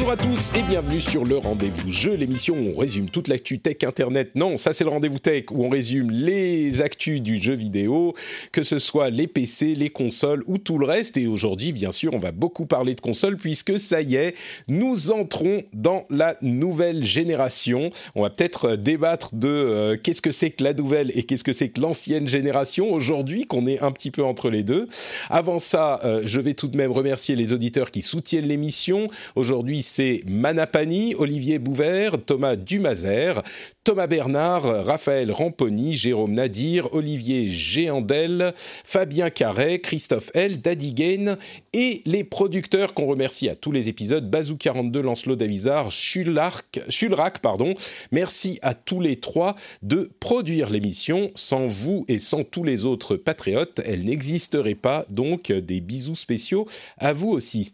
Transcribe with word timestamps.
Bonjour 0.00 0.12
à 0.12 0.16
tous 0.16 0.50
et 0.58 0.62
bienvenue 0.62 0.98
sur 0.98 1.26
le 1.26 1.36
Rendez-vous 1.36 1.90
Jeu, 1.90 2.14
l'émission 2.14 2.56
où 2.56 2.72
on 2.74 2.80
résume 2.80 3.10
toute 3.10 3.28
l'actu 3.28 3.58
tech 3.58 3.84
internet. 3.86 4.30
Non, 4.34 4.56
ça 4.56 4.72
c'est 4.72 4.82
le 4.82 4.88
Rendez-vous 4.88 5.18
Tech 5.18 5.44
où 5.50 5.62
on 5.62 5.68
résume 5.68 6.10
les 6.10 6.80
actus 6.80 7.20
du 7.20 7.36
jeu 7.36 7.52
vidéo, 7.52 8.14
que 8.50 8.62
ce 8.62 8.78
soit 8.78 9.10
les 9.10 9.26
PC, 9.26 9.74
les 9.74 9.90
consoles 9.90 10.42
ou 10.46 10.56
tout 10.56 10.78
le 10.78 10.86
reste. 10.86 11.18
Et 11.18 11.26
aujourd'hui, 11.26 11.72
bien 11.72 11.92
sûr, 11.92 12.14
on 12.14 12.18
va 12.18 12.32
beaucoup 12.32 12.64
parler 12.64 12.94
de 12.94 13.02
consoles 13.02 13.36
puisque 13.36 13.78
ça 13.78 14.00
y 14.00 14.14
est, 14.14 14.34
nous 14.68 15.10
entrons 15.10 15.64
dans 15.74 16.06
la 16.08 16.34
nouvelle 16.40 17.04
génération. 17.04 17.90
On 18.14 18.22
va 18.22 18.30
peut-être 18.30 18.76
débattre 18.76 19.34
de 19.34 19.48
euh, 19.48 19.96
qu'est-ce 20.02 20.22
que 20.22 20.32
c'est 20.32 20.48
que 20.48 20.64
la 20.64 20.72
nouvelle 20.72 21.12
et 21.14 21.24
qu'est-ce 21.24 21.44
que 21.44 21.52
c'est 21.52 21.68
que 21.68 21.80
l'ancienne 21.82 22.26
génération 22.26 22.90
aujourd'hui, 22.90 23.44
qu'on 23.44 23.66
est 23.66 23.80
un 23.82 23.92
petit 23.92 24.10
peu 24.10 24.24
entre 24.24 24.48
les 24.48 24.62
deux. 24.62 24.88
Avant 25.28 25.58
ça, 25.58 26.00
euh, 26.04 26.22
je 26.24 26.40
vais 26.40 26.54
tout 26.54 26.68
de 26.68 26.78
même 26.78 26.90
remercier 26.90 27.36
les 27.36 27.52
auditeurs 27.52 27.90
qui 27.90 28.00
soutiennent 28.00 28.48
l'émission. 28.48 29.10
Aujourd'hui, 29.36 29.82
c'est 29.90 30.22
Manapani, 30.28 31.16
Olivier 31.16 31.58
Bouvert, 31.58 32.16
Thomas 32.24 32.54
Dumazer, 32.54 33.42
Thomas 33.82 34.06
Bernard, 34.06 34.62
Raphaël 34.62 35.32
Ramponi, 35.32 35.96
Jérôme 35.96 36.34
Nadir, 36.34 36.94
Olivier 36.94 37.50
Géandel, 37.50 38.54
Fabien 38.84 39.30
Carret, 39.30 39.80
Christophe 39.80 40.30
L, 40.34 40.60
Daddy 40.60 40.94
Gain 40.94 41.36
et 41.72 42.02
les 42.06 42.22
producteurs 42.22 42.94
qu'on 42.94 43.06
remercie 43.06 43.48
à 43.48 43.56
tous 43.56 43.72
les 43.72 43.88
épisodes, 43.88 44.32
Bazou42, 44.32 45.00
Lancelot 45.00 45.34
Davizard, 45.34 45.90
Schulrac, 45.90 47.40
pardon. 47.42 47.74
Merci 48.12 48.60
à 48.62 48.74
tous 48.74 49.00
les 49.00 49.16
trois 49.16 49.56
de 49.82 50.08
produire 50.20 50.70
l'émission. 50.70 51.32
Sans 51.34 51.66
vous 51.66 52.04
et 52.06 52.20
sans 52.20 52.44
tous 52.44 52.62
les 52.62 52.84
autres 52.84 53.16
patriotes, 53.16 53.80
elle 53.84 54.04
n'existerait 54.04 54.76
pas. 54.76 55.04
Donc, 55.10 55.50
des 55.50 55.80
bisous 55.80 56.14
spéciaux 56.14 56.68
à 56.96 57.12
vous 57.12 57.30
aussi. 57.30 57.72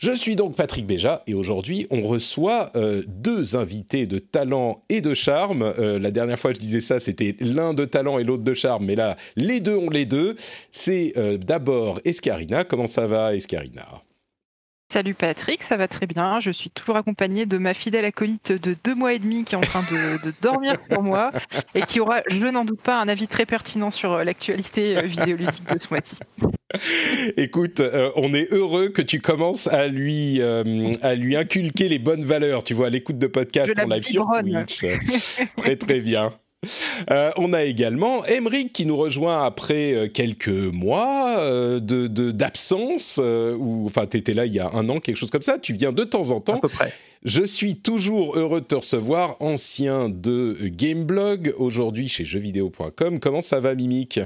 Je 0.00 0.12
suis 0.12 0.34
donc 0.34 0.56
Patrick 0.56 0.86
Béja 0.86 1.22
et 1.26 1.34
aujourd'hui 1.34 1.86
on 1.90 2.00
reçoit 2.00 2.70
euh, 2.74 3.02
deux 3.06 3.54
invités 3.54 4.06
de 4.06 4.18
talent 4.18 4.82
et 4.88 5.02
de 5.02 5.12
charme. 5.12 5.62
Euh, 5.78 5.98
la 5.98 6.10
dernière 6.10 6.38
fois 6.38 6.54
je 6.54 6.58
disais 6.58 6.80
ça, 6.80 7.00
c'était 7.00 7.36
l'un 7.38 7.74
de 7.74 7.84
talent 7.84 8.18
et 8.18 8.24
l'autre 8.24 8.42
de 8.42 8.54
charme, 8.54 8.86
mais 8.86 8.94
là 8.94 9.18
les 9.36 9.60
deux 9.60 9.76
ont 9.76 9.90
les 9.90 10.06
deux. 10.06 10.36
C'est 10.70 11.12
euh, 11.18 11.36
d'abord 11.36 12.00
Escarina. 12.06 12.64
Comment 12.64 12.86
ça 12.86 13.06
va 13.06 13.34
Escarina? 13.34 14.02
Salut 14.92 15.14
Patrick, 15.14 15.62
ça 15.62 15.76
va 15.76 15.86
très 15.86 16.08
bien. 16.08 16.40
Je 16.40 16.50
suis 16.50 16.68
toujours 16.68 16.96
accompagnée 16.96 17.46
de 17.46 17.58
ma 17.58 17.74
fidèle 17.74 18.04
acolyte 18.04 18.50
de 18.50 18.76
deux 18.82 18.96
mois 18.96 19.14
et 19.14 19.20
demi 19.20 19.44
qui 19.44 19.54
est 19.54 19.58
en 19.58 19.60
train 19.60 19.82
de, 19.82 20.20
de 20.26 20.34
dormir 20.42 20.80
pour 20.80 21.04
moi 21.04 21.30
et 21.76 21.82
qui 21.82 22.00
aura, 22.00 22.22
je 22.28 22.46
n'en 22.46 22.64
doute 22.64 22.80
pas, 22.80 23.00
un 23.00 23.06
avis 23.06 23.28
très 23.28 23.46
pertinent 23.46 23.92
sur 23.92 24.24
l'actualité 24.24 25.00
vidéoludique 25.06 25.64
de 25.72 25.80
ce 25.80 25.86
mois-ci. 25.90 26.18
Écoute, 27.36 27.78
euh, 27.78 28.10
on 28.16 28.34
est 28.34 28.52
heureux 28.52 28.88
que 28.88 29.02
tu 29.02 29.20
commences 29.20 29.68
à 29.68 29.86
lui, 29.86 30.40
euh, 30.40 30.90
à 31.02 31.14
lui 31.14 31.36
inculquer 31.36 31.88
les 31.88 32.00
bonnes 32.00 32.24
valeurs, 32.24 32.64
tu 32.64 32.74
vois, 32.74 32.88
à 32.88 32.90
l'écoute 32.90 33.18
de 33.18 33.28
podcast 33.28 33.72
en 33.78 33.86
live 33.86 34.04
sur 34.04 34.24
Twitch. 34.42 34.84
très 35.56 35.76
très 35.76 36.00
bien. 36.00 36.32
Euh, 37.10 37.30
on 37.38 37.54
a 37.54 37.62
également 37.62 38.24
Emeric 38.26 38.72
qui 38.72 38.84
nous 38.84 38.96
rejoint 38.96 39.42
après 39.44 39.94
euh, 39.94 40.08
quelques 40.08 40.48
mois 40.48 41.38
euh, 41.38 41.80
de 41.80 42.06
d'absence, 42.30 43.18
ou 43.18 43.86
enfin 43.86 44.06
tu 44.06 44.18
étais 44.18 44.34
là 44.34 44.44
il 44.44 44.52
y 44.52 44.60
a 44.60 44.70
un 44.74 44.88
an, 44.90 45.00
quelque 45.00 45.16
chose 45.16 45.30
comme 45.30 45.42
ça, 45.42 45.58
tu 45.58 45.72
viens 45.72 45.92
de 45.92 46.04
temps 46.04 46.30
en 46.30 46.40
temps. 46.40 46.58
À 46.58 46.60
peu 46.60 46.68
près. 46.68 46.92
Je 47.24 47.42
suis 47.42 47.76
toujours 47.76 48.36
heureux 48.36 48.60
de 48.60 48.66
te 48.66 48.74
recevoir, 48.74 49.36
ancien 49.40 50.08
de 50.08 50.56
Gameblog, 50.60 51.54
aujourd'hui 51.58 52.08
chez 52.08 52.24
jeuxvideo.com. 52.24 53.18
Comment 53.18 53.40
ça 53.40 53.60
va 53.60 53.74
Mimic? 53.74 54.20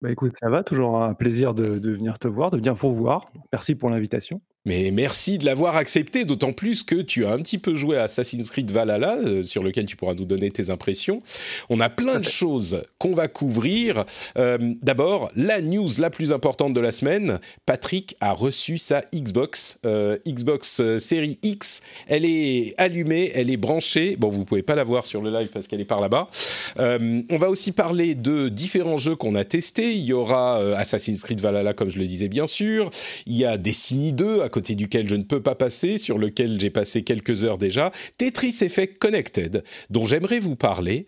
Bah 0.00 0.12
écoute, 0.12 0.34
ça 0.40 0.48
va, 0.48 0.62
toujours 0.62 1.02
un 1.02 1.14
plaisir 1.14 1.54
de, 1.54 1.78
de 1.78 1.90
venir 1.92 2.18
te 2.18 2.28
voir, 2.28 2.50
de 2.52 2.56
venir 2.56 2.74
vous 2.74 2.94
voir. 2.94 3.32
Merci 3.52 3.74
pour 3.74 3.90
l'invitation. 3.90 4.40
Mais 4.64 4.90
merci 4.90 5.38
de 5.38 5.44
l'avoir 5.44 5.76
accepté, 5.76 6.24
d'autant 6.24 6.52
plus 6.52 6.82
que 6.82 6.96
tu 6.96 7.24
as 7.24 7.32
un 7.32 7.38
petit 7.38 7.58
peu 7.58 7.76
joué 7.76 7.96
à 7.96 8.02
Assassin's 8.02 8.50
Creed 8.50 8.70
Valhalla, 8.70 9.16
euh, 9.16 9.42
sur 9.42 9.62
lequel 9.62 9.86
tu 9.86 9.96
pourras 9.96 10.14
nous 10.14 10.24
donner 10.24 10.50
tes 10.50 10.68
impressions. 10.68 11.22
On 11.70 11.78
a 11.80 11.88
plein 11.88 12.18
de 12.18 12.24
choses 12.24 12.82
qu'on 12.98 13.14
va 13.14 13.28
couvrir. 13.28 14.04
Euh, 14.36 14.58
D'abord, 14.82 15.30
la 15.36 15.60
news 15.60 15.88
la 15.98 16.10
plus 16.10 16.32
importante 16.32 16.74
de 16.74 16.80
la 16.80 16.90
semaine. 16.90 17.38
Patrick 17.66 18.16
a 18.20 18.32
reçu 18.32 18.78
sa 18.78 19.02
Xbox, 19.14 19.78
euh, 19.86 20.18
Xbox 20.26 20.82
Série 20.98 21.38
X. 21.42 21.80
Elle 22.08 22.24
est 22.24 22.74
allumée, 22.78 23.30
elle 23.34 23.50
est 23.50 23.56
branchée. 23.56 24.16
Bon, 24.16 24.28
vous 24.28 24.44
pouvez 24.44 24.62
pas 24.62 24.74
la 24.74 24.84
voir 24.84 25.06
sur 25.06 25.22
le 25.22 25.30
live 25.30 25.48
parce 25.48 25.68
qu'elle 25.68 25.80
est 25.80 25.84
par 25.84 26.00
là-bas. 26.00 26.28
On 26.78 27.36
va 27.38 27.48
aussi 27.48 27.72
parler 27.72 28.14
de 28.14 28.48
différents 28.48 28.96
jeux 28.96 29.14
qu'on 29.14 29.34
a 29.34 29.44
testés. 29.44 29.94
Il 29.94 30.04
y 30.04 30.12
aura 30.12 30.58
Assassin's 30.76 31.22
Creed 31.22 31.40
Valhalla, 31.40 31.74
comme 31.74 31.90
je 31.90 31.98
le 31.98 32.06
disais 32.06 32.28
bien 32.28 32.46
sûr. 32.46 32.90
Il 33.26 33.36
y 33.36 33.44
a 33.44 33.56
Destiny 33.56 34.12
2 34.12 34.47
à 34.48 34.50
côté 34.50 34.74
duquel 34.74 35.06
je 35.06 35.14
ne 35.14 35.24
peux 35.24 35.42
pas 35.42 35.54
passer, 35.54 35.98
sur 35.98 36.16
lequel 36.16 36.58
j'ai 36.58 36.70
passé 36.70 37.02
quelques 37.02 37.44
heures 37.44 37.58
déjà, 37.58 37.92
Tetris 38.16 38.56
Effect 38.62 38.98
Connected, 38.98 39.62
dont 39.90 40.06
j'aimerais 40.06 40.38
vous 40.38 40.56
parler. 40.56 41.06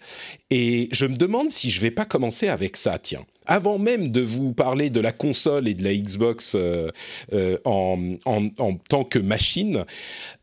Et 0.50 0.90
je 0.92 1.06
me 1.06 1.16
demande 1.16 1.50
si 1.50 1.70
je 1.70 1.80
vais 1.80 1.90
pas 1.90 2.04
commencer 2.04 2.48
avec 2.48 2.76
ça, 2.76 2.98
tiens. 2.98 3.24
Avant 3.46 3.78
même 3.78 4.10
de 4.10 4.20
vous 4.20 4.52
parler 4.52 4.90
de 4.90 5.00
la 5.00 5.12
console 5.12 5.68
et 5.68 5.74
de 5.74 5.82
la 5.82 5.94
Xbox 5.94 6.54
euh, 6.54 6.90
euh, 7.32 7.56
en, 7.64 8.16
en, 8.26 8.48
en, 8.58 8.76
tant 8.76 9.04
que 9.04 9.18
machine, 9.18 9.86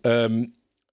euh, 0.08 0.44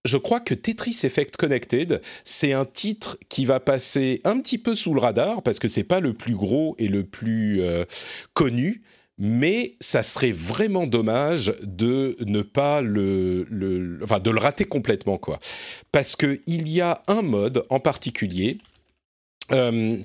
je 0.04 0.18
crois 0.18 0.40
que 0.40 0.52
Tetris 0.52 1.00
Effect 1.04 1.38
Connected, 1.38 2.02
c'est 2.22 2.52
un 2.52 2.66
titre 2.66 3.16
qui 3.30 3.46
va 3.46 3.60
passer 3.60 4.20
un 4.24 4.38
petit 4.40 4.58
peu 4.58 4.74
sous 4.74 4.92
le 4.92 5.00
radar 5.00 5.42
parce 5.42 5.58
que 5.58 5.68
c'est 5.68 5.84
pas 5.84 6.00
le 6.00 6.12
plus 6.12 6.34
gros 6.34 6.76
et 6.78 6.88
le 6.88 7.04
plus 7.04 7.62
connu, 8.34 8.82
mais 9.18 9.76
ça 9.80 10.02
serait 10.02 10.32
vraiment 10.32 10.86
dommage 10.86 11.54
de 11.62 12.16
ne 12.26 12.42
pas 12.42 12.80
le, 12.80 13.98
enfin 14.02 14.18
de 14.18 14.30
le 14.30 14.38
rater 14.38 14.64
complètement 14.64 15.18
quoi, 15.18 15.38
parce 15.92 16.16
que 16.16 16.40
il 16.46 16.68
y 16.68 16.80
a 16.80 17.02
un 17.06 17.22
mode 17.22 17.64
en 17.70 17.80
particulier. 17.80 18.58
Euh, 19.52 19.98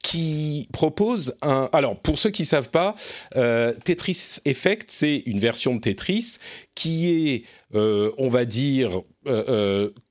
qui 0.00 0.68
propose 0.72 1.34
un. 1.40 1.68
Alors, 1.72 1.98
pour 1.98 2.18
ceux 2.18 2.30
qui 2.30 2.44
savent 2.44 2.68
pas, 2.68 2.94
euh, 3.36 3.72
Tetris 3.84 4.36
Effect, 4.44 4.90
c'est 4.90 5.22
une 5.24 5.38
version 5.38 5.74
de 5.74 5.80
Tetris 5.80 6.36
qui 6.74 7.10
est, 7.10 7.44
euh, 7.74 8.12
on 8.18 8.28
va 8.28 8.44
dire, 8.44 9.00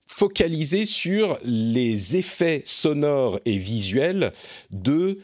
focalisée 0.07 0.85
sur 0.85 1.39
les 1.45 2.17
effets 2.17 2.63
sonores 2.65 3.39
et 3.45 3.57
visuels 3.57 4.33
de 4.71 5.19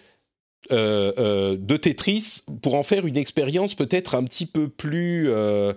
euh, 0.71 1.11
euh, 1.17 1.57
de 1.59 1.77
Tetris 1.77 2.41
pour 2.61 2.75
en 2.75 2.83
faire 2.83 3.07
une 3.07 3.17
expérience 3.17 3.73
peut-être 3.73 4.15
un 4.15 4.23
petit 4.23 4.45
peu 4.45 4.67
plus 4.69 5.29
euh, 5.29 5.73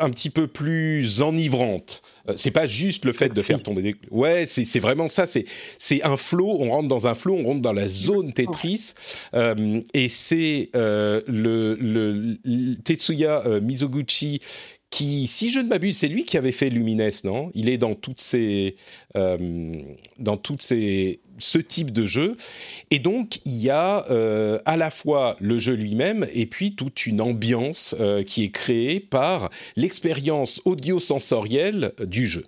un 0.00 0.10
petit 0.10 0.30
peu 0.30 0.46
plus 0.46 1.20
enivrante. 1.20 2.02
C'est 2.36 2.50
pas 2.50 2.66
juste 2.66 3.04
le 3.04 3.12
fait 3.12 3.30
de 3.30 3.40
faire 3.40 3.62
tomber 3.62 3.82
des. 3.82 3.94
Ouais, 4.10 4.46
c'est 4.46 4.80
vraiment 4.80 5.08
ça. 5.08 5.26
C'est 5.26 5.44
c'est 5.78 6.04
un 6.04 6.16
flow. 6.16 6.56
On 6.60 6.70
rentre 6.70 6.88
dans 6.88 7.06
un 7.06 7.14
flow. 7.14 7.36
On 7.36 7.42
rentre 7.42 7.62
dans 7.62 7.72
la 7.72 7.88
zone 7.88 8.32
Tetris. 8.32 8.94
Et 9.94 10.08
c'est 10.08 10.70
le, 10.74 12.34
Tetsuya 12.84 13.60
Mizoguchi 13.62 14.40
qui, 14.90 15.26
si 15.26 15.50
je 15.50 15.60
ne 15.60 15.68
m'abuse, 15.68 15.98
c'est 15.98 16.08
lui 16.08 16.24
qui 16.24 16.36
avait 16.38 16.52
fait 16.52 16.70
Lumines, 16.70 17.10
non? 17.24 17.50
Il 17.54 17.68
est 17.68 17.78
dans 17.78 17.94
toutes 17.94 18.20
ces, 18.20 18.76
euh, 19.16 19.74
dans 20.18 20.36
toutes 20.36 20.62
ces, 20.62 21.20
ce 21.38 21.58
type 21.58 21.92
de 21.92 22.06
jeu. 22.06 22.36
Et 22.90 22.98
donc, 22.98 23.40
il 23.44 23.58
y 23.58 23.70
a 23.70 24.06
euh, 24.10 24.58
à 24.64 24.76
la 24.76 24.90
fois 24.90 25.36
le 25.40 25.58
jeu 25.58 25.74
lui-même 25.74 26.26
et 26.32 26.46
puis 26.46 26.74
toute 26.74 27.06
une 27.06 27.20
ambiance 27.20 27.94
euh, 28.00 28.22
qui 28.22 28.44
est 28.44 28.50
créée 28.50 28.98
par 28.98 29.50
l'expérience 29.76 30.62
audio-sensorielle 30.64 31.92
du 32.06 32.26
jeu. 32.26 32.46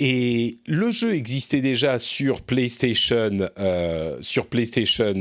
Et 0.00 0.58
le 0.66 0.90
jeu 0.90 1.14
existait 1.14 1.60
déjà 1.60 1.98
sur 1.98 2.40
PlayStation, 2.40 3.48
sur 4.20 4.46
PlayStation 4.48 5.14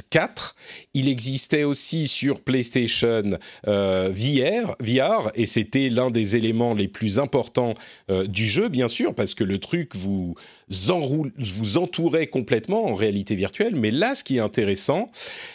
4. 0.00 0.56
Il 0.94 1.08
existait 1.08 1.64
aussi 1.64 2.08
sur 2.08 2.40
PlayStation 2.40 3.38
euh, 3.66 4.10
VR, 4.12 5.30
et 5.34 5.46
c'était 5.46 5.88
l'un 5.88 6.10
des 6.10 6.36
éléments 6.36 6.74
les 6.74 6.88
plus 6.88 7.18
importants 7.18 7.74
euh, 8.10 8.26
du 8.26 8.46
jeu, 8.46 8.68
bien 8.68 8.88
sûr, 8.88 9.14
parce 9.14 9.34
que 9.34 9.44
le 9.44 9.58
truc 9.58 9.94
vous, 9.94 10.34
vous 10.68 11.76
entourait 11.76 12.28
complètement 12.28 12.86
en 12.86 12.94
réalité 12.94 13.34
virtuelle. 13.34 13.76
Mais 13.76 13.90
là, 13.90 14.14
ce 14.14 14.24
qui 14.24 14.36
est 14.36 14.40
intéressant, 14.40 15.10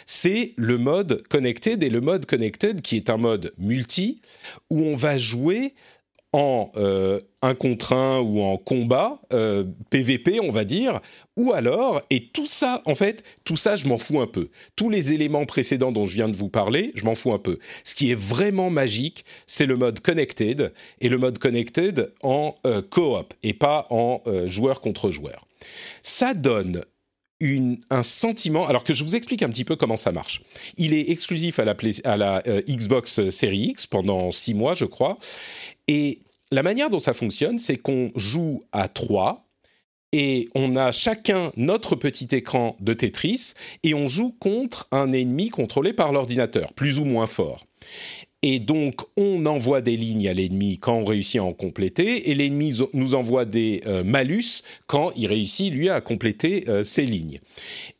c'est 0.06 0.52
le 0.56 0.78
mode 0.78 1.22
connected, 1.28 1.82
et 1.82 1.90
le 1.90 2.00
mode 2.00 2.26
connected 2.26 2.80
qui 2.82 2.96
est 2.96 3.10
un 3.10 3.16
mode 3.16 3.52
multi, 3.58 4.20
où 4.70 4.82
on 4.82 4.96
va 4.96 5.18
jouer 5.18 5.74
en 6.32 6.70
euh, 6.76 7.18
un 7.42 7.54
contre 7.54 7.92
un 7.92 8.20
ou 8.20 8.40
en 8.40 8.56
combat, 8.56 9.20
PVP 9.90 10.40
on 10.40 10.50
va 10.50 10.64
dire, 10.64 11.00
ou 11.36 11.52
alors, 11.52 12.02
et 12.10 12.26
tout 12.26 12.46
ça, 12.46 12.82
en 12.84 12.96
fait, 12.96 13.22
tout 13.44 13.56
ça 13.56 13.76
je 13.76 13.86
m'en 13.86 13.96
fous 13.96 14.20
un 14.20 14.26
peu. 14.26 14.48
Tous 14.74 14.90
les 14.90 15.12
éléments 15.12 15.46
précédents 15.46 15.92
dont 15.92 16.04
je 16.04 16.14
viens 16.14 16.28
de 16.28 16.36
vous 16.36 16.48
parler, 16.48 16.92
je 16.96 17.04
m'en 17.04 17.14
fous 17.14 17.32
un 17.32 17.38
peu. 17.38 17.58
Ce 17.84 17.94
qui 17.94 18.10
est 18.10 18.18
vraiment 18.18 18.70
magique, 18.70 19.24
c'est 19.46 19.66
le 19.66 19.76
mode 19.76 20.00
connected, 20.00 20.72
et 21.00 21.08
le 21.08 21.16
mode 21.16 21.38
connected 21.38 22.12
en 22.22 22.56
euh, 22.66 22.82
coop, 22.82 23.34
et 23.42 23.54
pas 23.54 23.86
en 23.90 24.20
euh, 24.26 24.48
joueur 24.48 24.80
contre 24.80 25.10
joueur. 25.10 25.46
Ça 26.02 26.34
donne 26.34 26.82
un 27.40 28.02
sentiment, 28.02 28.66
alors 28.66 28.84
que 28.84 28.94
je 28.94 29.04
vous 29.04 29.14
explique 29.14 29.42
un 29.42 29.48
petit 29.48 29.64
peu 29.64 29.76
comment 29.76 29.96
ça 29.96 30.12
marche. 30.12 30.42
Il 30.76 30.92
est 30.92 31.10
exclusif 31.10 31.58
à 31.58 31.64
la, 31.64 31.76
à 32.04 32.16
la 32.16 32.42
Xbox 32.68 33.28
Series 33.30 33.68
X 33.68 33.86
pendant 33.86 34.30
six 34.32 34.54
mois, 34.54 34.74
je 34.74 34.84
crois, 34.84 35.18
et 35.86 36.20
la 36.50 36.62
manière 36.62 36.90
dont 36.90 37.00
ça 37.00 37.12
fonctionne, 37.12 37.58
c'est 37.58 37.76
qu'on 37.76 38.10
joue 38.16 38.62
à 38.72 38.88
trois 38.88 39.44
et 40.12 40.48
on 40.54 40.76
a 40.76 40.92
chacun 40.92 41.52
notre 41.56 41.94
petit 41.94 42.28
écran 42.34 42.76
de 42.80 42.94
Tetris 42.94 43.52
et 43.82 43.92
on 43.92 44.08
joue 44.08 44.34
contre 44.38 44.88
un 44.90 45.12
ennemi 45.12 45.50
contrôlé 45.50 45.92
par 45.92 46.12
l'ordinateur, 46.12 46.72
plus 46.72 46.98
ou 46.98 47.04
moins 47.04 47.26
fort. 47.26 47.66
Et 48.42 48.60
donc, 48.60 49.00
on 49.16 49.46
envoie 49.46 49.80
des 49.80 49.96
lignes 49.96 50.28
à 50.28 50.34
l'ennemi 50.34 50.78
quand 50.78 50.94
on 50.94 51.04
réussit 51.04 51.40
à 51.40 51.44
en 51.44 51.52
compléter, 51.52 52.30
et 52.30 52.34
l'ennemi 52.36 52.78
nous 52.92 53.14
envoie 53.16 53.44
des 53.44 53.82
euh, 53.86 54.04
malus 54.04 54.62
quand 54.86 55.10
il 55.16 55.26
réussit, 55.26 55.72
lui, 55.72 55.88
à 55.88 56.00
compléter 56.00 56.64
euh, 56.68 56.84
ses 56.84 57.04
lignes. 57.04 57.40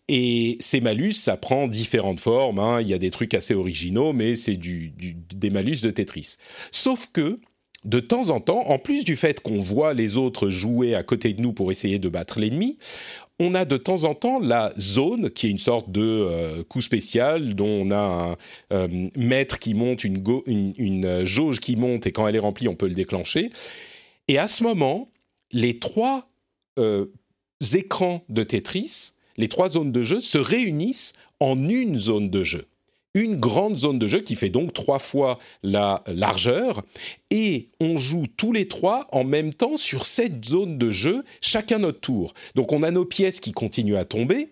Et 0.07 0.57
ces 0.61 0.81
malus, 0.81 1.13
ça 1.13 1.37
prend 1.37 1.67
différentes 1.67 2.21
formes. 2.21 2.61
Hein. 2.61 2.81
Il 2.81 2.89
y 2.89 2.95
a 2.95 2.99
des 2.99 3.11
trucs 3.11 3.35
assez 3.35 3.55
originaux, 3.55 4.13
mais 4.13 4.37
c'est 4.37 4.59
des 4.59 5.51
malus 5.51 5.81
de 5.83 5.91
Tetris. 5.91 6.37
Sauf 6.71 7.11
que 7.13 7.41
de 7.85 8.01
temps 8.01 8.31
en 8.31 8.41
temps, 8.41 8.61
en 8.67 8.79
plus 8.79 9.05
du 9.05 9.17
fait 9.17 9.41
qu'on 9.41 9.59
voit 9.59 9.95
les 9.95 10.17
autres 10.17 10.51
jouer 10.51 10.95
à 10.95 11.03
côté 11.03 11.33
de 11.33 11.41
nous 11.41 11.53
pour 11.53 11.71
essayer 11.71 11.99
de 11.99 12.09
battre 12.09 12.41
l'ennemi, 12.41 12.77
on 13.39 13.55
a 13.55 13.65
de 13.65 13.77
temps 13.77 14.05
en 14.05 14.15
temps 14.15 14.41
la 14.41 14.73
zone, 14.79 15.31
qui 15.31 15.47
est 15.47 15.51
une 15.51 15.59
sorte 15.59 15.91
de 15.91 16.03
euh, 16.03 16.65
coup 16.65 16.81
spécial, 16.81 17.55
dont 17.55 17.69
on 17.69 17.91
a 17.91 17.97
un 17.97 18.37
euh, 18.73 19.09
maître 19.17 19.59
qui 19.59 19.75
monte, 19.75 20.05
une, 20.05 20.75
une, 20.77 21.25
jauge 21.25 21.61
qui 21.61 21.77
monte, 21.77 22.07
et 22.07 22.13
quand 22.13 22.27
elle 22.27 22.37
est 22.37 22.41
remplie, 22.41 22.69
on 22.69 22.75
peut 22.75 22.89
le 22.89 22.95
déclencher. 22.95 23.51
Et 24.27 24.39
à 24.39 24.49
ce 24.49 24.63
moment, 24.63 25.09
les 25.53 25.79
trois 25.79 26.29
euh, 26.79 27.07
écrans 27.75 28.25
de 28.29 28.43
Tetris, 28.43 29.13
les 29.37 29.49
trois 29.49 29.71
zones 29.71 29.93
de 29.93 30.03
jeu, 30.03 30.21
se 30.21 30.39
réunissent 30.39 31.13
en 31.41 31.69
une 31.69 31.97
zone 31.97 32.31
de 32.31 32.43
jeu 32.43 32.67
une 33.15 33.37
grande 33.37 33.77
zone 33.77 33.99
de 33.99 34.07
jeu 34.07 34.21
qui 34.21 34.35
fait 34.35 34.51
donc 34.51 34.73
trois 34.73 34.99
fois 34.99 35.39
la 35.63 36.03
largeur. 36.07 36.83
Et 37.31 37.69
on 37.81 37.97
joue 37.97 38.25
tous 38.37 38.53
les 38.53 38.69
trois 38.69 39.07
en 39.13 39.25
même 39.25 39.53
temps 39.53 39.77
sur 39.77 40.07
cette 40.07 40.45
zone 40.45 40.79
de 40.79 40.91
jeu, 40.91 41.25
chacun 41.41 41.79
notre 41.79 42.01
tour. 42.01 42.35
Donc 42.55 42.73
on 42.73 42.83
a 42.83 42.91
nos 42.91 43.05
pièces 43.05 43.41
qui 43.41 43.53
continuent 43.53 43.97
à 43.97 44.05
tomber. 44.05 44.49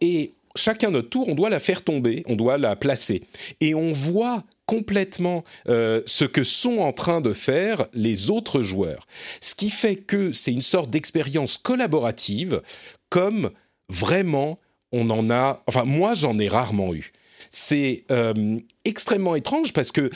Et 0.00 0.32
chacun 0.56 0.90
notre 0.90 1.08
tour, 1.08 1.28
on 1.28 1.34
doit 1.34 1.50
la 1.50 1.60
faire 1.60 1.82
tomber, 1.82 2.24
on 2.26 2.36
doit 2.36 2.58
la 2.58 2.76
placer. 2.76 3.22
Et 3.60 3.74
on 3.74 3.92
voit 3.92 4.44
complètement 4.66 5.44
euh, 5.68 6.02
ce 6.06 6.24
que 6.24 6.44
sont 6.44 6.78
en 6.78 6.92
train 6.92 7.20
de 7.20 7.32
faire 7.32 7.86
les 7.94 8.30
autres 8.30 8.62
joueurs. 8.62 9.06
Ce 9.40 9.54
qui 9.54 9.70
fait 9.70 9.96
que 9.96 10.32
c'est 10.32 10.52
une 10.52 10.62
sorte 10.62 10.90
d'expérience 10.90 11.56
collaborative 11.56 12.60
comme 13.08 13.50
vraiment 13.88 14.58
on 14.92 15.08
en 15.10 15.30
a, 15.30 15.62
enfin 15.66 15.84
moi 15.84 16.14
j'en 16.14 16.38
ai 16.38 16.48
rarement 16.48 16.94
eu 16.94 17.12
c'est 17.50 18.04
euh, 18.10 18.58
extrêmement 18.84 19.34
étrange 19.36 19.72
parce 19.72 19.92
que 19.92 20.10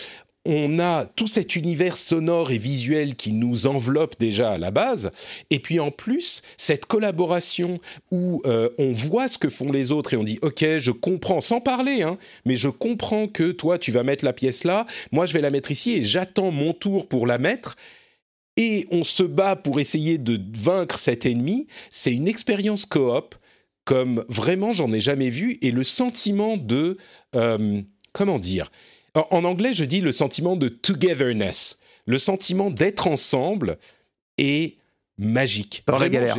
on 0.45 0.79
a 0.81 1.07
tout 1.07 1.29
cet 1.29 1.55
univers 1.55 1.97
sonore 1.97 2.51
et 2.51 2.59
visuel 2.59 3.15
qui 3.15 3.33
nous 3.33 3.67
enveloppe 3.67 4.17
déjà 4.19 4.53
à 4.53 4.59
la 4.59 4.71
base, 4.71 5.13
et 5.51 5.61
puis 5.61 5.79
en 5.79 5.91
plus 5.91 6.43
cette 6.57 6.87
collaboration 6.87 7.79
où 8.11 8.43
euh, 8.47 8.69
on 8.79 8.93
voit 8.93 9.29
ce 9.29 9.39
que 9.39 9.49
font 9.49 9.71
les 9.71 9.93
autres 9.93 10.15
et 10.15 10.17
on 10.17 10.25
dit 10.25 10.39
ok 10.43 10.79
je 10.79 10.91
comprends 10.91 11.41
sans 11.41 11.61
parler, 11.61 12.03
hein, 12.03 12.19
mais 12.45 12.57
je 12.57 12.69
comprends 12.69 13.29
que 13.29 13.53
toi 13.53 13.79
tu 13.79 13.93
vas 13.93 14.03
mettre 14.03 14.25
la 14.25 14.33
pièce 14.33 14.65
là, 14.65 14.87
moi 15.13 15.27
je 15.27 15.33
vais 15.33 15.41
la 15.41 15.51
mettre 15.51 15.71
ici 15.71 15.93
et 15.93 16.05
j'attends 16.05 16.51
mon 16.51 16.73
tour 16.73 17.09
pour 17.09 17.27
la 17.27 17.39
mettre. 17.39 17.77
Et 18.59 18.87
on 18.91 19.03
se 19.03 19.23
bat 19.23 19.57
pour 19.57 19.81
essayer 19.81 20.19
de 20.19 20.39
vaincre 20.59 20.99
cet 20.99 21.25
ennemi. 21.25 21.69
C'est 21.89 22.13
une 22.13 22.29
expérience 22.29 22.85
coop 22.85 23.35
comme 23.85 24.25
vraiment 24.29 24.73
j'en 24.73 24.93
ai 24.93 25.01
jamais 25.01 25.29
vu 25.29 25.59
et 25.63 25.71
le 25.71 25.85
sentiment 25.85 26.57
de 26.57 26.97
euh, 27.35 27.83
comment 28.13 28.39
dire 28.39 28.71
en, 29.15 29.45
anglais 29.45 29.75
je 29.75 29.85
dis 29.85 30.01
le 30.01 30.13
sentiment 30.13 30.57
de 30.57 30.69
togetherness 30.69 31.79
le 32.07 32.19
sentiment 32.19 32.71
d'être 32.71 33.07
ensemble 33.07 33.79
est 34.39 34.77
magique 35.19 35.83
dans 35.87 35.99
la 35.99 36.09
galère 36.09 36.37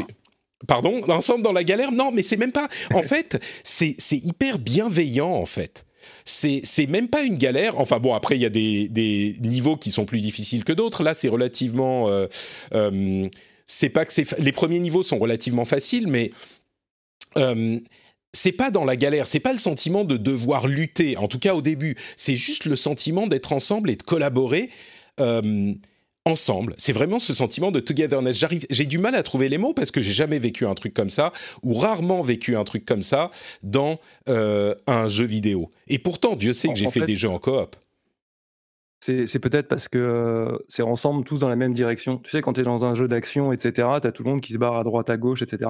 pardon 0.67 1.01
ensemble 1.09 1.43
dans 1.43 1.51
la 1.51 1.63
galère? 1.63 1.91
Non 1.91 2.11
mais 2.11 2.23
c'est 2.23 2.37
même 2.37 2.51
pas 2.51 2.69
en 2.93 3.01
fait 3.03 3.39
c'est 3.63 3.95
hyper 4.11 4.59
bienveillant 4.59 5.31
en 5.31 5.45
fait 5.45 5.85
c'est 6.25 6.87
même 6.87 7.07
pas 7.07 7.23
une 7.23 7.37
galère. 7.37 7.79
Enfin 7.79 7.99
bon, 7.99 8.13
après 8.13 8.35
il 8.35 8.41
y 8.41 8.45
a 8.45 8.49
des, 8.49 8.89
des, 8.89 9.35
niveaux 9.41 9.77
qui 9.77 9.91
sont 9.91 10.05
plus 10.05 10.21
difficiles 10.21 10.63
que 10.63 10.73
d'autres. 10.73 11.03
Là, 11.03 11.13
c'est 11.13 11.27
relativement. 11.27 12.09
Euh, 12.09 12.27
euh, 12.73 13.27
c'est 13.65 13.89
pas 13.89 14.05
que 14.05 14.11
c'est 14.13 14.37
les 14.39 14.51
premiers 14.51 14.79
niveaux 14.79 15.03
sont 15.03 15.17
relativement 15.17 15.65
faciles, 15.65 16.07
mais 16.07 16.31
euh, 17.37 17.79
c'est 18.33 18.51
pas 18.51 18.71
dans 18.71 18.83
la 18.83 18.95
galère, 18.95 19.27
c'est 19.27 19.39
pas 19.39 19.53
le 19.53 19.59
sentiment 19.59 20.03
de 20.03 20.17
devoir 20.17 20.67
lutter, 20.67 21.17
en 21.17 21.27
tout 21.27 21.39
cas 21.39 21.53
au 21.53 21.61
début, 21.61 21.95
c'est 22.15 22.35
juste 22.35 22.65
le 22.65 22.75
sentiment 22.75 23.27
d'être 23.27 23.53
ensemble 23.53 23.91
et 23.91 23.95
de 23.95 24.03
collaborer 24.03 24.69
euh, 25.19 25.73
ensemble. 26.25 26.73
C'est 26.77 26.93
vraiment 26.93 27.19
ce 27.19 27.33
sentiment 27.33 27.71
de 27.71 27.79
togetherness. 27.79 28.37
J'arrive, 28.37 28.65
j'ai 28.69 28.85
du 28.85 28.97
mal 28.97 29.13
à 29.13 29.23
trouver 29.23 29.49
les 29.49 29.57
mots 29.57 29.73
parce 29.73 29.91
que 29.91 30.01
j'ai 30.01 30.13
jamais 30.13 30.39
vécu 30.39 30.65
un 30.65 30.73
truc 30.73 30.93
comme 30.93 31.09
ça 31.09 31.31
ou 31.61 31.75
rarement 31.75 32.21
vécu 32.21 32.55
un 32.55 32.63
truc 32.63 32.85
comme 32.85 33.03
ça 33.03 33.29
dans 33.61 33.99
euh, 34.29 34.73
un 34.87 35.07
jeu 35.07 35.25
vidéo. 35.25 35.69
Et 35.87 35.99
pourtant, 35.99 36.35
Dieu 36.35 36.53
sait 36.53 36.69
que 36.69 36.75
j'ai 36.75 36.89
fait, 36.89 37.01
des 37.01 37.15
jeux 37.15 37.29
en 37.29 37.39
coop. 37.39 37.75
C'est 39.01 39.39
peut-être 39.39 39.67
parce 39.67 39.89
que 39.89 40.63
c'est 40.69 40.81
ensemble 40.81 41.25
tous 41.25 41.37
dans 41.37 41.49
la 41.49 41.57
même 41.57 41.73
direction. 41.73 42.19
Tu 42.19 42.31
sais, 42.31 42.41
quand 42.41 42.53
tu 42.53 42.61
es 42.61 42.63
dans 42.63 42.85
un 42.85 42.95
jeu 42.95 43.09
d'action, 43.09 43.51
etc., 43.51 43.89
tu 44.01 44.07
as 44.07 44.11
tout 44.13 44.23
le 44.23 44.29
monde 44.29 44.39
qui 44.39 44.53
se 44.53 44.57
barre 44.57 44.77
à 44.77 44.83
droite, 44.85 45.09
à 45.09 45.17
gauche, 45.17 45.41
etc. 45.41 45.69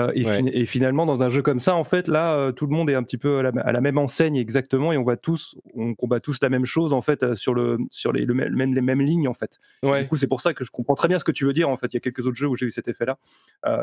Euh, 0.00 0.10
et, 0.14 0.66
finalement, 0.66 1.06
dans 1.06 1.22
un 1.22 1.28
jeu 1.28 1.40
comme 1.40 1.60
ça, 1.60 1.76
en 1.76 1.84
fait, 1.84 2.08
là, 2.08 2.34
euh, 2.34 2.52
tout 2.52 2.66
le 2.66 2.74
monde 2.74 2.90
est 2.90 2.94
un 2.94 3.04
petit 3.04 3.16
peu 3.16 3.38
à 3.38 3.72
la, 3.72 3.80
même 3.80 3.96
enseigne 3.96 4.36
exactement, 4.36 4.92
et 4.92 4.96
on 4.96 5.04
voit 5.04 5.16
tous, 5.16 5.56
on 5.74 5.94
combat 5.94 6.18
tous 6.18 6.38
la 6.42 6.48
même 6.48 6.64
chose 6.64 6.92
en 6.92 7.02
fait 7.02 7.22
euh, 7.22 7.36
sur 7.36 7.54
le 7.54 7.78
sur 7.90 8.12
les, 8.12 8.24
le 8.24 8.34
même, 8.34 8.74
les 8.74 8.80
mêmes 8.80 9.00
lignes 9.00 9.28
en 9.28 9.34
fait. 9.34 9.60
Du 9.82 10.08
coup, 10.08 10.16
c'est 10.16 10.26
pour 10.26 10.40
ça 10.40 10.52
que 10.52 10.64
je 10.64 10.70
comprends 10.70 10.94
très 10.94 11.06
bien 11.06 11.18
ce 11.18 11.24
que 11.24 11.32
tu 11.32 11.44
veux 11.44 11.52
dire. 11.52 11.68
En 11.68 11.76
fait, 11.76 11.86
il 11.92 11.94
y 11.94 11.96
a 11.98 12.00
quelques 12.00 12.26
autres 12.26 12.36
jeux 12.36 12.48
où 12.48 12.56
j'ai 12.56 12.66
eu 12.66 12.70
cet 12.72 12.88
effet-là, 12.88 13.18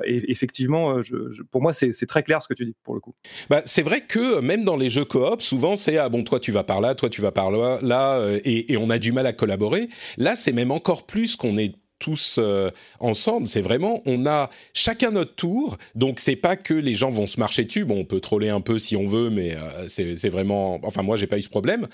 et 0.03 0.31
effectivement, 0.31 1.01
je, 1.01 1.43
pour 1.43 1.61
moi, 1.61 1.71
c'est 1.71 2.05
très 2.05 2.23
clair 2.23 2.41
ce 2.41 2.47
que 2.47 2.53
tu 2.53 2.65
dis 2.65 2.75
pour 2.83 2.93
le 2.93 2.99
coup. 2.99 3.15
Bah, 3.49 3.61
c'est 3.65 3.83
vrai 3.83 4.01
que 4.01 4.41
même 4.41 4.65
dans 4.65 4.77
les 4.77 4.89
jeux 4.89 5.05
coop, 5.05 5.41
souvent 5.41 5.75
c'est 5.75 5.97
ah 5.97 6.09
bon, 6.09 6.23
toi 6.23 6.39
tu 6.39 6.51
vas 6.51 6.63
par 6.63 6.81
là, 6.81 6.95
toi 6.95 7.09
tu 7.09 7.21
vas 7.21 7.31
par 7.31 7.51
là, 7.51 7.79
là, 7.81 8.21
et, 8.43 8.73
et 8.73 8.77
on 8.77 8.89
a 8.89 8.97
du 8.97 9.13
mal 9.13 9.25
à 9.25 9.33
collaborer. 9.33 9.87
Là, 10.17 10.35
c'est 10.35 10.51
même 10.51 10.71
encore 10.71 11.05
plus 11.05 11.35
qu'on 11.35 11.57
est 11.57 11.75
tous 12.01 12.37
euh, 12.39 12.71
ensemble. 12.99 13.47
C'est 13.47 13.61
vraiment, 13.61 14.01
on 14.05 14.25
a 14.25 14.49
chacun 14.73 15.11
notre 15.11 15.35
tour. 15.35 15.77
Donc 15.95 16.19
c'est 16.19 16.35
pas 16.35 16.57
que 16.57 16.73
les 16.73 16.95
gens 16.95 17.09
vont 17.09 17.27
se 17.27 17.39
marcher 17.39 17.63
dessus. 17.63 17.85
Bon, 17.85 17.99
on 17.99 18.05
peut 18.05 18.19
troller 18.19 18.49
un 18.49 18.59
peu 18.59 18.79
si 18.79 18.97
on 18.97 19.05
veut, 19.05 19.29
mais 19.29 19.55
euh, 19.55 19.87
c'est 19.87 20.29
vraiment. 20.29 20.79
Enfin, 20.83 21.03
moi, 21.03 21.15
j'ai 21.15 21.27
pas 21.27 21.37
eu 21.37 21.41
ce 21.43 21.49
problème. 21.49 21.87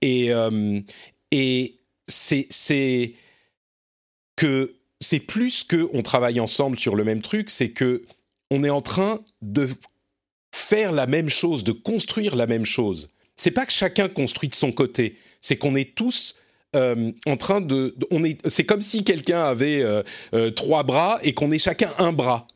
Et 0.00 0.32
euh, 0.32 0.80
et 1.30 1.76
c'est 2.08 3.14
que 4.36 4.74
c'est 5.00 5.20
plus 5.20 5.62
que 5.62 5.88
on 5.92 6.02
travaille 6.02 6.40
ensemble 6.40 6.78
sur 6.78 6.96
le 6.96 7.04
même 7.04 7.22
truc. 7.22 7.50
C'est 7.50 7.70
que 7.70 8.02
on 8.50 8.64
est 8.64 8.70
en 8.70 8.80
train 8.80 9.20
de 9.42 9.68
faire 10.54 10.92
la 10.92 11.06
même 11.06 11.28
chose, 11.28 11.64
de 11.64 11.72
construire 11.72 12.36
la 12.36 12.46
même 12.46 12.64
chose. 12.64 13.08
C'est 13.36 13.50
pas 13.50 13.66
que 13.66 13.72
chacun 13.72 14.08
construit 14.08 14.48
de 14.48 14.54
son 14.54 14.72
côté. 14.72 15.16
C'est 15.40 15.56
qu'on 15.56 15.74
est 15.74 15.94
tous 15.94 16.36
euh, 16.74 17.12
en 17.26 17.36
train 17.36 17.60
de, 17.60 17.94
on 18.10 18.24
est, 18.24 18.38
c'est 18.48 18.64
comme 18.64 18.80
si 18.80 19.04
quelqu'un 19.04 19.42
avait 19.42 19.82
euh, 19.82 20.02
euh, 20.34 20.50
trois 20.50 20.84
bras 20.84 21.18
et 21.22 21.34
qu'on 21.34 21.50
ait 21.50 21.58
chacun 21.58 21.90
un 21.98 22.12
bras. 22.12 22.46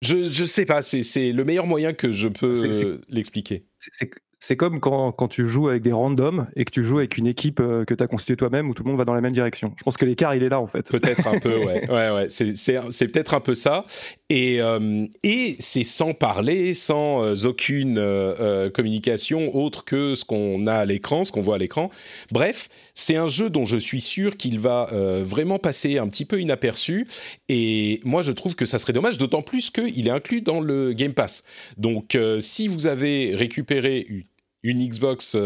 Je, 0.00 0.26
je 0.26 0.44
sais 0.44 0.64
pas, 0.64 0.82
c'est, 0.82 1.02
c'est 1.02 1.32
le 1.32 1.44
meilleur 1.44 1.66
moyen 1.66 1.92
que 1.92 2.12
je 2.12 2.28
peux 2.28 3.00
l'expliquer. 3.08 3.64
C'est 3.78 4.10
comme 4.56 4.80
quand, 4.80 5.12
quand, 5.12 5.28
tu 5.28 5.48
joues 5.48 5.68
avec 5.68 5.82
des 5.82 5.92
randoms 5.92 6.46
et 6.56 6.64
que 6.64 6.70
tu 6.70 6.84
joues 6.84 6.98
avec 6.98 7.16
une 7.16 7.26
équipe 7.26 7.56
que 7.56 7.94
tu 7.94 8.02
as 8.02 8.06
constituée 8.06 8.36
toi-même 8.36 8.68
où 8.68 8.74
tout 8.74 8.82
le 8.82 8.88
monde 8.88 8.98
va 8.98 9.04
dans 9.04 9.14
la 9.14 9.20
même 9.20 9.32
direction. 9.32 9.72
Je 9.76 9.82
pense 9.84 9.96
que 9.96 10.04
l'écart, 10.04 10.34
il 10.34 10.42
est 10.42 10.48
là 10.48 10.60
en 10.60 10.66
fait. 10.66 10.90
Peut-être 10.90 11.26
un 11.28 11.38
peu, 11.38 11.56
ouais. 11.58 11.90
ouais, 11.90 12.10
ouais. 12.10 12.26
C'est, 12.28 12.56
c'est, 12.56 12.78
c'est 12.90 13.08
peut-être 13.08 13.34
un 13.34 13.40
peu 13.40 13.54
ça. 13.54 13.84
Et, 14.30 14.60
euh, 14.60 15.06
et 15.22 15.56
c'est 15.58 15.84
sans 15.84 16.12
parler, 16.12 16.74
sans 16.74 17.24
euh, 17.24 17.46
aucune 17.46 17.96
euh, 17.98 18.68
communication 18.68 19.56
autre 19.56 19.84
que 19.84 20.14
ce 20.14 20.24
qu'on 20.24 20.66
a 20.66 20.74
à 20.74 20.84
l'écran, 20.84 21.24
ce 21.24 21.32
qu'on 21.32 21.40
voit 21.40 21.54
à 21.54 21.58
l'écran. 21.58 21.90
Bref, 22.30 22.68
c'est 22.94 23.16
un 23.16 23.28
jeu 23.28 23.48
dont 23.48 23.64
je 23.64 23.78
suis 23.78 24.00
sûr 24.00 24.36
qu'il 24.36 24.58
va 24.58 24.88
vraiment 25.22 25.58
passer 25.58 25.98
un 25.98 26.08
petit 26.08 26.24
peu 26.24 26.40
inaperçu. 26.40 27.06
Et 27.48 28.00
moi, 28.04 28.22
je 28.22 28.32
trouve 28.32 28.54
que 28.54 28.66
ça 28.66 28.78
serait 28.78 28.92
dommage, 28.92 29.18
d'autant 29.18 29.42
plus 29.42 29.70
qu'il 29.70 30.08
est 30.08 30.10
inclus 30.10 30.42
dans 30.42 30.60
le 30.60 30.92
Game 30.92 31.12
Pass. 31.12 31.44
Donc, 31.76 32.18
si 32.40 32.68
vous 32.68 32.86
avez 32.86 33.34
récupéré 33.34 34.26
une, 34.62 34.86
Xbox 34.86 35.36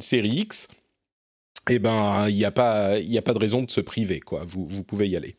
Series 0.00 0.40
X, 0.40 0.68
eh 1.70 1.78
ben, 1.78 2.28
il 2.28 2.34
n'y 2.34 2.44
a, 2.44 2.50
pas, 2.50 2.94
a 2.96 3.22
pas 3.22 3.34
de 3.34 3.38
raison 3.38 3.62
de 3.62 3.70
se 3.70 3.80
priver, 3.80 4.20
quoi. 4.20 4.44
Vous, 4.44 4.66
vous 4.68 4.84
pouvez 4.84 5.08
y 5.08 5.16
aller 5.16 5.36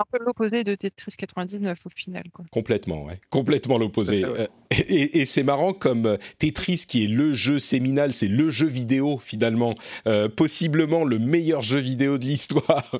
un 0.00 0.04
peu 0.10 0.24
l'opposé 0.24 0.64
de 0.64 0.74
Tetris 0.74 1.14
99 1.16 1.78
au 1.84 1.90
final. 1.90 2.24
Quoi. 2.32 2.46
Complètement, 2.50 3.04
ouais. 3.04 3.20
Complètement 3.28 3.76
l'opposé. 3.76 4.24
Euh, 4.24 4.46
et, 4.70 5.26
c'est 5.26 5.42
marrant 5.42 5.74
comme 5.74 6.06
euh, 6.06 6.16
Tetris, 6.38 6.84
qui 6.88 7.04
est 7.04 7.08
le 7.08 7.34
jeu 7.34 7.58
séminal, 7.58 8.14
c'est 8.14 8.28
le 8.28 8.50
jeu 8.50 8.66
vidéo 8.66 9.20
finalement, 9.22 9.74
euh, 10.06 10.28
possiblement 10.28 11.04
le 11.04 11.18
meilleur 11.18 11.60
jeu 11.60 11.78
vidéo 11.78 12.16
de 12.16 12.24
l'histoire. 12.24 12.90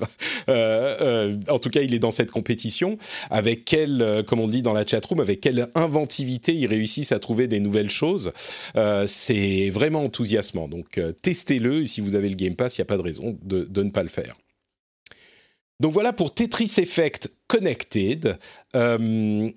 en 0.49 1.59
tout 1.59 1.71
cas, 1.71 1.81
il 1.81 1.95
est 1.95 1.99
dans 1.99 2.11
cette 2.11 2.31
compétition. 2.31 2.99
Avec 3.31 3.65
quelle, 3.65 4.25
comme 4.27 4.41
on 4.41 4.49
dit 4.49 4.63
dans 4.63 4.75
la 4.75 4.87
chatroom, 4.87 5.21
avec 5.21 5.41
quelle 5.41 5.69
inventivité 5.75 6.55
ils 6.55 6.67
réussissent 6.67 7.13
à 7.13 7.19
trouver 7.19 7.49
des 7.49 7.61
nouvelles 7.61 7.91
choses. 7.91 8.33
c'est 9.07 9.71
vraiment 9.71 10.03
enthousiasmant. 10.05 10.69
Donc, 10.69 11.01
testez-le. 11.23 11.83
Et 11.83 11.87
si 11.87 12.01
vous 12.01 12.15
avez 12.15 12.29
le 12.29 12.37
Game 12.37 12.57
Pass, 12.57 12.77
il 12.77 12.81
n'y 12.81 12.85
a 12.85 12.87
pas 12.87 12.99
de 12.99 13.03
raison 13.03 13.39
de, 13.43 13.65
de 13.65 13.83
ne 13.83 13.91
pas 13.91 14.03
le 14.03 14.09
faire. 14.09 14.37
Donc 15.81 15.93
voilà 15.93 16.13
pour 16.13 16.35
Tetris 16.35 16.75
Effect 16.77 17.31
Connected. 17.49 18.39
Euh, 18.77 19.51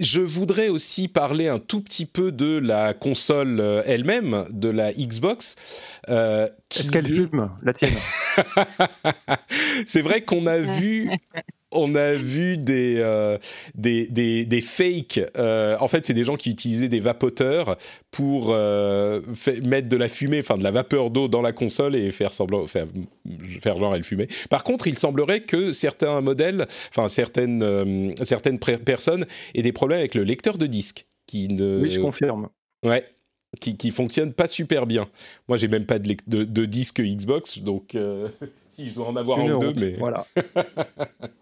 je 0.00 0.20
voudrais 0.20 0.68
aussi 0.68 1.06
parler 1.06 1.48
un 1.48 1.58
tout 1.58 1.80
petit 1.80 2.06
peu 2.06 2.32
de 2.32 2.58
la 2.58 2.94
console 2.94 3.60
euh, 3.60 3.82
elle-même, 3.86 4.46
de 4.50 4.68
la 4.68 4.92
Xbox. 4.92 5.54
Euh, 6.08 6.48
Est-ce 6.74 6.90
qu'elle 6.90 7.06
fume, 7.06 7.50
la 7.62 7.72
tienne? 7.72 7.94
C'est 9.86 10.02
vrai 10.02 10.22
qu'on 10.22 10.46
a 10.46 10.58
vu 10.58 11.10
on 11.72 11.94
a 11.94 12.12
vu 12.14 12.56
des, 12.56 12.96
euh, 12.98 13.38
des, 13.74 14.06
des, 14.06 14.60
fakes. 14.60 15.20
Euh, 15.36 15.76
en 15.80 15.88
fait, 15.88 16.06
c'est 16.06 16.14
des 16.14 16.24
gens 16.24 16.36
qui 16.36 16.50
utilisaient 16.50 16.88
des 16.88 17.00
vapoteurs 17.00 17.76
pour 18.10 18.50
euh, 18.50 19.20
mettre 19.62 19.88
de 19.88 19.96
la 19.96 20.08
fumée, 20.08 20.40
enfin 20.40 20.58
de 20.58 20.62
la 20.62 20.70
vapeur 20.70 21.10
d'eau 21.10 21.28
dans 21.28 21.42
la 21.42 21.52
console 21.52 21.96
et 21.96 22.10
faire 22.10 22.32
semblant, 22.32 22.66
faire, 22.66 22.86
faire 23.60 23.78
genre 23.78 23.94
elle 23.94 24.04
fumait. 24.04 24.28
Par 24.50 24.64
contre, 24.64 24.86
il 24.86 24.98
semblerait 24.98 25.40
que 25.40 25.72
certains 25.72 26.20
modèles, 26.20 26.66
enfin 26.90 27.08
certaines, 27.08 28.14
certaines 28.22 28.58
personnes 28.58 29.26
aient 29.54 29.62
des 29.62 29.72
problèmes 29.72 30.00
avec 30.00 30.14
le 30.14 30.24
lecteur 30.24 30.58
de 30.58 30.66
disque. 30.66 31.06
Qui 31.26 31.48
ne... 31.48 31.80
Oui, 31.80 31.90
je 31.90 32.00
confirme. 32.00 32.48
Ouais, 32.84 33.04
qui, 33.60 33.76
qui 33.76 33.90
fonctionne 33.90 34.32
pas 34.32 34.48
super 34.48 34.86
bien. 34.86 35.08
Moi, 35.48 35.56
j'ai 35.56 35.68
même 35.68 35.86
pas 35.86 35.98
de, 35.98 36.16
de, 36.26 36.44
de, 36.44 36.64
disque 36.66 37.00
Xbox, 37.00 37.60
donc 37.60 37.96
si 38.70 38.88
je 38.88 38.94
dois 38.94 39.06
en 39.06 39.16
avoir 39.16 39.38
un 39.38 39.52
ou 39.52 39.72
deux, 39.72 39.74
mais 39.74 39.96
voilà. 39.98 40.26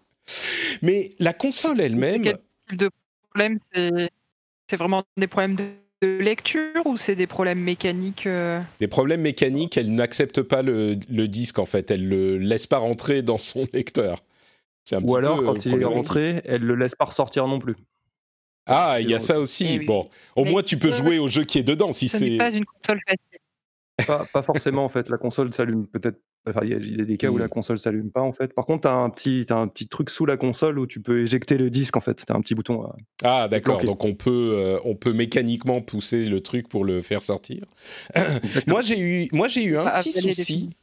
Mais 0.81 1.11
la 1.19 1.33
console 1.33 1.81
elle-même. 1.81 2.23
Quel 2.23 2.37
type 2.69 2.77
de 2.77 2.89
problème? 3.29 3.57
C'est 3.73 4.77
vraiment 4.77 5.03
des 5.17 5.27
problèmes 5.27 5.55
de 5.55 5.73
lecture 6.01 6.85
ou 6.85 6.97
c'est 6.97 7.15
des 7.15 7.27
problèmes 7.27 7.59
mécaniques 7.59 8.25
euh? 8.25 8.61
Des 8.79 8.87
problèmes 8.87 9.21
mécaniques, 9.21 9.77
elle 9.77 9.93
n'accepte 9.93 10.41
pas 10.41 10.61
le, 10.61 10.95
disque 10.95 11.59
en 11.59 11.65
fait, 11.65 11.91
elle 11.91 12.07
le 12.07 12.37
laisse 12.37 12.67
pas 12.67 12.77
rentrer 12.77 13.21
dans 13.21 13.37
son 13.37 13.67
lecteur. 13.73 14.23
ou 14.91 15.15
alors 15.15 15.43
quand 15.43 15.65
il 15.65 15.81
est 15.81 15.85
rentré, 15.85 16.41
elle 16.45 16.61
le 16.61 16.75
laisse 16.75 16.95
pas 16.95 17.05
ressortir 17.05 17.47
non 17.47 17.59
plus. 17.59 17.75
Ah, 18.67 18.97
il 19.01 19.09
y 19.09 19.15
a 19.15 19.19
ça 19.19 19.39
aussi. 19.39 19.79
Eh 19.81 19.85
bon, 19.85 20.09
au 20.35 20.45
moins 20.45 20.63
tu 20.63 20.77
peux 20.77 20.91
jouer 20.91 21.19
au 21.19 21.27
jeu 21.27 21.43
qui 21.43 21.59
est 21.59 21.63
dedans 21.63 21.91
si 21.91 22.07
c'est. 22.07 22.19
Ce 22.19 22.23
n'est 22.23 22.37
pas 22.37 22.51
une 22.51 22.65
console 22.65 22.99
facile. 23.07 23.30
Pas, 24.07 24.25
forcément 24.41 24.85
en 24.85 24.89
fait, 24.89 25.09
la 25.09 25.17
console 25.17 25.53
s'allume 25.53 25.87
peut-être. 25.87 26.19
Enfin, 26.49 26.61
il 26.63 26.97
y, 26.97 27.01
a 27.01 27.05
des 27.05 27.17
cas 27.17 27.29
où 27.29 27.37
la 27.37 27.47
console 27.47 27.77
s'allume 27.77 28.09
pas 28.09 28.21
en 28.21 28.31
fait. 28.31 28.53
Par 28.55 28.65
contre, 28.65 28.81
tu 28.81 28.87
as 28.87 28.95
un 28.95 29.11
petit, 29.11 29.45
as 29.49 29.57
un 29.57 29.67
petit 29.67 29.87
truc 29.87 30.09
sous 30.09 30.25
la 30.25 30.37
console 30.37 30.79
où 30.79 30.87
tu 30.87 30.99
peux 30.99 31.21
éjecter 31.21 31.55
le 31.55 31.69
disque 31.69 31.97
en 31.97 31.99
fait. 31.99 32.15
Tu 32.25 32.33
as 32.33 32.35
un 32.35 32.41
petit 32.41 32.55
bouton. 32.55 32.83
ah 33.23 33.47
d'accord. 33.47 33.83
Donc 33.83 34.03
on 34.03 34.15
peut, 34.15 34.53
euh, 34.55 34.79
on 34.83 34.95
peut 34.95 35.13
mécaniquement 35.13 35.81
pousser 35.81 36.25
le 36.25 36.41
truc 36.41 36.67
pour 36.67 36.83
le 36.83 37.03
faire 37.03 37.21
sortir. 37.21 37.63
moi 38.67 38.81
j'ai 38.81 38.99
eu, 38.99 39.27
moi 39.33 39.47
j'ai 39.47 39.65
eu 39.65 39.77
un 39.77 39.85
petit 39.85 40.13
souci. 40.13 40.75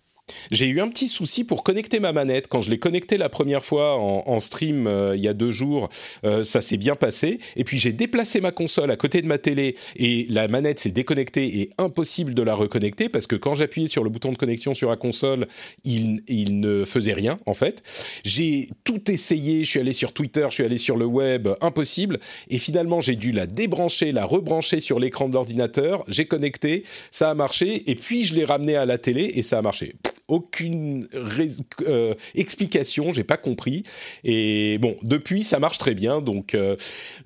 J'ai 0.50 0.68
eu 0.68 0.80
un 0.80 0.88
petit 0.88 1.08
souci 1.08 1.44
pour 1.44 1.62
connecter 1.62 2.00
ma 2.00 2.12
manette. 2.12 2.48
Quand 2.48 2.60
je 2.60 2.70
l'ai 2.70 2.78
connectée 2.78 3.18
la 3.18 3.28
première 3.28 3.64
fois 3.64 3.96
en, 3.98 4.40
stream 4.40 4.86
euh, 4.86 5.16
il 5.16 5.22
y 5.22 5.28
a 5.28 5.34
deux 5.34 5.50
jours, 5.50 5.88
euh, 6.24 6.44
ça 6.44 6.60
s'est 6.60 6.76
bien 6.76 6.94
passé. 6.94 7.38
Et 7.56 7.64
puis 7.64 7.78
j'ai 7.78 7.92
déplacé 7.92 8.40
ma 8.40 8.50
console 8.50 8.90
à 8.90 8.96
côté 8.96 9.20
de 9.22 9.26
ma 9.26 9.38
télé 9.38 9.74
et 9.96 10.26
la 10.30 10.48
manette 10.48 10.78
s'est 10.78 10.90
déconnectée 10.90 11.60
et 11.60 11.70
impossible 11.78 12.34
de 12.34 12.42
la 12.42 12.54
reconnecter 12.54 13.08
parce 13.08 13.26
que 13.26 13.36
quand 13.36 13.54
j'appuyais 13.54 13.88
sur 13.88 14.04
le 14.04 14.10
bouton 14.10 14.32
de 14.32 14.36
connexion 14.36 14.74
sur 14.74 14.90
la 14.90 14.96
console, 14.96 15.48
il, 15.84 16.22
il 16.28 16.60
ne 16.60 16.84
faisait 16.84 17.12
rien 17.12 17.38
en 17.46 17.54
fait. 17.54 17.82
J'ai 18.24 18.70
tout 18.84 19.10
essayé, 19.10 19.64
je 19.64 19.70
suis 19.70 19.80
allé 19.80 19.92
sur 19.92 20.12
Twitter, 20.12 20.46
je 20.48 20.54
suis 20.54 20.64
allé 20.64 20.78
sur 20.78 20.96
le 20.96 21.06
web, 21.06 21.48
impossible. 21.60 22.20
Et 22.48 22.58
finalement 22.58 23.00
j'ai 23.00 23.16
dû 23.16 23.32
la 23.32 23.46
débrancher, 23.46 24.12
la 24.12 24.24
rebrancher 24.24 24.80
sur 24.80 24.98
l'écran 24.98 25.28
de 25.28 25.34
l'ordinateur. 25.34 26.04
J'ai 26.08 26.26
connecté, 26.26 26.84
ça 27.10 27.30
a 27.30 27.34
marché 27.34 27.90
et 27.90 27.94
puis 27.94 28.24
je 28.24 28.34
l'ai 28.34 28.44
ramené 28.44 28.76
à 28.76 28.86
la 28.86 28.98
télé 28.98 29.32
et 29.34 29.42
ça 29.42 29.58
a 29.58 29.62
marché 29.62 29.94
aucune 30.28 31.08
euh, 31.14 32.14
explication, 32.34 33.12
j'ai 33.12 33.24
pas 33.24 33.36
compris. 33.36 33.82
Et 34.24 34.78
bon, 34.78 34.96
depuis 35.02 35.42
ça 35.42 35.58
marche 35.58 35.78
très 35.78 35.94
bien, 35.94 36.20
donc 36.20 36.54
euh, 36.54 36.76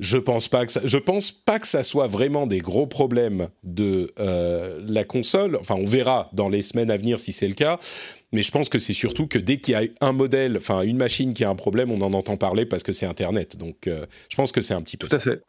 je 0.01 0.17
pense 0.17 0.49
pas 0.49 0.65
que 0.65 0.73
ça, 0.73 0.81
je 0.85 0.99
pense 0.99 1.33
pas 1.33 1.59
que 1.59 1.67
ça 1.67 1.83
soit 1.83 2.07
vraiment 2.07 2.47
des 2.47 2.61
gros 2.61 2.87
problèmes 2.87 3.49
de 3.65 4.13
euh, 4.19 4.81
la 4.87 5.05
console. 5.05 5.57
Enfin, 5.57 5.75
on 5.75 5.85
verra 5.85 6.31
dans 6.33 6.49
les 6.49 6.63
semaines 6.63 6.91
à 6.91 6.97
venir 6.97 7.19
si 7.21 7.33
c'est 7.33 7.49
le 7.49 7.55
cas. 7.55 7.79
Mais 8.35 8.43
je 8.43 8.51
pense 8.51 8.71
que 8.71 8.79
c'est 8.79 8.95
surtout 8.95 9.27
que 9.27 9.39
dès 9.39 9.59
qu'il 9.59 9.73
y 9.73 9.77
a 9.77 9.83
un 10.01 10.13
modèle, 10.13 10.57
enfin 10.57 10.81
une 10.81 10.97
machine 10.97 11.35
qui 11.35 11.45
a 11.45 11.51
un 11.51 11.55
problème, 11.55 11.93
on 11.93 12.01
en 12.01 12.15
entend 12.15 12.39
parler 12.39 12.65
parce 12.65 12.83
que 12.83 12.93
c'est 12.93 13.05
Internet. 13.05 13.59
Donc 13.59 13.77
je 13.85 14.37
pense 14.37 14.53
que 14.53 14.63
c'est 14.63 14.73
un 14.73 14.81
petit 14.81 14.97
peu 14.97 15.07
Tout 15.07 15.17
à 15.17 15.19
fait. 15.19 15.43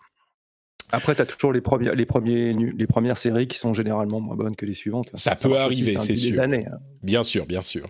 Après, 0.92 1.16
tu 1.16 1.22
as 1.22 1.26
toujours 1.26 1.54
les, 1.54 1.62
premiers, 1.62 1.94
les 1.96 2.88
premières 2.88 3.18
séries 3.18 3.48
qui 3.48 3.58
sont 3.58 3.74
généralement 3.74 4.20
moins 4.20 4.36
bonnes 4.36 4.56
que 4.56 4.66
les 4.66 4.74
suivantes. 4.74 5.10
Ça, 5.16 5.36
peut 5.36 5.58
arriver, 5.58 5.98
c'est 5.98 6.16
sûr. 6.16 6.42
Années, 6.42 6.66
hein. 6.72 6.80
Bien 7.02 7.24
sûr, 7.24 7.46
bien 7.46 7.62
sûr. 7.62 7.90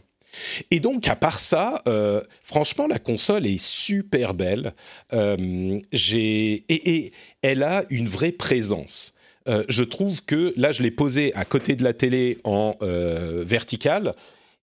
Et 0.71 0.79
donc, 0.79 1.07
à 1.07 1.15
part 1.15 1.39
ça, 1.39 1.81
euh, 1.87 2.21
franchement, 2.43 2.87
la 2.87 2.99
console 2.99 3.45
est 3.45 3.61
super 3.61 4.33
belle. 4.33 4.73
Euh, 5.13 5.79
et, 5.91 6.63
et, 6.69 7.13
elle 7.41 7.63
a 7.63 7.85
une 7.89 8.07
vraie 8.07 8.31
présence. 8.31 9.13
Euh, 9.47 9.63
je 9.67 9.83
trouve 9.83 10.23
que 10.23 10.53
là, 10.55 10.71
je 10.71 10.81
l'ai 10.81 10.91
posée 10.91 11.33
à 11.35 11.45
côté 11.45 11.75
de 11.75 11.83
la 11.83 11.93
télé 11.93 12.39
en 12.43 12.75
verticale. 12.81 14.13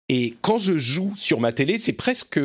Et 0.08 0.34
quand 0.40 0.58
je 0.58 0.76
joue 0.76 1.12
sur 1.16 1.40
ma 1.40 1.52
télé, 1.52 1.78
c'est 1.78 1.92
presque 1.92 2.40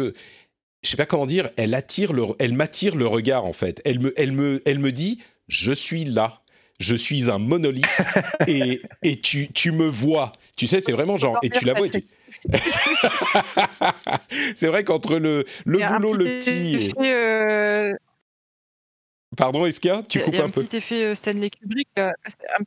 je 0.86 0.92
sais 0.92 0.98
pas 0.98 1.08
comment 1.08 1.25
dire, 1.25 1.50
elle 1.58 1.74
attire 1.74 2.13
le, 2.13 2.24
elle 2.38 2.54
m'attire 2.54 2.96
le 2.96 3.08
regard 3.08 3.46
en 3.46 3.54
fait. 3.54 3.82
Elle 3.86 4.00
me, 4.00 4.13
elle 4.18 4.32
me, 4.32 4.62
elle 4.65 4.77
me 4.77 4.92
dit, 4.92 5.20
je 5.48 5.72
suis 5.72 6.06
là. 6.06 6.42
Je 6.80 6.96
suis 6.96 7.32
un 7.32 7.38
monolithe 7.38 7.86
et, 8.48 8.82
et 9.02 9.22
tu, 9.22 9.48
tu 9.54 9.72
me 9.72 9.88
vois. 9.88 10.34
Tu 10.58 10.68
sais, 10.68 10.82
c'est 10.82 10.92
vraiment 10.92 11.18
genre. 11.18 11.38
Et 11.42 11.50
tu 11.50 11.64
la 11.64 11.74
vois. 11.74 11.88
c'est 14.56 14.68
vrai 14.68 14.84
qu'entre 14.84 15.18
le, 15.18 15.46
le 15.66 15.80
boulot, 15.80 16.14
le 16.14 16.25
petit. 16.25 16.92
Euh, 17.00 17.94
Pardon, 19.36 19.66
Eskia, 19.66 20.04
tu 20.08 20.20
coupes 20.20 20.36
un, 20.36 20.50
peu. 20.50 20.62
Un 20.62 20.66
petit 20.66 20.78
effet 20.78 21.04
euh, 21.04 21.16
Stanley 21.16 21.50
Kubrick. 21.50 21.88
Là. 21.98 22.14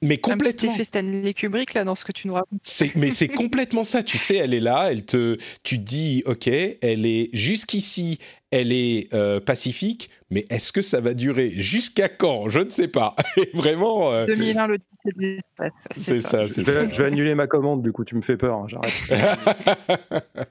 mais 0.03 0.19
complètement. 0.19 0.49
Un 0.49 0.53
petit 0.53 0.75
effet 0.75 0.85
Stanley 0.85 1.35
Kubrick 1.35 1.75
là 1.75 1.85
dans 1.85 1.95
ce 1.95 2.05
que 2.05 2.13
tu 2.13 2.29
nous 2.29 2.35
racontes. 2.35 2.61
mais 2.95 3.11
c'est 3.11 3.29
complètement 3.29 3.85
ça. 3.85 4.03
Tu 4.03 4.19
sais, 4.19 4.37
elle 4.37 4.55
est 4.55 4.61
là, 4.61 4.89
elle 4.91 5.05
te, 5.05 5.39
tu 5.63 5.79
dis, 5.79 6.23
ok, 6.27 6.49
elle 6.49 7.07
est 7.07 7.31
jusqu'ici, 7.33 8.19
elle 8.51 8.73
est 8.73 9.13
euh, 9.15 9.41
pacifique, 9.41 10.11
mais 10.31 10.45
est-ce 10.51 10.73
que 10.73 10.83
ça 10.83 11.01
va 11.01 11.15
durer 11.15 11.51
jusqu'à 11.51 12.09
quand? 12.09 12.49
Je 12.49 12.61
ne 12.61 12.71
sais 12.71 12.89
pas. 12.89 13.15
Et 13.37 13.51
vraiment. 13.55 14.25
2001, 14.27 14.67
le 14.67 14.79
c'est 15.05 15.17
de 15.17 15.23
l'espace. 15.23 15.73
C'est 15.97 16.21
ça. 16.21 16.47
je, 16.47 16.61
vais, 16.61 16.93
je, 16.93 17.03
vais, 17.03 17.09
annuler 17.09 17.35
ma 17.35 17.47
commande. 17.47 17.83
Du 17.83 17.93
coup, 17.93 18.05
tu 18.05 18.17
me 18.17 18.23
fais 18.23 18.37
peur. 18.37 18.57
Hein, 18.57 18.67
j'arrête. 18.69 18.93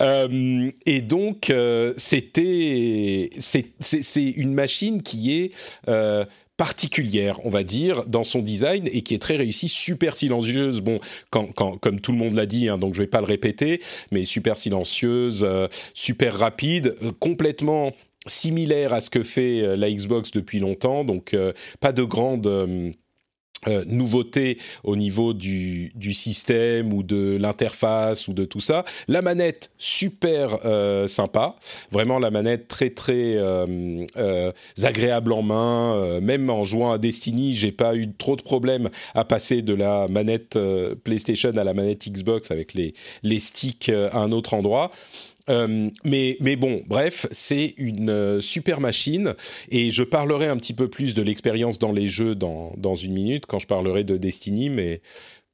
Euh, 0.00 0.70
et 0.86 1.00
donc, 1.00 1.50
euh, 1.50 1.94
c'était, 1.96 3.30
c'est 3.40 4.30
une 4.30 4.54
machine 4.54 5.02
qui 5.02 5.38
est 5.38 5.54
euh, 5.88 6.24
particulière, 6.56 7.38
on 7.44 7.50
va 7.50 7.64
dire, 7.64 8.06
dans 8.06 8.24
son 8.24 8.40
design 8.40 8.88
et 8.92 9.02
qui 9.02 9.14
est 9.14 9.18
très 9.18 9.36
réussie, 9.36 9.68
super 9.68 10.14
silencieuse. 10.14 10.80
Bon, 10.80 11.00
quand, 11.30 11.52
quand, 11.54 11.78
comme 11.78 12.00
tout 12.00 12.12
le 12.12 12.18
monde 12.18 12.34
l'a 12.34 12.46
dit, 12.46 12.68
hein, 12.68 12.78
donc 12.78 12.94
je 12.94 13.00
vais 13.02 13.08
pas 13.08 13.20
le 13.20 13.26
répéter, 13.26 13.80
mais 14.12 14.24
super 14.24 14.56
silencieuse, 14.56 15.46
super 15.94 16.38
rapide, 16.38 16.94
complètement 17.18 17.92
similaire 18.26 18.92
à 18.92 19.00
ce 19.00 19.10
que 19.10 19.22
fait 19.22 19.76
la 19.76 19.90
Xbox 19.90 20.30
depuis 20.30 20.58
longtemps. 20.58 21.04
Donc, 21.04 21.36
pas 21.80 21.92
de 21.92 22.04
grande 22.04 22.94
euh, 23.68 23.84
nouveauté 23.86 24.58
au 24.82 24.96
niveau 24.96 25.34
du, 25.34 25.92
du, 25.94 26.14
système 26.14 26.92
ou 26.92 27.02
de 27.02 27.36
l'interface 27.40 28.28
ou 28.28 28.32
de 28.32 28.44
tout 28.44 28.60
ça. 28.60 28.84
La 29.08 29.22
manette 29.22 29.70
super 29.78 30.58
euh, 30.64 31.06
sympa, 31.06 31.56
vraiment 31.90 32.18
la 32.18 32.30
manette 32.30 32.68
très 32.68 32.90
très 32.90 33.36
euh, 33.36 34.04
euh 34.16 34.52
agréable 34.82 35.32
en 35.32 35.42
main. 35.42 36.20
même 36.20 36.50
en 36.50 36.64
jouant 36.64 36.92
à 36.92 36.98
Destiny, 36.98 37.54
j'ai 37.54 37.72
pas 37.72 37.94
eu 37.94 38.12
trop 38.12 38.36
de 38.36 38.42
problèmes 38.42 38.90
à 39.14 39.24
passer 39.24 39.62
de 39.62 39.72
la 39.72 40.08
manette 40.08 40.58
PlayStation 41.04 41.50
à 41.56 41.64
la 41.64 41.74
manette 41.74 42.08
Xbox 42.08 42.50
avec 42.50 42.74
les 42.74 42.94
les 43.22 43.38
sticks 43.38 43.88
à 43.88 44.18
un 44.18 44.32
autre 44.32 44.54
endroit. 44.54 44.90
Euh, 45.50 45.90
mais, 46.04 46.36
mais 46.40 46.56
bon, 46.56 46.82
bref, 46.86 47.26
c'est 47.30 47.74
une 47.76 48.10
euh, 48.10 48.40
super 48.40 48.80
machine 48.80 49.34
et 49.68 49.90
je 49.90 50.02
parlerai 50.02 50.46
un 50.46 50.56
petit 50.56 50.72
peu 50.72 50.88
plus 50.88 51.14
de 51.14 51.22
l'expérience 51.22 51.78
dans 51.78 51.92
les 51.92 52.08
jeux 52.08 52.34
dans, 52.34 52.72
dans 52.76 52.94
une 52.94 53.12
minute 53.12 53.46
quand 53.46 53.58
je 53.58 53.66
parlerai 53.66 54.04
de 54.04 54.16
Destiny, 54.16 54.70
mais 54.70 55.02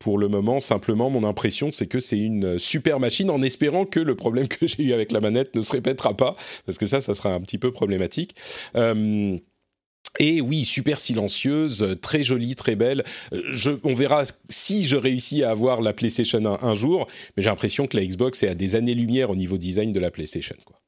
pour 0.00 0.16
le 0.16 0.28
moment, 0.28 0.60
simplement, 0.60 1.10
mon 1.10 1.24
impression, 1.24 1.70
c'est 1.70 1.86
que 1.86 2.00
c'est 2.00 2.18
une 2.18 2.58
super 2.58 2.98
machine 2.98 3.30
en 3.30 3.42
espérant 3.42 3.84
que 3.84 4.00
le 4.00 4.16
problème 4.16 4.48
que 4.48 4.66
j'ai 4.66 4.82
eu 4.84 4.92
avec 4.92 5.12
la 5.12 5.20
manette 5.20 5.54
ne 5.54 5.60
se 5.60 5.72
répétera 5.72 6.16
pas, 6.16 6.36
parce 6.66 6.78
que 6.78 6.86
ça, 6.86 7.00
ça 7.00 7.14
sera 7.14 7.32
un 7.32 7.40
petit 7.40 7.58
peu 7.58 7.70
problématique. 7.70 8.34
Euh, 8.76 9.38
et 10.18 10.40
oui, 10.40 10.64
super 10.64 11.00
silencieuse, 11.00 11.96
très 12.02 12.22
jolie, 12.22 12.56
très 12.56 12.74
belle. 12.74 13.04
Je, 13.32 13.70
on 13.84 13.94
verra 13.94 14.24
si 14.48 14.84
je 14.84 14.96
réussis 14.96 15.44
à 15.44 15.50
avoir 15.50 15.80
la 15.80 15.92
PlayStation 15.92 16.44
1 16.44 16.66
un 16.66 16.74
jour, 16.74 17.06
mais 17.36 17.42
j'ai 17.42 17.50
l'impression 17.50 17.86
que 17.86 17.96
la 17.96 18.04
Xbox 18.04 18.42
est 18.42 18.48
à 18.48 18.54
des 18.54 18.76
années-lumière 18.76 19.30
au 19.30 19.36
niveau 19.36 19.56
design 19.56 19.92
de 19.92 20.00
la 20.00 20.10
PlayStation. 20.10 20.56
Quoi. 20.64 20.80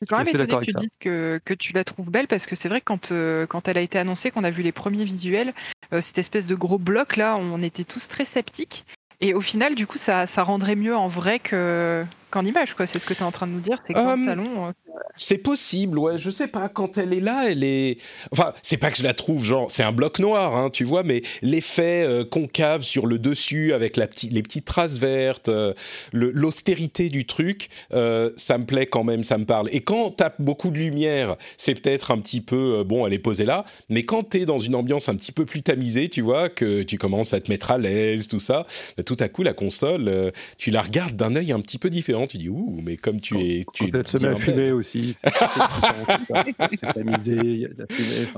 Je 0.00 0.06
suis 0.06 0.06
quand 0.06 0.18
même 0.18 0.28
étonné 0.28 0.66
que 0.66 0.70
tu 0.70 0.76
dises 0.78 0.96
que, 1.00 1.40
que, 1.44 1.54
tu 1.54 1.72
la 1.72 1.84
trouves 1.84 2.10
belle 2.10 2.26
parce 2.26 2.46
que 2.46 2.56
c'est 2.56 2.68
vrai 2.68 2.80
que 2.80 2.86
quand, 2.86 3.12
euh, 3.12 3.46
quand 3.46 3.68
elle 3.68 3.78
a 3.78 3.80
été 3.80 3.98
annoncée, 3.98 4.30
qu'on 4.30 4.44
a 4.44 4.50
vu 4.50 4.62
les 4.62 4.72
premiers 4.72 5.04
visuels, 5.04 5.54
euh, 5.92 6.00
cette 6.00 6.18
espèce 6.18 6.46
de 6.46 6.54
gros 6.54 6.78
bloc 6.78 7.16
là, 7.16 7.36
on 7.36 7.62
était 7.62 7.84
tous 7.84 8.08
très 8.08 8.24
sceptiques. 8.24 8.84
Et 9.20 9.32
au 9.32 9.40
final, 9.40 9.74
du 9.74 9.86
coup, 9.86 9.96
ça, 9.96 10.26
ça 10.26 10.42
rendrait 10.42 10.76
mieux 10.76 10.96
en 10.96 11.08
vrai 11.08 11.38
que, 11.38 12.04
qu'en 12.34 12.44
image, 12.44 12.74
quoi. 12.74 12.86
C'est 12.86 12.98
ce 12.98 13.06
que 13.06 13.14
tu 13.14 13.20
es 13.20 13.24
en 13.24 13.30
train 13.30 13.46
de 13.46 13.52
nous 13.52 13.60
dire. 13.60 13.82
C'est 13.86 13.92
que 13.92 13.98
dans 13.98 14.16
le 14.16 14.22
euh, 14.22 14.24
salon, 14.24 14.72
c'est 15.16 15.38
possible, 15.38 15.98
ouais. 15.98 16.18
Je 16.18 16.30
sais 16.30 16.48
pas. 16.48 16.68
Quand 16.68 16.98
elle 16.98 17.12
est 17.12 17.20
là, 17.20 17.50
elle 17.50 17.62
est. 17.62 17.98
Enfin, 18.32 18.52
c'est 18.62 18.76
pas 18.76 18.90
que 18.90 18.96
je 18.96 19.04
la 19.04 19.14
trouve 19.14 19.44
genre. 19.44 19.70
C'est 19.70 19.84
un 19.84 19.92
bloc 19.92 20.18
noir, 20.18 20.56
hein, 20.56 20.70
tu 20.70 20.84
vois, 20.84 21.04
mais 21.04 21.22
l'effet 21.42 22.02
euh, 22.04 22.24
concave 22.24 22.82
sur 22.82 23.06
le 23.06 23.18
dessus 23.18 23.72
avec 23.72 23.96
la 23.96 24.08
petite, 24.08 24.32
les 24.32 24.42
petites 24.42 24.64
traces 24.64 24.98
vertes, 24.98 25.48
euh, 25.48 25.72
l'austérité 26.12 27.10
du 27.10 27.26
truc, 27.26 27.68
euh, 27.92 28.30
ça 28.36 28.58
me 28.58 28.64
plaît 28.64 28.86
quand 28.86 29.04
même, 29.04 29.22
ça 29.22 29.38
me 29.38 29.44
parle. 29.44 29.68
Et 29.72 29.80
quand 29.80 30.10
t'as 30.10 30.32
beaucoup 30.38 30.70
de 30.70 30.78
lumière, 30.78 31.36
c'est 31.56 31.80
peut-être 31.80 32.10
un 32.10 32.18
petit 32.18 32.40
peu 32.40 32.82
bon, 32.84 33.06
elle 33.06 33.12
est 33.12 33.18
posée 33.18 33.44
là. 33.44 33.64
Mais 33.88 34.02
quand 34.02 34.24
t'es 34.24 34.46
dans 34.46 34.58
une 34.58 34.74
ambiance 34.74 35.08
un 35.08 35.14
petit 35.14 35.32
peu 35.32 35.44
plus 35.44 35.62
tamisée, 35.62 36.08
tu 36.08 36.22
vois, 36.22 36.48
que 36.48 36.82
tu 36.82 36.98
commences 36.98 37.34
à 37.34 37.40
te 37.40 37.50
mettre 37.50 37.70
à 37.70 37.78
l'aise, 37.78 38.26
tout 38.26 38.40
ça, 38.40 38.66
bah, 38.96 39.04
tout 39.04 39.16
à 39.20 39.28
coup 39.28 39.44
la 39.44 39.52
console, 39.52 40.32
tu 40.58 40.70
la 40.70 40.82
regardes 40.82 41.16
d'un 41.16 41.36
œil 41.36 41.52
un 41.52 41.60
petit 41.60 41.78
peu 41.78 41.88
différent. 41.90 42.23
Tu 42.26 42.38
dis 42.38 42.48
ouh, 42.48 42.80
mais 42.82 42.96
comme 42.96 43.20
tu 43.20 43.38
es, 43.38 43.64
tu 43.72 43.84
es. 43.84 44.04
se 44.04 44.18
met 44.18 44.28
à 44.28 44.36
fumer 44.36 44.72
aussi 44.72 45.14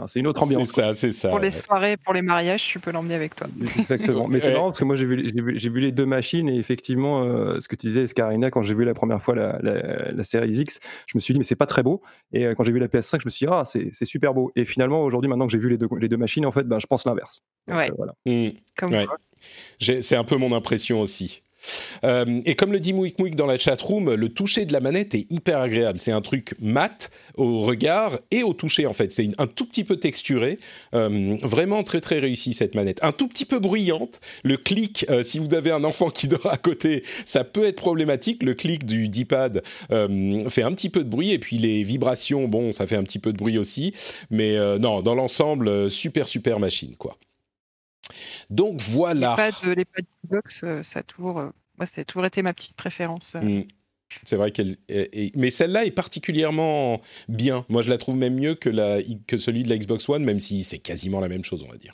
c'est 0.06 0.20
une 0.20 0.26
autre 0.26 0.42
ambiance. 0.42 0.68
C'est 0.68 0.80
ça, 0.80 0.94
c'est 0.94 1.12
ça. 1.12 1.28
Pour 1.30 1.38
les 1.38 1.50
soirées, 1.50 1.96
pour 1.96 2.14
les 2.14 2.22
mariages, 2.22 2.66
tu 2.66 2.78
peux 2.78 2.90
l'emmener 2.90 3.14
avec 3.14 3.34
toi. 3.34 3.46
Exactement. 3.78 4.28
Mais 4.28 4.40
c'est 4.40 4.50
marrant 4.52 4.66
parce 4.66 4.78
que 4.78 4.84
moi 4.84 4.96
j'ai 4.96 5.06
vu, 5.06 5.30
j'ai 5.56 5.70
vu, 5.70 5.80
les 5.80 5.92
deux 5.92 6.06
machines 6.06 6.48
et 6.48 6.56
effectivement, 6.56 7.22
euh, 7.22 7.60
ce 7.60 7.68
que 7.68 7.76
tu 7.76 7.86
disais, 7.88 8.04
Escarina, 8.04 8.50
quand 8.50 8.62
j'ai 8.62 8.74
vu 8.74 8.84
la 8.84 8.94
première 8.94 9.22
fois 9.22 9.34
la, 9.34 9.58
la, 9.60 10.24
série 10.24 10.50
X, 10.50 10.80
je 11.06 11.16
me 11.16 11.20
suis 11.20 11.34
dit, 11.34 11.40
mais 11.40 11.44
c'est 11.44 11.56
pas 11.56 11.66
très 11.66 11.82
beau. 11.82 12.02
Et 12.32 12.46
euh, 12.46 12.54
quand 12.54 12.64
j'ai 12.64 12.72
vu 12.72 12.78
la 12.78 12.88
PS5, 12.88 13.20
je 13.20 13.26
me 13.26 13.30
suis 13.30 13.46
dit, 13.46 13.52
ah, 13.52 13.64
c'est, 13.64 13.92
super 14.04 14.34
beau. 14.34 14.52
Et 14.56 14.64
finalement, 14.64 15.02
aujourd'hui, 15.02 15.28
maintenant 15.28 15.46
que 15.46 15.52
j'ai 15.52 15.58
vu 15.58 15.68
les 15.68 15.78
deux, 15.78 15.88
les 15.98 16.08
deux 16.08 16.16
machines, 16.16 16.46
en 16.46 16.52
fait, 16.52 16.64
ben, 16.64 16.78
je 16.78 16.86
pense 16.86 17.04
l'inverse. 17.04 17.42
Ouais. 17.68 17.90
Euh, 17.90 17.94
voilà. 17.96 18.14
Mmh. 18.24 18.50
Ouais. 18.90 19.06
C'est 19.78 20.16
un 20.16 20.24
peu 20.24 20.36
mon 20.36 20.52
impression 20.52 21.00
aussi. 21.00 21.42
Euh, 22.04 22.40
et 22.44 22.54
comme 22.54 22.72
le 22.72 22.80
dit 22.80 22.92
Mouik 22.92 23.18
Mouik 23.18 23.34
dans 23.34 23.46
la 23.46 23.58
chatroom, 23.58 24.14
le 24.14 24.28
toucher 24.28 24.66
de 24.66 24.72
la 24.72 24.80
manette 24.80 25.14
est 25.14 25.30
hyper 25.30 25.58
agréable. 25.58 25.98
C'est 25.98 26.12
un 26.12 26.20
truc 26.20 26.54
mat 26.60 27.10
au 27.36 27.62
regard 27.62 28.18
et 28.30 28.42
au 28.42 28.52
toucher 28.52 28.86
en 28.86 28.92
fait. 28.92 29.12
C'est 29.12 29.30
un 29.38 29.46
tout 29.46 29.66
petit 29.66 29.84
peu 29.84 29.96
texturé, 29.96 30.58
euh, 30.94 31.36
vraiment 31.42 31.82
très 31.82 32.00
très 32.00 32.18
réussi 32.18 32.54
cette 32.54 32.74
manette. 32.74 33.02
Un 33.02 33.12
tout 33.12 33.28
petit 33.28 33.44
peu 33.44 33.58
bruyante. 33.58 34.20
Le 34.42 34.56
clic, 34.56 35.06
euh, 35.10 35.22
si 35.22 35.38
vous 35.38 35.54
avez 35.54 35.70
un 35.70 35.84
enfant 35.84 36.10
qui 36.10 36.28
dort 36.28 36.46
à 36.46 36.56
côté, 36.56 37.02
ça 37.24 37.44
peut 37.44 37.64
être 37.64 37.76
problématique. 37.76 38.42
Le 38.42 38.54
clic 38.54 38.84
du 38.84 39.08
D-pad 39.08 39.62
fait 39.88 40.62
un 40.62 40.72
petit 40.72 40.88
peu 40.88 41.04
de 41.04 41.08
bruit 41.08 41.32
et 41.32 41.38
puis 41.38 41.58
les 41.58 41.82
vibrations, 41.82 42.48
bon, 42.48 42.72
ça 42.72 42.86
fait 42.86 42.96
un 42.96 43.02
petit 43.02 43.18
peu 43.18 43.32
de 43.32 43.38
bruit 43.38 43.58
aussi. 43.58 43.92
Mais 44.30 44.56
non, 44.78 45.02
dans 45.02 45.14
l'ensemble, 45.14 45.90
super 45.90 46.26
super 46.26 46.58
machine 46.58 46.94
quoi. 46.96 47.16
Donc 48.50 48.80
voilà. 48.80 49.36
Les 49.64 49.84
pads, 49.84 50.02
Xbox, 50.24 50.62
euh, 50.64 50.82
ça 50.82 51.00
a 51.00 51.02
toujours, 51.02 51.38
euh, 51.38 51.50
moi, 51.78 51.86
ça 51.86 52.00
a 52.00 52.04
toujours 52.04 52.26
été 52.26 52.42
ma 52.42 52.52
petite 52.52 52.76
préférence. 52.76 53.34
Euh. 53.36 53.40
Mm. 53.40 53.64
C'est 54.22 54.36
vrai 54.36 54.52
qu'elle, 54.52 54.76
mais 55.34 55.50
celle-là 55.50 55.84
est 55.84 55.90
particulièrement 55.90 57.00
bien. 57.28 57.66
Moi, 57.68 57.82
je 57.82 57.90
la 57.90 57.98
trouve 57.98 58.16
même 58.16 58.36
mieux 58.36 58.54
que, 58.54 58.68
la, 58.68 58.98
que 59.26 59.36
celui 59.36 59.64
de 59.64 59.68
la 59.68 59.76
Xbox 59.76 60.08
One, 60.08 60.22
même 60.22 60.38
si 60.38 60.62
c'est 60.62 60.78
quasiment 60.78 61.18
la 61.18 61.28
même 61.28 61.42
chose, 61.42 61.64
on 61.66 61.70
va 61.70 61.76
dire. 61.76 61.92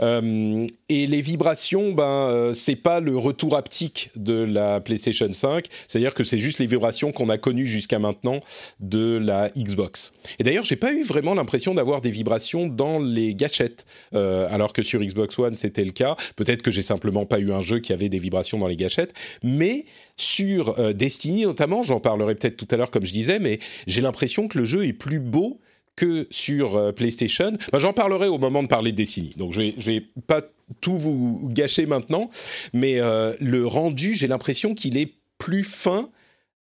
Euh, 0.00 0.66
et 0.88 1.06
les 1.06 1.20
vibrations, 1.20 1.92
ben, 1.92 2.04
euh, 2.04 2.52
c'est 2.52 2.76
pas 2.76 3.00
le 3.00 3.16
retour 3.16 3.56
haptique 3.56 4.10
de 4.16 4.34
la 4.34 4.80
PlayStation 4.80 5.30
5, 5.32 5.66
c'est-à-dire 5.88 6.14
que 6.14 6.24
c'est 6.24 6.38
juste 6.38 6.58
les 6.58 6.66
vibrations 6.66 7.12
qu'on 7.12 7.28
a 7.28 7.38
connues 7.38 7.66
jusqu'à 7.66 7.98
maintenant 7.98 8.40
de 8.80 9.18
la 9.22 9.50
Xbox. 9.50 10.12
Et 10.38 10.44
d'ailleurs, 10.44 10.64
j'ai 10.64 10.76
pas 10.76 10.92
eu 10.92 11.02
vraiment 11.02 11.34
l'impression 11.34 11.74
d'avoir 11.74 12.00
des 12.00 12.10
vibrations 12.10 12.66
dans 12.66 12.98
les 12.98 13.34
gâchettes, 13.34 13.86
euh, 14.14 14.46
alors 14.50 14.72
que 14.72 14.82
sur 14.82 15.00
Xbox 15.00 15.38
One 15.38 15.54
c'était 15.54 15.84
le 15.84 15.92
cas. 15.92 16.16
Peut-être 16.36 16.62
que 16.62 16.70
j'ai 16.70 16.82
simplement 16.82 17.26
pas 17.26 17.38
eu 17.38 17.52
un 17.52 17.60
jeu 17.60 17.80
qui 17.80 17.92
avait 17.92 18.08
des 18.08 18.18
vibrations 18.18 18.58
dans 18.58 18.68
les 18.68 18.76
gâchettes, 18.76 19.14
mais 19.42 19.84
sur 20.16 20.94
Destiny 20.94 21.44
notamment, 21.44 21.82
j'en 21.82 22.00
parlerai 22.00 22.34
peut-être 22.34 22.56
tout 22.56 22.68
à 22.70 22.76
l'heure 22.76 22.90
comme 22.90 23.04
je 23.04 23.12
disais, 23.12 23.38
mais 23.38 23.58
j'ai 23.86 24.00
l'impression 24.00 24.48
que 24.48 24.58
le 24.58 24.64
jeu 24.64 24.86
est 24.86 24.92
plus 24.92 25.20
beau 25.20 25.60
que 25.96 26.26
sur 26.30 26.76
euh, 26.76 26.92
PlayStation. 26.92 27.52
J'en 27.74 27.92
parlerai 27.92 28.28
au 28.28 28.38
moment 28.38 28.62
de 28.62 28.68
parler 28.68 28.92
de 28.92 28.96
Destiny, 28.96 29.30
donc 29.36 29.52
je 29.52 29.60
vais, 29.60 29.74
vais 29.76 30.04
pas 30.26 30.42
tout 30.80 30.96
vous 30.96 31.48
gâcher 31.52 31.86
maintenant, 31.86 32.30
mais 32.72 33.00
euh, 33.00 33.32
le 33.40 33.66
rendu, 33.66 34.14
j'ai 34.14 34.26
l'impression 34.26 34.74
qu'il 34.74 34.96
est 34.96 35.12
plus 35.38 35.64
fin, 35.64 36.08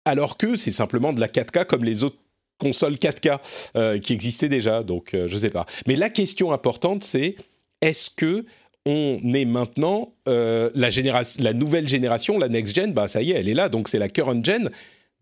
alors 0.05 0.37
que 0.37 0.55
c'est 0.55 0.71
simplement 0.71 1.13
de 1.13 1.19
la 1.19 1.27
4K 1.27 1.65
comme 1.65 1.83
les 1.83 2.03
autres 2.03 2.17
consoles 2.57 2.95
4K 2.95 3.39
euh, 3.77 3.99
qui 3.99 4.13
existaient 4.13 4.49
déjà, 4.49 4.83
donc 4.83 5.15
je 5.15 5.37
sais 5.37 5.49
pas. 5.49 5.65
Mais 5.87 5.95
la 5.95 6.09
question 6.09 6.51
importante, 6.51 7.03
c'est 7.03 7.35
est-ce 7.81 8.11
que 8.11 8.45
on 8.85 9.19
est 9.33 9.45
maintenant 9.45 10.11
la, 10.25 10.71
la 10.73 11.53
nouvelle 11.53 11.87
génération, 11.87 12.39
la 12.39 12.49
next 12.49 12.75
gen, 12.75 12.93
bah 12.93 13.07
ça 13.07 13.21
y 13.21 13.31
est, 13.31 13.35
elle 13.35 13.47
est 13.47 13.53
là, 13.53 13.69
donc 13.69 13.87
c'est 13.87 13.99
la 13.99 14.09
current 14.09 14.43
gen 14.43 14.71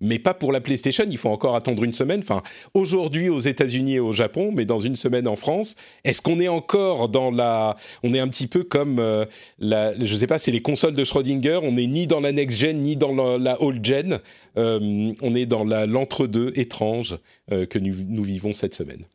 mais 0.01 0.19
pas 0.19 0.33
pour 0.33 0.51
la 0.51 0.61
PlayStation. 0.61 1.05
Il 1.09 1.17
faut 1.17 1.29
encore 1.29 1.55
attendre 1.55 1.83
une 1.83 1.91
semaine. 1.91 2.21
Enfin, 2.21 2.41
aujourd'hui 2.73 3.29
aux 3.29 3.39
États-Unis 3.39 3.95
et 3.95 3.99
au 3.99 4.11
Japon, 4.11 4.51
mais 4.53 4.65
dans 4.65 4.79
une 4.79 4.95
semaine 4.95 5.27
en 5.27 5.35
France. 5.35 5.75
Est-ce 6.03 6.21
qu'on 6.21 6.39
est 6.39 6.47
encore 6.47 7.09
dans 7.09 7.31
la 7.31 7.75
On 8.03 8.13
est 8.13 8.19
un 8.19 8.27
petit 8.27 8.47
peu 8.47 8.63
comme 8.63 8.99
euh, 8.99 9.25
la. 9.59 9.93
Je 10.03 10.15
sais 10.15 10.27
pas, 10.27 10.39
c'est 10.39 10.51
les 10.51 10.61
consoles 10.61 10.95
de 10.95 11.03
Schrödinger. 11.03 11.59
On 11.63 11.73
n'est 11.73 11.87
ni 11.87 12.07
dans 12.07 12.19
la 12.19 12.31
next 12.31 12.59
gen 12.59 12.81
ni 12.81 12.95
dans 12.95 13.37
la, 13.37 13.61
old 13.61 13.83
gen. 13.83 14.19
Euh, 14.57 15.13
on 15.21 15.33
est 15.33 15.45
dans 15.45 15.63
l'entre-deux 15.63 16.51
étrange 16.55 17.17
euh, 17.51 17.65
que 17.65 17.79
nous 17.79 18.23
vivons 18.23 18.53
cette 18.53 18.73
semaine. 18.73 19.05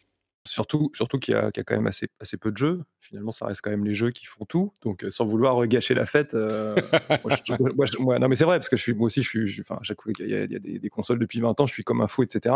Surtout, 0.47 0.90
surtout 0.94 1.18
qu'il 1.18 1.35
y, 1.35 1.37
a 1.37 1.51
quand 1.51 1.75
même 1.75 1.87
assez, 1.87 2.07
assez 2.20 2.37
peu 2.37 2.53
de 2.53 2.59
jeux. 2.59 2.83
Finalement, 3.04 3.32
ça 3.32 3.44
reste 3.46 3.60
quand 3.60 3.70
même 3.70 3.84
les 3.84 3.94
jeux 3.94 4.10
qui 4.10 4.24
font 4.24 4.46
tout. 4.46 4.72
Donc, 4.82 5.04
euh, 5.04 5.10
sans 5.10 5.26
vouloir 5.26 5.66
gâcher 5.66 5.92
la 5.92 6.06
fête, 6.06 6.32
euh, 6.32 6.74
moi, 8.00 8.18
non, 8.18 8.28
mais 8.28 8.34
c'est 8.34 8.46
vrai 8.46 8.56
parce 8.56 8.70
que 8.70 8.78
je 8.78 8.82
suis, 8.82 8.94
moi 8.94 9.06
aussi, 9.06 9.22
je 9.22 9.28
suis, 9.28 9.60
enfin, 9.60 9.76
à 9.78 9.82
chaque 9.82 10.00
fois 10.00 10.12
qu'il 10.12 10.28
y 10.28 10.34
a, 10.34 10.46
des, 10.46 10.88
consoles 10.88 11.18
depuis 11.18 11.38
20 11.38 11.60
ans, 11.60 11.66
je 11.66 11.74
suis 11.74 11.84
comme 11.84 12.00
un 12.00 12.08
fou, 12.08 12.22
etc. 12.22 12.54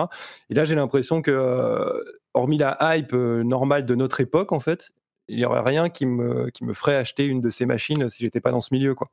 Et 0.48 0.54
là, 0.54 0.64
j'ai 0.64 0.74
l'impression 0.74 1.20
que, 1.20 1.30
euh, 1.30 2.02
hormis 2.32 2.56
la 2.56 2.78
hype 2.80 3.12
normale 3.12 3.84
de 3.84 3.94
notre 3.94 4.20
époque, 4.20 4.52
en 4.52 4.61
fait, 4.61 4.90
il 5.28 5.37
n'y 5.37 5.44
aurait 5.44 5.61
rien 5.61 5.90
qui 5.90 6.06
me, 6.06 6.48
qui 6.48 6.64
me 6.64 6.72
ferait 6.72 6.96
acheter 6.96 7.26
une 7.26 7.42
de 7.42 7.50
ces 7.50 7.66
machines 7.66 8.08
si 8.08 8.24
j'étais 8.24 8.40
pas 8.40 8.50
dans 8.50 8.62
ce 8.62 8.72
milieu, 8.72 8.94
quoi. 8.94 9.11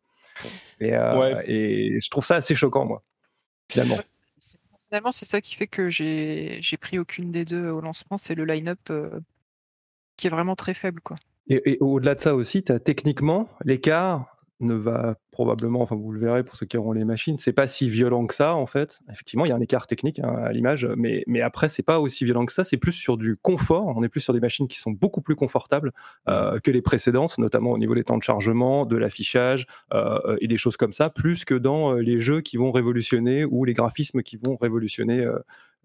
Et, 0.80 0.94
et 1.46 2.00
je 2.00 2.10
trouve 2.10 2.26
ça 2.26 2.36
assez 2.36 2.56
choquant, 2.56 2.86
moi. 2.86 3.04
Finalement 3.70 3.98
finalement, 4.86 5.12
c'est 5.12 5.26
ça 5.26 5.42
qui 5.42 5.56
fait 5.56 5.68
que 5.68 5.90
j'ai 5.90 6.78
pris 6.80 7.00
aucune 7.00 7.32
des 7.32 7.44
deux 7.44 7.70
au 7.70 7.82
lancement, 7.82 8.18
c'est 8.18 8.36
le 8.36 8.46
line-up 8.46 8.80
euh, 8.90 9.20
qui 10.18 10.28
est 10.28 10.30
vraiment 10.30 10.56
très 10.56 10.74
faible. 10.74 11.02
Quoi. 11.02 11.18
Et, 11.48 11.78
au-delà 11.80 12.16
de 12.16 12.22
ça 12.22 12.36
aussi, 12.36 12.64
tu 12.64 12.72
as 12.72 12.80
techniquement 12.80 13.48
l'écart 13.64 14.32
ne 14.62 14.74
va 14.74 15.16
probablement, 15.32 15.82
enfin 15.82 15.98
vous 15.98 16.14
le 16.14 16.20
verrez 16.20 16.44
pour 16.44 16.56
ceux 16.56 16.66
qui 16.66 16.78
auront 16.78 16.94
les 16.94 17.04
machines, 17.04 17.38
c'est 17.40 17.52
pas 17.52 17.68
si 17.68 17.90
violent 17.90 18.26
que 18.26 18.34
ça 18.34 18.56
en 18.56 18.66
fait. 18.66 19.00
Effectivement, 19.12 19.46
il 19.46 19.50
y 19.50 19.52
a 19.52 19.56
un 19.56 19.60
écart 19.62 19.86
technique 19.86 20.20
hein, 20.20 20.34
à 20.34 20.54
l'image, 20.54 20.88
mais, 20.96 21.26
mais 21.28 21.42
après 21.42 21.68
c'est 21.68 21.84
pas 21.84 22.00
aussi 22.00 22.24
violent 22.24 22.46
que 22.46 22.54
ça. 22.54 22.64
C'est 22.64 22.78
plus 22.78 22.94
sur 22.94 23.18
du 23.18 23.36
confort. 23.36 23.94
On 23.98 24.02
est 24.02 24.08
plus 24.08 24.22
sur 24.22 24.34
des 24.34 24.40
machines 24.40 24.70
qui 24.70 24.80
sont 24.80 24.92
beaucoup 24.92 25.22
plus 25.22 25.36
confortables 25.36 25.92
euh, 26.30 26.58
que 26.60 26.72
les 26.72 26.82
précédentes, 26.82 27.38
notamment 27.38 27.72
au 27.72 27.78
niveau 27.78 27.96
des 27.96 28.06
temps 28.06 28.18
de 28.18 28.24
chargement, 28.24 28.86
de 28.86 28.96
l'affichage 28.96 29.68
euh, 29.94 30.38
et 30.40 30.48
des 30.48 30.58
choses 30.58 30.78
comme 30.78 30.94
ça, 30.94 31.10
plus 31.10 31.44
que 31.44 31.56
dans 31.56 31.94
euh, 31.94 32.00
les 32.00 32.22
jeux 32.22 32.40
qui 32.40 32.56
vont 32.56 32.72
révolutionner 32.72 33.44
ou 33.44 33.66
les 33.66 33.74
graphismes 33.74 34.22
qui 34.22 34.38
vont 34.38 34.56
révolutionner 34.56 35.28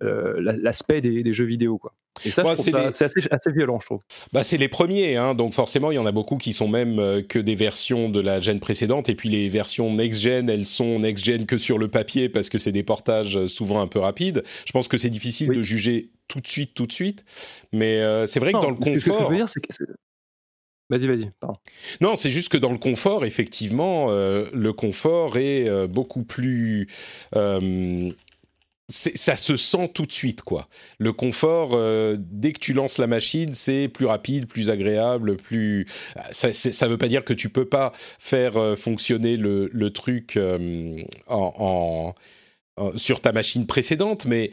l'aspect 0.00 1.00
des, 1.00 1.32
jeux 1.32 1.44
vidéo. 1.44 1.78
Quoi. 1.78 1.92
Et 2.24 2.30
ça, 2.30 2.44
c'est 2.56 2.74
assez, 2.74 3.52
violent, 3.52 3.78
je 3.80 3.86
trouve. 3.86 4.00
Bah, 4.32 4.44
c'est 4.44 4.58
les 4.58 4.68
premiers, 4.68 5.16
hein, 5.16 5.34
donc 5.34 5.54
forcément, 5.54 5.90
il 5.90 5.94
y 5.94 5.98
en 5.98 6.06
a 6.06 6.12
beaucoup 6.12 6.36
qui 6.36 6.52
sont 6.52 6.68
même 6.68 6.98
euh, 6.98 7.22
que 7.22 7.38
des 7.38 7.54
versions 7.54 8.08
de 8.08 8.20
la 8.20 8.40
gêne 8.40 8.60
précédente, 8.60 9.08
et 9.08 9.14
puis 9.14 9.28
les 9.28 9.48
versions 9.48 9.90
next-gen, 9.90 10.48
elles 10.50 10.66
sont 10.66 10.98
next-gen 10.98 11.46
que 11.46 11.56
sur 11.56 11.78
le 11.78 11.88
papier, 11.88 12.28
parce 12.28 12.48
que 12.48 12.58
c'est 12.58 12.72
des 12.72 12.82
portages 12.82 13.36
euh, 13.36 13.48
souvent 13.48 13.80
un 13.80 13.86
peu 13.86 13.98
rapides. 13.98 14.44
Je 14.66 14.72
pense 14.72 14.88
que 14.88 14.98
c'est 14.98 15.10
difficile 15.10 15.52
de 15.52 15.62
juger 15.62 16.10
tout 16.28 16.40
de 16.40 16.46
suite, 16.46 16.74
tout 16.74 16.86
de 16.86 16.92
suite, 16.92 17.24
mais 17.72 18.00
euh, 18.00 18.26
c'est 18.26 18.40
vrai 18.40 18.52
que 18.52 18.60
dans 18.60 18.70
le 18.70 18.76
confort... 18.76 19.32
Vas-y, 20.90 21.06
vas-y. 21.06 21.30
Non, 22.00 22.16
c'est 22.16 22.30
juste 22.30 22.48
que 22.48 22.56
dans 22.56 22.72
le 22.72 22.78
confort, 22.78 23.24
effectivement, 23.24 24.08
le 24.10 24.72
confort 24.72 25.36
est 25.36 25.86
beaucoup 25.86 26.24
plus 26.24 26.88
ça 28.90 29.36
se 29.36 29.56
sent 29.56 29.90
tout 29.94 30.04
de 30.04 30.12
suite, 30.12 30.42
quoi. 30.42 30.68
Le 30.98 31.12
confort, 31.12 31.70
euh, 31.72 32.16
dès 32.18 32.52
que 32.52 32.58
tu 32.58 32.72
lances 32.72 32.98
la 32.98 33.06
machine, 33.06 33.54
c'est 33.54 33.88
plus 33.88 34.06
rapide, 34.06 34.46
plus 34.46 34.68
agréable, 34.70 35.36
plus. 35.36 35.86
Ça 36.32 36.48
ne 36.48 36.90
veut 36.90 36.98
pas 36.98 37.08
dire 37.08 37.24
que 37.24 37.32
tu 37.32 37.48
peux 37.48 37.64
pas 37.64 37.92
faire 38.18 38.56
euh, 38.56 38.76
fonctionner 38.76 39.36
le, 39.36 39.90
truc 39.90 40.36
euh, 40.36 40.96
en, 41.28 42.14
sur 42.96 43.20
ta 43.20 43.32
machine 43.32 43.66
précédente, 43.66 44.26
mais 44.26 44.50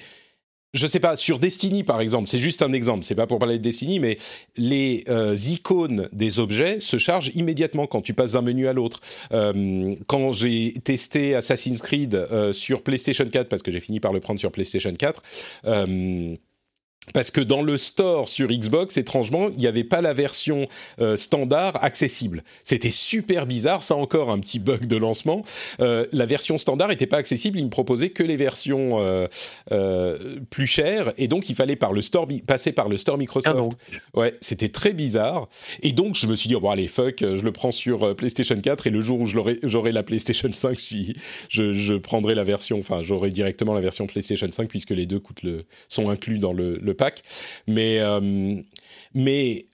je 0.78 0.88
sais 0.88 1.00
pas, 1.00 1.16
sur 1.18 1.40
Destiny 1.40 1.84
par 1.84 2.02
exemple, 2.02 2.28
c'est 2.28 2.40
juste 2.40 2.62
un 2.62 2.74
exemple, 2.74 3.04
c'est 3.04 3.16
pas 3.16 3.28
pour 3.28 3.40
parler 3.40 3.58
de 3.58 3.64
Destiny, 3.64 4.00
mais 4.00 4.18
les 4.56 5.04
euh, 5.10 5.36
icônes 5.48 6.08
des 6.14 6.40
objets 6.40 6.80
se 6.80 6.98
chargent 6.98 7.32
immédiatement 7.36 7.88
quand 7.88 8.02
tu 8.02 8.14
passes 8.14 8.34
d'un 8.34 8.42
menu 8.42 8.68
à 8.68 8.74
l'autre. 8.74 9.02
Euh, 9.32 9.96
quand 10.08 10.32
j'ai 10.32 10.74
testé 10.84 11.36
Assassin's 11.36 11.82
Creed 11.82 12.16
euh, 12.16 12.54
sur 12.54 12.84
PlayStation 12.84 13.26
4, 13.26 13.50
parce 13.50 13.64
que 13.64 13.72
j'ai 13.72 13.80
fini 13.80 14.00
par 14.00 14.14
le 14.14 14.20
prendre 14.20 14.40
sur 14.40 14.52
PlayStation 14.52 14.94
4, 14.94 15.22
parce 17.14 17.32
que 17.32 17.42
dans 17.42 17.62
le 17.62 17.78
store 17.78 18.28
sur 18.28 18.48
Xbox, 18.50 18.98
étrangement, 18.98 19.50
il 19.50 19.58
n'y 19.58 19.68
avait 19.68 19.84
pas 19.84 20.02
la 20.02 20.14
version 20.14 20.66
euh, 21.00 21.16
standard 21.16 21.84
accessible. 21.84 22.44
C'était 22.64 22.92
super 22.92 23.46
bizarre, 23.46 23.84
ça 23.84 23.96
encore 23.96 24.30
un 24.30 24.40
petit 24.40 24.60
bug 24.60 24.88
de 24.88 24.98
lancement. 24.98 25.42
Euh, 25.80 26.06
la 26.12 26.26
version 26.26 26.58
standard 26.58 26.90
n'était 26.90 27.08
pas 27.08 27.18
accessible, 27.18 27.60
il 27.60 27.66
ne 27.66 27.70
proposait 27.70 28.10
que 28.10 28.24
les 28.24 28.36
versions 28.36 28.98
euh, 29.00 30.18
plus 30.50 30.68
chères, 30.68 31.14
et 31.18 31.28
donc 31.28 31.50
il 31.50 31.56
fallait 31.56 31.76
par 31.76 31.94
le 31.94 32.02
store, 32.02 32.28
passer 32.46 32.72
par 32.72 32.90
le 32.90 32.98
store 32.98 33.18
Microsoft. 33.18 33.78
Ah 33.94 34.20
ouais, 34.20 34.34
c'était 34.42 34.70
très 34.70 34.94
bizarre. 34.94 35.48
Et 35.82 35.94
donc 35.94 36.16
je 36.16 36.28
me 36.28 36.36
suis 36.36 36.50
dit, 36.50 36.56
oh, 36.56 36.60
bon 36.60 36.70
allez, 36.70 36.88
fuck, 36.88 37.20
je 37.20 37.42
le 37.42 37.52
prends 37.52 37.72
sur 37.72 38.16
PlayStation 38.16 38.60
4, 38.60 38.88
et 38.88 38.90
le 38.90 39.02
jour 39.02 39.22
où 39.22 39.26
j'aurai 39.26 39.92
la 39.92 40.04
PlayStation 40.04 40.52
5, 40.52 40.78
je, 41.50 41.74
je, 41.74 41.94
prendrai 41.94 42.36
la 42.36 42.44
version, 42.44 42.80
enfin 42.80 43.02
j'aurai 43.02 43.30
directement 43.30 43.74
la 43.74 43.82
version 43.82 44.08
PlayStation 44.08 44.48
5, 44.50 44.68
puisque 44.68 44.92
les 44.92 45.06
deux 45.06 45.20
coûtent 45.20 45.44
le, 45.44 45.64
sont 45.88 46.10
inclus 46.10 46.40
dans 46.40 46.54
le, 46.54 46.78
le 46.78 46.94
pack. 46.98 47.24
Mais, 47.68 48.00
euh, 48.00 48.62
mais 49.14 49.67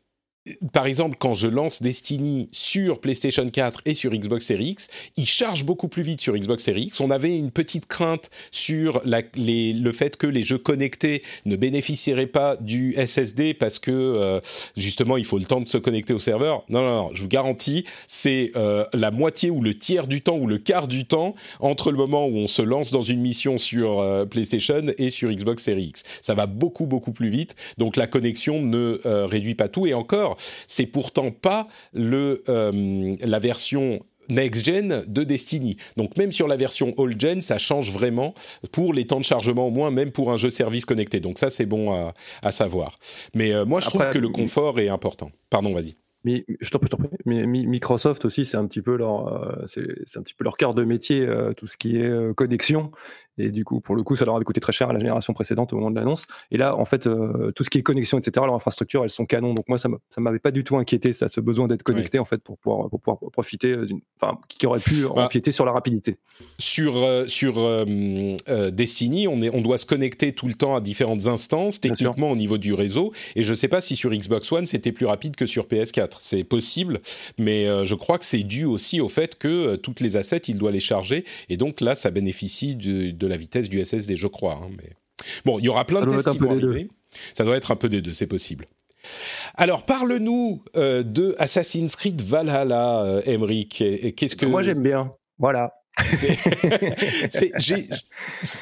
par 0.73 0.88
exemple, 0.88 1.15
quand 1.17 1.34
je 1.34 1.47
lance 1.47 1.82
Destiny 1.82 2.49
sur 2.51 2.99
PlayStation 2.99 3.47
4 3.47 3.82
et 3.86 3.93
sur 3.93 4.12
Xbox 4.12 4.45
Series 4.45 4.71
X, 4.71 4.89
il 5.15 5.25
charge 5.25 5.63
beaucoup 5.63 5.88
plus 5.88 6.03
vite 6.03 6.19
sur 6.19 6.36
Xbox 6.36 6.63
Series 6.63 6.84
X. 6.84 6.99
On 6.99 7.12
avait 7.12 7.38
une 7.38 7.49
petite 7.49 7.86
crainte 7.86 8.29
sur 8.51 9.01
le 9.06 9.91
fait 9.93 10.17
que 10.17 10.27
les 10.27 10.43
jeux 10.43 10.58
connectés 10.58 11.23
ne 11.45 11.56
bénéficieraient 11.56 12.27
pas 12.27 12.58
du 12.58 12.93
SSD 12.93 13.53
parce 13.53 13.79
que 13.79 13.91
euh, 13.91 14.41
justement 14.75 15.15
il 15.15 15.23
faut 15.23 15.39
le 15.39 15.45
temps 15.45 15.62
de 15.62 15.67
se 15.67 15.77
connecter 15.77 16.13
au 16.13 16.19
serveur. 16.19 16.63
Non, 16.67 16.82
non, 16.82 16.95
non 16.95 17.10
je 17.13 17.21
vous 17.21 17.29
garantis, 17.29 17.86
c'est 18.08 18.51
euh, 18.58 18.84
la 18.93 19.12
moitié 19.12 19.49
ou 19.49 19.62
le 19.62 19.73
tiers 19.77 20.08
du 20.08 20.21
temps 20.21 20.38
ou 20.38 20.47
le 20.47 20.58
quart 20.58 20.89
du 20.89 21.06
temps 21.06 21.36
entre 21.62 21.89
le 21.89 21.97
moment 21.97 22.25
où 22.25 22.36
on 22.36 22.47
se 22.47 22.62
lance 22.62 22.91
dans 22.91 23.01
une 23.01 23.21
mission 23.21 23.58
sur 23.58 23.99
euh, 23.99 24.25
PlayStation 24.25 24.88
et 24.97 25.10
sur 25.10 25.32
Xbox 25.32 25.63
Series 25.63 25.86
X. 25.86 26.03
Ça 26.21 26.34
va 26.34 26.47
beaucoup 26.47 26.86
beaucoup 26.86 27.13
plus 27.13 27.29
vite, 27.29 27.56
donc 27.77 27.95
la 27.95 28.08
connexion 28.08 28.60
ne 28.60 28.99
réduit 29.25 29.56
pas 29.56 29.69
tout 29.69 29.88
et 29.88 29.93
encore 29.93 30.33
c'est 30.67 30.86
pourtant 30.86 31.32
pas 31.32 31.67
le, 31.93 32.43
euh, 32.50 33.15
la 33.22 33.39
version 33.39 34.00
next-gen 34.30 35.04
de 35.08 35.24
Destiny. 35.24 35.78
Donc 35.98 36.15
même 36.17 36.32
sur 36.32 36.48
la 36.48 36.56
version 36.56 36.93
old-gen, 36.98 37.41
ça 37.41 37.58
change 37.58 37.91
vraiment 37.91 38.34
pour 38.72 38.93
les 38.93 39.06
temps 39.06 39.19
de 39.19 39.26
chargement 39.26 39.67
au 39.67 39.72
moins, 39.72 39.91
même 39.91 40.12
pour 40.12 40.32
un 40.32 40.38
jeu 40.38 40.50
service 40.50 40.86
connecté. 40.86 41.19
Donc 41.19 41.38
ça, 41.39 41.50
c'est 41.50 41.65
bon 41.65 42.13
à, 42.41 42.52
savoir. 42.52 42.96
Mais 43.34 43.54
euh, 43.54 43.65
moi, 43.65 43.82
je 43.82 43.88
trouve 43.88 44.10
que 44.10 44.19
le 44.19 44.30
confort 44.30 44.80
est 44.80 44.88
important. 44.88 45.32
Pardon, 45.50 45.74
vas-y. 45.74 45.96
Mais 46.26 46.46
je 46.62 46.69
prie, 46.69 46.89
Mais 47.26 47.46
Microsoft 47.46 48.24
aussi, 48.24 48.46
c'est 48.46 48.56
un 48.56 48.65
petit 48.65 48.82
peu 48.82 48.96
leur, 48.96 49.28
euh, 49.28 49.65
c'est 49.67 50.17
un 50.17 50.22
petit 50.22 50.34
peu 50.34 50.46
leur 50.46 50.56
cœur 50.56 50.74
de 50.74 50.86
métier, 50.86 51.28
tout 51.58 51.67
ce 51.67 51.76
qui 51.76 51.98
est 51.98 52.34
connexion. 52.36 52.91
Et 53.38 53.50
du 53.50 53.63
coup, 53.63 53.82
pour 53.82 53.96
le 53.96 54.04
coup, 54.04 54.15
ça 54.15 54.26
leur 54.26 54.36
avait 54.36 54.46
coûté 54.46 54.60
très 54.60 54.74
cher 54.74 54.89
à 54.89 54.93
la 54.93 55.00
génération 55.00 55.34
précédente 55.34 55.74
au 55.74 55.78
moment 55.78 55.89
de 55.89 55.96
l'annonce. 55.96 56.28
Et 56.52 56.58
là, 56.58 56.76
en 56.76 56.86
fait, 56.86 57.08
euh, 57.08 57.52
tout 57.52 57.63
ce 57.63 57.69
qui 57.69 57.80
est 57.80 57.84
connexion, 57.84 58.19
etc., 58.19 58.46
leur 58.46 58.54
infrastructure, 58.54 59.04
elles 59.04 59.10
sont 59.10 59.26
canons. 59.26 59.54
Donc 59.54 59.67
moi, 59.67 59.78
ça 59.78 59.89
m'avait 60.17 60.39
pas 60.39 60.52
du 60.52 60.63
tout 60.63 60.78
inquiété, 60.78 61.13
ça, 61.13 61.28
ce 61.28 61.41
besoin 61.41 61.67
d'être 61.67 61.84
connecté, 61.84 62.19
en 62.19 62.26
fait, 62.26 62.41
pour 62.43 62.58
pouvoir, 62.58 62.89
pour 62.89 63.00
pouvoir 63.02 63.32
profiter 63.32 63.76
d'une. 63.86 64.02
Enfin, 64.22 64.38
qui 64.48 64.65
aurait 64.67 64.80
pu 64.80 65.04
bah, 65.04 65.26
empiéter 65.26 65.52
sur 65.52 65.65
la 65.65 65.72
rapidité. 65.72 66.17
Sur, 66.60 66.98
euh, 66.98 67.28
sur 67.28 67.56
euh, 67.58 68.72
Destiny, 68.72 69.28
on, 69.28 69.41
est, 69.41 69.50
on 69.54 69.62
doit 69.62 69.78
se 69.78 69.86
connecter 69.86 70.34
tout 70.34 70.48
le 70.48 70.54
temps 70.54 70.76
à 70.76 70.82
différentes 70.82 71.28
instances, 71.28 71.82
techniquement 71.82 72.32
au 72.32 72.36
niveau 72.36 72.58
du 72.58 72.74
réseau. 72.74 73.13
Et 73.36 73.43
je 73.43 73.50
ne 73.50 73.56
sais 73.56 73.67
pas 73.67 73.82
si 73.82 73.96
sur 73.96 74.12
Xbox 74.12 74.52
One, 74.52 74.65
c'était 74.65 74.91
plus 74.91 75.06
rapide 75.06 75.36
que 75.36 75.46
sur 75.46 75.65
PS4. 75.65 76.17
C'est 76.19 76.43
possible, 76.43 77.00
mais 77.39 77.65
je 77.84 77.96
crois 77.96 78.19
que 78.19 78.26
c'est 78.26 78.43
dû 78.43 78.65
aussi 78.65 79.02
au 79.02 79.10
fait 79.10 79.38
que 79.38 79.76
toutes 79.76 80.00
les 80.00 80.17
assets, 80.17 80.41
il 80.48 80.58
doit 80.58 80.72
les 80.72 80.80
charger. 80.80 81.26
Et 81.50 81.58
donc 81.58 81.82
là, 81.82 81.96
ça 81.96 82.12
bénéficie 82.12 82.76
de 82.76 83.22
de 83.22 83.22
la 83.27 83.38
vitesse 83.38 83.69
du 83.69 83.83
SSD, 83.83 84.15
je 84.15 84.27
crois. 84.27 84.55
Hein, 84.55 84.69
mais 84.77 84.91
bon, 85.45 85.59
il 85.59 85.65
y 85.65 85.69
aura 85.69 85.86
plein 85.86 86.01
de 86.01 86.09
tests 86.09 86.31
qui 86.31 86.38
vont 86.38 86.51
arriver. 86.51 86.89
Ça 87.33 87.43
doit 87.43 87.57
être 87.57 87.71
un 87.71 87.75
peu 87.75 87.89
des 87.89 88.01
deux, 88.01 88.13
c'est 88.13 88.27
possible. 88.27 88.65
Alors, 89.55 89.83
parle-nous 89.83 90.63
euh, 90.75 91.03
de 91.03 91.36
Assassin's 91.38 91.95
Creed 91.95 92.21
Valhalla, 92.21 93.03
euh, 93.03 93.21
Emmerich. 93.25 93.83
Qu'est-ce 94.15 94.36
que 94.36 94.45
moi 94.45 94.63
j'aime 94.63 94.81
bien. 94.81 95.13
Voilà. 95.38 95.73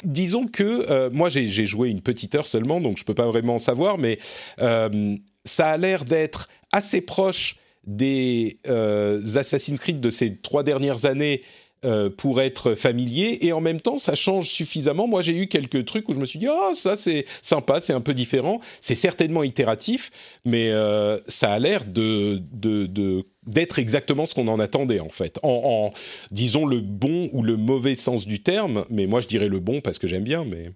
disons 0.03 0.47
que 0.47 0.91
euh, 0.91 1.09
moi 1.13 1.29
j'ai 1.29 1.65
joué 1.65 1.87
une 1.89 2.01
petite 2.01 2.35
heure 2.35 2.45
seulement, 2.45 2.81
donc 2.81 2.97
je 2.97 3.05
peux 3.05 3.13
pas 3.13 3.27
vraiment 3.27 3.57
savoir, 3.57 3.97
mais 3.97 4.17
ça 4.57 5.69
a 5.69 5.77
l'air 5.77 6.03
d'être 6.03 6.49
assez 6.73 6.99
proche 6.99 7.55
des 7.85 8.59
Assassin's 8.67 9.79
Creed 9.79 10.01
de 10.01 10.09
ces 10.09 10.37
trois 10.37 10.63
dernières 10.63 11.05
années 11.05 11.41
euh, 11.83 12.09
pour 12.09 12.41
être 12.41 12.75
familier 12.75 13.39
et 13.41 13.53
en 13.53 13.61
même 13.61 13.81
temps 13.81 13.97
ça 13.97 14.13
change 14.13 14.49
suffisamment. 14.49 15.07
Moi 15.07 15.21
j'ai 15.21 15.35
eu 15.35 15.47
quelques 15.47 15.83
trucs 15.85 16.07
où 16.09 16.13
je 16.13 16.19
me 16.19 16.25
suis 16.25 16.37
dit 16.37 16.47
ah 16.47 16.71
ça 16.75 16.95
c'est 16.95 17.25
sympa, 17.41 17.81
c'est 17.81 17.93
un 17.93 18.01
peu 18.01 18.13
différent. 18.13 18.59
C'est 18.81 18.95
certainement 18.95 19.43
itératif, 19.43 20.11
mais 20.45 20.69
euh, 20.69 21.17
ça 21.27 21.51
a 21.51 21.59
l'air 21.59 21.85
de, 21.85 22.39
de, 22.51 23.25
d'être 23.47 23.79
exactement 23.79 24.25
ce 24.25 24.35
qu'on 24.35 24.47
en 24.47 24.59
attendait 24.59 24.99
en 24.99 25.09
fait, 25.09 25.39
en, 25.41 25.89
en, 25.91 25.91
disons 26.29 26.67
le 26.67 26.81
bon 26.81 27.29
ou 27.33 27.41
le 27.41 27.57
mauvais 27.57 27.95
sens 27.95 28.27
du 28.27 28.43
terme. 28.43 28.85
Mais 28.89 29.07
moi 29.07 29.19
je 29.19 29.27
dirais 29.27 29.47
le 29.47 29.59
bon 29.59 29.81
parce 29.81 29.97
que 29.97 30.07
j'aime 30.07 30.23
bien, 30.23 30.45
mais 30.45 30.71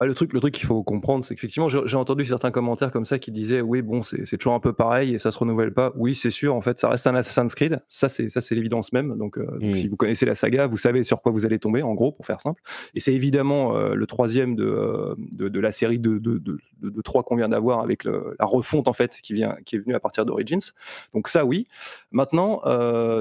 le 0.00 0.14
truc, 0.14 0.32
le 0.32 0.40
truc 0.40 0.54
qu'il 0.54 0.66
faut 0.66 0.82
comprendre, 0.82 1.24
c'est 1.24 1.34
qu'effectivement, 1.36 1.68
j'ai 1.68 1.96
entendu 1.96 2.24
certains 2.24 2.50
commentaires 2.50 2.90
comme 2.90 3.06
ça 3.06 3.18
qui 3.18 3.30
disaient 3.30 3.60
oui, 3.60 3.80
bon, 3.80 4.02
c'est 4.02 4.36
toujours 4.36 4.54
un 4.54 4.60
peu 4.60 4.72
pareil 4.72 5.14
et 5.14 5.18
ça 5.18 5.30
se 5.30 5.38
renouvelle 5.38 5.72
pas. 5.72 5.92
Oui, 5.96 6.16
c'est 6.16 6.30
sûr, 6.30 6.54
en 6.54 6.60
fait, 6.60 6.80
ça 6.80 6.88
reste 6.88 7.06
un 7.06 7.14
Assassin's 7.14 7.54
Creed. 7.54 7.78
Ça, 7.88 8.08
c'est 8.08 8.28
ça, 8.28 8.40
c'est 8.40 8.56
l'évidence 8.56 8.92
même. 8.92 9.16
Donc, 9.16 9.38
euh, 9.38 9.46
mmh. 9.60 9.74
si 9.74 9.88
vous 9.88 9.96
connaissez 9.96 10.26
la 10.26 10.34
saga, 10.34 10.66
vous 10.66 10.76
savez 10.76 11.04
sur 11.04 11.22
quoi 11.22 11.30
vous 11.30 11.46
allez 11.46 11.60
tomber, 11.60 11.82
en 11.82 11.94
gros, 11.94 12.10
pour 12.10 12.26
faire 12.26 12.40
simple. 12.40 12.60
Et 12.94 13.00
c'est 13.00 13.14
évidemment 13.14 13.76
euh, 13.76 13.94
le 13.94 14.06
troisième 14.06 14.56
de, 14.56 14.64
euh, 14.64 15.14
de, 15.18 15.48
de, 15.48 15.60
la 15.60 15.70
série 15.70 16.00
de, 16.00 16.18
de, 16.18 16.38
de 16.38 17.02
trois 17.02 17.22
qu'on 17.22 17.36
vient 17.36 17.48
d'avoir 17.48 17.80
avec 17.80 18.02
le, 18.02 18.34
la 18.40 18.46
refonte 18.46 18.88
en 18.88 18.92
fait 18.92 19.20
qui 19.22 19.32
vient, 19.32 19.54
qui 19.64 19.76
est 19.76 19.78
venue 19.78 19.94
à 19.94 20.00
partir 20.00 20.26
d'Origins. 20.26 20.72
Donc 21.14 21.28
ça, 21.28 21.44
oui. 21.44 21.68
Maintenant, 22.10 22.60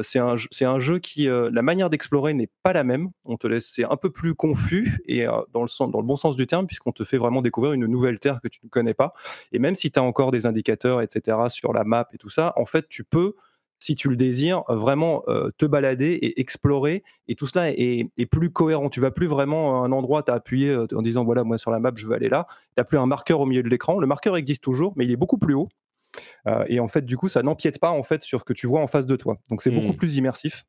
c'est 0.03 0.19
un, 0.19 0.35
c'est 0.51 0.65
un 0.65 0.79
jeu 0.79 0.99
qui, 0.99 1.27
la 1.27 1.61
manière 1.61 1.89
d'explorer 1.89 2.33
n'est 2.33 2.49
pas 2.63 2.73
la 2.73 2.83
même. 2.83 3.09
On 3.25 3.37
te 3.37 3.47
laisse, 3.47 3.71
c'est 3.73 3.85
un 3.85 3.95
peu 3.95 4.09
plus 4.09 4.33
confus 4.33 4.99
et 5.07 5.25
dans 5.53 5.61
le 5.61 5.67
sens, 5.67 5.91
dans 5.91 5.99
le 5.99 6.05
bon 6.05 6.15
sens 6.15 6.35
du 6.35 6.47
terme 6.47 6.67
puisqu'on 6.73 6.91
te 6.91 7.03
fait 7.03 7.19
vraiment 7.19 7.43
découvrir 7.43 7.73
une 7.73 7.85
nouvelle 7.85 8.19
terre 8.19 8.39
que 8.41 8.47
tu 8.47 8.59
ne 8.63 8.69
connais 8.69 8.95
pas. 8.95 9.13
Et 9.51 9.59
même 9.59 9.75
si 9.75 9.91
tu 9.91 9.99
as 9.99 10.03
encore 10.03 10.31
des 10.31 10.47
indicateurs, 10.47 11.01
etc., 11.01 11.37
sur 11.49 11.71
la 11.71 11.83
map 11.83 12.07
et 12.13 12.17
tout 12.17 12.29
ça, 12.29 12.53
en 12.55 12.65
fait, 12.65 12.87
tu 12.89 13.03
peux 13.03 13.35
si 13.77 13.95
tu 13.95 14.07
le 14.09 14.15
désires, 14.15 14.63
vraiment 14.69 15.23
euh, 15.27 15.51
te 15.57 15.65
balader 15.65 16.13
et 16.13 16.39
explorer. 16.39 17.03
Et 17.27 17.35
tout 17.35 17.47
cela 17.47 17.69
est, 17.69 18.25
plus 18.31 18.49
cohérent. 18.49 18.89
Tu 18.89 19.01
vas 19.01 19.11
plus 19.11 19.27
vraiment 19.27 19.83
à 19.83 19.85
un 19.85 19.91
endroit, 19.91 20.23
tu 20.23 20.31
as 20.31 20.35
appuyé 20.35 20.69
euh, 20.69 20.87
en 20.95 21.01
disant 21.01 21.25
voilà, 21.25 21.43
moi 21.43 21.57
sur 21.57 21.69
la 21.69 21.79
map, 21.79 21.91
je 21.93 22.07
veux 22.07 22.13
aller 22.13 22.29
là. 22.29 22.47
Tu 22.49 22.55
n'as 22.77 22.85
plus 22.85 22.97
un 22.97 23.05
marqueur 23.05 23.41
au 23.41 23.45
milieu 23.45 23.61
de 23.61 23.67
l'écran. 23.67 23.99
Le 23.99 24.07
marqueur 24.07 24.37
existe 24.37 24.63
toujours, 24.63 24.93
mais 24.95 25.03
il 25.03 25.11
est 25.11 25.17
beaucoup 25.17 25.37
plus 25.37 25.53
haut. 25.53 25.67
Euh, 26.47 26.63
et 26.69 26.79
en 26.79 26.87
fait, 26.87 27.03
du 27.03 27.17
coup, 27.17 27.27
ça 27.27 27.43
n'empiète 27.43 27.79
pas 27.79 27.89
en 27.89 28.03
fait 28.03 28.23
sur 28.23 28.39
ce 28.39 28.45
que 28.45 28.53
tu 28.53 28.67
vois 28.67 28.79
en 28.79 28.87
face 28.87 29.05
de 29.05 29.17
toi. 29.17 29.37
Donc 29.49 29.61
c'est 29.61 29.71
beaucoup 29.71 29.91
mmh. 29.91 29.97
plus 29.97 30.15
immersif. 30.15 30.63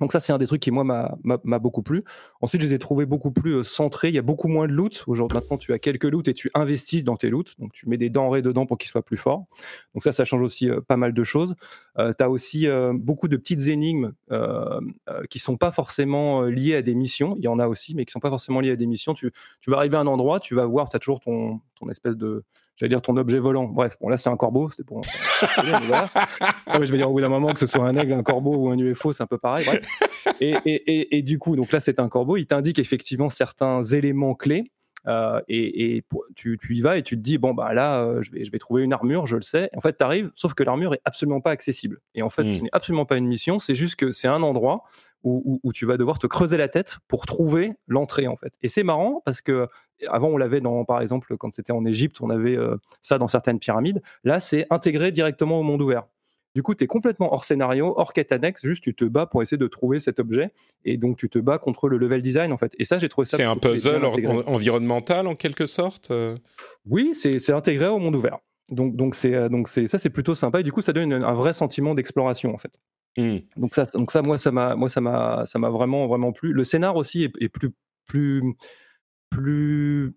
Donc 0.00 0.12
ça, 0.12 0.20
c'est 0.20 0.32
un 0.32 0.38
des 0.38 0.46
trucs 0.46 0.62
qui, 0.62 0.70
moi, 0.70 0.84
m'a 0.84 1.58
beaucoup 1.58 1.82
plu. 1.82 2.04
Ensuite, 2.40 2.62
je 2.62 2.66
les 2.66 2.74
ai 2.74 2.78
trouvés 2.78 3.06
beaucoup 3.06 3.30
plus 3.30 3.56
euh, 3.56 3.64
centrés. 3.64 4.08
Il 4.08 4.14
y 4.14 4.18
a 4.18 4.22
beaucoup 4.22 4.48
moins 4.48 4.66
de 4.66 4.72
loot. 4.72 5.04
Aujourd'hui, 5.06 5.36
maintenant, 5.36 5.58
tu 5.58 5.72
as 5.72 5.78
quelques 5.78 6.04
loots 6.04 6.28
et 6.28 6.34
tu 6.34 6.50
investis 6.54 7.04
dans 7.04 7.16
tes 7.16 7.30
loots. 7.30 7.54
Donc, 7.58 7.72
tu 7.72 7.88
mets 7.88 7.98
des 7.98 8.10
denrées 8.10 8.42
dedans 8.42 8.66
pour 8.66 8.78
qu'ils 8.78 8.90
soient 8.90 9.04
plus 9.04 9.16
forts. 9.16 9.46
Donc 9.94 10.02
ça, 10.02 10.12
ça 10.12 10.24
change 10.24 10.42
aussi 10.42 10.70
euh, 10.70 10.80
pas 10.80 10.96
mal 10.96 11.12
de 11.12 11.24
choses. 11.24 11.54
Euh, 11.98 12.12
tu 12.16 12.24
as 12.24 12.30
aussi 12.30 12.66
beaucoup 12.94 13.28
de 13.28 13.36
petites 13.36 13.68
énigmes 13.68 14.12
qui 15.30 15.38
sont 15.38 15.56
pas 15.56 15.70
forcément 15.70 16.42
liées 16.42 16.76
à 16.76 16.82
des 16.82 16.94
missions. 16.94 17.36
Il 17.38 17.44
y 17.44 17.48
en 17.48 17.58
a 17.58 17.68
aussi, 17.68 17.94
mais 17.94 18.04
qui 18.04 18.12
sont 18.12 18.20
pas 18.20 18.30
forcément 18.30 18.60
liées 18.60 18.72
à 18.72 18.76
des 18.76 18.86
missions. 18.86 19.14
Tu, 19.14 19.30
vas 19.66 19.76
arriver 19.76 19.96
à 19.96 20.00
un 20.00 20.06
endroit, 20.06 20.40
tu 20.40 20.54
vas 20.54 20.66
voir, 20.66 20.88
tu 20.88 20.96
as 20.96 20.98
toujours 20.98 21.20
ton 21.20 21.60
espèce 21.90 22.16
de 22.16 22.44
j'allais 22.76 22.88
dire 22.88 23.02
ton 23.02 23.16
objet 23.16 23.38
volant. 23.38 23.64
Bref, 23.64 23.96
bon 24.00 24.08
là 24.08 24.16
c'est 24.16 24.30
un 24.30 24.36
corbeau, 24.36 24.70
pour. 24.86 25.02
je 25.02 26.90
vais 26.90 26.96
dire 26.96 27.10
au 27.10 27.12
bout 27.12 27.20
d'un 27.20 27.28
moment 27.28 27.52
que 27.52 27.60
ce 27.60 27.66
soit 27.66 27.86
un 27.86 27.94
aigle, 27.94 28.12
un 28.12 28.22
corbeau 28.22 28.56
ou 28.56 28.70
un 28.70 28.78
UFO, 28.78 29.12
c'est 29.12 29.22
un 29.22 29.26
peu 29.26 29.38
pareil. 29.38 29.66
Et, 30.40 30.54
et, 30.64 31.18
et, 31.18 31.22
du 31.22 31.38
coup, 31.38 31.56
donc 31.56 31.72
là 31.72 31.80
c'est 31.80 31.98
un 31.98 32.08
corbeau, 32.08 32.36
il 32.36 32.46
t'indique 32.46 32.78
effectivement 32.78 33.30
certains 33.30 33.82
éléments 33.82 34.34
clés. 34.34 34.70
Euh, 35.08 35.40
et, 35.48 36.04
tu, 36.36 36.56
tu, 36.58 36.76
y 36.76 36.80
vas 36.80 36.96
et 36.96 37.02
tu 37.02 37.16
te 37.16 37.22
dis 37.22 37.36
bon 37.36 37.54
bah 37.54 37.74
là 37.74 38.04
euh, 38.04 38.22
je, 38.22 38.30
vais, 38.30 38.44
je 38.44 38.52
vais 38.52 38.60
trouver 38.60 38.84
une 38.84 38.92
armure 38.92 39.26
je 39.26 39.34
le 39.34 39.42
sais 39.42 39.68
en 39.76 39.80
fait 39.80 39.98
tu 39.98 40.04
arrives 40.04 40.30
sauf 40.36 40.54
que 40.54 40.62
l'armure 40.62 40.94
est 40.94 41.00
absolument 41.04 41.40
pas 41.40 41.50
accessible 41.50 41.98
et 42.14 42.22
en 42.22 42.30
fait 42.30 42.48
ce 42.48 42.60
hmm. 42.60 42.62
n'est 42.62 42.70
absolument 42.70 43.04
pas 43.04 43.16
une 43.16 43.26
mission 43.26 43.58
c'est 43.58 43.74
juste 43.74 43.96
que 43.96 44.12
c'est 44.12 44.28
un 44.28 44.44
endroit 44.44 44.84
où, 45.24 45.72
tu 45.72 45.86
vas 45.86 45.96
devoir 45.96 46.18
te 46.18 46.26
creuser 46.26 46.56
la 46.56 46.68
tête 46.68 46.98
pour 47.08 47.26
trouver 47.26 47.72
l'entrée 47.86 48.26
en 48.26 48.36
fait. 48.36 48.54
Et 48.62 48.68
c'est 48.68 48.82
marrant 48.82 49.22
parce 49.24 49.40
que 49.40 49.68
avant 50.08 50.28
on 50.28 50.36
l'avait 50.36 50.60
dans, 50.60 50.84
par 50.84 51.00
exemple, 51.00 51.36
quand 51.36 51.54
c'était 51.54 51.72
en 51.72 51.84
Égypte, 51.84 52.20
on 52.20 52.30
avait 52.30 52.56
euh, 52.56 52.76
ça 53.00 53.18
dans 53.18 53.28
certaines 53.28 53.58
pyramides. 53.58 54.02
Là, 54.24 54.40
c'est 54.40 54.66
intégré 54.70 55.12
directement 55.12 55.60
au 55.60 55.62
monde 55.62 55.82
ouvert. 55.82 56.04
Du 56.54 56.62
coup, 56.62 56.74
tu 56.74 56.84
es 56.84 56.86
complètement 56.86 57.32
hors 57.32 57.44
scénario, 57.44 57.94
hors 57.96 58.12
quête 58.12 58.30
annexe, 58.30 58.60
juste 58.62 58.82
tu 58.82 58.94
te 58.94 59.04
bats 59.04 59.26
pour 59.26 59.42
essayer 59.42 59.56
de 59.56 59.66
trouver 59.66 60.00
cet 60.00 60.18
objet. 60.18 60.50
Et 60.84 60.98
donc, 60.98 61.16
tu 61.16 61.30
te 61.30 61.38
bats 61.38 61.58
contre 61.58 61.88
le 61.88 61.96
level 61.96 62.20
design, 62.20 62.52
en 62.52 62.58
fait. 62.58 62.74
Et 62.78 62.84
ça, 62.84 62.98
j'ai 62.98 63.08
trouvé 63.08 63.26
ça. 63.26 63.38
C'est 63.38 63.44
un 63.44 63.56
puzzle 63.56 64.04
environnemental, 64.04 65.26
en 65.26 65.34
quelque 65.34 65.64
sorte 65.64 66.10
euh? 66.10 66.36
Oui, 66.84 67.12
c'est 67.14 67.50
intégré 67.50 67.86
au 67.86 67.98
monde 67.98 68.16
ouvert. 68.16 68.38
Donc, 68.70 68.96
donc, 68.96 69.16
euh, 69.24 69.48
donc 69.48 69.68
ça, 69.68 69.98
c'est 69.98 70.10
plutôt 70.10 70.34
sympa. 70.34 70.60
Et 70.60 70.62
du 70.62 70.72
coup, 70.72 70.82
ça 70.82 70.92
donne 70.92 71.12
un 71.12 71.34
vrai 71.34 71.54
sentiment 71.54 71.94
d'exploration, 71.94 72.52
en 72.52 72.58
fait. 72.58 72.78
Mmh. 73.16 73.38
Donc 73.56 73.74
ça, 73.74 73.84
donc 73.84 74.10
ça, 74.10 74.22
moi, 74.22 74.38
ça 74.38 74.50
m'a, 74.52 74.74
moi, 74.74 74.88
ça 74.88 75.00
m'a, 75.00 75.44
ça 75.46 75.58
m'a 75.58 75.70
vraiment, 75.70 76.06
vraiment 76.06 76.32
plu. 76.32 76.52
Le 76.52 76.64
scénar 76.64 76.96
aussi 76.96 77.24
est, 77.24 77.48
plus, 77.48 77.70
plus, 78.06 78.42
plus, 79.30 80.14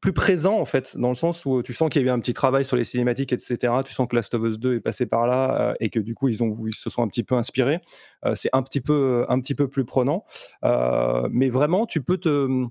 plus 0.00 0.12
présent 0.12 0.58
en 0.60 0.64
fait, 0.64 0.96
dans 0.96 1.08
le 1.08 1.14
sens 1.14 1.44
où 1.46 1.62
tu 1.62 1.74
sens 1.74 1.90
qu'il 1.90 2.02
y 2.02 2.04
a 2.04 2.08
eu 2.08 2.10
un 2.10 2.20
petit 2.20 2.34
travail 2.34 2.64
sur 2.64 2.76
les 2.76 2.84
cinématiques, 2.84 3.32
etc. 3.32 3.72
Tu 3.84 3.92
sens 3.92 4.06
que 4.08 4.16
Last 4.16 4.34
of 4.34 4.42
Us 4.44 4.58
2 4.58 4.76
est 4.76 4.80
passé 4.80 5.06
par 5.06 5.26
là 5.26 5.70
euh, 5.70 5.74
et 5.80 5.90
que 5.90 5.98
du 5.98 6.14
coup 6.14 6.28
ils 6.28 6.42
ont, 6.42 6.54
ils 6.66 6.74
se 6.74 6.90
sont 6.90 7.02
un 7.02 7.08
petit 7.08 7.24
peu 7.24 7.34
inspirés. 7.34 7.80
Euh, 8.24 8.34
c'est 8.34 8.50
un 8.52 8.62
petit 8.62 8.80
peu, 8.80 9.24
un 9.28 9.40
petit 9.40 9.54
peu 9.54 9.68
plus 9.68 9.84
prenant, 9.84 10.24
euh, 10.64 11.28
mais 11.32 11.48
vraiment, 11.48 11.86
tu 11.86 12.02
peux 12.02 12.18
te 12.18 12.66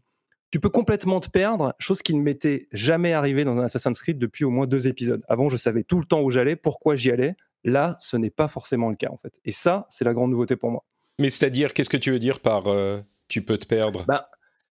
tu 0.52 0.60
peux 0.62 0.70
complètement 0.70 1.20
te 1.20 1.30
perdre, 1.30 1.74
chose 1.80 2.02
qui 2.02 2.16
ne 2.16 2.22
m'était 2.22 2.70
jamais 2.72 3.12
arrivée 3.12 3.44
dans 3.44 3.58
un 3.60 3.64
Assassin's 3.66 4.00
Creed 4.00 4.18
depuis 4.18 4.46
au 4.46 4.50
moins 4.50 4.68
deux 4.68 4.88
épisodes. 4.88 5.22
Avant, 5.28 5.50
je 5.50 5.58
savais 5.58 5.84
tout 5.84 6.00
le 6.00 6.06
temps 6.06 6.22
où 6.22 6.32
j'allais, 6.32 6.56
pourquoi 6.56 6.96
j'y 6.96 7.12
allais. 7.12 7.36
Là, 7.66 7.98
ce 8.00 8.16
n'est 8.16 8.30
pas 8.30 8.48
forcément 8.48 8.90
le 8.90 8.96
cas 8.96 9.10
en 9.10 9.18
fait. 9.18 9.34
Et 9.44 9.52
ça, 9.52 9.88
c'est 9.90 10.06
la 10.06 10.14
grande 10.14 10.32
nouveauté 10.32 10.56
pour 10.56 10.72
moi. 10.72 10.86
Mais 11.20 11.30
c'est-à-dire, 11.30 11.74
qu'est-ce 11.74 11.90
que 11.90 11.98
tu 11.98 12.12
veux 12.12 12.20
dire 12.20 12.40
par 12.40 12.68
euh, 12.68 13.02
tu 13.28 13.42
peux 13.42 13.58
te 13.58 13.66
perdre? 13.66 14.06
Bah, 14.08 14.30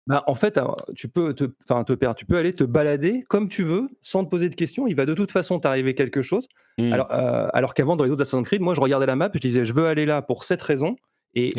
bah, 0.08 0.24
en 0.26 0.34
fait, 0.34 0.60
tu 0.96 1.08
peux 1.08 1.36
te, 1.36 1.44
te 1.44 1.94
perdre. 1.94 2.16
Tu 2.16 2.26
peux 2.26 2.38
aller 2.38 2.54
te 2.54 2.64
balader 2.64 3.24
comme 3.30 3.48
tu 3.48 3.64
veux, 3.64 3.90
sans 4.02 4.26
te 4.26 4.30
poser 4.30 4.50
de 4.50 4.56
questions. 4.56 4.88
Il 4.88 4.96
va 4.96 5.06
de 5.06 5.14
toute 5.14 5.32
façon 5.32 5.60
t'arriver 5.60 5.94
quelque 5.94 6.24
chose. 6.24 6.48
Hmm. 6.80 6.92
Alors, 6.92 7.12
euh, 7.12 7.48
alors 7.54 7.76
qu'avant, 7.76 7.96
dans 7.96 8.06
les 8.06 8.10
autres 8.10 8.24
Assassin's 8.24 8.48
Creed, 8.48 8.62
moi, 8.62 8.74
je 8.74 8.82
regardais 8.82 9.06
la 9.06 9.16
map, 9.16 9.30
je 9.34 9.40
disais, 9.40 9.64
je 9.64 9.74
veux 9.74 9.86
aller 9.86 10.08
là 10.08 10.24
pour 10.24 10.44
cette 10.44 10.62
raison, 10.64 10.96
et, 11.36 11.52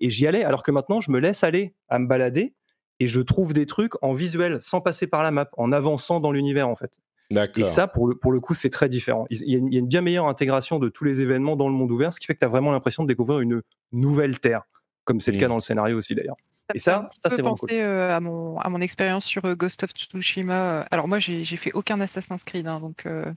et 0.00 0.08
j'y 0.08 0.26
allais. 0.28 0.44
Alors 0.44 0.62
que 0.62 0.70
maintenant, 0.70 1.00
je 1.00 1.10
me 1.10 1.18
laisse 1.18 1.42
aller 1.42 1.74
à 1.88 1.98
me 1.98 2.06
balader 2.06 2.54
et 3.00 3.06
je 3.06 3.20
trouve 3.20 3.54
des 3.54 3.66
trucs 3.66 3.94
en 4.04 4.12
visuel, 4.12 4.58
sans 4.60 4.80
passer 4.80 5.08
par 5.08 5.24
la 5.24 5.32
map, 5.32 5.48
en 5.56 5.72
avançant 5.72 6.20
dans 6.20 6.30
l'univers, 6.30 6.68
en 6.68 6.76
fait. 6.76 6.92
Et 7.30 7.64
ça, 7.64 7.86
pour 7.86 8.08
le, 8.08 8.14
pour 8.16 8.32
le 8.32 8.40
coup, 8.40 8.54
c'est 8.54 8.70
très 8.70 8.88
différent. 8.88 9.26
Il 9.30 9.48
y, 9.48 9.54
a 9.54 9.58
une, 9.58 9.86
bien 9.86 10.00
meilleure 10.00 10.26
intégration 10.26 10.78
de 10.78 10.88
tous 10.88 11.04
les 11.04 11.20
événements 11.20 11.56
dans 11.56 11.68
le 11.68 11.74
monde 11.74 11.90
ouvert, 11.92 12.12
ce 12.12 12.18
qui 12.18 12.26
fait 12.26 12.34
que 12.34 12.40
tu 12.40 12.44
as 12.44 12.48
vraiment 12.48 12.72
l'impression 12.72 13.04
de 13.04 13.08
découvrir 13.08 13.40
une 13.40 13.62
nouvelle 13.92 14.40
terre, 14.40 14.62
comme 15.04 15.20
c'est 15.20 15.30
le 15.32 15.38
cas 15.38 15.46
mmh. 15.46 15.50
dans 15.50 15.54
le 15.56 15.60
scénario 15.60 15.98
aussi 15.98 16.14
d'ailleurs. 16.14 16.36
Et 16.74 16.78
ça, 16.78 17.08
ça 17.22 17.30
c'est 17.30 17.42
penser 17.42 17.80
euh, 17.80 18.16
à 18.16 18.20
mon, 18.20 18.58
à 18.58 18.68
mon 18.68 18.80
expérience 18.80 19.24
sur 19.24 19.44
euh, 19.44 19.54
Ghost 19.54 19.82
of 19.82 19.90
Tsushima. 19.90 20.82
Alors 20.90 21.08
moi, 21.08 21.18
j'ai 21.18 21.44
fait 21.44 21.72
aucun 21.72 22.00
Assassin's 22.00 22.44
Creed, 22.44 22.66
hein, 22.66 22.80
donc 22.80 23.06
euh, 23.06 23.32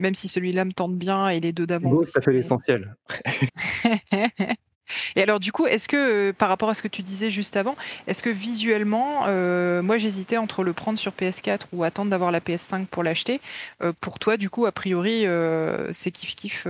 même 0.00 0.14
si 0.14 0.28
celui-là 0.28 0.64
me 0.64 0.72
tente 0.72 0.96
bien 0.96 1.28
et 1.28 1.40
les 1.40 1.52
deux 1.52 1.66
d'avant. 1.66 2.02
Ça 2.02 2.20
fait 2.20 2.32
l'essentiel. 2.32 2.96
Et 5.16 5.22
alors 5.22 5.40
du 5.40 5.52
coup, 5.52 5.66
est-ce 5.66 5.88
que 5.88 5.96
euh, 6.30 6.32
par 6.32 6.48
rapport 6.48 6.68
à 6.68 6.74
ce 6.74 6.82
que 6.82 6.88
tu 6.88 7.02
disais 7.02 7.30
juste 7.30 7.56
avant, 7.56 7.76
est-ce 8.06 8.22
que 8.22 8.30
visuellement, 8.30 9.24
euh, 9.26 9.82
moi 9.82 9.98
j'hésitais 9.98 10.36
entre 10.36 10.64
le 10.64 10.72
prendre 10.72 10.98
sur 10.98 11.12
PS4 11.12 11.60
ou 11.72 11.84
attendre 11.84 12.10
d'avoir 12.10 12.30
la 12.30 12.40
PS5 12.40 12.86
pour 12.86 13.02
l'acheter. 13.02 13.40
Euh, 13.82 13.92
pour 14.00 14.18
toi, 14.18 14.36
du 14.36 14.50
coup, 14.50 14.66
a 14.66 14.72
priori, 14.72 15.24
c'est 15.92 16.10
kiff 16.10 16.34
kiff. 16.34 16.66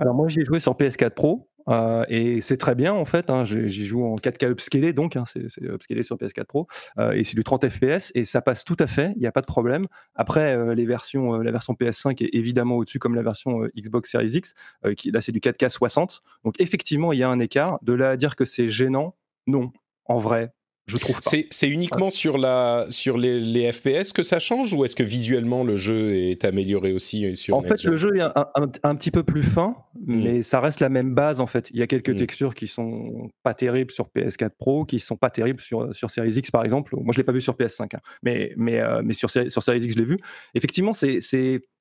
Alors 0.00 0.14
moi 0.14 0.28
j'ai 0.28 0.44
joué 0.44 0.58
sur 0.58 0.72
PS4 0.72 1.10
Pro. 1.10 1.48
Euh, 1.68 2.04
et 2.08 2.40
c'est 2.40 2.56
très 2.56 2.74
bien 2.74 2.92
en 2.92 3.04
fait. 3.04 3.30
Hein, 3.30 3.44
J'y 3.44 3.86
joue 3.86 4.04
en 4.04 4.16
4K 4.16 4.50
upscalé, 4.50 4.92
donc 4.92 5.16
hein, 5.16 5.24
c'est 5.26 5.62
upscalé 5.62 6.02
sur 6.02 6.16
PS4 6.16 6.44
Pro 6.44 6.66
euh, 6.98 7.12
et 7.12 7.24
c'est 7.24 7.36
du 7.36 7.44
30 7.44 7.68
FPS 7.68 8.12
et 8.14 8.24
ça 8.24 8.40
passe 8.40 8.64
tout 8.64 8.76
à 8.78 8.86
fait. 8.86 9.12
Il 9.16 9.20
n'y 9.20 9.26
a 9.26 9.32
pas 9.32 9.40
de 9.40 9.46
problème. 9.46 9.86
Après, 10.14 10.56
euh, 10.56 10.74
les 10.74 10.86
versions, 10.86 11.38
la 11.38 11.52
version 11.52 11.74
PS5 11.74 12.22
est 12.22 12.30
évidemment 12.34 12.76
au-dessus 12.76 12.98
comme 12.98 13.14
la 13.14 13.22
version 13.22 13.60
Xbox 13.76 14.10
Series 14.10 14.32
X. 14.32 14.54
là, 14.82 15.20
c'est 15.20 15.32
du 15.32 15.40
4K 15.40 15.68
60. 15.68 16.22
Donc 16.44 16.60
effectivement, 16.60 17.12
il 17.12 17.18
y 17.18 17.22
a 17.22 17.28
un 17.28 17.40
écart. 17.40 17.78
De 17.82 17.92
là 17.92 18.10
à 18.10 18.16
dire 18.16 18.36
que 18.36 18.44
c'est 18.44 18.68
gênant, 18.68 19.16
non. 19.46 19.72
En 20.04 20.18
vrai, 20.18 20.52
je 20.86 20.96
trouve 20.96 21.20
pas. 21.20 21.30
C'est 21.50 21.68
uniquement 21.68 22.10
sur, 22.10 22.38
la, 22.38 22.86
sur 22.90 23.16
les, 23.16 23.40
les, 23.40 23.70
FPS 23.70 24.12
que 24.12 24.22
ça 24.22 24.40
change 24.40 24.74
ou 24.74 24.84
est-ce 24.84 24.96
que 24.96 25.04
visuellement 25.04 25.62
le 25.62 25.76
jeu 25.76 26.14
est 26.14 26.44
amélioré 26.44 26.92
aussi 26.92 27.36
sur 27.36 27.56
En 27.56 27.62
fait, 27.62 27.84
le 27.84 27.96
jeu 27.96 28.16
est 28.16 28.20
un, 28.20 28.46
un, 28.82 28.96
petit 28.96 29.12
peu 29.12 29.22
plus 29.22 29.44
fin, 29.44 29.76
hmm. 29.94 30.22
mais 30.22 30.42
ça 30.42 30.60
reste 30.60 30.80
la 30.80 30.88
même 30.88 31.14
base 31.14 31.38
en 31.38 31.46
fait. 31.46 31.70
Il 31.70 31.78
y 31.78 31.82
a 31.82 31.86
quelques 31.86 32.10
hmm. 32.10 32.16
textures 32.16 32.54
qui 32.54 32.66
sont 32.66 33.30
pas 33.44 33.54
terribles 33.54 33.92
sur 33.92 34.08
PS4 34.14 34.50
Pro, 34.58 34.84
qui 34.84 34.98
sont 34.98 35.16
pas 35.16 35.30
terribles 35.30 35.60
sur, 35.60 35.94
sur 35.94 36.10
Series 36.10 36.32
X 36.32 36.50
par 36.50 36.64
exemple. 36.64 36.96
Moi, 36.96 37.12
je 37.12 37.18
l'ai 37.18 37.24
pas 37.24 37.32
vu 37.32 37.40
sur 37.40 37.54
PS5, 37.54 37.94
hein. 37.94 38.00
mais, 38.22 38.52
mais, 38.56 38.80
euh, 38.80 39.02
mais 39.04 39.12
sur, 39.12 39.30
sur 39.30 39.62
Series 39.62 39.84
X, 39.84 39.94
je 39.94 39.98
l'ai 40.00 40.04
vu. 40.04 40.18
Effectivement, 40.54 40.92
c'est 40.92 41.20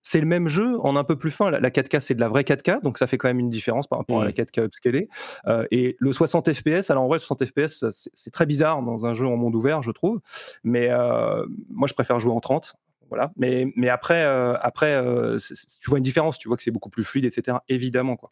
c'est 0.04 0.20
le 0.20 0.26
même 0.26 0.48
jeu 0.48 0.80
en 0.80 0.96
un 0.96 1.04
peu 1.04 1.18
plus 1.18 1.32
fin. 1.32 1.52
La, 1.52 1.70
4K, 1.70 2.00
c'est 2.00 2.16
de 2.16 2.20
la 2.20 2.30
vraie 2.30 2.44
4K, 2.44 2.82
donc 2.82 2.98
ça 2.98 3.08
fait 3.08 3.18
quand 3.18 3.28
même 3.28 3.40
une 3.40 3.50
différence 3.50 3.88
par 3.88 4.00
rapport 4.00 4.22
à 4.22 4.26
la 4.26 4.32
4K 4.32 4.66
upscalée. 4.66 5.10
Euh, 5.48 5.66
et 5.72 5.96
le 6.00 6.12
60 6.12 6.52
FPS, 6.54 6.90
alors 6.90 7.04
en 7.04 7.08
vrai, 7.08 7.18
le 7.18 7.24
60 7.24 7.46
FPS, 7.46 7.86
c'est 8.14 8.32
très 8.32 8.46
bizarre 8.46 8.82
dans 8.82 9.06
un 9.06 9.14
jeu 9.14 9.28
en 9.28 9.38
monde 9.38 9.56
ouvert, 9.56 9.82
je 9.84 9.92
trouve. 9.92 10.20
Mais 10.64 10.90
euh, 10.90 11.46
moi, 11.70 11.88
je 11.88 11.94
préfère 11.94 12.20
jouer 12.20 12.32
en 12.32 12.40
30. 12.40 12.74
Voilà. 13.10 13.32
Mais, 13.36 13.68
mais 13.76 13.90
après, 13.90 14.24
euh, 14.24 14.56
après 14.62 15.02
tu 15.80 15.90
vois 15.90 15.98
une 15.98 16.04
différence, 16.04 16.38
tu 16.38 16.48
vois 16.48 16.58
que 16.58 16.64
c'est 16.64 16.72
beaucoup 16.72 16.90
plus 16.90 17.04
fluide, 17.04 17.26
etc. 17.26 17.58
Évidemment, 17.68 18.16
quoi. 18.16 18.32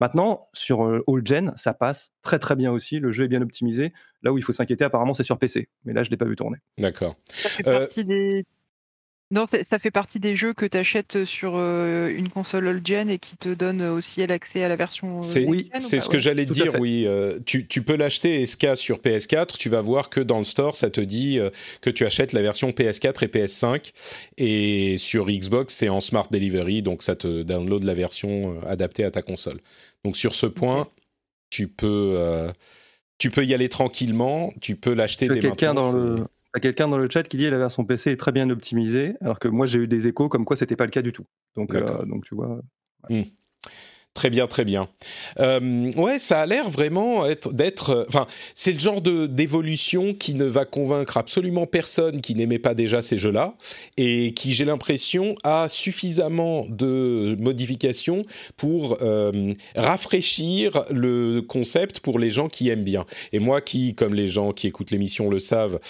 Maintenant, 0.00 0.48
sur 0.52 0.82
All 0.82 1.24
Gen, 1.24 1.52
ça 1.54 1.72
passe 1.72 2.12
très 2.20 2.40
très 2.40 2.56
bien 2.56 2.72
aussi. 2.72 2.98
Le 2.98 3.12
jeu 3.12 3.24
est 3.24 3.28
bien 3.28 3.42
optimisé. 3.42 3.92
Là 4.22 4.32
où 4.32 4.38
il 4.38 4.42
faut 4.42 4.52
s'inquiéter, 4.52 4.84
apparemment, 4.84 5.14
c'est 5.14 5.22
sur 5.22 5.38
PC. 5.38 5.68
Mais 5.84 5.92
là, 5.92 6.02
je 6.02 6.08
ne 6.08 6.10
l'ai 6.10 6.16
pas 6.16 6.24
vu 6.24 6.34
tourner. 6.34 6.58
D'accord. 6.78 7.14
Ça 7.28 7.48
fait 7.48 7.62
partie 7.62 8.04
des 8.04 8.44
non, 9.30 9.46
ça 9.46 9.78
fait 9.78 9.90
partie 9.90 10.20
des 10.20 10.36
jeux 10.36 10.52
que 10.52 10.66
tu 10.66 10.76
achètes 10.76 11.24
sur 11.24 11.54
euh, 11.56 12.08
une 12.14 12.28
console 12.28 12.66
old-gen 12.66 13.08
et 13.08 13.18
qui 13.18 13.36
te 13.36 13.54
donne 13.54 13.80
aussi 13.82 14.24
l'accès 14.26 14.62
à 14.62 14.68
la 14.68 14.76
version. 14.76 15.18
Euh, 15.18 15.44
oui, 15.46 15.70
c'est 15.78 15.98
ce 15.98 16.10
que 16.10 16.18
j'allais 16.18 16.44
dire, 16.44 16.78
oui. 16.78 17.04
Euh, 17.06 17.38
tu, 17.46 17.64
peux 17.82 17.96
l'acheter 17.96 18.44
SK 18.46 18.76
sur 18.76 18.98
PS4, 18.98 19.56
tu 19.56 19.70
vas 19.70 19.80
voir 19.80 20.10
que 20.10 20.20
dans 20.20 20.38
le 20.38 20.44
store, 20.44 20.76
ça 20.76 20.90
te 20.90 21.00
dit 21.00 21.40
que 21.80 21.88
tu 21.88 22.04
achètes 22.04 22.32
la 22.32 22.42
version 22.42 22.70
PS4 22.70 23.24
et 23.24 23.28
PS5. 23.28 23.92
Et 24.36 24.98
sur 24.98 25.26
Xbox, 25.26 25.74
c'est 25.74 25.88
en 25.88 26.00
Smart 26.00 26.28
Delivery, 26.30 26.82
donc 26.82 27.02
ça 27.02 27.16
te 27.16 27.42
download 27.42 27.82
la 27.82 27.94
version 27.94 28.60
adaptée 28.66 29.04
à 29.04 29.10
ta 29.10 29.22
console. 29.22 29.58
Donc 30.04 30.16
sur 30.16 30.34
ce 30.34 30.46
point, 30.46 30.86
tu 31.48 31.66
peux. 31.66 32.46
tu 33.16 33.30
peux 33.30 33.44
y 33.44 33.54
aller 33.54 33.70
tranquillement, 33.70 34.52
tu 34.60 34.76
peux 34.76 34.92
l'acheter 34.92 35.28
dès 35.28 35.40
quelqu'un 35.40 35.72
dans 35.72 35.92
le 35.92 36.26
a 36.54 36.60
quelqu'un 36.60 36.88
dans 36.88 36.98
le 36.98 37.08
chat 37.10 37.24
qui 37.24 37.36
dit 37.36 37.44
que 37.44 37.50
la 37.50 37.58
version 37.58 37.84
PC 37.84 38.12
est 38.12 38.16
très 38.16 38.32
bien 38.32 38.48
optimisée, 38.50 39.16
alors 39.20 39.38
que 39.38 39.48
moi 39.48 39.66
j'ai 39.66 39.80
eu 39.80 39.88
des 39.88 40.06
échos 40.06 40.28
comme 40.28 40.44
quoi 40.44 40.56
c'était 40.56 40.76
pas 40.76 40.84
le 40.84 40.90
cas 40.90 41.02
du 41.02 41.12
tout. 41.12 41.26
Donc, 41.56 41.74
euh, 41.74 42.04
donc 42.04 42.24
tu 42.24 42.34
vois. 42.34 42.60
Hmm. 43.08 43.22
Très 44.14 44.30
bien, 44.30 44.46
très 44.46 44.64
bien. 44.64 44.88
Euh, 45.40 45.90
ouais, 45.96 46.20
ça 46.20 46.42
a 46.42 46.46
l'air 46.46 46.70
vraiment 46.70 47.24
d'être. 47.50 47.90
Euh, 47.90 48.04
enfin, 48.06 48.28
c'est 48.54 48.72
le 48.72 48.78
genre 48.78 49.00
de 49.00 49.26
d'évolution 49.26 50.14
qui 50.14 50.34
ne 50.34 50.44
va 50.44 50.64
convaincre 50.64 51.16
absolument 51.16 51.66
personne 51.66 52.20
qui 52.20 52.36
n'aimait 52.36 52.60
pas 52.60 52.74
déjà 52.74 53.02
ces 53.02 53.18
jeux-là 53.18 53.54
et 53.96 54.32
qui, 54.32 54.54
j'ai 54.54 54.64
l'impression, 54.64 55.34
a 55.42 55.68
suffisamment 55.68 56.64
de 56.68 57.36
modifications 57.40 58.24
pour 58.56 58.98
euh, 59.02 59.52
rafraîchir 59.74 60.84
le 60.90 61.40
concept 61.40 61.98
pour 61.98 62.20
les 62.20 62.30
gens 62.30 62.46
qui 62.46 62.68
aiment 62.68 62.84
bien. 62.84 63.06
Et 63.32 63.40
moi, 63.40 63.60
qui, 63.60 63.94
comme 63.94 64.14
les 64.14 64.28
gens 64.28 64.52
qui 64.52 64.68
écoutent 64.68 64.92
l'émission 64.92 65.28
le 65.28 65.40
savent, 65.40 65.80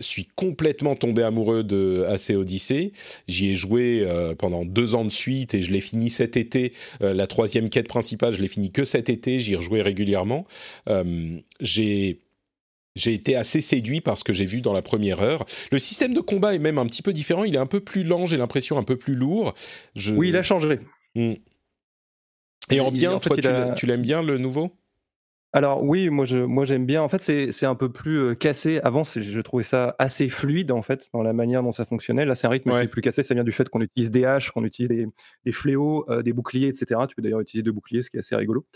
suis 0.00 0.26
complètement 0.34 0.96
tombé 0.96 1.22
amoureux 1.22 1.62
de 1.62 2.04
AC 2.08 2.30
Odyssey. 2.30 2.92
J'y 3.28 3.50
ai 3.50 3.54
joué 3.54 4.04
pendant 4.38 4.64
deux 4.64 4.96
ans 4.96 5.04
de 5.04 5.12
suite 5.12 5.54
et 5.54 5.62
je 5.62 5.70
l'ai 5.70 5.80
fini 5.80 6.10
cet 6.10 6.36
été. 6.36 6.72
la 7.00 7.26
troisième 7.26 7.43
troisième 7.44 7.68
quête 7.68 7.88
principale, 7.88 8.34
je 8.34 8.40
l'ai 8.40 8.48
fini 8.48 8.72
que 8.72 8.84
cet 8.84 9.10
été, 9.10 9.38
j'y 9.38 9.54
rejouais 9.54 9.82
régulièrement. 9.82 10.46
j'ai 11.60 12.20
j'ai 12.96 13.12
été 13.12 13.34
assez 13.34 13.60
séduit 13.60 14.00
par 14.00 14.16
ce 14.16 14.24
que 14.24 14.32
j'ai 14.32 14.44
vu 14.44 14.60
dans 14.60 14.72
la 14.72 14.80
première 14.80 15.20
heure. 15.20 15.44
Le 15.72 15.78
système 15.78 16.14
de 16.14 16.20
combat 16.20 16.54
est 16.54 16.60
même 16.60 16.78
un 16.78 16.86
petit 16.86 17.02
peu 17.02 17.12
différent. 17.12 17.44
Il 17.44 17.54
est 17.54 17.58
un 17.58 17.66
peu 17.66 17.80
plus 17.80 18.04
lent, 18.04 18.26
j'ai 18.26 18.36
l'impression, 18.36 18.78
un 18.78 18.84
peu 18.84 18.96
plus 18.96 19.16
lourd. 19.16 19.52
Oui, 20.14 20.28
il 20.28 20.36
a 20.36 20.42
changé. 20.42 20.78
Hmm. 21.16 21.34
Et 22.70 22.80
en 22.80 22.92
bien, 22.92 23.18
toi, 23.18 23.36
tu 23.74 23.86
l'aimes 23.86 24.02
bien 24.02 24.22
le 24.22 24.38
nouveau? 24.38 24.72
Alors 25.54 25.84
oui, 25.84 26.10
moi 26.10 26.24
je, 26.24 26.38
moi 26.38 26.64
j'aime 26.64 26.84
bien. 26.84 27.00
En 27.00 27.08
fait, 27.08 27.22
c'est 27.22 27.64
un 27.64 27.76
peu 27.76 27.88
plus 27.88 28.18
euh, 28.18 28.34
cassé. 28.34 28.80
Avant, 28.82 29.04
je 29.04 29.40
trouvais 29.40 29.62
ça 29.62 29.94
assez 30.00 30.28
fluide 30.28 30.72
en 30.72 30.82
fait 30.82 31.08
dans 31.12 31.22
la 31.22 31.32
manière 31.32 31.62
dont 31.62 31.70
ça 31.70 31.84
fonctionnait. 31.84 32.24
Là, 32.24 32.34
c'est 32.34 32.48
un 32.48 32.50
rythme 32.50 32.72
qui 32.72 32.76
est 32.76 32.88
plus 32.88 33.02
cassé. 33.02 33.22
Ça 33.22 33.34
vient 33.34 33.44
du 33.44 33.52
fait 33.52 33.68
qu'on 33.68 33.80
utilise 33.80 34.10
des 34.10 34.24
haches, 34.24 34.50
qu'on 34.50 34.64
utilise 34.64 34.88
des, 34.88 35.52
fléaux, 35.52 36.06
euh, 36.10 36.22
des 36.22 36.32
boucliers, 36.32 36.66
etc. 36.66 37.02
Tu 37.08 37.14
peux 37.14 37.22
d'ailleurs 37.22 37.38
utiliser 37.38 37.62
deux 37.62 37.70
boucliers, 37.70 38.02
ce 38.02 38.10
qui 38.10 38.16
est 38.16 38.18
assez 38.18 38.34
rigolo. 38.34 38.66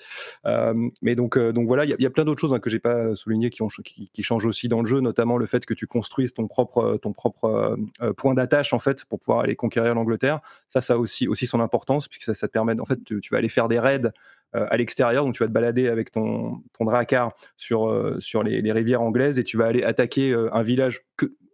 Euh, 0.46 0.72
mais 1.02 1.16
donc, 1.16 1.36
donc 1.36 1.66
voilà, 1.66 1.84
il 1.84 1.96
y, 1.98 2.06
a 2.06 2.10
plein 2.10 2.24
d'autres 2.24 2.40
choses 2.40 2.54
hein, 2.54 2.60
que 2.60 2.70
j'ai 2.70 2.78
pas 2.78 3.16
soulignées 3.16 3.50
qui, 3.50 3.62
ont, 3.62 3.68
qui, 3.84 4.08
qui, 4.12 4.22
changent 4.22 4.46
aussi 4.46 4.68
dans 4.68 4.80
le 4.80 4.86
jeu, 4.86 5.00
notamment 5.00 5.36
le 5.36 5.46
fait 5.46 5.66
que 5.66 5.74
tu 5.74 5.88
construises 5.88 6.32
ton 6.32 6.46
propre, 6.46 6.96
ton 7.02 7.12
propre 7.12 7.76
point 8.16 8.34
d'attache 8.34 8.72
en 8.72 8.78
fait 8.78 9.04
pour 9.04 9.18
pouvoir 9.18 9.40
aller 9.40 9.56
conquérir 9.56 9.96
l'Angleterre. 9.96 10.38
Ça, 10.68 10.80
ça 10.80 10.94
a 10.94 10.96
aussi, 10.96 11.26
aussi 11.26 11.48
son 11.48 11.58
importance 11.58 12.06
puisque 12.06 12.22
ça, 12.22 12.34
ça 12.34 12.46
te 12.46 12.52
permet, 12.52 12.78
en 12.80 12.86
fait, 12.86 13.02
tu, 13.04 13.20
tu 13.20 13.30
vas 13.32 13.38
aller 13.38 13.48
faire 13.48 13.66
des 13.66 13.80
raids 13.80 14.12
à 14.52 14.76
l'extérieur. 14.76 15.24
Donc 15.24 15.34
tu 15.34 15.42
vas 15.42 15.48
te 15.48 15.52
balader 15.52 15.88
avec 15.88 16.10
ton, 16.10 16.62
ton 16.76 16.84
dracar 16.84 17.32
sur, 17.56 17.88
euh, 17.88 18.18
sur 18.20 18.42
les, 18.42 18.72
rivières 18.72 19.02
anglaises 19.02 19.38
et 19.38 19.44
tu 19.44 19.56
vas 19.56 19.66
aller 19.66 19.82
attaquer 19.82 20.32
euh, 20.32 20.54
un 20.54 20.62
village 20.62 21.00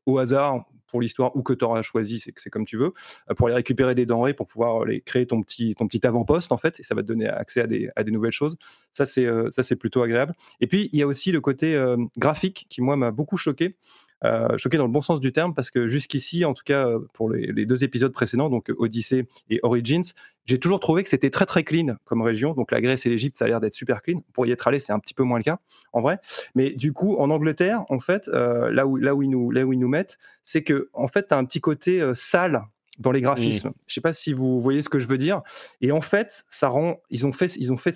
au 0.06 0.18
hasard 0.18 0.64
pour 0.86 1.00
l'histoire 1.00 1.34
ou 1.34 1.42
que 1.42 1.52
tu 1.52 1.64
auras 1.64 1.82
choisi, 1.82 2.20
c'est 2.20 2.50
comme 2.50 2.64
tu 2.64 2.76
veux, 2.76 2.92
pour 3.36 3.48
aller 3.48 3.56
récupérer 3.56 3.96
des 3.96 4.06
denrées, 4.06 4.32
pour 4.32 4.46
pouvoir 4.46 4.84
les 4.84 5.00
créer 5.00 5.26
ton 5.26 5.42
petit, 5.42 5.74
ton 5.74 5.88
petit 5.88 6.06
avant-poste 6.06 6.52
en 6.52 6.56
fait, 6.56 6.78
et 6.78 6.84
ça 6.84 6.94
va 6.94 7.02
te 7.02 7.08
donner 7.08 7.26
accès 7.26 7.62
à 7.62 7.66
des, 7.66 7.90
à 7.96 8.04
des 8.04 8.12
nouvelles 8.12 8.30
choses. 8.30 8.56
Ça 8.92 9.04
c'est 9.04 9.76
plutôt 9.76 10.02
agréable. 10.02 10.34
Et 10.60 10.68
puis 10.68 10.90
il 10.92 10.98
y 11.00 11.02
a 11.02 11.08
aussi 11.08 11.32
le 11.32 11.40
côté 11.40 11.76
graphique 12.16 12.66
qui 12.70 12.80
moi 12.80 12.94
m'a 12.94 13.10
beaucoup 13.10 13.36
choqué. 13.36 13.76
Euh, 14.24 14.56
choqué 14.56 14.78
dans 14.78 14.86
le 14.86 14.92
bon 14.92 15.00
sens 15.00 15.20
du 15.20 15.32
terme 15.32 15.54
parce 15.54 15.70
que 15.70 15.86
jusqu'ici, 15.86 16.44
en 16.44 16.54
tout 16.54 16.62
cas 16.64 16.88
euh, 16.88 17.00
pour 17.12 17.30
les, 17.30 17.66
deux 17.66 17.84
épisodes 17.84 18.12
précédents, 18.12 18.48
donc 18.48 18.72
Odyssey 18.76 19.26
et 19.50 19.60
Origins, 19.62 20.04
j'ai 20.46 20.58
toujours 20.58 20.80
trouvé 20.80 21.02
que 21.02 21.08
c'était 21.08 21.30
très 21.30 21.46
très 21.46 21.62
clean 21.62 21.96
comme 22.04 22.22
région. 22.22 22.54
Donc 22.54 22.70
la 22.70 22.80
Grèce 22.80 23.06
et 23.06 23.10
l'Égypte, 23.10 23.36
ça 23.36 23.44
a 23.44 23.48
l'air 23.48 23.60
d'être 23.60 23.74
super 23.74 24.02
clean. 24.02 24.22
Pour 24.32 24.46
y 24.46 24.50
être 24.50 24.66
allé, 24.66 24.78
c'est 24.78 24.92
un 24.92 24.98
petit 24.98 25.14
peu 25.14 25.24
moins 25.24 25.38
le 25.38 25.44
cas 25.44 25.58
en 25.92 26.00
vrai. 26.00 26.18
Mais 26.54 26.70
du 26.70 26.92
coup, 26.92 27.16
en 27.16 27.30
Angleterre, 27.30 27.84
en 27.88 27.98
fait, 27.98 28.28
euh, 28.28 28.70
là 28.70 28.86
où 28.86 28.96
là 28.96 29.14
où 29.14 29.22
ils 29.22 29.30
nous 29.30 29.50
là 29.50 29.64
où 29.64 29.72
ils 29.72 29.78
nous 29.78 29.88
mettent, 29.88 30.18
c'est 30.42 30.62
que 30.62 30.88
en 30.92 31.08
fait, 31.08 31.28
tu 31.28 31.34
as 31.34 31.38
un 31.38 31.44
petit 31.44 31.60
côté 31.60 32.02
sale 32.14 32.64
dans 32.98 33.12
les 33.12 33.20
graphismes. 33.20 33.68
Je 33.68 33.82
Je 33.88 33.94
sais 33.94 34.00
pas 34.00 34.12
si 34.12 34.32
vous 34.32 34.60
voyez 34.60 34.82
ce 34.82 34.88
que 34.88 34.98
je 34.98 35.08
veux 35.08 35.18
dire. 35.18 35.42
Et 35.80 35.92
en 35.92 36.00
fait, 36.00 36.44
ça 36.48 36.68
rend, 36.68 37.00
ils 37.10 37.26
ont 37.26 37.32
fait, 37.32 37.56
ils 37.56 37.72
ont 37.72 37.76
fait 37.76 37.94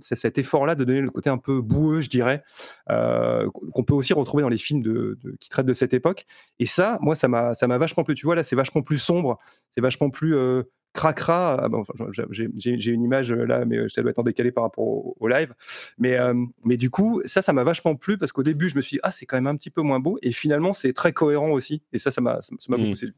cet 0.00 0.38
effort-là 0.38 0.74
de 0.74 0.84
donner 0.84 1.00
le 1.00 1.10
côté 1.10 1.30
un 1.30 1.38
peu 1.38 1.60
boueux, 1.60 2.00
je 2.00 2.08
dirais, 2.08 2.42
euh, 2.90 3.48
qu'on 3.72 3.84
peut 3.84 3.94
aussi 3.94 4.12
retrouver 4.12 4.42
dans 4.42 4.48
les 4.48 4.58
films 4.58 4.82
de, 4.82 5.18
qui 5.40 5.48
traitent 5.48 5.66
de 5.66 5.72
cette 5.72 5.94
époque. 5.94 6.26
Et 6.58 6.66
ça, 6.66 6.98
moi, 7.00 7.14
ça 7.14 7.28
m'a, 7.28 7.54
ça 7.54 7.66
m'a 7.66 7.78
vachement 7.78 8.04
plu. 8.04 8.14
Tu 8.14 8.26
vois, 8.26 8.34
là, 8.34 8.42
c'est 8.42 8.56
vachement 8.56 8.82
plus 8.82 8.98
sombre, 8.98 9.38
c'est 9.70 9.80
vachement 9.80 10.10
plus 10.10 10.34
euh, 10.34 10.62
cracra. 10.94 11.56
Ah, 11.62 11.68
j'ai 12.30 12.90
une 12.90 13.02
image 13.02 13.30
là, 13.32 13.64
mais 13.64 13.88
ça 13.88 14.02
doit 14.02 14.10
être 14.10 14.18
en 14.18 14.24
décalé 14.24 14.50
par 14.50 14.64
rapport 14.64 14.84
au, 15.20 15.28
live. 15.28 15.54
Mais, 15.98 16.18
euh, 16.18 16.34
mais 16.64 16.76
du 16.76 16.90
coup, 16.90 17.22
ça, 17.24 17.42
ça 17.42 17.52
m'a 17.52 17.64
vachement 17.64 17.94
plu 17.96 18.18
parce 18.18 18.32
qu'au 18.32 18.42
début, 18.42 18.68
je 18.68 18.76
me 18.76 18.80
suis 18.80 18.96
dit, 18.96 19.00
ah, 19.02 19.10
c'est 19.10 19.26
quand 19.26 19.36
même 19.36 19.46
un 19.46 19.56
petit 19.56 19.70
peu 19.70 19.82
moins 19.82 20.00
beau. 20.00 20.18
Et 20.22 20.32
finalement, 20.32 20.72
c'est 20.72 20.92
très 20.92 21.12
cohérent 21.12 21.50
aussi. 21.50 21.82
Et 21.92 21.98
ça, 21.98 22.10
ça 22.10 22.20
m'a, 22.20 22.40
ça 22.42 22.52
m'a 22.68 22.76
beaucoup 22.76 22.90
mmh. 22.90 22.96
séduit. 22.96 23.16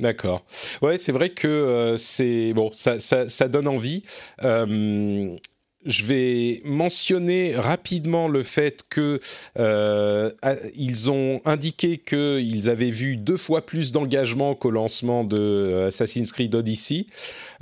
D'accord. 0.00 0.44
Ouais, 0.80 0.96
c'est 0.96 1.10
vrai 1.10 1.30
que 1.30 1.48
euh, 1.48 1.96
c'est 1.96 2.52
bon, 2.52 2.70
ça, 2.72 3.00
ça, 3.00 3.28
ça, 3.28 3.48
donne 3.48 3.66
envie. 3.66 4.04
Euh, 4.44 5.36
je 5.88 6.04
vais 6.04 6.60
mentionner 6.64 7.56
rapidement 7.56 8.28
le 8.28 8.42
fait 8.42 8.82
que 8.90 9.18
euh, 9.58 10.30
ont 11.08 11.40
indiqué 11.46 11.96
qu'ils 11.96 12.68
avaient 12.68 12.90
vu 12.90 13.16
deux 13.16 13.38
fois 13.38 13.64
plus 13.64 13.90
d'engagement 13.90 14.54
qu'au 14.54 14.70
lancement 14.70 15.24
de 15.24 15.38
euh, 15.38 15.86
Assassin's 15.86 16.30
Creed 16.30 16.54
Odyssey. 16.54 17.06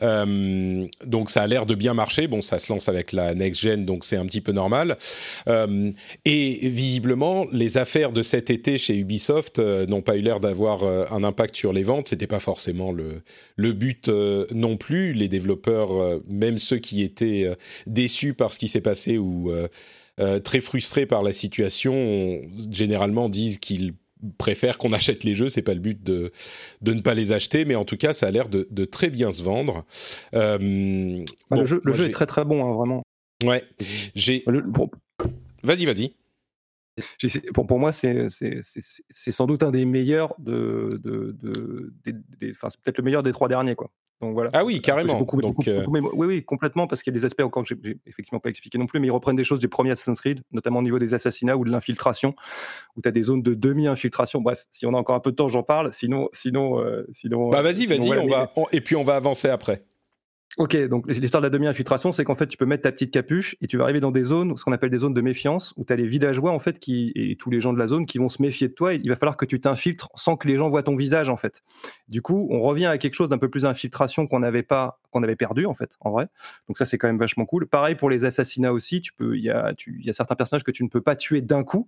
Euh, 0.02 0.86
donc 1.04 1.30
ça 1.30 1.42
a 1.42 1.46
l'air 1.46 1.66
de 1.66 1.76
bien 1.76 1.94
marcher. 1.94 2.26
Bon, 2.26 2.42
ça 2.42 2.58
se 2.58 2.72
lance 2.72 2.88
avec 2.88 3.12
la 3.12 3.34
next 3.34 3.60
gen, 3.60 3.84
donc 3.84 4.04
c'est 4.04 4.16
un 4.16 4.26
petit 4.26 4.40
peu 4.40 4.52
normal. 4.52 4.98
Et 6.24 6.68
visiblement, 6.68 7.46
les 7.52 7.78
affaires 7.78 8.10
de 8.10 8.22
cet 8.22 8.50
été 8.50 8.76
chez 8.78 8.96
Ubisoft 8.96 9.60
n'ont 9.60 10.02
pas 10.02 10.16
eu 10.16 10.20
l'air 10.20 10.40
d'avoir 10.40 10.82
un 11.12 11.22
impact 11.22 11.54
sur 11.54 11.72
les 11.72 11.84
ventes. 11.84 12.08
C'était 12.08 12.26
pas 12.26 12.40
forcément 12.40 12.90
le, 12.90 13.22
le 13.54 13.72
but 13.72 14.10
non 14.52 14.76
plus. 14.76 15.12
Les 15.12 15.28
développeurs, 15.28 16.20
même 16.28 16.58
ceux 16.58 16.78
qui 16.78 17.02
étaient 17.02 17.48
des 17.86 18.08
déçus 18.16 18.34
par 18.34 18.52
ce 18.52 18.58
qui 18.58 18.68
s'est 18.68 18.80
passé 18.80 19.18
ou 19.18 19.50
euh, 19.50 19.68
euh, 20.20 20.38
très 20.38 20.60
frustrés 20.60 21.06
par 21.06 21.22
la 21.22 21.32
situation, 21.32 22.40
généralement 22.70 23.28
disent 23.28 23.58
qu'ils 23.58 23.94
préfèrent 24.38 24.78
qu'on 24.78 24.92
achète 24.92 25.24
les 25.24 25.34
jeux. 25.34 25.48
C'est 25.48 25.62
pas 25.62 25.74
le 25.74 25.80
but 25.80 26.02
de, 26.02 26.32
de 26.82 26.94
ne 26.94 27.00
pas 27.00 27.14
les 27.14 27.32
acheter, 27.32 27.64
mais 27.64 27.74
en 27.74 27.84
tout 27.84 27.96
cas, 27.96 28.12
ça 28.12 28.26
a 28.26 28.30
l'air 28.30 28.48
de, 28.48 28.84
très 28.84 29.10
bien 29.10 29.30
se 29.30 29.42
vendre. 29.42 29.84
Euh, 30.34 31.24
bah, 31.50 31.58
le 31.58 31.66
jeu, 31.66 31.80
le 31.84 31.92
jeu 31.92 32.04
est 32.06 32.10
très 32.10 32.26
très 32.26 32.44
bon, 32.44 32.64
hein, 32.64 32.74
vraiment. 32.74 33.02
Ouais. 33.44 33.62
J'ai. 34.14 34.44
Vas-y, 35.62 35.84
vas-y. 35.84 36.14
Pour, 37.52 37.66
pour 37.66 37.78
moi, 37.78 37.92
c'est 37.92 38.28
sans 38.30 39.46
doute 39.46 39.62
un 39.62 39.70
des 39.70 39.84
meilleurs 39.84 40.34
de, 40.38 40.98
de, 41.04 41.36
de, 41.42 41.92
enfin, 42.50 42.70
c'est 42.70 42.80
peut-être 42.80 42.96
le 42.96 43.04
meilleur 43.04 43.22
des 43.22 43.32
trois 43.32 43.48
derniers, 43.48 43.74
quoi. 43.74 43.90
Donc 44.20 44.32
voilà. 44.32 44.50
Ah 44.54 44.64
oui, 44.64 44.80
carrément. 44.80 45.18
Beaucoup, 45.18 45.40
Donc, 45.40 45.68
euh, 45.68 45.84
oui, 45.88 46.00
oui, 46.14 46.42
complètement, 46.42 46.86
parce 46.86 47.02
qu'il 47.02 47.12
y 47.12 47.16
a 47.16 47.20
des 47.20 47.26
aspects 47.26 47.42
encore 47.42 47.64
que 47.64 47.68
j'ai 47.68 47.98
effectivement 48.06 48.40
pas 48.40 48.48
expliqué 48.48 48.78
non 48.78 48.86
plus, 48.86 48.98
mais 48.98 49.08
ils 49.08 49.12
reprennent 49.12 49.36
des 49.36 49.44
choses 49.44 49.58
du 49.58 49.68
premier 49.68 49.90
Assassin's 49.90 50.20
Creed, 50.20 50.40
notamment 50.52 50.78
au 50.78 50.82
niveau 50.82 50.98
des 50.98 51.12
assassinats 51.12 51.56
ou 51.56 51.64
de 51.64 51.70
l'infiltration, 51.70 52.34
où 52.96 53.02
tu 53.02 53.08
as 53.08 53.12
des 53.12 53.24
zones 53.24 53.42
de 53.42 53.52
demi-infiltration. 53.52 54.40
Bref, 54.40 54.64
si 54.72 54.86
on 54.86 54.94
a 54.94 54.96
encore 54.96 55.16
un 55.16 55.20
peu 55.20 55.32
de 55.32 55.36
temps, 55.36 55.48
j'en 55.48 55.62
parle. 55.62 55.92
Sinon, 55.92 56.28
sinon, 56.32 56.80
euh, 56.80 57.06
sinon. 57.12 57.50
Bah 57.50 57.62
vas-y, 57.62 57.86
vas-y, 57.86 58.10
on 58.18 58.26
va, 58.26 58.52
et 58.72 58.80
puis 58.80 58.96
on 58.96 59.02
va 59.02 59.16
avancer 59.16 59.48
après. 59.48 59.84
Ok, 60.56 60.74
donc 60.88 61.06
l'histoire 61.06 61.42
de 61.42 61.46
la 61.46 61.50
demi-infiltration, 61.50 62.12
c'est 62.12 62.24
qu'en 62.24 62.34
fait, 62.34 62.46
tu 62.46 62.56
peux 62.56 62.64
mettre 62.64 62.84
ta 62.84 62.92
petite 62.92 63.10
capuche 63.10 63.56
et 63.60 63.66
tu 63.66 63.76
vas 63.76 63.84
arriver 63.84 64.00
dans 64.00 64.10
des 64.10 64.22
zones, 64.22 64.56
ce 64.56 64.64
qu'on 64.64 64.72
appelle 64.72 64.88
des 64.88 65.00
zones 65.00 65.12
de 65.12 65.20
méfiance, 65.20 65.74
où 65.76 65.84
tu 65.84 65.92
as 65.92 65.96
les 65.96 66.06
villageois, 66.06 66.50
en 66.50 66.58
fait, 66.58 66.78
qui, 66.78 67.12
et 67.14 67.36
tous 67.36 67.50
les 67.50 67.60
gens 67.60 67.74
de 67.74 67.78
la 67.78 67.86
zone 67.86 68.06
qui 68.06 68.16
vont 68.16 68.30
se 68.30 68.40
méfier 68.40 68.68
de 68.68 68.72
toi. 68.72 68.94
Et 68.94 69.00
il 69.04 69.10
va 69.10 69.16
falloir 69.16 69.36
que 69.36 69.44
tu 69.44 69.60
t'infiltres 69.60 70.08
sans 70.14 70.36
que 70.36 70.48
les 70.48 70.56
gens 70.56 70.70
voient 70.70 70.82
ton 70.82 70.96
visage, 70.96 71.28
en 71.28 71.36
fait. 71.36 71.62
Du 72.08 72.22
coup, 72.22 72.48
on 72.50 72.60
revient 72.60 72.86
à 72.86 72.96
quelque 72.96 73.14
chose 73.14 73.28
d'un 73.28 73.36
peu 73.36 73.50
plus 73.50 73.66
infiltration 73.66 74.26
qu'on 74.26 74.38
n'avait 74.40 74.62
pas, 74.62 74.98
qu'on 75.10 75.22
avait 75.22 75.36
perdu, 75.36 75.66
en 75.66 75.74
fait, 75.74 75.98
en 76.00 76.10
vrai. 76.10 76.28
Donc 76.68 76.78
ça, 76.78 76.86
c'est 76.86 76.96
quand 76.96 77.08
même 77.08 77.18
vachement 77.18 77.44
cool. 77.44 77.66
Pareil 77.66 77.94
pour 77.94 78.08
les 78.08 78.24
assassinats 78.24 78.72
aussi, 78.72 79.02
tu 79.02 79.12
peux, 79.12 79.36
il 79.36 79.44
y 79.44 79.50
a, 79.50 79.74
y 79.86 80.08
a 80.08 80.12
certains 80.14 80.36
personnages 80.36 80.64
que 80.64 80.70
tu 80.70 80.84
ne 80.84 80.88
peux 80.88 81.02
pas 81.02 81.16
tuer 81.16 81.42
d'un 81.42 81.64
coup. 81.64 81.86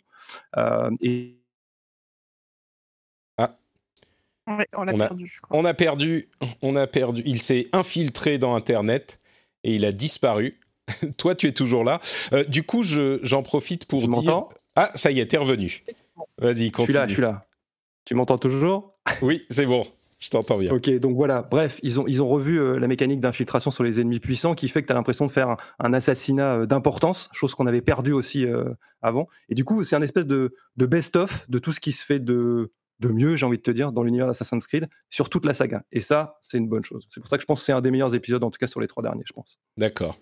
Euh, 0.58 0.90
et 1.00 1.38
on 4.74 4.84
l'a 4.84 4.94
perdu. 4.94 5.40
on 5.50 5.64
a 5.64 5.74
perdu, 5.74 6.28
on 6.62 6.76
a 6.76 6.86
perdu. 6.86 7.22
Il 7.26 7.42
s'est 7.42 7.68
infiltré 7.72 8.38
dans 8.38 8.54
Internet 8.54 9.20
et 9.64 9.74
il 9.74 9.84
a 9.84 9.92
disparu. 9.92 10.60
Toi, 11.18 11.34
tu 11.34 11.46
es 11.46 11.52
toujours 11.52 11.84
là. 11.84 12.00
Euh, 12.32 12.44
du 12.44 12.62
coup, 12.62 12.82
j'en 12.82 13.42
profite 13.42 13.86
pour 13.86 14.02
tu 14.02 14.20
dire. 14.20 14.44
Ah, 14.76 14.90
ça 14.94 15.10
y 15.10 15.20
est, 15.20 15.26
t'es 15.26 15.36
revenu. 15.36 15.82
Vas-y, 16.38 16.70
continue. 16.70 16.86
Je 16.86 16.92
suis 16.92 16.92
là, 16.92 17.08
je 17.08 17.12
suis 17.12 17.22
là. 17.22 17.46
Tu 18.04 18.14
m'entends 18.14 18.38
toujours? 18.38 18.94
Oui, 19.22 19.44
c'est 19.50 19.66
bon. 19.66 19.86
Je 20.18 20.30
t'entends 20.30 20.58
bien. 20.58 20.72
Ok, 20.72 20.90
donc 20.98 21.14
voilà. 21.14 21.42
Bref, 21.42 21.78
ils 21.82 22.00
ont, 22.00 22.06
ils 22.08 22.22
ont 22.22 22.26
revu 22.26 22.58
euh, 22.58 22.78
la 22.78 22.88
mécanique 22.88 23.20
d'infiltration 23.20 23.70
sur 23.70 23.84
les 23.84 24.00
ennemis 24.00 24.18
puissants 24.18 24.54
qui 24.54 24.68
fait 24.68 24.82
que 24.82 24.86
tu 24.88 24.92
as 24.92 24.96
l'impression 24.96 25.26
de 25.26 25.30
faire 25.30 25.56
un, 25.78 25.92
assassinat 25.92 26.60
euh, 26.60 26.66
d'importance, 26.66 27.28
chose 27.32 27.54
qu'on 27.54 27.66
avait 27.66 27.82
perdu 27.82 28.12
aussi 28.12 28.44
avant. 29.02 29.28
Et 29.48 29.54
du 29.54 29.64
coup, 29.64 29.84
c'est 29.84 29.94
un 29.94 30.02
espèce 30.02 30.26
de, 30.26 30.54
de 30.76 30.86
best-of 30.86 31.48
de 31.48 31.58
tout 31.58 31.72
ce 31.72 31.80
qui 31.80 31.92
se 31.92 32.04
fait 32.04 32.18
de, 32.18 32.72
de 33.00 33.08
mieux, 33.08 33.36
j'ai 33.36 33.46
envie 33.46 33.58
de 33.58 33.62
te 33.62 33.70
dire, 33.70 33.92
dans 33.92 34.02
l'univers 34.02 34.26
d'Assassin's 34.26 34.66
Creed, 34.66 34.88
sur 35.10 35.30
toute 35.30 35.44
la 35.44 35.54
saga. 35.54 35.84
Et 35.92 36.00
ça, 36.00 36.34
c'est 36.42 36.58
une 36.58 36.68
bonne 36.68 36.84
chose. 36.84 37.06
C'est 37.10 37.20
pour 37.20 37.28
ça 37.28 37.36
que 37.36 37.42
je 37.42 37.46
pense 37.46 37.60
que 37.60 37.66
c'est 37.66 37.72
un 37.72 37.80
des 37.80 37.90
meilleurs 37.90 38.14
épisodes, 38.14 38.42
en 38.42 38.50
tout 38.50 38.58
cas 38.58 38.66
sur 38.66 38.80
les 38.80 38.88
trois 38.88 39.02
derniers, 39.02 39.24
je 39.26 39.32
pense. 39.32 39.58
D'accord. 39.76 40.18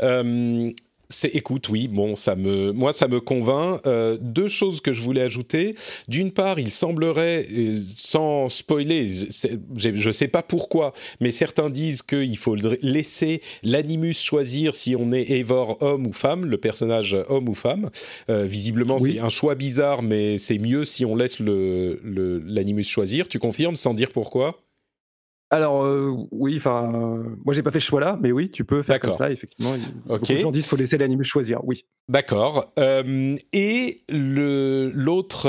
Euh, 0.00 0.72
c'est, 1.10 1.34
écoute, 1.34 1.70
oui, 1.70 1.88
bon, 1.88 2.16
ça 2.16 2.36
me, 2.36 2.72
moi, 2.72 2.92
ça 2.92 3.08
me 3.08 3.18
convainc. 3.20 3.80
Euh, 3.86 4.18
deux 4.20 4.48
choses 4.48 4.82
que 4.82 4.92
je 4.92 5.02
voulais 5.02 5.22
ajouter. 5.22 5.74
D'une 6.06 6.32
part, 6.32 6.58
il 6.58 6.70
semblerait, 6.70 7.46
euh, 7.50 7.80
sans 7.96 8.50
spoiler, 8.50 9.06
je 9.06 10.08
ne 10.08 10.12
sais 10.12 10.28
pas 10.28 10.42
pourquoi, 10.42 10.92
mais 11.20 11.30
certains 11.30 11.70
disent 11.70 12.02
qu'il 12.02 12.36
faut 12.36 12.56
laisser 12.82 13.40
l'animus 13.62 14.20
choisir 14.20 14.74
si 14.74 14.96
on 14.96 15.12
est 15.12 15.30
Eivor 15.30 15.82
homme 15.82 16.06
ou 16.06 16.12
femme, 16.12 16.44
le 16.44 16.58
personnage 16.58 17.16
homme 17.28 17.48
ou 17.48 17.54
femme. 17.54 17.88
Euh, 18.28 18.44
visiblement, 18.44 18.98
c'est 18.98 19.18
un 19.18 19.30
choix 19.30 19.54
bizarre, 19.54 20.02
mais 20.02 20.36
c'est 20.36 20.58
mieux 20.58 20.84
si 20.84 21.06
on 21.06 21.16
laisse 21.16 21.40
le, 21.40 22.00
l'animus 22.46 22.84
choisir. 22.84 23.28
Tu 23.28 23.38
confirmes, 23.38 23.76
sans 23.76 23.94
dire 23.94 24.10
pourquoi? 24.12 24.60
Alors 25.50 25.86
oui, 26.30 26.56
enfin, 26.58 27.22
moi 27.44 27.54
j'ai 27.54 27.62
pas 27.62 27.70
fait 27.70 27.80
ce 27.80 27.86
choix-là, 27.86 28.18
mais 28.20 28.32
oui, 28.32 28.50
tu 28.50 28.64
peux 28.64 28.82
faire 28.82 29.00
comme 29.00 29.14
ça. 29.14 29.30
Effectivement, 29.30 29.74
ok. 30.08 30.20
Beaucoup 30.20 30.32
de 30.32 30.38
gens 30.38 30.50
disent 30.50 30.66
faut 30.66 30.76
laisser 30.76 30.98
l'anime 30.98 31.22
choisir. 31.22 31.60
Oui. 31.64 31.84
D'accord. 32.08 32.72
et 33.52 34.02
le 34.08 34.90
l'autre 34.94 35.48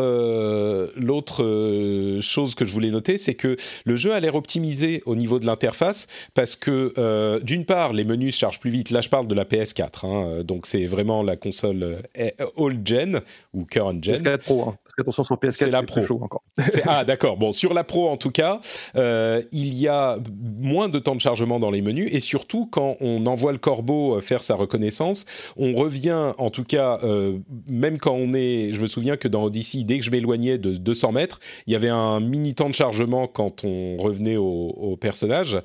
l'autre 0.97 2.19
chose 2.21 2.55
que 2.55 2.65
je 2.65 2.73
voulais 2.73 2.91
noter, 2.91 3.17
c'est 3.17 3.35
que 3.35 3.55
le 3.85 3.95
jeu 3.95 4.13
a 4.13 4.19
l'air 4.19 4.35
optimisé 4.35 5.03
au 5.05 5.15
niveau 5.15 5.39
de 5.39 5.45
l'interface 5.45 6.07
parce 6.33 6.55
que 6.55 7.41
d'une 7.43 7.65
part 7.65 7.93
les 7.93 8.03
menus 8.03 8.35
se 8.35 8.39
chargent 8.39 8.59
plus 8.59 8.71
vite. 8.71 8.89
Là, 8.91 9.01
je 9.01 9.09
parle 9.09 9.27
de 9.27 9.35
la 9.35 9.45
PS4, 9.45 10.05
hein, 10.05 10.43
donc 10.43 10.65
c'est 10.65 10.85
vraiment 10.85 11.23
la 11.23 11.35
console 11.35 12.03
old 12.55 12.87
gen 12.87 13.21
ou 13.53 13.65
current 13.65 14.01
gen. 14.01 14.21
PS4 14.21 14.37
Pro, 14.39 14.69
hein, 14.69 14.77
parce 15.03 15.17
qu'attention 15.17 15.23
sur 15.23 15.35
PS4 15.35 15.51
c'est 15.51 15.69
la 15.69 15.83
Pro 15.83 16.01
chaud 16.01 16.19
encore. 16.21 16.43
ah 16.85 17.03
d'accord. 17.05 17.37
Bon, 17.37 17.51
sur 17.51 17.73
la 17.73 17.83
Pro 17.83 18.09
en 18.09 18.17
tout 18.17 18.31
cas, 18.31 18.59
il 18.95 19.73
y 19.73 19.87
a 19.87 20.17
moins 20.59 20.89
de 20.89 20.99
temps 20.99 21.15
de 21.15 21.21
chargement 21.21 21.59
dans 21.59 21.71
les 21.71 21.81
menus 21.81 22.09
et 22.11 22.19
surtout 22.19 22.67
quand 22.71 22.97
on 23.01 23.25
envoie 23.25 23.51
le 23.51 23.57
corbeau 23.57 24.17
euh, 24.17 24.21
faire 24.21 24.43
sa 24.43 24.55
reconnaissance, 24.55 25.25
on 25.57 25.73
revient 25.73 26.33
en 26.37 26.49
tout 26.49 26.63
cas, 26.63 26.99
euh, 27.03 27.37
même 27.67 27.97
quand 27.97 28.13
on 28.13 28.33
est, 28.33 28.71
je 28.73 28.81
me 28.81 28.87
souviens 28.87 29.17
que 29.17 29.27
dans 29.27 29.43
Odyssey, 29.43 29.83
dès 29.83 29.99
que 29.99 30.05
je 30.05 30.11
m'éloignais 30.11 30.57
de 30.57 30.73
200 30.73 31.11
mètres, 31.11 31.39
il 31.67 31.73
y 31.73 31.75
avait 31.75 31.89
un 31.89 32.19
mini 32.19 32.53
temps 32.53 32.69
de 32.69 32.75
chargement 32.75 33.27
quand 33.27 33.63
on 33.63 33.97
revenait 33.97 34.37
au, 34.37 34.97
personnage 34.99 35.57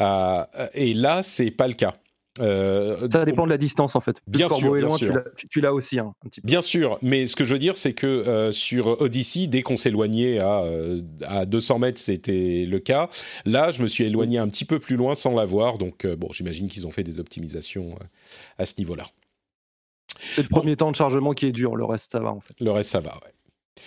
euh, 0.00 0.44
et 0.74 0.94
là 0.94 1.22
c'est 1.22 1.50
pas 1.50 1.66
le 1.66 1.74
cas. 1.74 1.94
Euh, 2.40 3.08
ça 3.10 3.24
dépend 3.24 3.44
de 3.44 3.50
la 3.50 3.58
distance 3.58 3.96
en 3.96 4.00
fait. 4.00 4.16
Bien 4.26 4.48
sûr, 4.48 4.74
bien 4.74 4.90
sûr. 4.90 5.22
Tu 5.50 5.60
l'as 5.60 5.72
aussi 5.72 5.98
hein, 5.98 6.14
un 6.24 6.28
petit 6.28 6.40
peu. 6.40 6.46
Bien 6.46 6.60
sûr, 6.60 6.98
mais 7.02 7.26
ce 7.26 7.36
que 7.36 7.44
je 7.44 7.52
veux 7.52 7.58
dire, 7.58 7.76
c'est 7.76 7.92
que 7.92 8.06
euh, 8.06 8.52
sur 8.52 9.00
Odyssey, 9.00 9.46
dès 9.46 9.62
qu'on 9.62 9.76
s'éloignait 9.76 10.38
à, 10.38 10.62
euh, 10.62 11.02
à 11.22 11.46
200 11.46 11.78
mètres, 11.78 12.00
c'était 12.00 12.66
le 12.68 12.78
cas. 12.78 13.08
Là, 13.44 13.72
je 13.72 13.82
me 13.82 13.86
suis 13.86 14.04
éloigné 14.04 14.38
un 14.38 14.48
petit 14.48 14.64
peu 14.64 14.78
plus 14.78 14.96
loin 14.96 15.14
sans 15.14 15.34
l'avoir, 15.34 15.78
donc 15.78 16.06
bon, 16.06 16.28
j'imagine 16.32 16.68
qu'ils 16.68 16.86
ont 16.86 16.90
fait 16.90 17.04
des 17.04 17.20
optimisations 17.20 17.96
à 18.58 18.66
ce 18.66 18.74
niveau-là. 18.78 19.04
C'est 20.18 20.42
le 20.42 20.48
premier 20.48 20.76
temps 20.76 20.90
de 20.90 20.96
chargement 20.96 21.32
qui 21.32 21.46
est 21.46 21.52
dur, 21.52 21.76
le 21.76 21.84
reste 21.84 22.12
ça 22.12 22.20
va 22.20 22.30
en 22.30 22.40
fait. 22.40 22.54
Le 22.60 22.70
reste 22.70 22.90
ça 22.90 23.00
va, 23.00 23.12
ouais. 23.24 23.82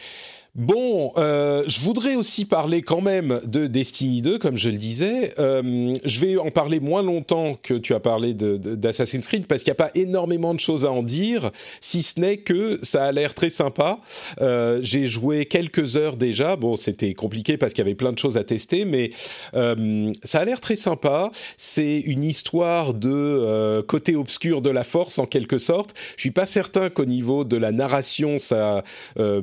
Bon, 0.59 1.13
euh, 1.15 1.63
je 1.67 1.79
voudrais 1.79 2.17
aussi 2.17 2.43
parler 2.43 2.81
quand 2.81 2.99
même 2.99 3.39
de 3.45 3.65
Destiny 3.65 4.21
2, 4.21 4.39
comme 4.39 4.57
je 4.57 4.67
le 4.67 4.75
disais. 4.75 5.33
Euh, 5.39 5.93
je 6.03 6.19
vais 6.19 6.35
en 6.35 6.51
parler 6.51 6.81
moins 6.81 7.01
longtemps 7.01 7.57
que 7.63 7.75
tu 7.75 7.93
as 7.93 8.01
parlé 8.01 8.33
d'Assassin's 8.33 9.25
Creed, 9.25 9.47
parce 9.47 9.63
qu'il 9.63 9.71
n'y 9.71 9.77
a 9.77 9.85
pas 9.85 9.91
énormément 9.95 10.53
de 10.53 10.59
choses 10.59 10.85
à 10.85 10.91
en 10.91 11.01
dire, 11.01 11.51
si 11.79 12.03
ce 12.03 12.19
n'est 12.19 12.39
que 12.39 12.77
ça 12.83 13.05
a 13.05 13.13
l'air 13.13 13.35
très 13.35 13.47
sympa. 13.47 13.99
Euh, 14.41 14.81
j'ai 14.83 15.05
joué 15.05 15.45
quelques 15.45 15.95
heures 15.95 16.17
déjà. 16.17 16.57
Bon, 16.57 16.75
c'était 16.75 17.13
compliqué 17.13 17.55
parce 17.55 17.71
qu'il 17.71 17.85
y 17.85 17.87
avait 17.87 17.95
plein 17.95 18.11
de 18.11 18.19
choses 18.19 18.35
à 18.35 18.43
tester, 18.43 18.83
mais 18.83 19.11
ça 19.53 20.39
a 20.39 20.45
l'air 20.45 20.59
très 20.59 20.75
sympa. 20.75 21.31
C'est 21.55 21.99
une 22.01 22.25
histoire 22.25 22.93
de 22.93 23.79
côté 23.87 24.17
obscur 24.17 24.61
de 24.61 24.71
la 24.71 24.83
force, 24.83 25.19
en 25.19 25.25
quelque 25.25 25.57
sorte. 25.57 25.95
Je 26.17 26.21
suis 26.21 26.31
pas 26.31 26.45
certain 26.45 26.89
qu'au 26.89 27.05
niveau 27.05 27.45
de 27.45 27.55
la 27.55 27.71
narration, 27.71 28.37
ça 28.37 28.83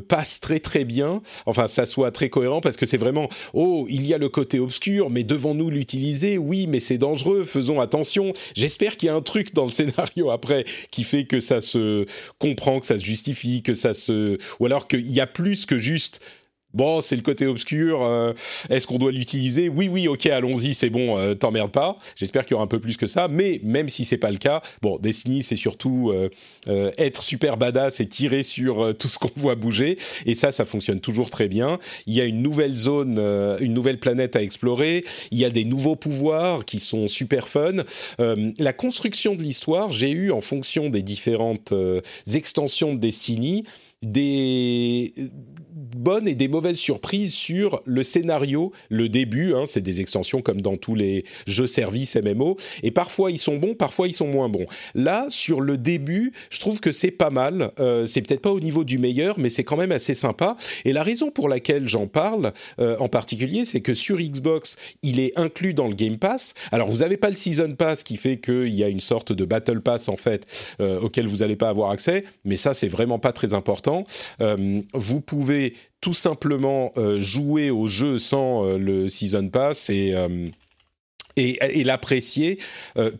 passe 0.09 0.41
très 0.41 0.59
très 0.59 0.85
bien 0.85 1.06
enfin 1.47 1.67
ça 1.67 1.87
soit 1.87 2.11
très 2.11 2.29
cohérent 2.29 2.61
parce 2.61 2.77
que 2.77 2.87
c'est 2.87 2.97
vraiment 2.97 3.29
oh 3.55 3.87
il 3.89 4.07
y 4.07 4.15
a 4.15 4.19
le 4.19 4.29
côté 4.29 4.59
obscur 4.59 5.11
mais 5.11 5.25
devons-nous 5.25 5.71
l'utiliser? 5.71 6.39
Oui 6.39 6.67
mais 6.67 6.81
c'est 6.81 6.99
dangereux, 6.99 7.45
faisons 7.45 7.81
attention. 7.81 8.33
J'espère 8.55 8.97
qu'il 8.97 9.09
y 9.09 9.11
a 9.11 9.15
un 9.15 9.23
truc 9.23 9.55
dans 9.55 9.65
le 9.65 9.71
scénario 9.71 10.31
après 10.31 10.65
qui 10.91 11.05
fait 11.05 11.25
que 11.25 11.41
ça 11.41 11.61
se 11.61 12.07
comprend, 12.39 12.81
que 12.81 12.87
ça 12.87 12.99
se 12.99 13.05
justifie, 13.05 13.63
que 13.63 13.75
ça 13.75 13.95
se 13.95 14.39
ou 14.61 14.67
alors 14.67 14.89
qu'il 14.89 15.11
y 15.11 15.21
a 15.21 15.27
plus 15.27 15.67
que 15.67 15.79
juste 15.79 16.21
Bon, 16.75 17.01
c'est 17.01 17.17
le 17.17 17.23
côté 17.23 17.47
obscur. 17.47 18.03
Euh, 18.03 18.35
est-ce 18.69 18.87
qu'on 18.87 18.99
doit 18.99 19.13
l'utiliser? 19.13 19.71
Oui, 19.71 19.89
oui, 19.89 20.09
ok, 20.09 20.27
allons-y, 20.27 20.75
c'est 20.75 20.91
bon, 20.91 21.17
euh, 21.17 21.35
t'emmerde 21.35 21.71
pas. 21.71 21.97
J'espère 22.17 22.45
qu'il 22.45 22.53
y 22.53 22.55
aura 22.55 22.65
un 22.65 22.69
peu 22.69 22.81
plus 22.81 22.99
que 22.99 23.07
ça. 23.07 23.29
Mais 23.29 23.61
même 23.63 23.89
si 23.89 24.05
c'est 24.05 24.19
pas 24.19 24.31
le 24.31 24.37
cas, 24.37 24.61
bon, 24.83 24.99
Destiny, 24.99 25.43
c'est 25.43 25.57
surtout 25.57 26.13
euh, 26.13 26.91
être 26.99 27.23
super 27.23 27.57
badass 27.57 28.01
et 28.01 28.07
tirer 28.07 28.43
sur 28.43 28.95
tout 28.99 29.09
ce 29.09 29.19
qu'on 29.19 29.31
voit 29.37 29.55
bouger. 29.55 29.97
Et 30.27 30.35
ça, 30.35 30.53
ça 30.53 30.65
fonctionne 30.65 31.01
toujours 31.01 31.31
très 31.31 31.49
bien. 31.49 31.79
Il 32.07 32.15
y 32.15 32.21
a 32.21 32.25
une 32.25 32.43
nouvelle 32.43 32.75
zone, 32.75 33.19
une 33.61 33.73
nouvelle 33.73 33.99
planète 33.99 34.37
à 34.37 34.43
explorer. 34.43 35.05
Il 35.31 35.39
y 35.39 35.45
a 35.45 35.51
des 35.51 35.65
nouveaux 35.65 35.97
pouvoirs 35.97 36.65
qui 36.65 36.79
sont 36.79 37.09
super 37.09 37.49
fun. 37.49 37.85
la 38.19 38.73
construction 38.73 39.35
de 39.35 39.43
l'histoire, 39.43 39.93
j'ai 39.93 40.11
eu 40.11 40.31
en 40.31 40.41
fonction 40.41 40.91
des 40.91 41.03
différentes 41.03 41.73
extensions 42.27 42.95
de 42.95 43.01
Destiny 43.01 43.65
des 44.03 45.13
bonnes 45.97 46.29
et 46.29 46.35
des 46.35 46.49
mauvaises 46.49 46.79
surprises 46.79 47.35
sur 47.35 47.83
le 47.85 48.03
scénario, 48.03 48.73
le 48.91 49.09
début. 49.09 49.55
Hein, 49.55 49.65
c'est 49.67 49.81
des 49.81 50.01
extensions 50.01 50.43
comme 50.43 50.61
dans 50.61 50.77
tous 50.77 50.95
les 50.95 51.25
jeux 51.47 51.67
services 51.67 52.17
MMO. 52.17 52.57
Et 52.83 52.91
parfois 52.91 53.31
ils 53.31 53.39
sont 53.39 53.57
bons, 53.57 53.75
parfois 53.75 54.09
ils 54.09 54.15
sont 54.15 54.29
moins 54.29 54.49
bons. 54.49 54.67
Là, 54.95 55.27
sur 55.29 55.61
le 55.61 55.77
début, 55.77 56.33
je 56.51 56.59
trouve 56.59 56.81
que 56.81 56.93
c'est 56.93 57.11
pas 57.11 57.31
mal. 57.31 57.73
Euh, 57.81 58.07
c'est 58.07 58.23
peut-être 58.23 58.43
pas 58.43 58.53
au 58.53 58.61
niveau 58.61 58.85
du 58.85 58.99
meilleur, 58.99 59.39
mais 59.39 59.49
c'est 59.49 59.65
quand 59.65 59.77
même 59.77 59.93
assez 59.93 60.15
sympa. 60.15 60.57
Et 60.85 60.93
la 60.93 61.03
raison 61.03 61.31
pour 61.31 61.49
laquelle 61.49 61.89
j'en 61.89 62.07
parle 62.07 62.53
euh, 62.79 62.97
en 62.99 63.09
particulier, 63.09 63.65
c'est 63.65 63.81
que 63.81 63.95
sur 63.95 64.19
Xbox, 64.19 64.77
il 65.03 65.21
est 65.21 65.39
inclus 65.39 65.75
dans 65.75 65.89
le 65.89 65.95
Game 65.95 66.19
Pass. 66.19 66.55
Alors 66.73 66.89
vous 66.89 66.99
n'avez 66.99 67.17
pas 67.17 67.31
le 67.31 67.37
Season 67.37 67.75
Pass 67.75 68.03
qui 68.03 68.17
fait 68.17 68.39
qu'il 68.39 68.75
y 68.75 68.85
a 68.85 68.89
une 68.89 69.01
sorte 69.01 69.33
de 69.33 69.45
Battle 69.45 69.81
Pass 69.81 70.09
en 70.09 70.17
fait 70.17 70.47
euh, 70.81 71.01
auquel 71.01 71.27
vous 71.27 71.39
n'allez 71.39 71.57
pas 71.57 71.69
avoir 71.69 71.91
accès, 71.91 72.25
mais 72.45 72.57
ça 72.57 72.75
c'est 72.75 72.89
vraiment 72.89 73.19
pas 73.19 73.33
très 73.33 73.55
important. 73.55 74.05
vous 74.95 75.21
pouvez 75.21 75.75
tout 76.01 76.15
simplement 76.15 76.93
euh, 76.97 77.21
jouer 77.21 77.71
au 77.71 77.87
jeu 77.87 78.19
sans 78.19 78.65
euh, 78.65 78.79
le 78.79 79.09
Season 79.09 79.49
Pass 79.49 79.91
et 79.91 80.15
euh, 80.15 80.49
et, 81.39 81.85
l'apprécier, 81.85 82.59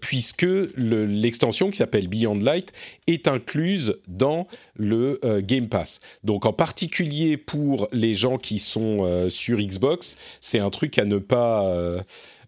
puisque 0.01 0.47
l'extension 0.79 1.71
qui 1.71 1.77
s'appelle 1.77 2.09
Beyond 2.09 2.39
Light 2.39 2.73
est 3.07 3.29
incluse 3.29 3.99
dans 4.09 4.47
le 4.75 5.21
Game 5.43 5.69
Pass. 5.69 6.01
Donc 6.25 6.47
en 6.47 6.55
particulier 6.55 7.37
pour 7.37 7.89
les 7.93 8.15
gens 8.15 8.39
qui 8.39 8.59
sont 8.59 9.29
sur 9.29 9.59
Xbox, 9.59 10.17
c'est 10.41 10.61
un 10.61 10.71
truc 10.71 10.99
à 10.99 11.05
ne 11.05 11.19
pas 11.19 11.71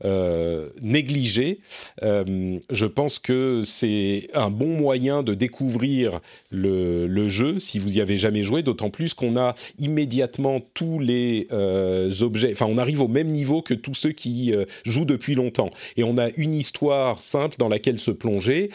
euh, 0.05 0.69
négligé. 0.81 1.59
Euh, 2.03 2.59
je 2.71 2.87
pense 2.87 3.19
que 3.19 3.63
c'est 3.65 4.29
un 4.35 4.51
bon 4.51 4.69
moyen 4.69 5.23
de 5.23 5.35
découvrir 5.35 6.21
le, 6.51 7.29
jeu 7.29 7.59
si 7.61 7.79
vous 7.79 7.99
y 7.99 8.01
avez 8.01 8.17
jamais 8.17 8.43
joué, 8.43 8.63
d'autant 8.63 8.91
plus 8.91 9.13
qu'on 9.13 9.37
a 9.37 9.55
immédiatement 9.79 10.61
tous 10.73 10.99
les 10.99 11.47
euh, 11.53 12.11
objets, 12.21 12.51
enfin 12.53 12.67
on 12.67 12.79
arrive 12.79 13.03
au 13.03 13.09
même 13.09 13.29
niveau 13.29 13.61
que 13.61 13.75
tous 13.75 13.95
ceux 13.95 14.13
qui 14.13 14.55
jouent 14.85 15.05
depuis 15.05 15.35
longtemps. 15.35 15.71
Et 15.97 16.05
on 16.05 16.17
a 16.17 16.29
une 16.37 16.55
histoire 16.55 17.19
simple 17.19 17.57
dans 17.59 17.69
laquelle 17.69 17.99
se 17.99 18.11
plonger. 18.11 18.71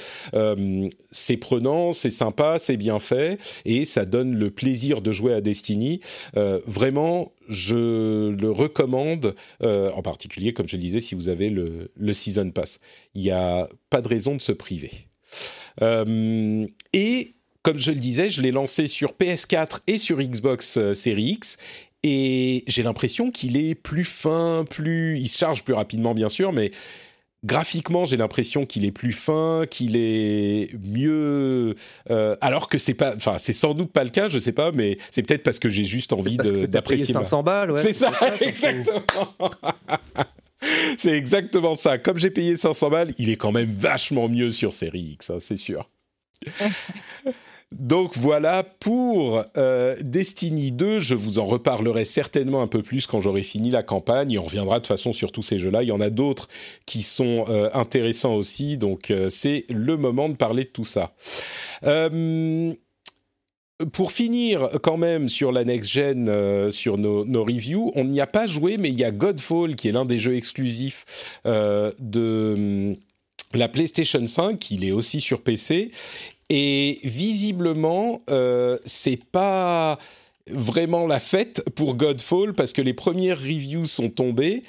c'est 1.11 1.38
prenant, 1.38 1.93
c'est 1.93 2.11
sympa, 2.11 2.57
c'est 2.59 2.78
bien 2.78 2.99
fait, 2.99 3.39
et 3.65 3.86
ça 3.86 4.05
donne 4.05 4.36
le 4.36 4.51
plaisir 4.51 5.01
de 5.01 5.11
jouer 5.11 5.34
à 5.34 5.41
Destiny. 5.41 6.01
vraiment, 6.67 7.32
je 7.48 8.30
le 8.30 8.52
recommande, 8.52 9.36
euh, 9.62 9.91
en 9.91 10.02
particulier, 10.02 10.54
comme 10.54 10.68
je 10.68 10.76
le 10.76 10.82
disais, 10.82 11.00
si 11.00 11.16
vous 11.16 11.30
avez 11.30 11.50
le, 11.50 11.89
Season 12.14 12.50
Pass. 12.52 12.80
Il 13.16 13.22
n'y 13.22 13.32
a 13.32 13.70
pas 13.89 14.02
de 14.02 14.08
raison 14.08 14.36
de 14.36 14.41
se 14.41 14.52
priver. 14.52 14.91
Euh, 15.82 16.68
et 16.94 17.34
comme 17.64 17.80
je 17.80 17.91
le 17.91 18.00
disais, 18.00 18.30
je 18.30 18.41
l'ai 18.41 18.52
lancé 18.52 18.88
sur 18.88 19.14
PS4 19.14 19.80
et 19.88 19.98
sur 19.98 20.22
Xbox 20.22 20.78
euh, 20.78 20.94
Series 20.94 21.32
X. 21.32 21.58
Et 22.04 22.64
j'ai 22.68 22.84
l'impression 22.84 23.32
qu'il 23.32 23.56
est 23.58 23.76
plus 23.76 24.04
fin, 24.04 24.66
plus. 24.70 25.18
Il 25.20 25.30
se 25.30 25.38
charge 25.38 25.64
plus 25.64 25.74
rapidement, 25.74 26.14
bien 26.14 26.28
sûr, 26.28 26.52
mais 26.52 26.72
graphiquement, 27.44 28.06
j'ai 28.06 28.18
l'impression 28.18 28.66
qu'il 28.66 28.86
est 28.86 28.91
plus 28.91 29.12
fin, 29.12 29.66
qu'il 29.70 29.96
est 29.96 30.74
mieux. 30.84 31.76
Euh, 32.10 32.36
alors 32.41 32.70
que 32.70 32.78
c'est 32.78 32.94
pas, 32.94 33.16
enfin, 33.16 33.38
c'est 33.39 33.54
sans 33.54 33.74
doute 33.74 33.91
pas 33.91 34.04
le 34.04 34.10
cas, 34.10 34.30
je 34.30 34.39
sais 34.39 34.52
pas, 34.52 34.72
mais 34.72 34.98
c'est 35.12 35.24
peut-être 35.24 35.44
parce 35.44 35.60
que 35.60 35.70
j'ai 35.70 35.84
juste 35.84 36.14
envie 36.14 36.38
d'apprécier. 36.38 37.14
500 37.14 37.44
balles, 37.44 37.72
ouais. 37.72 37.82
C'est 37.82 37.94
ça, 37.94 38.12
exactement. 38.41 39.52
c'est 40.98 41.12
exactement 41.12 41.76
ça. 41.76 41.98
Comme 41.98 42.18
j'ai 42.18 42.32
payé 42.32 42.56
500 42.56 42.89
balles, 42.89 43.14
il 43.18 43.30
est 43.30 43.38
quand 43.38 43.52
même 43.52 43.72
vachement 43.72 44.30
mieux 44.30 44.52
sur 44.52 44.74
Série 44.74 45.14
X, 45.14 45.30
hein, 45.30 45.38
c'est 45.39 45.58
sûr. 45.58 45.89
Donc 47.80 48.17
voilà 48.17 48.63
pour 48.63 49.43
euh, 49.57 49.95
Destiny 50.01 50.71
2. 50.71 50.99
Je 50.99 51.15
vous 51.15 51.39
en 51.39 51.45
reparlerai 51.45 52.05
certainement 52.05 52.61
un 52.61 52.67
peu 52.67 52.84
plus 52.84 53.07
quand 53.07 53.19
j'aurai 53.19 53.43
fini 53.43 53.71
la 53.71 53.84
campagne. 53.84 54.32
Et 54.32 54.38
on 54.38 54.43
reviendra 54.43 54.76
de 54.76 54.82
toute 54.82 54.88
façon 54.88 55.11
sur 55.11 55.32
tous 55.32 55.41
ces 55.41 55.59
jeux-là. 55.59 55.84
Il 55.84 55.89
y 55.89 55.91
en 55.91 56.01
a 56.01 56.09
d'autres 56.09 56.49
qui 56.86 57.01
sont 57.01 57.45
euh, 57.49 57.69
intéressants 57.74 58.36
aussi. 58.36 58.78
Donc 58.78 59.09
euh, 59.09 59.30
c'est 59.30 59.65
le 59.69 59.97
moment 59.97 60.30
de 60.30 60.36
parler 60.36 60.65
de 60.65 60.69
tout 60.69 60.86
ça. 60.86 61.13
pour 63.91 64.11
finir 64.11 64.69
quand 64.82 64.97
même 64.97 65.28
sur 65.28 65.51
la 65.51 65.65
next-gen, 65.65 66.71
sur 66.71 66.97
nos, 66.97 67.26
nos, 67.26 67.43
reviews, 67.43 67.91
on 67.95 68.05
n'y 68.05 68.21
a 68.21 68.28
pas 68.28 68.47
joué, 68.47 68.78
mais 68.78 68.89
il 68.89 68.95
y 68.95 69.03
a 69.03 69.11
Godfall 69.11 69.76
qui 69.76 69.89
est 69.89 69.91
l'un 69.91 70.05
des 70.05 70.19
jeux 70.19 70.36
exclusifs 70.36 71.36
de 71.43 72.95
la 73.53 73.67
PlayStation 73.69 74.26
5, 74.26 74.71
il 74.71 74.84
est 74.84 74.91
aussi 74.91 75.21
sur 75.21 75.41
PC, 75.41 75.91
et 76.56 76.99
visiblement, 77.04 78.22
euh, 78.30 78.78
c'est 78.86 79.18
pas 79.18 79.97
vraiment 80.51 81.08
la 81.08 81.20
fête 81.20 81.64
pour 81.74 81.95
Godfall 81.95 82.54
parce 82.54 82.74
que 82.74 82.82
les 82.84 82.93
premières 82.93 83.39
reviews 83.39 83.88
sont 83.88 84.12
tombées 84.12 84.62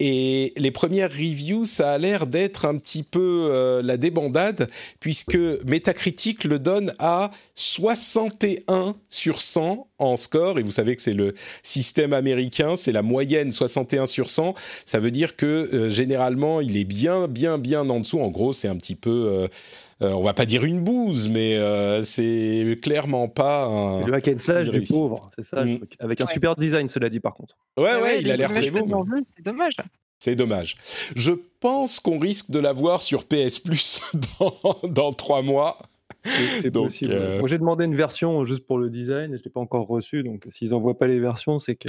et 0.00 0.54
les 0.56 0.70
premières 0.70 1.10
reviews, 1.10 1.64
ça 1.64 1.92
a 1.92 1.98
l'air 1.98 2.26
d'être 2.26 2.66
un 2.66 2.76
petit 2.76 3.02
peu 3.02 3.48
euh, 3.50 3.80
la 3.82 3.98
débandade, 3.98 4.70
puisque 4.98 5.36
Metacritic 5.66 6.44
le 6.44 6.58
donne 6.58 6.94
à 6.98 7.30
61 7.54 8.96
sur 9.10 9.40
100 9.40 9.86
en 9.98 10.16
score. 10.16 10.58
Et 10.58 10.62
vous 10.62 10.72
savez 10.72 10.96
que 10.96 11.02
c'est 11.02 11.14
le 11.14 11.34
système 11.62 12.14
américain, 12.14 12.76
c'est 12.76 12.92
la 12.92 13.02
moyenne 13.02 13.50
61 13.50 14.06
sur 14.06 14.28
100. 14.30 14.54
Ça 14.86 15.00
veut 15.00 15.10
dire 15.10 15.36
que 15.36 15.46
euh, 15.46 15.90
généralement, 15.90 16.62
il 16.62 16.78
est 16.78 16.84
bien, 16.84 17.28
bien, 17.28 17.58
bien 17.58 17.88
en 17.88 18.00
dessous. 18.00 18.20
En 18.20 18.28
gros, 18.28 18.52
c'est 18.52 18.68
un 18.68 18.76
petit 18.76 18.96
peu... 18.96 19.28
Euh, 19.30 19.48
on 20.00 20.22
va 20.22 20.34
pas 20.34 20.46
dire 20.46 20.64
une 20.64 20.82
bouse, 20.82 21.28
mais 21.28 21.58
c'est 22.02 22.78
clairement 22.82 23.28
pas 23.28 23.66
un. 23.66 24.06
Le 24.06 24.14
hack 24.14 24.28
and 24.28 24.38
slash 24.38 24.70
du 24.70 24.82
pauvre, 24.82 25.30
c'est 25.36 25.44
ça, 25.44 25.64
mm. 25.64 25.80
avec 25.98 26.20
un 26.22 26.26
super 26.26 26.56
design, 26.56 26.88
cela 26.88 27.08
dit 27.08 27.20
par 27.20 27.34
contre. 27.34 27.56
Ouais, 27.76 28.00
ouais, 28.00 28.20
il 28.20 28.30
a 28.30 28.36
l'air 28.36 28.52
très 28.52 28.70
beau. 28.70 28.84
C'est 29.36 29.44
dommage. 29.44 29.76
C'est 30.20 30.36
dommage. 30.36 30.76
Je 31.16 31.32
pense 31.60 31.98
qu'on 31.98 32.18
risque 32.18 32.50
de 32.50 32.58
l'avoir 32.58 33.00
sur 33.00 33.24
PS 33.24 33.58
Plus 33.58 34.02
dans, 34.38 34.76
dans 34.84 35.12
trois 35.12 35.40
mois. 35.40 35.78
C'est 36.60 36.70
possible. 36.70 37.12
Euh, 37.12 37.38
Moi, 37.38 37.48
j'ai 37.48 37.58
demandé 37.58 37.86
une 37.86 37.96
version 37.96 38.44
juste 38.44 38.66
pour 38.66 38.78
le 38.78 38.90
design 38.90 39.32
et 39.32 39.38
je 39.38 39.44
l'ai 39.44 39.50
pas 39.50 39.60
encore 39.60 39.86
reçu. 39.86 40.22
Donc, 40.22 40.44
s'ils 40.50 40.70
n'envoient 40.70 40.98
pas 40.98 41.06
les 41.06 41.18
versions, 41.18 41.58
c'est 41.58 41.76
que. 41.76 41.88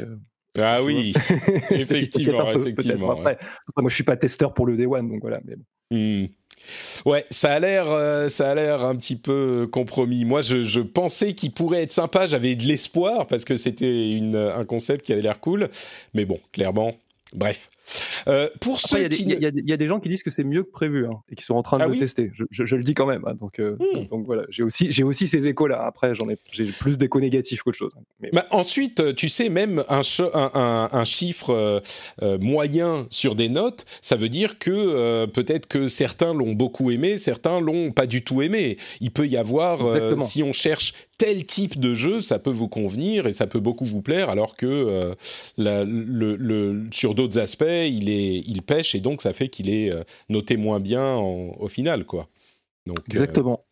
Ah 0.58 0.82
oui, 0.84 1.14
effectivement, 1.72 2.52
effectivement. 2.52 3.12
Après, 3.12 3.38
moi, 3.78 3.90
je 3.90 3.96
suis 3.96 4.04
pas 4.04 4.18
testeur 4.18 4.54
pour 4.54 4.66
le 4.66 4.78
Day 4.78 4.86
One, 4.86 5.10
donc 5.10 5.22
voilà. 5.22 5.42
Mais 5.46 5.56
hmm. 5.92 6.28
Ouais, 7.06 7.26
ça 7.30 7.54
a 7.54 7.60
l'air, 7.60 7.86
euh, 7.90 8.30
ça 8.30 8.52
a 8.52 8.56
l'air 8.56 8.84
un 8.84 8.96
petit 8.96 9.16
peu 9.16 9.68
compromis. 9.72 10.26
Moi, 10.26 10.42
je, 10.42 10.64
je 10.64 10.82
pensais 10.82 11.34
qu'il 11.34 11.52
pourrait 11.52 11.84
être 11.84 11.92
sympa. 11.92 12.28
J'avais 12.28 12.56
de 12.56 12.64
l'espoir 12.64 13.28
parce 13.28 13.46
que 13.46 13.56
c'était 13.56 14.20
un 14.34 14.66
concept 14.66 15.06
qui 15.06 15.14
avait 15.14 15.22
l'air 15.22 15.40
cool. 15.40 15.70
Mais 16.14 16.26
bon, 16.26 16.40
clairement, 16.52 16.94
Bref. 17.34 17.70
Euh, 18.28 18.50
pour 18.60 18.80
ceux 18.80 19.08
il 19.12 19.30
y, 19.30 19.74
a 19.74 19.78
des 19.78 19.88
gens 19.88 20.00
qui 20.00 20.10
disent 20.10 20.24
que 20.24 20.30
c'est 20.30 20.44
mieux 20.44 20.64
que 20.64 20.72
prévu 20.72 21.06
hein, 21.06 21.22
et 21.30 21.36
qui 21.36 21.44
sont 21.44 21.56
en 21.56 21.64
train 21.64 21.78
de 21.78 21.84
ah 21.84 21.88
le 21.88 21.98
tester. 21.98 22.32
Je, 22.50 22.76
le 22.76 22.84
dis 22.84 22.94
quand 22.94 23.06
même. 23.06 23.24
Hein, 23.26 23.34
donc, 23.40 23.60
euh, 23.60 23.76
hmm. 23.80 24.06
donc 24.06 24.26
voilà, 24.26 24.44
j'ai 24.50 24.64
aussi, 24.64 24.92
j'ai 24.92 25.04
aussi 25.04 25.28
ces 25.28 25.48
échos-là. 25.48 25.84
Après, 25.84 26.14
j'en 26.16 26.30
ai, 26.30 26.38
j'ai 26.52 26.66
plus 26.66 26.98
d'échos 26.98 27.20
négatifs 27.20 27.64
qu'autre 27.64 27.78
chose. 27.78 27.94
Hein, 27.98 28.04
mais... 28.20 28.30
Bah, 28.32 28.46
ensuite, 28.52 29.16
tu 29.16 29.30
sais, 29.30 29.50
même 29.50 29.84
un, 29.90 30.02
un, 30.34 30.90
un, 30.92 31.04
chiffre 31.04 31.82
euh, 32.22 32.38
moyen 32.40 33.08
sur 33.10 33.36
des 33.36 33.50
notes, 33.50 33.86
ça 34.02 34.16
veut 34.16 34.30
dire 34.30 34.60
que 34.60 35.26
peut-être 35.26 35.68
que 35.68 35.88
certains 35.88 36.34
l'ont 36.34 36.54
beaucoup 36.54 36.92
aimé, 36.92 37.18
certains 37.18 37.60
l'ont 37.60 37.92
pas 37.92 38.06
du 38.06 38.24
tout 38.24 38.42
aimé. 38.42 38.78
Il 39.00 39.12
peut 39.12 39.28
y 39.28 39.38
avoir, 39.38 39.80
si 40.22 40.44
on 40.44 40.54
cherche 40.54 40.94
tel 41.18 41.46
type 41.46 41.80
de 41.80 41.94
jeu, 41.94 42.20
ça 42.20 42.40
peut 42.40 42.52
vous 42.52 42.68
convenir 42.68 43.28
et 43.28 43.34
ça 43.34 43.46
peut 43.46 43.60
beaucoup 43.60 43.86
vous 43.86 44.02
plaire, 44.02 44.30
alors 44.30 44.56
que 44.56 45.16
la, 45.58 45.84
le, 45.84 46.36
le, 46.36 46.84
sur 46.92 47.16
d'autres 47.16 47.40
aspects, 47.40 47.64
il, 47.72 48.10
est, 48.10 48.40
il 48.40 48.62
pêche 48.62 48.96
et 48.96 49.00
donc 49.00 49.22
ça 49.22 49.34
fait 49.34 49.50
qu'il 49.50 49.70
est 49.70 49.92
euh, 49.92 50.04
noté 50.30 50.58
moins 50.58 50.80
bien 50.80 51.16
au 51.16 51.68
final, 51.68 52.06
quoi. 52.06 52.28
Donc, 52.86 53.00
euh, 53.00 53.04
Exactement. 53.12 53.64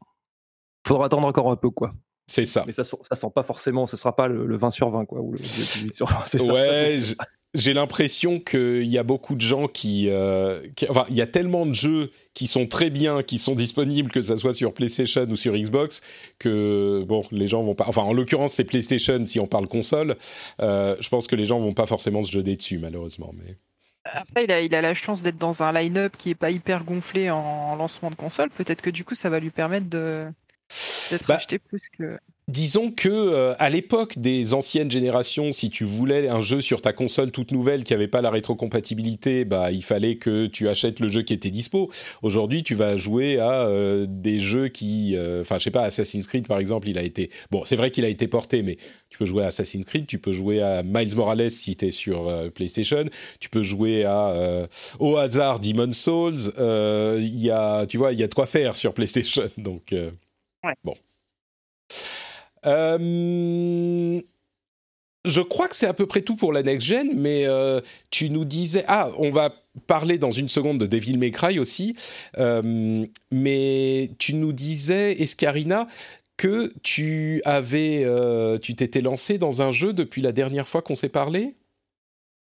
Il 0.85 0.89
faudra 0.89 1.05
attendre 1.05 1.27
encore 1.27 1.51
un 1.51 1.55
peu, 1.55 1.69
quoi. 1.69 1.93
C'est 2.27 2.45
ça. 2.45 2.63
Mais 2.67 2.73
ça, 2.73 2.83
ça 2.83 3.15
sent 3.15 3.31
pas 3.33 3.43
forcément, 3.43 3.87
ce 3.87 3.97
sera 3.97 4.15
pas 4.15 4.27
le, 4.27 4.55
20 4.55 4.69
sur 4.69 4.91
20, 4.91 5.05
quoi, 5.05 5.19
ou 5.19 5.31
le 5.31 5.39
18 5.39 5.95
sur 5.95 6.07
20. 6.07 6.35
Ouais, 6.43 6.99
j'ai 7.55 7.73
l'impression 7.73 8.39
qu'il 8.39 8.85
y 8.85 8.99
a 8.99 9.03
beaucoup 9.03 9.33
de 9.33 9.41
gens 9.41 9.67
euh, 9.83 10.61
qui, 10.75 10.87
Enfin, 10.89 11.05
il 11.09 11.15
y 11.15 11.21
a 11.21 11.27
tellement 11.27 11.65
de 11.65 11.73
jeux 11.73 12.11
qui 12.35 12.45
sont 12.45 12.67
très 12.67 12.91
bien, 12.91 13.23
qui 13.23 13.39
sont 13.39 13.55
disponibles, 13.55 14.11
que 14.11 14.21
ça 14.21 14.35
soit 14.35 14.53
sur 14.53 14.75
PlayStation 14.75 15.25
ou 15.27 15.35
sur 15.35 15.55
Xbox, 15.55 16.01
que, 16.37 17.03
bon, 17.07 17.23
les 17.31 17.47
gens 17.47 17.63
vont 17.63 17.73
pas... 17.73 17.85
Enfin, 17.87 18.03
en 18.03 18.13
l'occurrence, 18.13 18.53
c'est 18.53 18.65
PlayStation 18.65 19.23
si 19.23 19.39
on 19.39 19.47
parle 19.47 19.67
console. 19.67 20.15
je 20.59 21.09
pense 21.09 21.27
que 21.27 21.35
les 21.35 21.45
gens 21.45 21.57
vont 21.57 21.73
pas 21.73 21.87
forcément 21.87 22.21
se 22.21 22.31
jeter 22.31 22.55
dessus, 22.55 22.77
malheureusement. 22.77 23.33
Mais... 23.33 23.57
Après, 24.05 24.45
il 24.45 24.51
a, 24.51 24.61
il 24.61 24.73
a 24.73 24.81
la 24.81 24.93
chance 24.93 25.21
d'être 25.21 25.37
dans 25.37 25.63
un 25.63 25.71
line-up 25.71 26.15
qui 26.17 26.31
est 26.31 26.35
pas 26.35 26.51
hyper 26.51 26.83
gonflé 26.83 27.29
en 27.29 27.75
lancement 27.75 28.09
de 28.09 28.15
console. 28.15 28.49
Peut-être 28.49 28.81
que 28.81 28.89
du 28.89 29.03
coup, 29.03 29.15
ça 29.15 29.29
va 29.29 29.39
lui 29.39 29.49
permettre 29.49 29.87
de 29.87 30.15
d'être 31.11 31.27
bah, 31.27 31.35
acheté 31.35 31.59
plus 31.59 31.81
que 31.97 32.19
disons 32.49 32.91
que 32.91 33.09
euh, 33.09 33.53
à 33.59 33.69
l'époque 33.69 34.17
des 34.17 34.53
anciennes 34.53 34.91
générations, 34.91 35.51
si 35.51 35.69
tu 35.69 35.83
voulais 35.83 36.27
un 36.27 36.41
jeu 36.41 36.61
sur 36.61 36.81
ta 36.81 36.91
console 36.91 37.31
toute 37.31 37.51
nouvelle 37.51 37.83
qui 37.83 37.93
n'avait 37.93 38.07
pas 38.07 38.21
la 38.21 38.31
rétrocompatibilité, 38.31 39.45
bah 39.45 39.71
il 39.71 39.83
fallait 39.83 40.15
que 40.15 40.47
tu 40.47 40.67
achètes 40.67 40.99
le 40.99 41.09
jeu 41.09 41.21
qui 41.21 41.33
était 41.33 41.51
dispo. 41.51 41.91
Aujourd'hui, 42.21 42.63
tu 42.63 42.75
vas 42.75 42.97
jouer 42.97 43.39
à 43.39 43.67
euh, 43.67 44.05
des 44.09 44.39
jeux 44.39 44.67
qui, 44.67 45.15
euh, 45.15 45.41
enfin, 45.41 45.59
je 45.59 45.65
sais 45.65 45.71
pas, 45.71 45.83
Assassin's 45.83 46.27
Creed 46.27 46.47
par 46.47 46.59
exemple, 46.59 46.89
il 46.89 46.97
a 46.97 47.03
été, 47.03 47.29
bon, 47.51 47.63
c'est 47.65 47.75
vrai 47.75 47.91
qu'il 47.91 48.03
a 48.03 48.09
été 48.09 48.27
porté, 48.27 48.63
mais 48.63 48.77
tu 49.09 49.17
peux 49.17 49.25
jouer 49.25 49.43
à 49.43 49.47
Assassin's 49.47 49.85
Creed, 49.85 50.07
tu 50.07 50.19
peux 50.19 50.33
jouer 50.33 50.61
à 50.61 50.83
Miles 50.83 51.15
Morales 51.15 51.51
si 51.51 51.75
tu 51.75 51.85
es 51.85 51.91
sur 51.91 52.51
PlayStation, 52.53 53.05
tu 53.39 53.49
peux 53.49 53.63
jouer 53.63 54.05
à 54.05 54.67
au 54.99 55.17
hasard 55.17 55.59
Demon's 55.59 55.97
Souls. 55.97 56.51
Il 56.57 57.39
y 57.39 57.51
a, 57.51 57.85
tu 57.85 57.97
vois, 57.97 58.11
il 58.13 58.19
y 58.19 58.23
a 58.23 58.27
de 58.27 58.33
quoi 58.33 58.47
faire 58.47 58.75
sur 58.75 58.93
PlayStation, 58.93 59.49
donc 59.57 59.93
bon. 60.83 60.95
Euh, 62.66 64.22
je 65.26 65.41
crois 65.41 65.68
que 65.68 65.76
c'est 65.76 65.88
à 65.88 65.93
peu 65.93 66.05
près 66.05 66.22
tout 66.22 66.36
pour 66.36 66.53
la 66.53 66.64
next 66.64 66.88
gen, 66.88 67.12
mais 67.14 67.45
euh, 67.45 67.82
tu 68.10 68.30
nous 68.30 68.45
disais 68.45 68.84
ah 68.88 69.12
on 69.18 69.32
va 69.32 69.53
parler 69.88 70.18
dans 70.18 70.32
une 70.32 70.49
seconde 70.49 70.80
de 70.80 70.86
Devil 70.86 71.18
May 71.18 71.32
Cry 71.32 71.60
aussi, 71.60 71.95
euh, 72.38 73.05
mais 73.32 74.12
tu 74.18 74.34
nous 74.34 74.53
disais 74.53 75.22
Escarina 75.22 75.88
que 76.38 76.72
tu 76.84 77.41
avais 77.43 78.05
tu 78.62 78.76
t'étais 78.76 79.01
lancé 79.01 79.38
dans 79.38 79.62
un 79.62 79.72
jeu 79.72 79.93
depuis 79.93 80.22
la 80.22 80.32
dernière 80.32 80.68
fois 80.68 80.82
qu'on 80.82 80.95
s'est 80.95 81.10
parlé? 81.10 81.55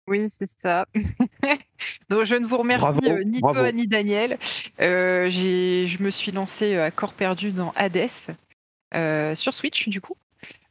Oui, 0.07 0.27
c'est 0.29 0.49
ça. 0.63 0.85
Donc, 2.09 2.25
je 2.25 2.35
ne 2.35 2.45
vous 2.45 2.57
remercie 2.57 2.85
ni 3.25 3.39
toi 3.39 3.71
ni 3.71 3.87
Daniel. 3.87 4.37
je 4.79 6.01
me 6.01 6.09
suis 6.09 6.31
lancé 6.31 6.75
à 6.77 6.89
corps 6.89 7.13
perdu 7.13 7.51
dans 7.51 7.71
Hades. 7.75 8.09
Euh, 8.93 9.35
sur 9.35 9.53
Switch 9.53 9.87
du 9.89 10.01
coup. 10.01 10.15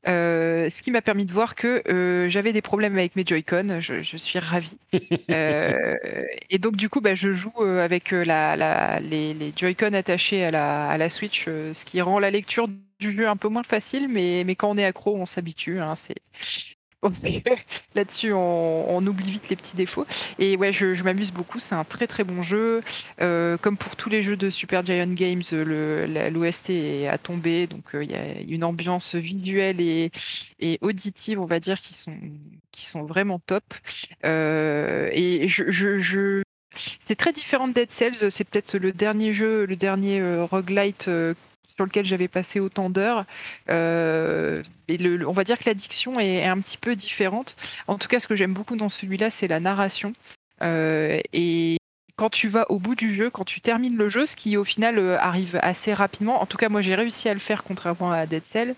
Euh, 0.08 0.70
ce 0.70 0.80
qui 0.80 0.90
m'a 0.90 1.02
permis 1.02 1.26
de 1.26 1.32
voir 1.32 1.54
que 1.54 1.82
euh, 1.86 2.30
j'avais 2.30 2.54
des 2.54 2.62
problèmes 2.62 2.96
avec 2.96 3.16
mes 3.16 3.24
Joy-Con. 3.24 3.80
Je, 3.80 4.16
suis 4.16 4.38
ravie. 4.38 4.78
et 5.28 6.58
donc, 6.58 6.76
du 6.76 6.88
coup, 6.88 7.00
bah, 7.00 7.14
je 7.14 7.32
joue 7.32 7.62
avec 7.62 8.10
la, 8.10 9.00
les, 9.00 9.34
les 9.34 9.52
Joy-Con 9.54 9.92
attachés 9.92 10.44
à 10.44 10.50
la, 10.50 10.88
à 10.88 10.96
la 10.96 11.08
Switch, 11.10 11.44
ce 11.44 11.84
qui 11.84 12.00
rend 12.00 12.18
la 12.18 12.30
lecture 12.30 12.68
du 12.98 13.16
jeu 13.16 13.28
un 13.28 13.36
peu 13.36 13.48
moins 13.48 13.62
facile, 13.62 14.08
mais, 14.08 14.42
mais 14.46 14.54
quand 14.54 14.70
on 14.70 14.76
est 14.78 14.84
accro, 14.84 15.16
on 15.16 15.26
s'habitue. 15.26 15.80
Hein, 15.80 15.96
c'est 15.96 16.16
Là-dessus, 17.94 18.32
on, 18.34 19.06
oublie 19.06 19.30
vite 19.30 19.48
les 19.48 19.56
petits 19.56 19.76
défauts. 19.76 20.06
Et 20.38 20.56
ouais, 20.56 20.72
je, 20.72 21.02
m'amuse 21.02 21.32
beaucoup. 21.32 21.58
C'est 21.58 21.74
un 21.74 21.84
très 21.84 22.06
très 22.06 22.24
bon 22.24 22.42
jeu. 22.42 22.82
Euh, 23.20 23.56
comme 23.56 23.76
pour 23.76 23.96
tous 23.96 24.10
les 24.10 24.22
jeux 24.22 24.36
de 24.36 24.50
Super 24.50 24.84
Giant 24.84 25.12
Games, 25.12 25.42
l'OST 25.52 26.70
est 26.70 27.08
à 27.08 27.16
tomber. 27.16 27.66
Donc 27.66 27.94
euh, 27.94 28.04
il 28.04 28.10
y 28.10 28.14
a 28.14 28.40
une 28.40 28.64
ambiance 28.64 29.14
visuelle 29.14 29.80
et, 29.80 30.10
auditive, 30.82 31.40
on 31.40 31.46
va 31.46 31.58
dire, 31.58 31.80
qui 31.80 31.94
sont, 31.94 33.02
vraiment 33.02 33.38
top. 33.38 33.64
Euh, 34.24 35.08
et 35.12 35.48
je, 35.48 36.42
c'est 37.06 37.16
très 37.16 37.32
différent 37.32 37.66
de 37.66 37.72
Dead 37.72 37.90
Cells. 37.90 38.30
C'est 38.30 38.44
peut-être 38.44 38.76
le 38.76 38.92
dernier 38.92 39.32
jeu, 39.32 39.64
le 39.64 39.76
dernier 39.76 40.22
roguelite 40.42 41.08
sur 41.80 41.86
lequel 41.86 42.04
j'avais 42.04 42.28
passé 42.28 42.60
autant 42.60 42.90
d'heures. 42.90 43.24
Euh, 43.70 44.62
on 45.26 45.32
va 45.32 45.44
dire 45.44 45.58
que 45.58 45.64
l'addiction 45.64 46.20
est, 46.20 46.44
un 46.44 46.60
petit 46.60 46.76
peu 46.76 46.94
différente. 46.94 47.56
En 47.86 47.96
tout 47.96 48.06
cas, 48.06 48.20
ce 48.20 48.28
que 48.28 48.36
j'aime 48.36 48.52
beaucoup 48.52 48.76
dans 48.76 48.90
celui-là, 48.90 49.30
c'est 49.30 49.48
la 49.48 49.60
narration. 49.60 50.12
Euh, 50.62 51.20
et 51.32 51.78
quand 52.20 52.28
tu 52.28 52.48
vas 52.48 52.70
au 52.70 52.78
bout 52.78 52.94
du 52.94 53.14
jeu, 53.14 53.30
quand 53.30 53.46
tu 53.46 53.62
termines 53.62 53.96
le 53.96 54.10
jeu, 54.10 54.26
ce 54.26 54.36
qui 54.36 54.58
au 54.58 54.64
final 54.64 54.98
euh, 54.98 55.18
arrive 55.18 55.58
assez 55.62 55.94
rapidement, 55.94 56.42
en 56.42 56.44
tout 56.44 56.58
cas 56.58 56.68
moi 56.68 56.82
j'ai 56.82 56.94
réussi 56.94 57.30
à 57.30 57.32
le 57.32 57.40
faire 57.40 57.64
contrairement 57.64 58.12
à 58.12 58.26
Dead 58.26 58.44
Cell, 58.44 58.74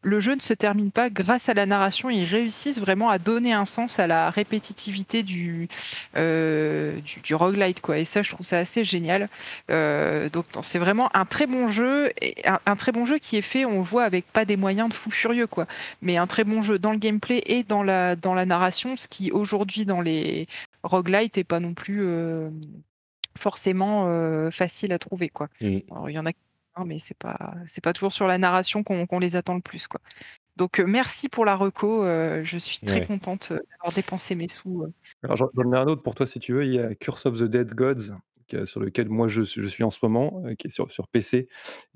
le 0.00 0.18
jeu 0.18 0.34
ne 0.34 0.40
se 0.40 0.54
termine 0.54 0.90
pas 0.90 1.10
grâce 1.10 1.50
à 1.50 1.52
la 1.52 1.66
narration, 1.66 2.08
ils 2.08 2.24
réussissent 2.24 2.78
vraiment 2.78 3.10
à 3.10 3.18
donner 3.18 3.52
un 3.52 3.66
sens 3.66 3.98
à 3.98 4.06
la 4.06 4.30
répétitivité 4.30 5.22
du, 5.22 5.68
euh, 6.16 6.98
du, 7.22 7.34
roguelite 7.34 7.82
quoi. 7.82 7.98
Et 7.98 8.06
ça 8.06 8.22
je 8.22 8.30
trouve 8.30 8.46
ça 8.46 8.56
assez 8.56 8.82
génial. 8.82 9.28
Euh, 9.70 10.30
donc 10.30 10.46
c'est 10.62 10.78
vraiment 10.78 11.14
un 11.14 11.26
très 11.26 11.46
bon 11.46 11.68
jeu, 11.68 12.10
et 12.22 12.34
un, 12.46 12.76
très 12.76 12.92
bon 12.92 13.04
jeu 13.04 13.18
qui 13.18 13.36
est 13.36 13.42
fait, 13.42 13.66
on 13.66 13.80
le 13.80 13.84
voit 13.84 14.04
avec 14.04 14.24
pas 14.32 14.46
des 14.46 14.56
moyens 14.56 14.88
de 14.88 14.94
fou 14.94 15.10
furieux 15.10 15.46
quoi, 15.46 15.66
mais 16.00 16.16
un 16.16 16.26
très 16.26 16.44
bon 16.44 16.62
jeu 16.62 16.78
dans 16.78 16.92
le 16.92 16.98
gameplay 16.98 17.42
et 17.44 17.62
dans 17.62 17.82
la 17.82 18.16
dans 18.16 18.32
la 18.32 18.46
narration, 18.46 18.96
ce 18.96 19.06
qui 19.06 19.32
aujourd'hui 19.32 19.84
dans 19.84 20.00
les 20.00 20.48
roguelite 20.82 21.36
est 21.36 21.44
pas 21.44 21.60
non 21.60 21.74
plus 21.74 22.02
forcément 23.36 24.08
euh, 24.08 24.50
facile 24.50 24.92
à 24.92 24.98
trouver. 24.98 25.28
Quoi. 25.28 25.48
Mmh. 25.60 25.78
il 26.08 26.12
y 26.12 26.18
en 26.18 26.26
a 26.26 26.32
mais 26.84 26.98
c'est 26.98 27.16
pas 27.16 27.54
c'est 27.68 27.82
pas 27.82 27.94
toujours 27.94 28.12
sur 28.12 28.26
la 28.26 28.36
narration 28.36 28.84
qu'on 28.84 29.18
les 29.18 29.34
attend 29.34 29.54
le 29.54 29.62
plus. 29.62 29.88
Quoi. 29.88 30.00
Donc 30.56 30.78
euh, 30.78 30.84
merci 30.84 31.30
pour 31.30 31.46
la 31.46 31.56
reco. 31.56 32.04
Euh, 32.04 32.42
je 32.44 32.58
suis 32.58 32.80
très 32.80 33.06
contente 33.06 33.50
d'avoir 33.50 33.94
dépensé 33.94 34.34
mes 34.34 34.48
sous. 34.48 34.84
Alors 35.22 35.36
j'en 35.36 35.72
ai 35.72 35.76
un 35.76 35.86
autre 35.86 36.02
pour 36.02 36.14
toi 36.14 36.26
si 36.26 36.38
tu 36.38 36.52
veux. 36.52 36.66
Il 36.66 36.74
y 36.74 36.78
a 36.78 36.94
Curse 36.94 37.24
of 37.24 37.38
the 37.38 37.44
Dead 37.44 37.74
Gods 37.74 38.12
sur 38.66 38.78
lequel 38.78 39.08
moi 39.08 39.26
je, 39.26 39.42
je, 39.42 39.66
suis 39.66 39.84
en 39.84 39.90
ce 39.90 39.98
moment, 40.02 40.44
qui 40.58 40.68
est 40.68 40.70
sur, 40.70 40.92
sur 40.92 41.08
PC 41.08 41.48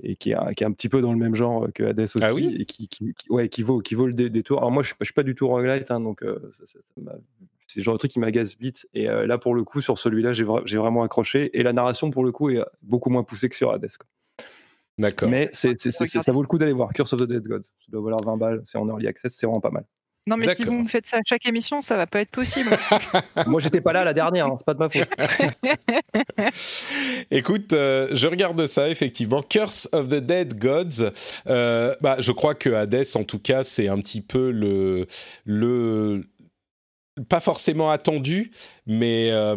et 0.03 0.16
qui 0.16 0.32
est, 0.32 0.55
qui 0.57 0.64
est, 0.64 0.66
un 0.66 0.72
petit 0.72 0.88
peu 0.88 1.01
dans 1.01 1.12
le 1.12 1.18
même 1.18 1.36
genre 1.36 1.68
que 1.72 1.84
Hades 1.84 2.09
ah 2.22 2.34
aussi 2.34 2.57
et 2.57 2.64
qui, 2.64 2.88
qui, 2.88 3.14
ouais, 3.28 3.49
qui, 3.49 3.62
vaut, 3.62 3.80
qui 3.80 3.95
vaut 3.95 4.07
le 4.07 4.14
détour. 4.14 4.59
Alors 4.59 4.72
moi 4.72 4.82
je 4.82 4.93
ne 4.99 5.05
suis, 5.05 5.14
pas 5.14 5.22
du 5.22 5.36
tout 5.36 5.47
roguelite, 5.47 5.91
hein, 5.93 6.01
donc 6.01 6.22
ça, 6.22 6.66
ça, 6.66 6.78
c'est 7.75 7.81
le 7.81 7.85
genre 7.85 7.95
de 7.95 7.99
truc 7.99 8.11
qui 8.11 8.18
m'agace 8.18 8.57
vite. 8.59 8.87
Et 8.95 9.07
là, 9.07 9.39
pour 9.39 9.55
le 9.55 9.64
coup, 9.64 9.81
sur 9.81 9.99
celui-là, 9.99 10.33
j'ai 10.33 10.45
vraiment 10.45 11.03
accroché. 11.03 11.57
Et 11.59 11.62
la 11.62 11.73
narration, 11.73 12.11
pour 12.11 12.25
le 12.25 12.33
coup, 12.33 12.51
est 12.51 12.62
beaucoup 12.83 13.11
moins 13.11 13.23
poussée 13.23 13.49
que 13.49 13.57
sur 13.57 13.73
Hades. 13.73 13.89
D'accord. 14.99 15.31
Mais 15.31 15.49
c'est, 15.53 15.79
ça 15.79 16.33
vaut 16.33 16.43
le 16.43 16.49
coup 16.49 16.59
d'aller 16.59 16.73
voir. 16.73 16.93
Curse 16.93 17.12
of 17.14 17.21
the 17.21 17.25
Dead 17.25 17.47
Gods. 17.47 17.62
Ça 17.62 17.87
doit 17.89 18.03
valoir 18.03 18.23
20 18.23 18.37
balles. 18.37 18.62
C'est 18.64 18.79
en 18.79 18.89
early 18.89 19.07
access. 19.07 19.35
C'est 19.35 19.47
vraiment 19.47 19.61
pas 19.61 19.71
mal. 19.71 19.85
Non, 20.27 20.37
mais 20.37 20.55
si 20.55 20.62
vous 20.62 20.73
me 20.73 20.87
faites 20.87 21.07
ça 21.07 21.16
à 21.16 21.21
chaque 21.25 21.47
émission, 21.47 21.81
ça 21.81 21.97
va 21.97 22.07
pas 22.07 22.21
être 22.21 22.31
possible. 22.31 22.71
Moi, 23.47 23.59
j'étais 23.61 23.81
pas 23.81 23.95
là 23.95 24.05
la 24.05 24.12
dernière, 24.12 24.47
hein, 24.47 24.55
c'est 24.59 24.66
pas 24.66 24.75
de 24.75 24.79
ma 24.79 24.91
faute. 24.91 25.09
Écoute, 27.31 27.73
euh, 27.73 28.09
je 28.12 28.27
regarde 28.27 28.66
ça 28.66 28.91
effectivement. 28.91 29.43
Curse 29.43 29.89
of 29.93 30.09
the 30.09 30.21
Dead 30.21 30.59
Gods. 30.59 31.11
Euh, 31.47 31.95
bah, 32.03 32.16
je 32.18 32.33
crois 32.33 32.55
que 32.55 32.68
Hades, 32.68 33.07
en 33.14 33.25
tout 33.25 33.39
cas, 33.39 33.64
c'est 33.64 33.89
un 33.89 33.99
petit 33.99 34.21
peu 34.21 34.51
le 34.51 35.07
le 35.47 36.21
pas 37.29 37.41
forcément 37.41 37.91
attendu, 37.91 38.51
mais 38.87 39.29
euh, 39.31 39.57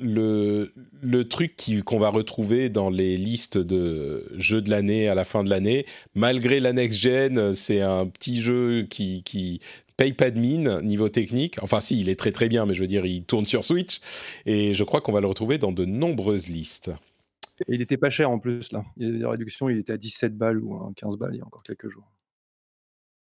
le, 0.00 1.22
truc 1.24 1.54
qu'on 1.84 1.98
va 1.98 2.08
retrouver 2.08 2.68
dans 2.68 2.90
les 2.90 3.16
listes 3.16 3.58
de 3.58 4.26
jeux 4.36 4.62
de 4.62 4.70
l'année 4.70 5.08
à 5.08 5.14
la 5.14 5.24
fin 5.24 5.44
de 5.44 5.50
l'année, 5.50 5.86
malgré 6.14 6.60
la 6.60 6.72
next-gen, 6.72 7.52
c'est 7.52 7.80
un 7.80 8.06
petit 8.06 8.40
jeu 8.40 8.86
qui, 8.88 9.22
qui 9.22 9.60
paye 9.96 10.12
pas 10.12 10.30
de 10.30 10.38
mine 10.38 10.80
niveau 10.82 11.08
technique. 11.08 11.62
Enfin, 11.62 11.80
si, 11.80 12.00
il 12.00 12.08
est 12.08 12.18
très 12.18 12.32
très 12.32 12.48
bien, 12.48 12.64
mais 12.66 12.74
je 12.74 12.80
veux 12.80 12.86
dire, 12.86 13.04
il 13.04 13.24
tourne 13.24 13.46
sur 13.46 13.64
Switch. 13.64 14.00
Et 14.46 14.72
je 14.72 14.84
crois 14.84 15.00
qu'on 15.00 15.12
va 15.12 15.20
le 15.20 15.26
retrouver 15.26 15.58
dans 15.58 15.72
de 15.72 15.84
nombreuses 15.84 16.48
listes. 16.48 16.90
Il 17.66 17.82
était 17.82 17.96
pas 17.96 18.10
cher 18.10 18.30
en 18.30 18.38
plus, 18.38 18.70
là. 18.72 18.84
Il 18.96 19.06
y 19.06 19.16
a 19.16 19.18
des 19.18 19.26
réductions, 19.26 19.68
il 19.68 19.78
était 19.78 19.92
à 19.92 19.96
17 19.96 20.36
balles 20.36 20.58
ou 20.62 20.76
à 20.76 20.90
15 20.96 21.16
balles 21.16 21.34
il 21.34 21.38
y 21.38 21.40
a 21.40 21.44
encore 21.46 21.64
quelques 21.64 21.90
jours. 21.90 22.08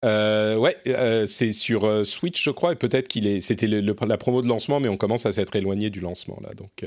Euh, 0.04 0.56
ouais, 0.56 0.76
euh, 0.88 1.28
c'est 1.28 1.54
sur 1.54 1.86
euh, 1.86 2.04
Switch, 2.04 2.44
je 2.44 2.50
crois, 2.50 2.72
et 2.72 2.76
peut-être 2.76 3.08
qu'il 3.08 3.28
est. 3.28 3.40
C'était 3.40 3.68
la 3.68 4.18
promo 4.18 4.42
de 4.42 4.48
lancement, 4.48 4.80
mais 4.80 4.90
on 4.90 4.98
commence 4.98 5.26
à 5.26 5.32
s'être 5.32 5.56
éloigné 5.56 5.90
du 5.90 6.00
lancement 6.00 6.40
là. 6.42 6.54
Donc, 6.56 6.86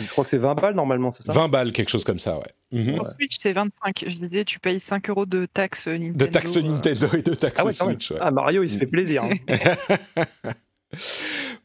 je 0.00 0.06
crois 0.06 0.24
que 0.24 0.30
c'est 0.30 0.38
20 0.38 0.54
balles 0.54 0.74
normalement, 0.74 1.10
c'est 1.10 1.24
ça? 1.24 1.32
20 1.32 1.48
balles, 1.48 1.72
quelque 1.72 1.88
chose 1.88 2.04
comme 2.04 2.20
ça, 2.20 2.38
ouais. 2.38 2.52
Mhm. 2.70 3.00
Switch, 3.16 3.36
c'est 3.40 3.52
25. 3.52 4.04
Je 4.06 4.18
disais, 4.18 4.44
tu 4.44 4.60
payes 4.60 4.78
5 4.78 5.10
euros 5.10 5.26
de 5.26 5.46
taxes 5.46 5.88
Nintendo. 5.88 6.26
De 6.26 6.30
taxes 6.30 6.56
Nintendo 6.56 7.08
et 7.16 7.22
de 7.22 7.34
taxes 7.34 7.62
ah 7.64 7.72
Switch. 7.72 8.10
Ouais. 8.12 8.18
Ah, 8.20 8.30
Mario, 8.30 8.62
il 8.62 8.70
se 8.70 8.78
fait 8.78 8.86
plaisir. 8.86 9.24
Hein. 9.24 9.30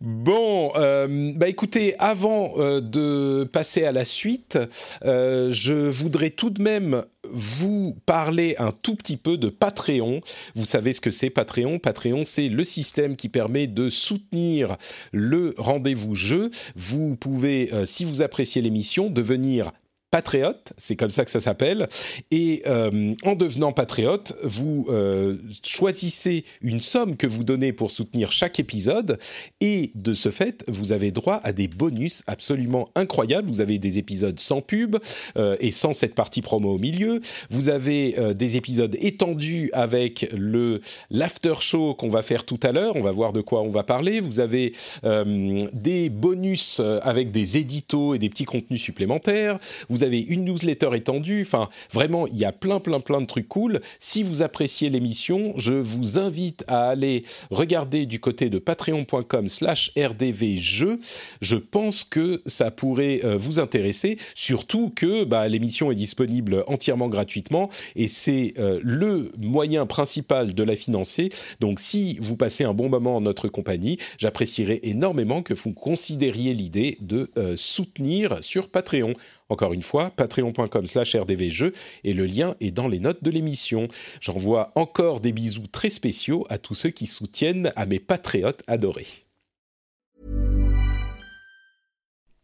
Bon, 0.01 0.73
euh, 0.75 1.31
bah 1.35 1.47
écoutez, 1.47 1.95
avant 1.97 2.55
euh, 2.57 2.81
de 2.81 3.45
passer 3.45 3.85
à 3.85 3.93
la 3.93 4.03
suite, 4.03 4.59
euh, 5.05 5.49
je 5.49 5.73
voudrais 5.73 6.29
tout 6.29 6.49
de 6.49 6.61
même 6.61 7.03
vous 7.31 7.95
parler 8.05 8.55
un 8.59 8.71
tout 8.71 8.95
petit 8.95 9.15
peu 9.15 9.37
de 9.37 9.47
Patreon. 9.47 10.19
Vous 10.55 10.65
savez 10.65 10.91
ce 10.91 10.99
que 10.99 11.09
c'est 11.09 11.29
Patreon 11.29 11.79
Patreon, 11.79 12.23
c'est 12.25 12.49
le 12.49 12.65
système 12.65 13.15
qui 13.15 13.29
permet 13.29 13.67
de 13.67 13.87
soutenir 13.87 14.75
le 15.13 15.55
rendez-vous 15.57 16.15
jeu. 16.15 16.51
Vous 16.75 17.15
pouvez, 17.15 17.71
si 17.85 18.03
vous 18.03 18.21
appréciez 18.21 18.61
l'émission, 18.61 19.09
devenir 19.09 19.71
patriote, 20.13 20.73
c'est 20.77 20.95
comme 20.95 21.09
ça 21.09 21.25
que 21.25 21.31
ça 21.31 21.39
s'appelle. 21.39 21.89
Et 22.29 22.61
euh, 22.67 23.15
en 23.23 23.33
devenant 23.33 23.71
patriote, 23.71 24.33
vous 24.43 24.85
euh, 24.89 25.37
choisissez 25.65 26.45
une 26.61 26.81
somme 26.81 27.17
que 27.17 27.25
vous 27.25 27.43
donnez 27.43 27.73
pour 27.73 27.89
soutenir 27.89 28.31
chaque 28.31 28.59
épisode, 28.59 29.17
et 29.59 29.89
de 29.95 30.13
ce 30.13 30.29
fait, 30.29 30.63
vous 30.67 30.91
avez 30.91 31.09
droit 31.09 31.41
à 31.43 31.51
des 31.51 31.67
bonus 31.67 32.21
absolument 32.27 32.89
incroyables. 32.93 33.47
Vous 33.47 33.59
avez 33.59 33.79
des 33.79 33.97
épisodes 33.97 34.39
sans 34.39 34.61
pub 34.61 34.97
euh, 35.35 35.57
et 35.59 35.71
sans 35.71 35.93
cette 35.93 36.13
partie 36.13 36.43
promo 36.43 36.75
au 36.75 36.77
milieu. 36.77 37.19
Vous 37.49 37.69
avez 37.69 38.15
des 38.35 38.55
épisodes 38.55 38.95
étendus 38.99 39.71
avec 39.73 40.29
le 40.31 40.81
l'after 41.09 41.55
show 41.59 41.95
qu'on 41.95 42.09
va 42.09 42.21
faire 42.21 42.45
tout 42.45 42.59
à 42.61 42.71
l'heure. 42.71 42.95
On 42.95 43.01
va 43.01 43.11
voir 43.11 43.33
de 43.33 43.41
quoi 43.41 43.63
on 43.63 43.69
va 43.69 43.81
parler. 43.81 44.19
Vous 44.19 44.39
avez 44.39 44.73
des 45.73 46.09
bonus 46.09 46.81
avec 47.01 47.31
des 47.31 47.57
éditos 47.57 48.13
et 48.13 48.19
des 48.19 48.29
petits 48.29 48.45
contenus 48.45 48.81
supplémentaires. 48.81 49.57
Avez 50.03 50.21
une 50.21 50.45
newsletter 50.45 50.89
étendue. 50.93 51.43
Enfin, 51.45 51.69
vraiment, 51.91 52.27
il 52.27 52.37
y 52.37 52.45
a 52.45 52.51
plein, 52.51 52.79
plein, 52.79 52.99
plein 52.99 53.21
de 53.21 53.25
trucs 53.25 53.47
cool. 53.47 53.81
Si 53.99 54.23
vous 54.23 54.41
appréciez 54.41 54.89
l'émission, 54.89 55.53
je 55.57 55.73
vous 55.73 56.19
invite 56.19 56.63
à 56.67 56.89
aller 56.89 57.23
regarder 57.49 58.05
du 58.05 58.19
côté 58.19 58.49
de 58.49 58.59
patreon.com/slash 58.59 59.91
rdvjeux. 59.97 60.99
Je 61.41 61.55
pense 61.55 62.03
que 62.03 62.41
ça 62.45 62.71
pourrait 62.71 63.21
euh, 63.23 63.37
vous 63.37 63.59
intéresser, 63.59 64.17
surtout 64.35 64.91
que 64.95 65.23
bah, 65.23 65.47
l'émission 65.47 65.91
est 65.91 65.95
disponible 65.95 66.63
entièrement 66.67 67.09
gratuitement 67.09 67.69
et 67.95 68.07
c'est 68.07 68.53
euh, 68.59 68.79
le 68.83 69.31
moyen 69.39 69.85
principal 69.85 70.53
de 70.53 70.63
la 70.63 70.75
financer. 70.75 71.29
Donc, 71.59 71.79
si 71.79 72.17
vous 72.19 72.35
passez 72.35 72.63
un 72.63 72.73
bon 72.73 72.89
moment 72.89 73.17
en 73.17 73.21
notre 73.21 73.47
compagnie, 73.47 73.97
j'apprécierais 74.17 74.79
énormément 74.83 75.41
que 75.41 75.53
vous 75.53 75.73
considériez 75.73 76.53
l'idée 76.53 76.97
de 77.01 77.29
euh, 77.37 77.55
soutenir 77.57 78.43
sur 78.43 78.69
Patreon. 78.69 79.13
Encore 79.49 79.73
une 79.73 79.83
fois, 79.83 80.09
patreon.com 80.09 80.85
slash 80.85 81.15
rdvjeux 81.15 81.73
et 82.03 82.13
le 82.13 82.25
lien 82.25 82.55
est 82.59 82.71
dans 82.71 82.87
les 82.87 82.99
notes 82.99 83.23
de 83.23 83.31
l'émission. 83.31 83.87
J'envoie 84.21 84.71
encore 84.75 85.19
des 85.19 85.31
bisous 85.31 85.67
très 85.67 85.89
spéciaux 85.89 86.45
à 86.49 86.57
tous 86.57 86.75
ceux 86.75 86.89
qui 86.89 87.05
soutiennent 87.05 87.71
à 87.75 87.85
mes 87.85 87.99
patriotes 87.99 88.63
adorés. 88.67 89.23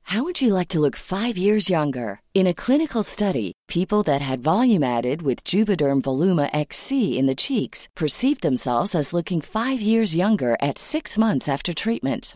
How 0.10 0.24
would 0.24 0.42
you 0.42 0.56
like 0.56 0.70
to 0.70 0.80
look 0.80 0.96
five 0.96 1.38
years 1.38 1.70
younger? 1.70 2.22
In 2.34 2.48
a 2.48 2.54
clinical 2.54 3.04
study, 3.04 3.52
people 3.68 4.02
that 4.06 4.22
had 4.22 4.40
volume 4.40 4.82
added 4.82 5.22
with 5.22 5.44
Juvederm 5.44 6.02
Voluma 6.02 6.50
XC 6.52 7.16
in 7.16 7.28
the 7.28 7.36
cheeks 7.36 7.88
perceived 7.96 8.42
themselves 8.42 8.96
as 8.96 9.14
looking 9.14 9.40
five 9.40 9.80
years 9.82 10.16
younger 10.16 10.58
at 10.64 10.80
six 10.80 11.16
months 11.16 11.48
after 11.48 11.76
treatment. 11.76 12.36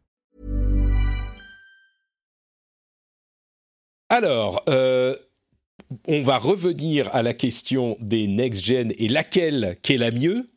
Alors, 4.11 4.61
euh, 4.67 5.15
on 6.05 6.19
va 6.19 6.37
revenir 6.37 7.09
à 7.15 7.23
la 7.23 7.33
question 7.33 7.95
des 8.01 8.27
next-gen 8.27 8.91
et 8.97 9.07
laquelle 9.07 9.77
qui 9.83 9.93
est 9.93 9.97
la 9.97 10.11
mieux 10.11 10.47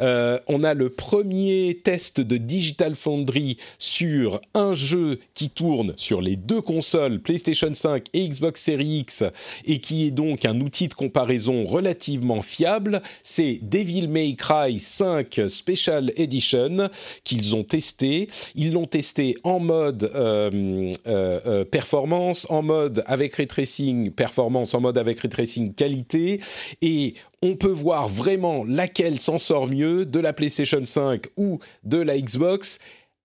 Euh, 0.00 0.38
on 0.46 0.62
a 0.64 0.74
le 0.74 0.90
premier 0.90 1.80
test 1.82 2.20
de 2.20 2.36
Digital 2.36 2.94
Foundry 2.94 3.56
sur 3.78 4.40
un 4.54 4.74
jeu 4.74 5.18
qui 5.34 5.50
tourne 5.50 5.94
sur 5.96 6.20
les 6.20 6.36
deux 6.36 6.60
consoles, 6.60 7.20
PlayStation 7.20 7.72
5 7.72 8.06
et 8.12 8.28
Xbox 8.28 8.62
Series 8.62 8.98
X, 8.98 9.24
et 9.64 9.80
qui 9.80 10.06
est 10.06 10.10
donc 10.10 10.44
un 10.44 10.60
outil 10.60 10.88
de 10.88 10.94
comparaison 10.94 11.64
relativement 11.64 12.42
fiable. 12.42 13.02
C'est 13.22 13.60
Devil 13.62 14.08
May 14.08 14.34
Cry 14.34 14.78
5 14.78 15.40
Special 15.48 16.12
Edition 16.16 16.88
qu'ils 17.24 17.54
ont 17.54 17.64
testé. 17.64 18.28
Ils 18.54 18.72
l'ont 18.72 18.86
testé 18.86 19.36
en 19.44 19.58
mode 19.60 20.10
euh, 20.14 20.92
euh, 21.06 21.64
performance, 21.64 22.46
en 22.50 22.62
mode 22.62 23.02
avec 23.06 23.34
ray 23.34 23.46
tracing 23.46 24.10
performance, 24.10 24.74
en 24.74 24.80
mode 24.80 24.98
avec 24.98 25.20
ray 25.20 25.30
tracing 25.30 25.74
qualité, 25.74 26.40
et 26.82 27.14
on 27.42 27.56
peut 27.56 27.68
voir 27.68 28.08
vraiment 28.08 28.64
laquelle 28.64 29.20
s'en 29.20 29.38
sort 29.38 29.68
mieux 29.68 30.04
de 30.04 30.20
la 30.20 30.32
PlayStation 30.32 30.84
5 30.84 31.26
ou 31.36 31.58
de 31.84 31.98
la 31.98 32.18
Xbox 32.18 32.78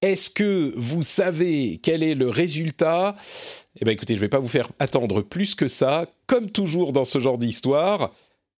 est-ce 0.03 0.30
que 0.30 0.74
vous 0.76 1.01
savez 1.01 1.80
quel 1.82 2.03
est 2.03 2.14
le 2.14 2.28
résultat? 2.28 3.16
Eh 3.80 3.86
bien 3.86 3.93
écoutez, 3.93 4.16
je 4.16 4.20
ne 4.20 4.26
vais 4.26 4.30
pas 4.30 4.39
vous 4.39 4.49
faire 4.49 4.70
attendre 4.78 5.22
plus 5.22 5.55
que 5.55 5.70
ça. 5.70 6.07
Comme 6.28 6.51
toujours 6.51 6.91
dans 6.91 7.05
ce 7.05 7.20
genre 7.20 7.38
d'histoire, 7.38 8.11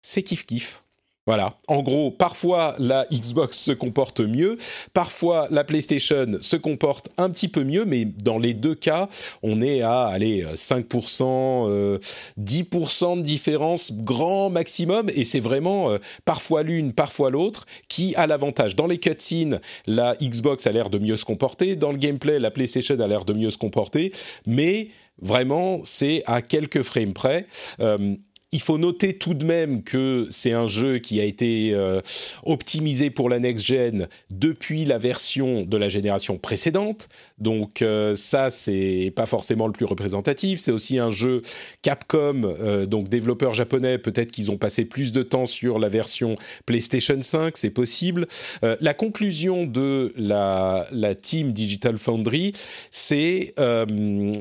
c'est 0.02 0.24
kiff 0.24 0.46
kiff. 0.46 0.83
Voilà. 1.26 1.58
En 1.70 1.82
gros, 1.82 2.12
parfois 2.12 2.76
la 2.80 3.06
Xbox 3.10 3.58
se 3.58 3.72
comporte 3.72 4.20
mieux, 4.20 4.58
parfois 4.94 5.48
la 5.52 5.64
PlayStation 5.64 6.26
se 6.42 6.58
comporte 6.58 7.10
un 7.18 7.30
petit 7.30 7.48
peu 7.48 7.64
mieux, 7.64 7.86
mais 7.86 8.04
dans 8.04 8.38
les 8.38 8.54
deux 8.54 8.76
cas, 8.76 9.08
on 9.42 9.62
est 9.62 9.82
à 9.82 10.04
aller 10.04 10.44
5%, 10.44 12.00
10% 12.38 13.18
de 13.18 13.22
différence 13.22 13.94
grand 13.94 14.50
maximum, 14.50 15.10
et 15.16 15.24
c'est 15.24 15.40
vraiment 15.40 15.92
euh, 15.92 15.98
parfois 16.26 16.62
l'une, 16.62 16.92
parfois 16.92 17.30
l'autre 17.30 17.66
qui 17.88 18.14
a 18.16 18.28
l'avantage. 18.28 18.76
Dans 18.76 18.88
les 18.88 18.98
cutscenes, 18.98 19.62
la 19.88 20.16
Xbox 20.22 20.68
a 20.68 20.74
l'air 20.74 20.90
de 20.90 21.00
mieux 21.00 21.16
se 21.16 21.24
comporter, 21.24 21.78
dans 21.78 21.94
le 21.94 21.98
gameplay, 21.98 22.38
la 22.38 22.52
PlayStation 22.52 23.00
a 23.00 23.08
l'air 23.08 23.24
de 23.24 23.34
mieux 23.34 23.50
se 23.50 23.58
comporter, 23.58 24.12
mais 24.46 24.90
vraiment, 25.22 25.80
c'est 25.84 26.24
à 26.26 26.42
quelques 26.42 26.84
frames 26.84 27.14
près. 27.14 27.48
Euh, 27.80 28.16
il 28.54 28.62
faut 28.62 28.78
noter 28.78 29.18
tout 29.18 29.34
de 29.34 29.44
même 29.44 29.84
que 29.84 30.28
c'est 30.30 30.54
un 30.54 30.68
jeu 30.68 31.00
qui 31.00 31.20
a 31.20 31.24
été 31.24 31.72
euh, 31.74 32.02
optimisé 32.44 33.10
pour 33.10 33.28
la 33.28 33.40
next-gen 33.40 34.08
depuis 34.30 34.86
la 34.86 35.00
version 35.00 35.64
de 35.64 35.76
la 35.76 35.90
génération 35.90 36.38
précédente. 36.38 37.10
Donc 37.40 37.82
euh, 37.82 38.14
ça, 38.14 38.52
c'est 38.52 39.12
pas 39.16 39.26
forcément 39.26 39.66
le 39.66 39.74
plus 39.74 39.86
représentatif. 39.86 40.60
C'est 40.60 40.72
aussi 40.72 41.00
un 41.00 41.10
jeu 41.10 41.42
Capcom, 41.82 42.44
euh, 42.44 42.86
donc 42.86 43.10
développeur 43.10 43.56
japonais. 43.56 43.98
Peut-être 43.98 44.32
qu'ils 44.32 44.52
ont 44.52 44.58
passé 44.58 44.86
plus 44.86 45.12
de 45.12 45.24
temps 45.24 45.48
sur 45.48 45.80
la 45.80 45.90
version 45.90 46.36
PlayStation 46.68 47.20
5, 47.20 47.58
c'est 47.58 47.72
possible. 47.72 48.28
la 48.62 48.94
conclusion 48.94 49.66
de 49.66 50.14
la 50.16 51.16
team 51.20 51.54
Digital 51.54 51.98
Foundry, 51.98 52.54
c'est 52.92 53.56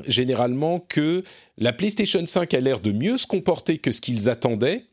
généralement 0.07 0.79
que 0.79 1.23
la 1.57 1.71
PlayStation 1.71 2.25
5 2.25 2.53
a 2.55 2.59
l'air 2.59 2.79
de 2.79 2.91
mieux 2.91 3.17
se 3.17 3.27
comporter 3.27 3.77
que 3.77 3.91
ce 3.91 4.01
qu'ils 4.01 4.27
attendaient 4.27 4.85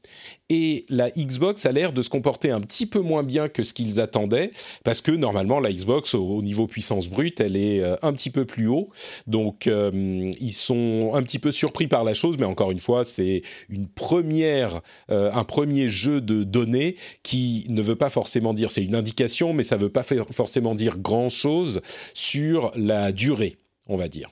et 0.50 0.84
la 0.90 1.10
Xbox 1.10 1.64
a 1.64 1.72
l'air 1.72 1.92
de 1.92 2.02
se 2.02 2.10
comporter 2.10 2.50
un 2.50 2.60
petit 2.60 2.84
peu 2.84 3.00
moins 3.00 3.22
bien 3.22 3.48
que 3.48 3.62
ce 3.62 3.72
qu'ils 3.72 3.98
attendaient 3.98 4.50
parce 4.84 5.00
que 5.00 5.12
normalement 5.12 5.58
la 5.58 5.72
Xbox 5.72 6.14
au, 6.14 6.42
niveau 6.42 6.66
puissance 6.66 7.08
brute 7.08 7.40
elle 7.40 7.56
est 7.56 7.80
euh, 7.80 7.96
un 8.02 8.12
petit 8.12 8.30
peu 8.30 8.44
plus 8.44 8.66
haut. 8.66 8.90
Donc 9.26 9.66
euh, 9.66 10.30
ils 10.40 10.52
sont 10.52 11.12
un 11.14 11.22
petit 11.22 11.38
peu 11.38 11.50
surpris 11.50 11.86
par 11.86 12.04
la 12.04 12.12
chose 12.12 12.36
mais 12.38 12.46
encore 12.46 12.70
une 12.70 12.78
fois 12.78 13.06
c'est 13.06 13.42
une 13.70 13.88
première 13.88 14.82
euh, 15.10 15.32
un 15.32 15.44
premier 15.44 15.88
jeu 15.88 16.20
de 16.20 16.44
données 16.44 16.96
qui 17.22 17.64
ne 17.70 17.80
veut 17.80 17.96
pas 17.96 18.10
forcément 18.10 18.52
dire 18.52 18.70
c'est 18.70 18.84
une 18.84 18.94
indication 18.94 19.54
mais 19.54 19.64
ça 19.64 19.76
ne 19.76 19.82
veut 19.82 19.88
pas 19.88 20.04
forcément 20.30 20.74
dire 20.74 20.98
grand 20.98 21.30
chose 21.30 21.80
sur 22.12 22.70
la 22.76 23.12
durée 23.12 23.56
on 23.86 23.96
va 23.96 24.08
dire 24.08 24.28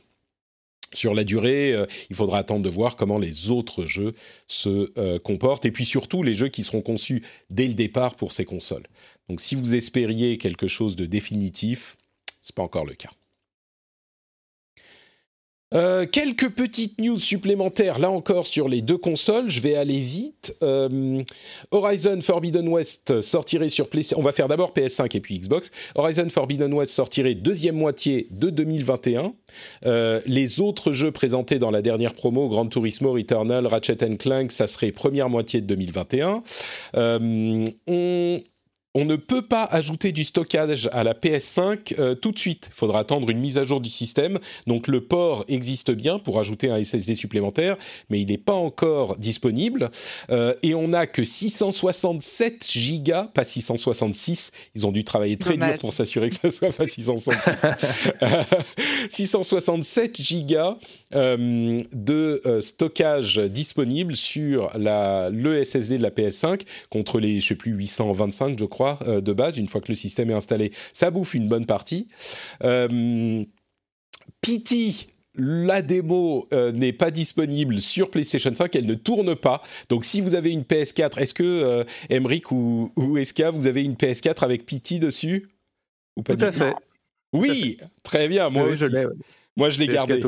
sur 0.95 1.14
la 1.14 1.24
durée, 1.24 1.72
euh, 1.72 1.86
il 2.11 2.16
faudra 2.16 2.39
attendre 2.39 2.62
de 2.62 2.68
voir 2.68 2.97
comment 2.97 3.18
les 3.18 3.51
autres 3.51 3.86
jeux 3.86 4.14
se 4.47 4.91
euh, 4.99 5.18
comportent, 5.18 5.64
et 5.64 5.70
puis 5.70 5.84
surtout 5.84 6.22
les 6.22 6.34
jeux 6.34 6.49
qui 6.49 6.62
seront 6.62 6.82
conçus 6.82 7.22
dès 7.51 7.66
le 7.66 7.74
départ 7.74 8.14
pour 8.14 8.32
ces 8.32 8.45
consoles. 8.45 8.86
Donc 9.28 9.41
si 9.41 9.55
vous 9.55 9.74
espériez 9.74 10.39
quelque 10.39 10.66
chose 10.66 10.97
de 10.97 11.07
définitif, 11.07 11.97
ce 12.43 12.53
n'est 12.53 12.55
pas 12.55 12.62
encore 12.62 12.86
le 12.86 12.95
cas. 12.95 13.11
Euh, 15.74 16.06
quelques 16.06 16.48
petites 16.48 16.98
news 16.98 17.18
supplémentaires, 17.18 17.98
là 17.98 18.10
encore 18.10 18.46
sur 18.46 18.68
les 18.68 18.80
deux 18.80 18.96
consoles. 18.96 19.50
Je 19.50 19.60
vais 19.60 19.74
aller 19.74 20.00
vite. 20.00 20.56
Euh, 20.62 21.22
Horizon 21.70 22.20
Forbidden 22.22 22.68
West 22.68 23.20
sortirait 23.20 23.68
sur 23.68 23.88
PlayStation. 23.88 24.20
On 24.20 24.24
va 24.24 24.32
faire 24.32 24.48
d'abord 24.48 24.72
PS5 24.72 25.14
et 25.16 25.20
puis 25.20 25.38
Xbox. 25.38 25.70
Horizon 25.94 26.28
Forbidden 26.30 26.72
West 26.72 26.92
sortirait 26.92 27.34
deuxième 27.34 27.76
moitié 27.76 28.28
de 28.30 28.48
2021. 28.48 29.34
Euh, 29.84 30.20
les 30.24 30.60
autres 30.60 30.92
jeux 30.92 31.12
présentés 31.12 31.58
dans 31.58 31.70
la 31.70 31.82
dernière 31.82 32.14
promo, 32.14 32.48
Gran 32.48 32.66
Turismo, 32.66 33.12
Returnal, 33.12 33.66
Ratchet 33.66 34.16
Clank, 34.16 34.50
ça 34.50 34.66
serait 34.66 34.92
première 34.92 35.28
moitié 35.28 35.60
de 35.60 35.66
2021. 35.66 36.42
on 36.94 38.42
on 38.99 39.05
ne 39.05 39.14
peut 39.14 39.42
pas 39.42 39.62
ajouter 39.62 40.11
du 40.11 40.24
stockage 40.24 40.88
à 40.92 41.05
la 41.05 41.14
PS5 41.14 41.94
euh, 42.01 42.14
tout 42.16 42.32
de 42.32 42.38
suite. 42.38 42.68
Il 42.72 42.74
faudra 42.74 42.99
attendre 42.99 43.30
une 43.30 43.38
mise 43.38 43.57
à 43.57 43.62
jour 43.64 43.80
du 43.80 43.90
système. 43.90 44.40
Donc 44.66 44.88
le 44.88 45.01
port 45.01 45.44
existe 45.46 45.92
bien 45.92 46.18
pour 46.18 46.40
ajouter 46.40 46.68
un 46.68 46.82
SSD 46.82 47.14
supplémentaire, 47.14 47.76
mais 48.11 48.20
il 48.20 48.26
n'est 48.26 48.38
pas 48.38 48.55
encore 48.55 49.16
disponible. 49.16 49.92
Euh, 50.30 50.53
et 50.64 50.74
on 50.74 50.88
n'a 50.88 51.07
que 51.07 51.24
667 51.24 52.66
gigas, 52.68 53.28
pas 53.32 53.44
666. 53.44 54.51
Ils 54.74 54.84
ont 54.84 54.90
dû 54.90 55.05
travailler 55.05 55.36
très 55.36 55.57
dur 55.57 55.78
pour 55.78 55.92
s'assurer 55.92 56.30
que 56.30 56.34
ça 56.34 56.51
soit 56.51 56.72
pas 56.72 56.88
666. 56.88 57.68
667 59.11 60.16
gigas 60.20 60.76
euh, 61.14 61.78
de 61.92 62.42
stockage 62.61 63.38
disponible 63.38 64.16
sur 64.16 64.76
la, 64.76 65.30
le 65.30 65.62
SSD 65.64 65.99
de 65.99 66.03
la 66.03 66.11
PS5 66.11 66.62
contre 66.90 67.20
les, 67.20 67.40
je 67.40 67.46
sais 67.46 67.55
plus, 67.55 67.70
825, 67.70 68.59
je 68.59 68.64
crois 68.64 68.88
euh, 69.07 69.20
de 69.20 69.32
base, 69.32 69.59
une 69.59 69.68
fois 69.68 69.80
que 69.80 69.89
le 69.89 69.95
système 69.95 70.30
est 70.30 70.34
installé, 70.34 70.72
ça 70.93 71.11
bouffe 71.11 71.34
une 71.34 71.49
bonne 71.49 71.66
partie. 71.66 72.07
Euh, 72.64 73.45
PT, 74.41 75.09
la 75.34 75.82
démo 75.82 76.49
euh, 76.53 76.72
n'est 76.72 76.93
pas 76.93 77.11
disponible 77.11 77.80
sur 77.80 78.11
PlayStation 78.11 78.55
5, 78.55 78.74
elle 78.76 78.86
ne 78.86 78.95
tourne 78.95 79.34
pas. 79.36 79.62
Donc 79.89 80.05
si 80.05 80.20
vous 80.20 80.34
avez 80.34 80.53
une 80.53 80.62
PS4, 80.62 81.18
est-ce 81.20 81.34
que 81.34 81.84
Emric 82.11 82.51
ou, 82.51 82.93
ou 82.97 83.18
Eska, 83.18 83.51
vous 83.51 83.66
avez 83.66 83.84
une 83.84 83.95
PS4 83.95 84.45
avec 84.45 84.66
PT 84.66 84.99
dessus 85.01 85.49
ou 86.16 86.22
pas 86.22 86.34
Tout 86.34 86.45
à 86.45 86.53
fait. 86.53 86.74
Oui, 87.32 87.78
très 88.03 88.28
bien. 88.28 88.49
Moi 88.51 88.64
aussi. 88.64 88.84
Je 88.91 89.07
moi, 89.59 89.70
je 89.70 89.78
l'ai 89.78 89.88
gardé. 89.88 90.22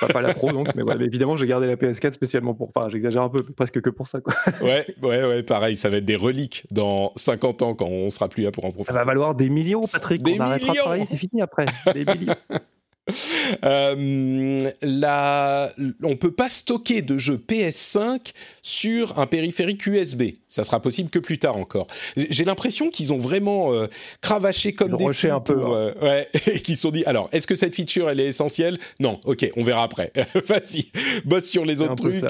Pas, 0.00 0.06
pas, 0.06 0.22
la 0.22 0.32
pro, 0.32 0.50
donc, 0.52 0.74
mais, 0.74 0.82
ouais, 0.82 0.94
évidemment, 1.04 1.36
j'ai 1.36 1.46
gardé 1.46 1.66
la 1.66 1.76
PS4 1.76 2.12
spécialement 2.12 2.54
pour. 2.54 2.70
Enfin, 2.74 2.88
j'exagère 2.88 3.22
un 3.22 3.28
peu, 3.28 3.42
presque 3.42 3.80
que 3.80 3.90
pour 3.90 4.08
ça. 4.08 4.20
Quoi. 4.20 4.34
Ouais, 4.60 4.86
ouais, 5.02 5.24
ouais, 5.24 5.42
pareil, 5.42 5.76
ça 5.76 5.90
va 5.90 5.96
être 5.96 6.04
des 6.04 6.16
reliques 6.16 6.66
dans 6.70 7.12
50 7.16 7.62
ans 7.62 7.74
quand 7.74 7.86
on 7.86 8.10
sera 8.10 8.28
plus 8.28 8.42
là 8.42 8.52
pour 8.52 8.64
en 8.64 8.70
profiter. 8.70 8.92
Ça 8.92 8.98
va 8.98 9.04
valoir 9.04 9.34
des 9.34 9.48
millions, 9.48 9.86
Patrick. 9.86 10.22
Des 10.22 10.38
on 10.40 10.44
millions. 10.44 10.72
de 10.72 10.78
travailler, 10.78 11.06
c'est 11.06 11.16
fini 11.16 11.42
après. 11.42 11.66
Des 11.92 12.04
millions. 12.04 12.34
euh, 13.64 14.58
la... 14.82 15.72
on 16.02 16.16
peut 16.16 16.32
pas 16.32 16.48
stocker 16.48 17.02
de 17.02 17.18
jeux 17.18 17.36
PS5 17.36 18.32
sur 18.62 19.18
un 19.18 19.26
périphérique 19.26 19.86
USB. 19.86 20.22
Ça 20.48 20.64
sera 20.64 20.80
possible 20.80 21.10
que 21.10 21.18
plus 21.18 21.38
tard 21.38 21.56
encore. 21.56 21.86
J'ai 22.16 22.44
l'impression 22.44 22.90
qu'ils 22.90 23.12
ont 23.12 23.18
vraiment 23.18 23.72
euh, 23.72 23.86
cravaché 24.20 24.72
comme 24.72 24.96
des 24.96 25.12
fous 25.12 25.30
un 25.30 25.40
peu, 25.40 25.64
hein. 25.64 25.72
euh, 25.72 26.00
ouais, 26.02 26.28
et 26.46 26.60
qu'ils 26.60 26.76
se 26.76 26.82
sont 26.82 26.90
dit 26.90 27.04
alors 27.04 27.28
est-ce 27.32 27.46
que 27.46 27.54
cette 27.54 27.74
feature 27.74 28.10
elle 28.10 28.20
est 28.20 28.26
essentielle? 28.26 28.78
Non, 28.98 29.20
ok, 29.24 29.50
on 29.56 29.64
verra 29.64 29.82
après. 29.82 30.12
Vas-y, 30.46 30.90
bosse 31.24 31.46
sur 31.46 31.64
les 31.64 31.80
autres 31.80 31.94
trucs. 31.94 32.22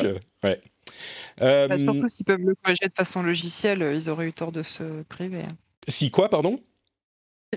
Ouais. 0.42 0.60
Bah, 1.38 1.78
surtout 1.78 2.08
s'ils 2.08 2.26
peuvent 2.26 2.40
le 2.40 2.54
corriger 2.54 2.88
de 2.88 2.94
façon 2.94 3.22
logicielle, 3.22 3.90
ils 3.94 4.10
auraient 4.10 4.28
eu 4.28 4.32
tort 4.32 4.52
de 4.52 4.62
se 4.62 5.02
priver. 5.04 5.44
Si 5.88 6.10
quoi, 6.10 6.28
pardon? 6.28 6.60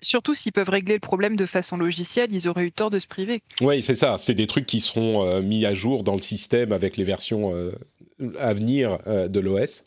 Surtout 0.02 0.34
s'ils 0.34 0.52
peuvent 0.52 0.70
régler 0.70 0.96
le 0.96 1.00
problème 1.00 1.36
de 1.36 1.46
façon 1.46 1.78
logicielle, 1.78 2.30
ils 2.32 2.48
auraient 2.48 2.66
eu 2.66 2.72
tort 2.72 2.90
de 2.90 3.00
se 3.00 3.08
priver. 3.08 3.44
Oui, 3.62 3.84
c'est 3.84 3.96
ça. 3.96 4.18
C'est 4.18 4.34
des 4.34 4.48
trucs 4.48 4.66
qui 4.66 4.82
seront 4.82 5.26
euh, 5.26 5.42
mis 5.42 5.66
à 5.66 5.74
jour 5.74 6.04
dans 6.04 6.16
le 6.16 6.22
système 6.22 6.72
avec 6.72 6.98
les 6.98 7.04
versions 7.04 7.54
euh, 7.54 7.72
à 8.40 8.54
venir 8.54 8.98
euh, 9.06 9.28
de 9.28 9.40
l'OS. 9.40 9.84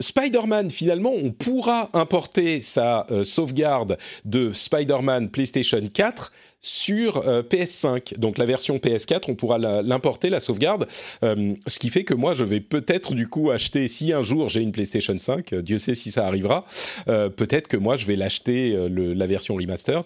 Spider-Man, 0.00 0.70
finalement, 0.70 1.12
on 1.12 1.30
pourra 1.30 1.90
importer 1.92 2.62
sa 2.62 3.06
sauvegarde 3.24 3.98
de 4.24 4.52
Spider-Man 4.52 5.30
PlayStation 5.30 5.80
4 5.92 6.32
sur 6.64 7.28
euh, 7.28 7.42
PS5. 7.42 8.18
Donc 8.18 8.38
la 8.38 8.46
version 8.46 8.78
PS4, 8.78 9.24
on 9.28 9.34
pourra 9.34 9.58
l'importer, 9.58 10.30
la, 10.30 10.40
sauvegarde. 10.40 10.88
Euh, 11.22 11.54
ce 11.66 11.78
qui 11.78 11.90
fait 11.90 12.04
que 12.04 12.14
moi, 12.14 12.32
je 12.32 12.42
vais 12.42 12.60
peut-être 12.60 13.14
du 13.14 13.28
coup 13.28 13.50
acheter, 13.50 13.86
si 13.86 14.12
un 14.14 14.22
jour 14.22 14.48
j'ai 14.48 14.62
une 14.62 14.72
PlayStation 14.72 15.16
5, 15.16 15.52
euh, 15.52 15.62
Dieu 15.62 15.78
sait 15.78 15.94
si 15.94 16.10
ça 16.10 16.26
arrivera, 16.26 16.64
peut-être 17.06 17.68
que 17.68 17.76
moi, 17.76 17.96
je 17.96 18.06
vais 18.06 18.16
l'acheter 18.16 18.74
la 18.88 19.26
version 19.26 19.54
remastered. 19.56 20.04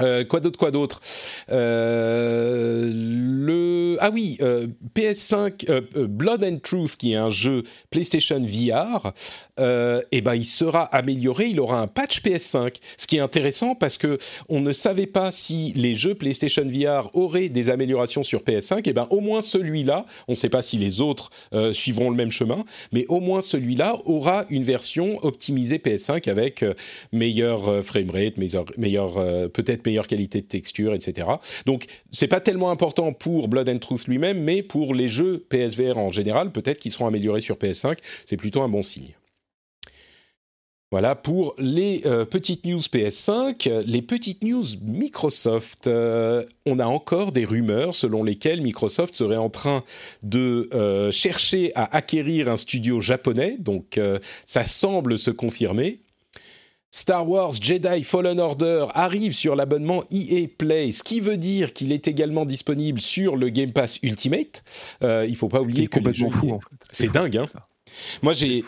Euh, 0.00 0.24
quoi 0.24 0.40
d'autre, 0.40 0.58
quoi 0.58 0.70
d'autre? 0.70 1.00
Euh, 1.50 2.88
Le 2.92 3.96
ah 4.00 4.10
oui, 4.12 4.38
euh, 4.40 4.66
PS5 4.94 6.06
Blood 6.06 6.44
and 6.44 6.58
Truth 6.62 6.96
qui 6.96 7.12
est 7.12 7.16
un 7.16 7.28
jeu 7.28 7.64
PlayStation 7.90 8.40
VR, 8.42 9.12
eh 9.58 10.20
ben 10.22 10.34
il 10.34 10.46
sera 10.46 10.84
amélioré, 10.84 11.48
il 11.48 11.60
aura 11.60 11.80
un 11.80 11.86
patch 11.86 12.22
PS5, 12.22 12.76
ce 12.96 13.06
qui 13.06 13.16
est 13.16 13.20
intéressant 13.20 13.74
parce 13.74 13.98
que 13.98 14.16
on 14.48 14.60
ne 14.60 14.72
savait 14.72 15.06
pas 15.06 15.32
si 15.32 15.72
les 15.76 15.94
jeux 15.94 16.14
PlayStation 16.14 16.64
VR 16.64 17.10
auraient 17.14 17.50
des 17.50 17.68
améliorations 17.68 18.22
sur 18.22 18.40
PS5, 18.40 18.78
et 18.78 18.82
eh 18.86 18.92
ben 18.92 19.06
au 19.10 19.20
moins 19.20 19.42
celui-là, 19.42 20.06
on 20.28 20.32
ne 20.32 20.36
sait 20.36 20.48
pas 20.48 20.62
si 20.62 20.78
les 20.78 21.00
autres 21.00 21.30
suivront 21.72 22.10
le 22.10 22.16
même 22.16 22.30
chemin, 22.30 22.64
mais 22.92 23.04
au 23.08 23.20
moins 23.20 23.42
celui-là 23.42 23.98
aura 24.06 24.44
une 24.48 24.62
version 24.62 25.22
optimisée 25.24 25.76
PS5 25.76 26.30
avec 26.30 26.64
meilleur 27.12 27.84
framerate, 27.84 28.38
meilleur 28.78 29.14
peut-être 29.50 29.79
meilleure 29.86 30.06
qualité 30.06 30.40
de 30.40 30.46
texture, 30.46 30.94
etc. 30.94 31.28
Donc, 31.66 31.86
c'est 32.10 32.28
pas 32.28 32.40
tellement 32.40 32.70
important 32.70 33.12
pour 33.12 33.48
Blood 33.48 33.68
and 33.68 33.78
Truth 33.78 34.06
lui-même, 34.06 34.42
mais 34.42 34.62
pour 34.62 34.94
les 34.94 35.08
jeux 35.08 35.44
PSVR 35.48 35.98
en 35.98 36.10
général, 36.10 36.52
peut-être 36.52 36.80
qu'ils 36.80 36.92
seront 36.92 37.06
améliorés 37.06 37.40
sur 37.40 37.56
PS5. 37.56 37.98
C'est 38.26 38.36
plutôt 38.36 38.62
un 38.62 38.68
bon 38.68 38.82
signe. 38.82 39.14
Voilà 40.90 41.14
pour 41.14 41.54
les 41.56 42.02
euh, 42.04 42.24
petites 42.24 42.66
news 42.66 42.80
PS5. 42.80 43.84
Les 43.86 44.02
petites 44.02 44.42
news 44.42 44.64
Microsoft. 44.82 45.86
Euh, 45.86 46.42
on 46.66 46.80
a 46.80 46.86
encore 46.86 47.30
des 47.30 47.44
rumeurs 47.44 47.94
selon 47.94 48.24
lesquelles 48.24 48.60
Microsoft 48.60 49.14
serait 49.14 49.36
en 49.36 49.50
train 49.50 49.84
de 50.24 50.68
euh, 50.74 51.12
chercher 51.12 51.70
à 51.76 51.94
acquérir 51.94 52.48
un 52.48 52.56
studio 52.56 53.00
japonais. 53.00 53.56
Donc 53.60 54.00
ça 54.44 54.66
semble 54.66 55.16
se 55.18 55.30
confirmer. 55.30 56.00
Star 56.90 57.28
Wars 57.28 57.52
Jedi 57.60 58.04
Fallen 58.04 58.40
Order 58.40 58.86
arrive 58.94 59.32
sur 59.32 59.54
l'abonnement 59.54 60.02
EA 60.10 60.46
Play, 60.48 60.92
ce 60.92 61.02
qui 61.02 61.20
veut 61.20 61.36
dire 61.36 61.72
qu'il 61.72 61.92
est 61.92 62.08
également 62.08 62.44
disponible 62.44 63.00
sur 63.00 63.36
le 63.36 63.48
Game 63.48 63.72
Pass 63.72 63.98
Ultimate. 64.02 64.62
il 65.02 65.26
il 65.28 65.36
faut 65.36 65.48
pas 65.48 65.60
oublier 65.60 65.86
que 65.86 66.00
les 66.00 66.12
jeux... 66.12 66.28
fou. 66.28 66.50
En 66.50 66.60
fait. 66.60 66.76
C'est 66.92 67.12
dingue, 67.12 67.36
hein. 67.36 67.46
Moi, 68.22 68.32
j'ai 68.32 68.62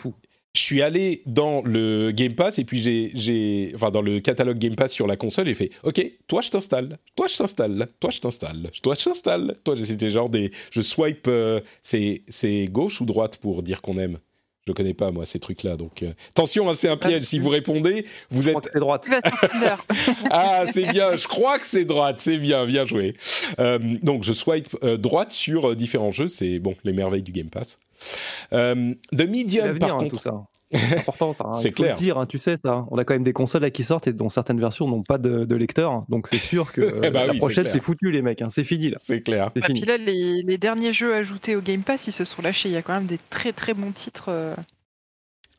je 0.55 0.61
suis 0.61 0.81
allé 0.83 1.23
dans 1.25 1.63
le 1.63 2.11
Game 2.11 2.35
Pass 2.35 2.59
et 2.59 2.65
puis 2.65 2.77
j'ai, 2.79 3.71
enfin 3.73 3.89
dans 3.89 4.01
le 4.03 4.19
catalogue 4.19 4.59
Game 4.59 4.75
Pass 4.75 4.91
sur 4.91 5.07
la 5.07 5.15
console 5.17 5.49
et 5.49 5.55
fait, 5.55 5.71
ok, 5.81 6.05
toi 6.27 6.41
je 6.41 6.51
t'installe, 6.51 6.99
toi 7.15 7.27
je 7.27 7.37
t'installe, 7.37 7.87
toi 7.99 8.11
je 8.11 8.19
t'installe, 8.19 8.69
toi 8.83 8.95
je 8.97 9.03
t'installe, 9.03 9.55
toi 9.63 9.75
c'était 9.75 10.11
genre 10.11 10.29
des, 10.29 10.51
je 10.69 10.81
swipe, 10.81 11.25
euh, 11.27 11.59
c'est 11.81 12.67
gauche 12.69 13.01
ou 13.01 13.05
droite 13.05 13.37
pour 13.37 13.63
dire 13.63 13.81
qu'on 13.81 13.97
aime? 13.97 14.19
Je 14.65 14.71
connais 14.71 14.93
pas 14.93 15.11
moi 15.11 15.25
ces 15.25 15.39
trucs-là, 15.39 15.75
donc 15.75 16.03
euh, 16.03 16.13
attention, 16.29 16.69
hein, 16.69 16.73
c'est 16.73 16.87
un 16.87 16.95
piège. 16.95 17.23
Si 17.23 17.37
vous 17.37 17.49
répondez, 17.49 18.05
vous 18.31 18.47
êtes. 18.47 18.69
C'est 18.71 18.79
droite. 18.79 19.05
ah, 20.31 20.63
c'est 20.71 20.85
bien. 20.85 21.17
Je 21.17 21.27
crois 21.27 21.59
que 21.59 21.65
c'est 21.65 21.83
droite. 21.83 22.21
C'est 22.21 22.37
bien, 22.37 22.65
bien 22.65 22.85
joué. 22.85 23.15
Euh, 23.59 23.77
donc 24.03 24.23
je 24.23 24.31
swipe 24.31 24.69
droite 24.99 25.33
sur 25.33 25.75
différents 25.75 26.13
jeux. 26.13 26.29
C'est 26.29 26.59
bon, 26.59 26.75
les 26.85 26.93
merveilles 26.93 27.23
du 27.23 27.33
Game 27.33 27.49
Pass. 27.49 27.77
Euh, 28.53 28.93
The 29.11 29.27
Medium, 29.27 29.79
par 29.79 29.95
hein, 29.95 29.97
contre. 29.99 30.21
ça. 30.21 30.43
C'est 30.73 30.99
important, 30.99 31.33
ça. 31.33 31.45
Hein. 31.47 31.53
C'est 31.53 31.71
clair. 31.71 31.95
dire, 31.95 32.17
hein, 32.17 32.25
tu 32.25 32.37
sais, 32.37 32.57
ça. 32.57 32.85
On 32.91 32.97
a 32.97 33.05
quand 33.05 33.13
même 33.13 33.23
des 33.23 33.33
consoles 33.33 33.69
qui 33.71 33.83
sortent 33.83 34.07
et 34.07 34.13
dont 34.13 34.29
certaines 34.29 34.59
versions 34.59 34.87
n'ont 34.87 35.03
pas 35.03 35.17
de, 35.17 35.55
lecteur. 35.55 36.01
Donc 36.09 36.27
c'est 36.27 36.37
sûr 36.37 36.71
que 36.71 36.81
eh 37.03 37.11
bah 37.11 37.27
la 37.27 37.33
prochaine, 37.33 37.69
c'est 37.69 37.81
foutu, 37.81 38.11
les 38.11 38.21
mecs. 38.21 38.43
C'est 38.49 38.63
fini, 38.63 38.89
là. 38.89 38.97
C'est 38.99 39.21
clair. 39.21 39.51
Et 39.55 39.59
bah, 39.59 39.67
puis 39.69 39.81
là, 39.81 39.97
les, 39.97 40.57
derniers 40.57 40.93
jeux 40.93 41.13
ajoutés 41.13 41.55
au 41.55 41.61
Game 41.61 41.83
Pass, 41.83 42.07
ils 42.07 42.11
se 42.11 42.25
sont 42.25 42.41
lâchés. 42.41 42.69
Il 42.69 42.73
y 42.73 42.77
a 42.77 42.81
quand 42.81 42.93
même 42.93 43.05
des 43.05 43.19
très 43.29 43.53
très 43.53 43.73
bons 43.73 43.91
titres. 43.91 44.29
Euh. 44.29 44.55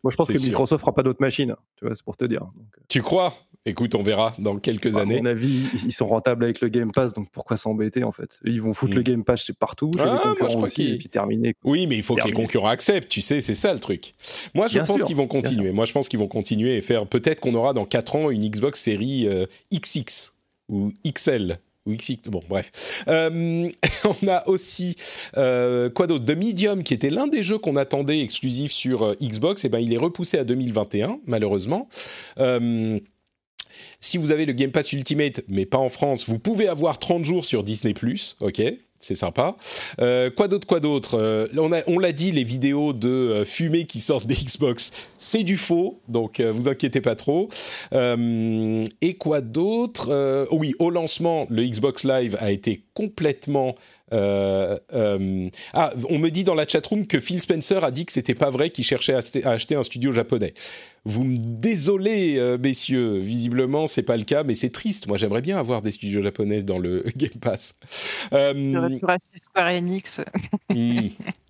Moi, 0.02 0.10
je 0.10 0.16
pense 0.16 0.28
que 0.28 0.38
Microsoft 0.38 0.80
fera 0.80 0.92
pas 0.92 1.02
d'autres 1.02 1.20
machines. 1.20 1.54
Tu 1.76 1.86
vois, 1.86 1.94
c'est 1.94 2.04
pour 2.04 2.16
te 2.16 2.24
dire. 2.24 2.42
Euh. 2.42 2.78
Tu 2.88 3.02
crois? 3.02 3.34
Écoute, 3.66 3.94
on 3.94 4.02
verra 4.02 4.34
dans 4.38 4.58
quelques 4.58 4.98
années. 4.98 5.16
À 5.18 5.22
mon 5.22 5.26
avis, 5.26 5.66
ils 5.86 5.92
sont 5.92 6.04
rentables 6.06 6.44
avec 6.44 6.60
le 6.60 6.68
Game 6.68 6.92
Pass, 6.92 7.14
donc 7.14 7.30
pourquoi 7.30 7.56
s'embêter 7.56 8.04
en 8.04 8.12
fait? 8.12 8.38
Ils 8.44 8.60
vont 8.60 8.74
foutre 8.74 8.94
le 8.94 9.00
hmm. 9.00 9.04
Game 9.04 9.24
Pass 9.24 9.50
partout, 9.58 9.90
chez 9.96 10.02
ah, 10.02 10.20
les 10.22 10.30
concurrents 10.30 10.62
aussi, 10.62 10.88
et 10.88 10.98
puis 10.98 11.08
terminer. 11.08 11.54
Oui, 11.64 11.86
mais 11.86 11.96
il 11.96 12.02
faut 12.02 12.14
que 12.14 12.26
les 12.26 12.32
concurrents 12.32 12.68
acceptent, 12.68 13.08
tu 13.08 13.22
sais, 13.22 13.40
c'est 13.40 13.54
ça 13.54 13.72
le 13.72 13.80
truc. 13.80 14.12
Moi, 14.54 14.66
je 14.66 14.80
pense 14.80 15.04
qu'ils 15.04 15.16
vont 15.16 15.26
continuer. 15.26 15.72
Moi, 15.72 15.86
je 15.86 15.92
pense 15.92 16.08
qu'ils 16.08 16.18
vont 16.18 16.28
continuer 16.28 16.76
et 16.76 16.82
faire. 16.82 17.06
Peut-être 17.06 17.40
qu'on 17.40 17.54
aura 17.54 17.72
dans 17.72 17.86
4 17.86 18.16
ans 18.16 18.30
une 18.30 18.46
Xbox 18.46 18.80
série 18.80 19.26
XX 19.72 20.32
euh, 20.70 20.74
ou 20.74 20.92
XL 21.06 21.58
ou 21.86 21.94
XX, 21.94 22.28
bon 22.28 22.42
bref. 22.48 23.02
Euh, 23.08 23.70
on 24.04 24.28
a 24.28 24.46
aussi 24.48 24.96
euh, 25.36 25.88
quoi 25.90 26.06
d'autre? 26.06 26.24
The 26.24 26.36
Medium 26.36 26.82
qui 26.82 26.94
était 26.94 27.10
l'un 27.10 27.28
des 27.28 27.42
jeux 27.42 27.58
qu'on 27.58 27.76
attendait 27.76 28.20
exclusif 28.20 28.72
sur 28.72 29.14
Xbox, 29.22 29.64
et 29.64 29.66
eh 29.66 29.70
ben 29.70 29.78
il 29.80 29.92
est 29.92 29.98
repoussé 29.98 30.38
à 30.38 30.44
2021 30.44 31.18
malheureusement. 31.26 31.88
Si 34.01 34.18
vous 34.18 34.31
avez 34.31 34.47
le 34.47 34.53
Game 34.53 34.70
Pass 34.70 34.93
Ultimate, 34.93 35.43
mais 35.49 35.66
pas 35.66 35.79
en 35.79 35.89
France, 35.89 36.29
vous 36.29 36.39
pouvez 36.39 36.68
avoir 36.68 36.99
30 36.99 37.25
jours 37.25 37.45
sur 37.45 37.62
Disney 37.62 37.95
+, 37.95 38.41
ok 38.41 38.62
c'est 39.05 39.14
sympa. 39.14 39.57
Euh, 40.01 40.31
quoi 40.31 40.49
d'autre, 40.49 40.66
quoi 40.66 40.81
d'autre 40.81 41.18
euh, 41.18 41.47
On 41.87 41.99
l'a 41.99 42.12
dit, 42.12 42.33
les 42.33 42.45
vidéos 42.45 42.93
de 42.93 43.09
euh, 43.09 43.45
fumée 43.45 43.85
qui 43.85 44.01
sortent 44.01 44.27
des 44.27 44.35
Xbox, 44.35 44.93
c'est 45.18 45.43
du 45.43 45.57
faux, 45.57 46.01
donc 46.09 46.41
vous 46.41 46.68
inquiétez 46.68 47.01
pas 47.01 47.14
trop. 47.14 47.49
et 47.93 49.14
quoi 49.18 49.41
d'autre 49.41 50.49
Oui, 50.51 50.75
au 50.79 50.91
lancement, 50.91 51.43
le 51.51 51.64
Xbox 51.64 52.05
Live 52.05 52.37
a 52.41 52.51
été 52.51 52.83
complètement 52.95 53.75
euh, 54.14 54.78
euh, 54.94 55.48
ah, 55.72 55.92
on 56.08 56.18
me 56.18 56.30
dit 56.30 56.44
dans 56.44 56.54
la 56.54 56.66
chatroom 56.66 57.06
que 57.06 57.20
Phil 57.20 57.40
Spencer 57.40 57.82
a 57.82 57.90
dit 57.90 58.06
que 58.06 58.12
c'était 58.12 58.34
pas 58.34 58.50
vrai 58.50 58.70
qu'il 58.70 58.84
cherchait 58.84 59.14
à, 59.14 59.50
acheter 59.50 59.74
un 59.74 59.82
studio 59.82 60.12
japonais. 60.12 60.54
Vous 61.04 61.24
me 61.24 61.36
désolez, 61.38 62.36
euh, 62.38 62.56
messieurs. 62.56 63.18
Visiblement, 63.18 63.86
c'est 63.86 64.02
pas 64.02 64.16
le 64.16 64.24
cas, 64.24 64.44
mais 64.44 64.54
c'est 64.54 64.70
triste. 64.70 65.08
Moi, 65.08 65.16
j'aimerais 65.16 65.42
bien 65.42 65.58
avoir 65.58 65.82
des 65.82 65.92
studios 65.92 66.22
japonais 66.22 66.62
dans 66.62 66.78
le 66.78 67.04
Game 67.16 67.30
Pass. 67.40 67.74
Square 69.34 69.68
Enix. 69.68 70.20
Hmm. 70.70 71.08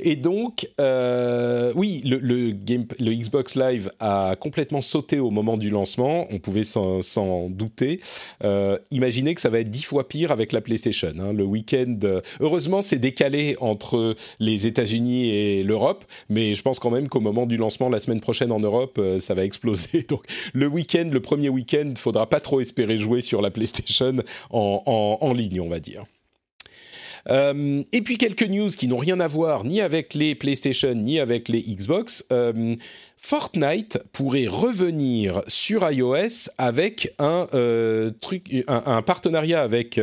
Et 0.00 0.16
donc, 0.16 0.68
euh, 0.80 1.72
oui, 1.74 2.00
le, 2.04 2.52
Xbox 2.52 3.56
Live 3.56 3.90
a 3.98 4.36
complètement 4.38 4.80
sauté 4.80 5.18
au 5.18 5.30
moment 5.30 5.56
du 5.56 5.70
lancement. 5.70 6.26
On 6.30 6.38
pouvait 6.38 6.64
s'en 6.64 7.50
douter. 7.50 8.00
Euh, 8.44 8.78
imaginez 8.90 9.34
que 9.34 9.40
ça 9.40 9.50
va 9.50 9.60
être 9.60 9.70
dix 9.70 9.82
fois 9.82 10.08
pire 10.08 10.30
avec 10.30 10.52
la 10.52 10.60
PlayStation. 10.60 11.12
Hein. 11.18 11.32
Le 11.32 11.44
week-end, 11.44 11.98
heureusement, 12.40 12.82
c'est 12.82 12.98
décalé 12.98 13.56
entre 13.60 14.14
les 14.38 14.66
États-Unis 14.66 15.30
et 15.30 15.64
l'Europe, 15.64 16.04
mais 16.28 16.54
je 16.54 16.62
pense 16.62 16.78
quand 16.78 16.90
même 16.90 17.08
qu'au 17.08 17.20
moment 17.20 17.46
du 17.46 17.56
lancement 17.56 17.88
la 17.88 17.98
semaine 17.98 18.20
prochaine 18.20 18.52
en 18.52 18.60
Europe, 18.60 18.98
euh, 18.98 19.18
ça 19.18 19.34
va 19.34 19.44
exploser. 19.44 20.02
Donc, 20.08 20.24
le 20.52 20.66
week-end, 20.66 21.08
le 21.12 21.20
premier 21.20 21.48
week-end, 21.48 21.94
faudra 21.98 22.28
pas 22.28 22.40
trop 22.40 22.60
espérer 22.60 22.98
jouer 22.98 23.20
sur 23.20 23.42
la 23.42 23.50
PlayStation 23.50 24.16
en 24.50 25.32
ligne, 25.34 25.60
on 25.60 25.68
va 25.68 25.80
dire. 25.80 26.04
Euh, 27.28 27.82
et 27.92 28.02
puis 28.02 28.18
quelques 28.18 28.48
news 28.48 28.68
qui 28.68 28.88
n'ont 28.88 28.96
rien 28.96 29.20
à 29.20 29.28
voir 29.28 29.64
ni 29.64 29.80
avec 29.80 30.14
les 30.14 30.34
PlayStation 30.34 30.94
ni 30.94 31.18
avec 31.18 31.48
les 31.48 31.60
Xbox. 31.60 32.24
Euh, 32.32 32.76
Fortnite 33.20 33.98
pourrait 34.12 34.46
revenir 34.46 35.42
sur 35.48 35.90
iOS 35.90 36.50
avec 36.56 37.12
un 37.18 37.48
euh, 37.52 38.12
truc, 38.20 38.44
un, 38.68 39.02
partenariat 39.02 39.60
avec 39.60 40.00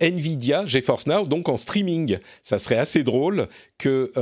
Nvidia, 0.00 0.64
GeForce 0.64 1.08
Now, 1.08 1.26
donc 1.26 1.48
en 1.48 1.56
streaming. 1.56 2.18
Ça 2.44 2.60
serait 2.60 2.76
assez 2.76 3.02
drôle 3.02 3.48
que 3.76 4.12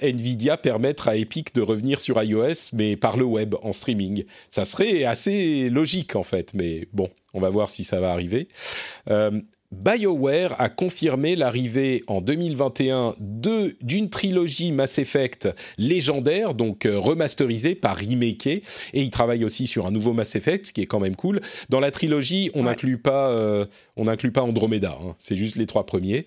Nvidia 0.00 0.58
permette 0.58 1.00
à 1.08 1.16
Epic 1.16 1.52
de 1.52 1.60
revenir 1.60 1.98
sur 1.98 2.22
iOS, 2.22 2.70
mais 2.72 2.94
par 2.94 3.16
le 3.16 3.24
web 3.24 3.56
en 3.62 3.72
streaming. 3.72 4.24
Ça 4.48 4.64
serait 4.64 5.02
assez 5.02 5.70
logique 5.70 6.14
en 6.14 6.22
fait, 6.22 6.54
mais 6.54 6.86
bon, 6.92 7.10
on 7.34 7.40
va 7.40 7.50
voir 7.50 7.68
si 7.68 7.82
ça 7.82 7.98
va 7.98 8.12
arriver. 8.12 8.46
BioWare 9.72 10.56
a 10.58 10.68
confirmé 10.68 11.36
l'arrivée 11.36 12.02
en 12.08 12.20
2021 12.20 13.14
d'une 13.18 14.10
trilogie 14.10 14.72
Mass 14.72 14.98
Effect 14.98 15.48
légendaire, 15.78 16.54
donc 16.54 16.86
euh, 16.86 16.98
remasterisée 16.98 17.76
par 17.76 17.96
remaké, 17.96 18.62
et 18.92 19.02
il 19.02 19.10
travaille 19.10 19.44
aussi 19.44 19.68
sur 19.68 19.86
un 19.86 19.92
nouveau 19.92 20.12
Mass 20.12 20.34
Effect, 20.34 20.66
ce 20.66 20.72
qui 20.72 20.80
est 20.80 20.86
quand 20.86 20.98
même 20.98 21.14
cool. 21.14 21.40
Dans 21.68 21.78
la 21.78 21.92
trilogie, 21.92 22.50
on 22.54 22.64
n'inclut 22.64 22.98
pas, 22.98 23.28
euh, 23.30 23.64
on 23.96 24.04
n'inclut 24.04 24.32
pas 24.32 24.42
Andromeda, 24.42 24.98
hein. 25.00 25.14
c'est 25.18 25.36
juste 25.36 25.54
les 25.54 25.66
trois 25.66 25.86
premiers. 25.86 26.24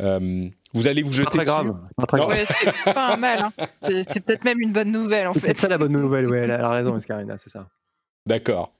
Euh, 0.00 0.48
vous 0.74 0.88
allez 0.88 1.02
vous 1.02 1.12
jeter 1.12 1.30
très 1.30 1.44
grave. 1.44 1.74
c'est 2.84 2.94
pas 2.94 3.14
un 3.14 3.16
mal. 3.16 3.50
Hein. 3.58 3.66
C'est 4.08 4.20
peut-être 4.20 4.44
même 4.44 4.60
une 4.60 4.72
bonne 4.72 4.90
nouvelle 4.90 5.28
en 5.28 5.34
fait. 5.34 5.48
C'est 5.48 5.60
ça 5.60 5.68
la 5.68 5.78
bonne 5.78 5.92
nouvelle, 5.92 6.28
ouais, 6.28 6.40
elle 6.40 6.50
a 6.50 6.68
raison, 6.70 6.96
Escarina, 6.96 7.36
c'est 7.38 7.50
ça. 7.50 7.68
D'accord. 8.26 8.72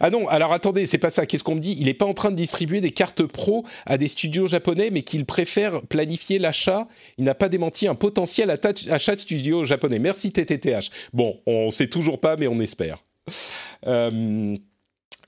Ah 0.00 0.10
non, 0.10 0.28
alors 0.28 0.52
attendez, 0.52 0.86
c'est 0.86 0.98
pas 0.98 1.10
ça. 1.10 1.26
Qu'est-ce 1.26 1.42
qu'on 1.42 1.54
me 1.54 1.60
dit? 1.60 1.76
Il 1.78 1.86
n'est 1.86 1.94
pas 1.94 2.04
en 2.04 2.12
train 2.12 2.30
de 2.30 2.36
distribuer 2.36 2.80
des 2.80 2.90
cartes 2.90 3.24
pro 3.24 3.64
à 3.86 3.96
des 3.98 4.08
studios 4.08 4.46
japonais, 4.46 4.90
mais 4.90 5.02
qu'il 5.02 5.24
préfère 5.24 5.82
planifier 5.82 6.38
l'achat. 6.38 6.86
Il 7.18 7.24
n'a 7.24 7.34
pas 7.34 7.48
démenti 7.48 7.86
un 7.88 7.94
potentiel 7.94 8.50
achat 8.50 9.14
de 9.14 9.20
studios 9.20 9.64
japonais. 9.64 9.98
Merci 9.98 10.32
TTTH. 10.32 10.90
Bon, 11.12 11.40
on 11.46 11.70
sait 11.70 11.88
toujours 11.88 12.20
pas, 12.20 12.36
mais 12.36 12.46
on 12.46 12.60
espère. 12.60 13.02
Euh, 13.86 14.56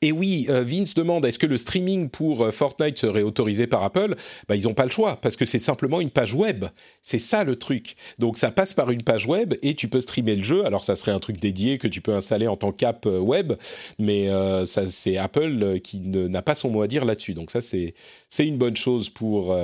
et 0.03 0.13
oui, 0.13 0.47
euh, 0.51 0.63
Vince 0.63 0.95
demande 0.95 1.25
est-ce 1.25 1.39
que 1.39 1.47
le 1.47 1.57
streaming 1.57 2.09
pour 2.09 2.43
euh, 2.43 2.51
Fortnite 2.51 2.99
serait 2.99 3.23
autorisé 3.23 3.67
par 3.67 3.83
Apple? 3.83 4.15
Bah, 4.49 4.57
Ils 4.57 4.65
n'ont 4.65 4.75
pas 4.75 4.85
le 4.85 4.91
choix 4.91 5.17
parce 5.17 5.37
que 5.37 5.45
c'est 5.45 5.59
simplement 5.59 6.01
une 6.01 6.11
page 6.11 6.35
web. 6.35 6.67
C'est 7.03 7.19
ça 7.19 7.45
le 7.45 7.57
truc. 7.57 7.95
Donc 8.19 8.37
ça 8.39 8.51
passe 8.51 8.75
par 8.75 8.91
une 8.91 9.03
page 9.03 9.27
web 9.27 9.55
et 9.63 9.75
tu 9.75 9.89
peux 9.89 10.01
streamer 10.01 10.37
le 10.37 10.43
jeu. 10.43 10.65
Alors 10.67 10.85
ça 10.85 10.97
serait 10.97 11.13
un 11.13 11.21
truc 11.21 11.39
dédié 11.39 11.79
que 11.79 11.89
tu 11.89 12.01
peux 12.01 12.15
installer 12.15 12.49
en 12.49 12.57
tant 12.57 12.73
qu'app 12.73 13.07
euh, 13.07 13.19
web, 13.19 13.55
mais 13.99 14.29
ça 14.67 14.87
c'est 14.87 15.17
Apple 15.17 15.81
qui 15.81 16.01
n'a 16.01 16.43
pas 16.43 16.55
son 16.55 16.71
mot 16.71 16.83
à 16.83 16.87
dire 16.87 17.05
là-dessus. 17.05 17.35
Donc 17.35 17.51
ça 17.51 17.61
c'est 17.61 17.95
une 18.39 18.59
bonne 18.59 18.77
chose 18.77 19.09
pour 19.09 19.57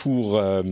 pour 0.00 0.38
euh, 0.38 0.62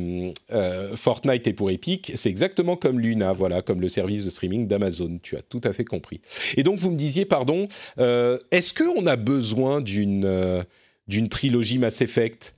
euh, 0.52 0.96
Fortnite 0.96 1.46
et 1.46 1.52
pour 1.52 1.70
Epic, 1.70 2.12
c'est 2.14 2.30
exactement 2.30 2.76
comme 2.76 2.98
Luna, 2.98 3.34
voilà, 3.34 3.60
comme 3.60 3.78
le 3.78 3.90
service 3.90 4.24
de 4.24 4.30
streaming 4.30 4.66
d'Amazon. 4.66 5.20
Tu 5.22 5.36
as 5.36 5.42
tout 5.42 5.60
à 5.64 5.74
fait 5.74 5.84
compris. 5.84 6.22
Et 6.56 6.62
donc 6.62 6.78
vous 6.78 6.90
me 6.90 6.96
disiez, 6.96 7.26
pardon, 7.26 7.68
euh, 7.98 8.38
est-ce 8.52 8.72
qu'on 8.72 9.06
a 9.06 9.16
besoin 9.16 9.82
d'une 9.82 10.64
d'une 11.08 11.28
trilogie 11.28 11.78
Mass 11.78 12.00
Effect? 12.00 12.54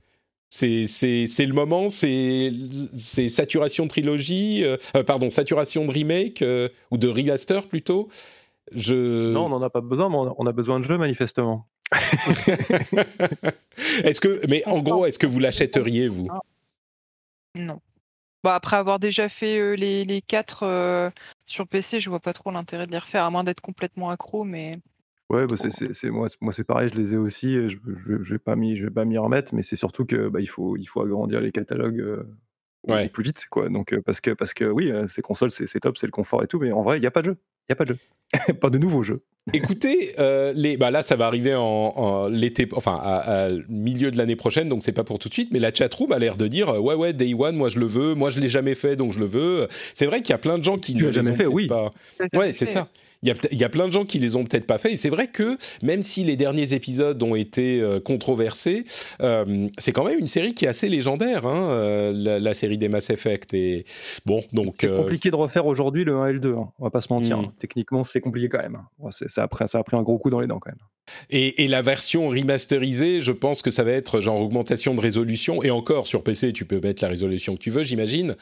C'est, 0.47 0.87
c'est, 0.87 1.45
le 1.45 1.53
moment, 1.53 1.87
c'est, 1.87 2.51
c'est 2.97 3.29
saturation 3.29 3.85
de 3.85 3.89
trilogie, 3.89 4.65
pardon, 5.05 5.29
saturation 5.29 5.85
de 5.85 5.91
remake 5.91 6.43
ou 6.89 6.97
de 6.97 7.07
remaster 7.07 7.67
plutôt? 7.67 8.09
Je... 8.73 9.31
Non, 9.31 9.45
on 9.45 9.49
n'en 9.49 9.61
a 9.61 9.69
pas 9.69 9.79
besoin, 9.79 10.09
mais 10.09 10.17
on 10.37 10.45
a 10.45 10.51
besoin 10.51 10.79
de 10.79 10.83
jeux 10.83 10.97
manifestement. 10.97 11.67
est-ce 14.03 14.19
que, 14.19 14.41
mais 14.47 14.63
en 14.65 14.81
gros, 14.81 15.05
est-ce 15.05 15.19
que 15.19 15.27
vous 15.27 15.39
l'achèteriez 15.39 16.09
vous? 16.09 16.27
Non. 17.55 17.81
Bah, 18.43 18.55
après 18.55 18.75
avoir 18.75 18.99
déjà 18.99 19.29
fait 19.29 19.75
les, 19.75 20.03
les 20.03 20.21
4 20.21 21.11
sur 21.45 21.67
PC, 21.67 21.99
je 21.99 22.09
vois 22.09 22.19
pas 22.19 22.33
trop 22.33 22.51
l'intérêt 22.51 22.87
de 22.87 22.91
les 22.91 22.97
refaire, 22.97 23.25
à 23.25 23.29
moins 23.29 23.43
d'être 23.43 23.61
complètement 23.61 24.09
accro, 24.09 24.43
mais. 24.43 24.79
Ouais, 25.29 25.47
bah 25.47 25.55
c'est, 25.57 26.09
moi, 26.09 26.27
moi 26.41 26.51
c'est 26.51 26.63
pareil, 26.63 26.89
je 26.91 26.99
les 26.99 27.13
ai 27.13 27.17
aussi, 27.17 27.53
je 27.69 27.77
ne 27.85 28.23
vais 28.23 28.39
pas 28.39 29.05
m'y 29.05 29.17
remettre, 29.17 29.53
mais 29.53 29.61
c'est 29.61 29.75
surtout 29.75 30.05
que 30.05 30.27
bah, 30.27 30.41
il, 30.41 30.49
faut, 30.49 30.75
il 30.75 30.87
faut 30.87 31.01
agrandir 31.01 31.39
les 31.39 31.51
catalogues 31.51 32.25
plus 33.13 33.23
vite, 33.23 33.47
quoi. 33.49 33.69
Donc, 33.69 33.97
parce, 34.05 34.21
que, 34.21 34.31
parce 34.31 34.53
que 34.53 34.65
oui, 34.65 34.91
ces 35.07 35.21
consoles, 35.21 35.51
c'est, 35.51 35.79
top, 35.79 35.97
c'est 35.97 36.07
le 36.07 36.11
confort 36.11 36.43
et 36.43 36.47
tout, 36.47 36.59
mais 36.59 36.71
en 36.71 36.81
vrai, 36.81 36.97
il 36.97 37.01
n'y 37.01 37.07
a 37.07 37.11
pas 37.11 37.21
de 37.21 37.27
jeu. 37.27 37.37
N'y 37.71 37.73
a 37.73 37.75
pas 37.77 37.85
de 37.85 37.93
jeu. 37.93 38.53
pas 38.59 38.69
de 38.69 38.77
nouveaux 38.77 39.03
jeux. 39.03 39.21
Écoutez, 39.53 40.13
euh, 40.19 40.51
les, 40.53 40.75
bah 40.75 40.91
là, 40.91 41.03
ça 41.03 41.15
va 41.15 41.25
arriver 41.25 41.55
en, 41.55 42.27
l'été, 42.27 42.67
enfin, 42.73 42.99
à, 43.01 43.47
milieu 43.69 44.11
de 44.11 44.17
l'année 44.17 44.35
prochaine, 44.35 44.67
donc 44.67 44.83
c'est 44.83 44.91
pas 44.91 45.05
pour 45.05 45.19
tout 45.19 45.29
de 45.29 45.33
suite. 45.33 45.49
Mais 45.53 45.59
la 45.59 45.73
chatroom 45.73 46.11
a 46.11 46.19
l'air 46.19 46.35
de 46.35 46.47
dire, 46.47 46.83
ouais, 46.83 46.95
ouais, 46.95 47.13
Day 47.13 47.33
One, 47.33 47.55
moi 47.55 47.69
je 47.69 47.79
le 47.79 47.85
veux, 47.85 48.13
moi 48.13 48.29
je 48.29 48.41
l'ai 48.41 48.49
jamais 48.49 48.75
fait, 48.75 48.97
donc 48.97 49.13
je 49.13 49.19
le 49.19 49.25
veux. 49.25 49.69
C'est 49.93 50.05
vrai 50.05 50.21
qu'il 50.21 50.31
y 50.31 50.35
a 50.35 50.37
plein 50.37 50.57
de 50.57 50.63
gens 50.65 50.75
qui 50.75 50.95
ne 50.95 51.05
l'ont 51.05 51.11
jamais 51.13 51.33
fait, 51.33 51.47
oui. 51.47 51.67
Pas... 51.67 51.93
Ouais, 52.33 52.51
c'est 52.51 52.65
ça 52.65 52.89
il 53.23 53.59
y, 53.59 53.63
a, 53.63 53.69
plein 53.69 53.87
de 53.87 53.91
gens 53.91 54.03
qui 54.03 54.17
les 54.17 54.35
ont 54.35 54.43
peut-être 54.43 54.65
pas 54.65 54.79
fait. 54.79 54.93
Et 54.93 54.97
c'est 54.97 55.09
vrai 55.09 55.27
que 55.27 55.57
même 55.83 56.01
si 56.01 56.23
les 56.23 56.35
derniers 56.35 56.73
épisodes 56.73 57.21
ont 57.21 57.35
été 57.35 57.79
euh, 57.79 57.99
controversés, 57.99 58.83
euh, 59.21 59.67
c'est 59.77 59.91
quand 59.91 60.03
même 60.03 60.17
une 60.17 60.27
série 60.27 60.55
qui 60.55 60.65
est 60.65 60.67
assez 60.67 60.89
légendaire, 60.89 61.45
hein, 61.45 61.69
euh, 61.69 62.39
la, 62.39 62.53
série 62.55 62.79
des 62.79 62.89
Mass 62.89 63.11
Effect. 63.11 63.53
Et 63.53 63.85
bon, 64.25 64.43
donc 64.53 64.77
c'est 64.79 64.95
compliqué 64.95 65.29
de 65.29 65.35
refaire 65.35 65.67
aujourd'hui 65.67 66.03
le 66.03 66.15
1 66.15 66.27
et 66.27 66.33
le 66.33 66.39
2. 66.39 66.53
Hein, 66.53 66.69
on 66.79 66.83
va 66.83 66.89
pas 66.89 67.01
se 67.01 67.13
mentir. 67.13 67.37
Hmm. 67.37 67.51
Hein. 67.61 67.67
Techniquement, 67.67 68.03
c'est 68.03 68.21
compliqué 68.21 68.49
quand 68.49 68.59
même. 68.59 68.81
Ça 69.11 69.25
a, 69.43 69.67
ça 69.67 69.79
a 69.79 69.83
pris 69.83 69.95
un 69.97 70.01
gros 70.01 70.17
coup 70.17 70.29
dans 70.29 70.39
les 70.39 70.47
dents 70.47 70.59
quand 70.59 70.71
même. 70.71 70.79
Et, 71.29 71.67
la 71.67 71.81
version 71.81 72.27
remasterisée, 72.29 73.21
je 73.21 73.31
pense 73.31 73.61
que 73.61 73.71
ça 73.71 73.83
va 73.83 73.91
être 73.91 74.21
genre 74.21 74.39
augmentation 74.39 74.93
de 74.93 75.01
résolution. 75.01 75.63
Et 75.63 75.71
encore, 75.71 76.07
sur 76.07 76.23
PC, 76.23 76.53
tu 76.53 76.65
peux 76.65 76.79
mettre 76.79 77.03
la 77.03 77.09
résolution 77.09 77.55
que 77.55 77.61
tu 77.61 77.69
veux, 77.69 77.83
j'imagine. 77.83 78.35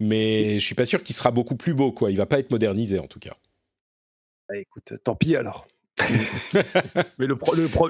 Mais 0.00 0.58
je 0.58 0.64
suis 0.64 0.74
pas 0.74 0.86
sûr 0.86 1.02
qu'il 1.02 1.14
sera 1.14 1.30
beaucoup 1.30 1.56
plus 1.56 1.74
beau, 1.74 1.92
quoi. 1.92 2.10
Il 2.10 2.16
va 2.16 2.26
pas 2.26 2.38
être 2.38 2.50
modernisé, 2.50 2.98
en 2.98 3.06
tout 3.06 3.18
cas. 3.18 3.34
Bah, 4.48 4.56
écoute, 4.56 4.94
tant 5.04 5.14
pis 5.14 5.36
alors. 5.36 5.66
mais 7.18 7.26
le, 7.26 7.36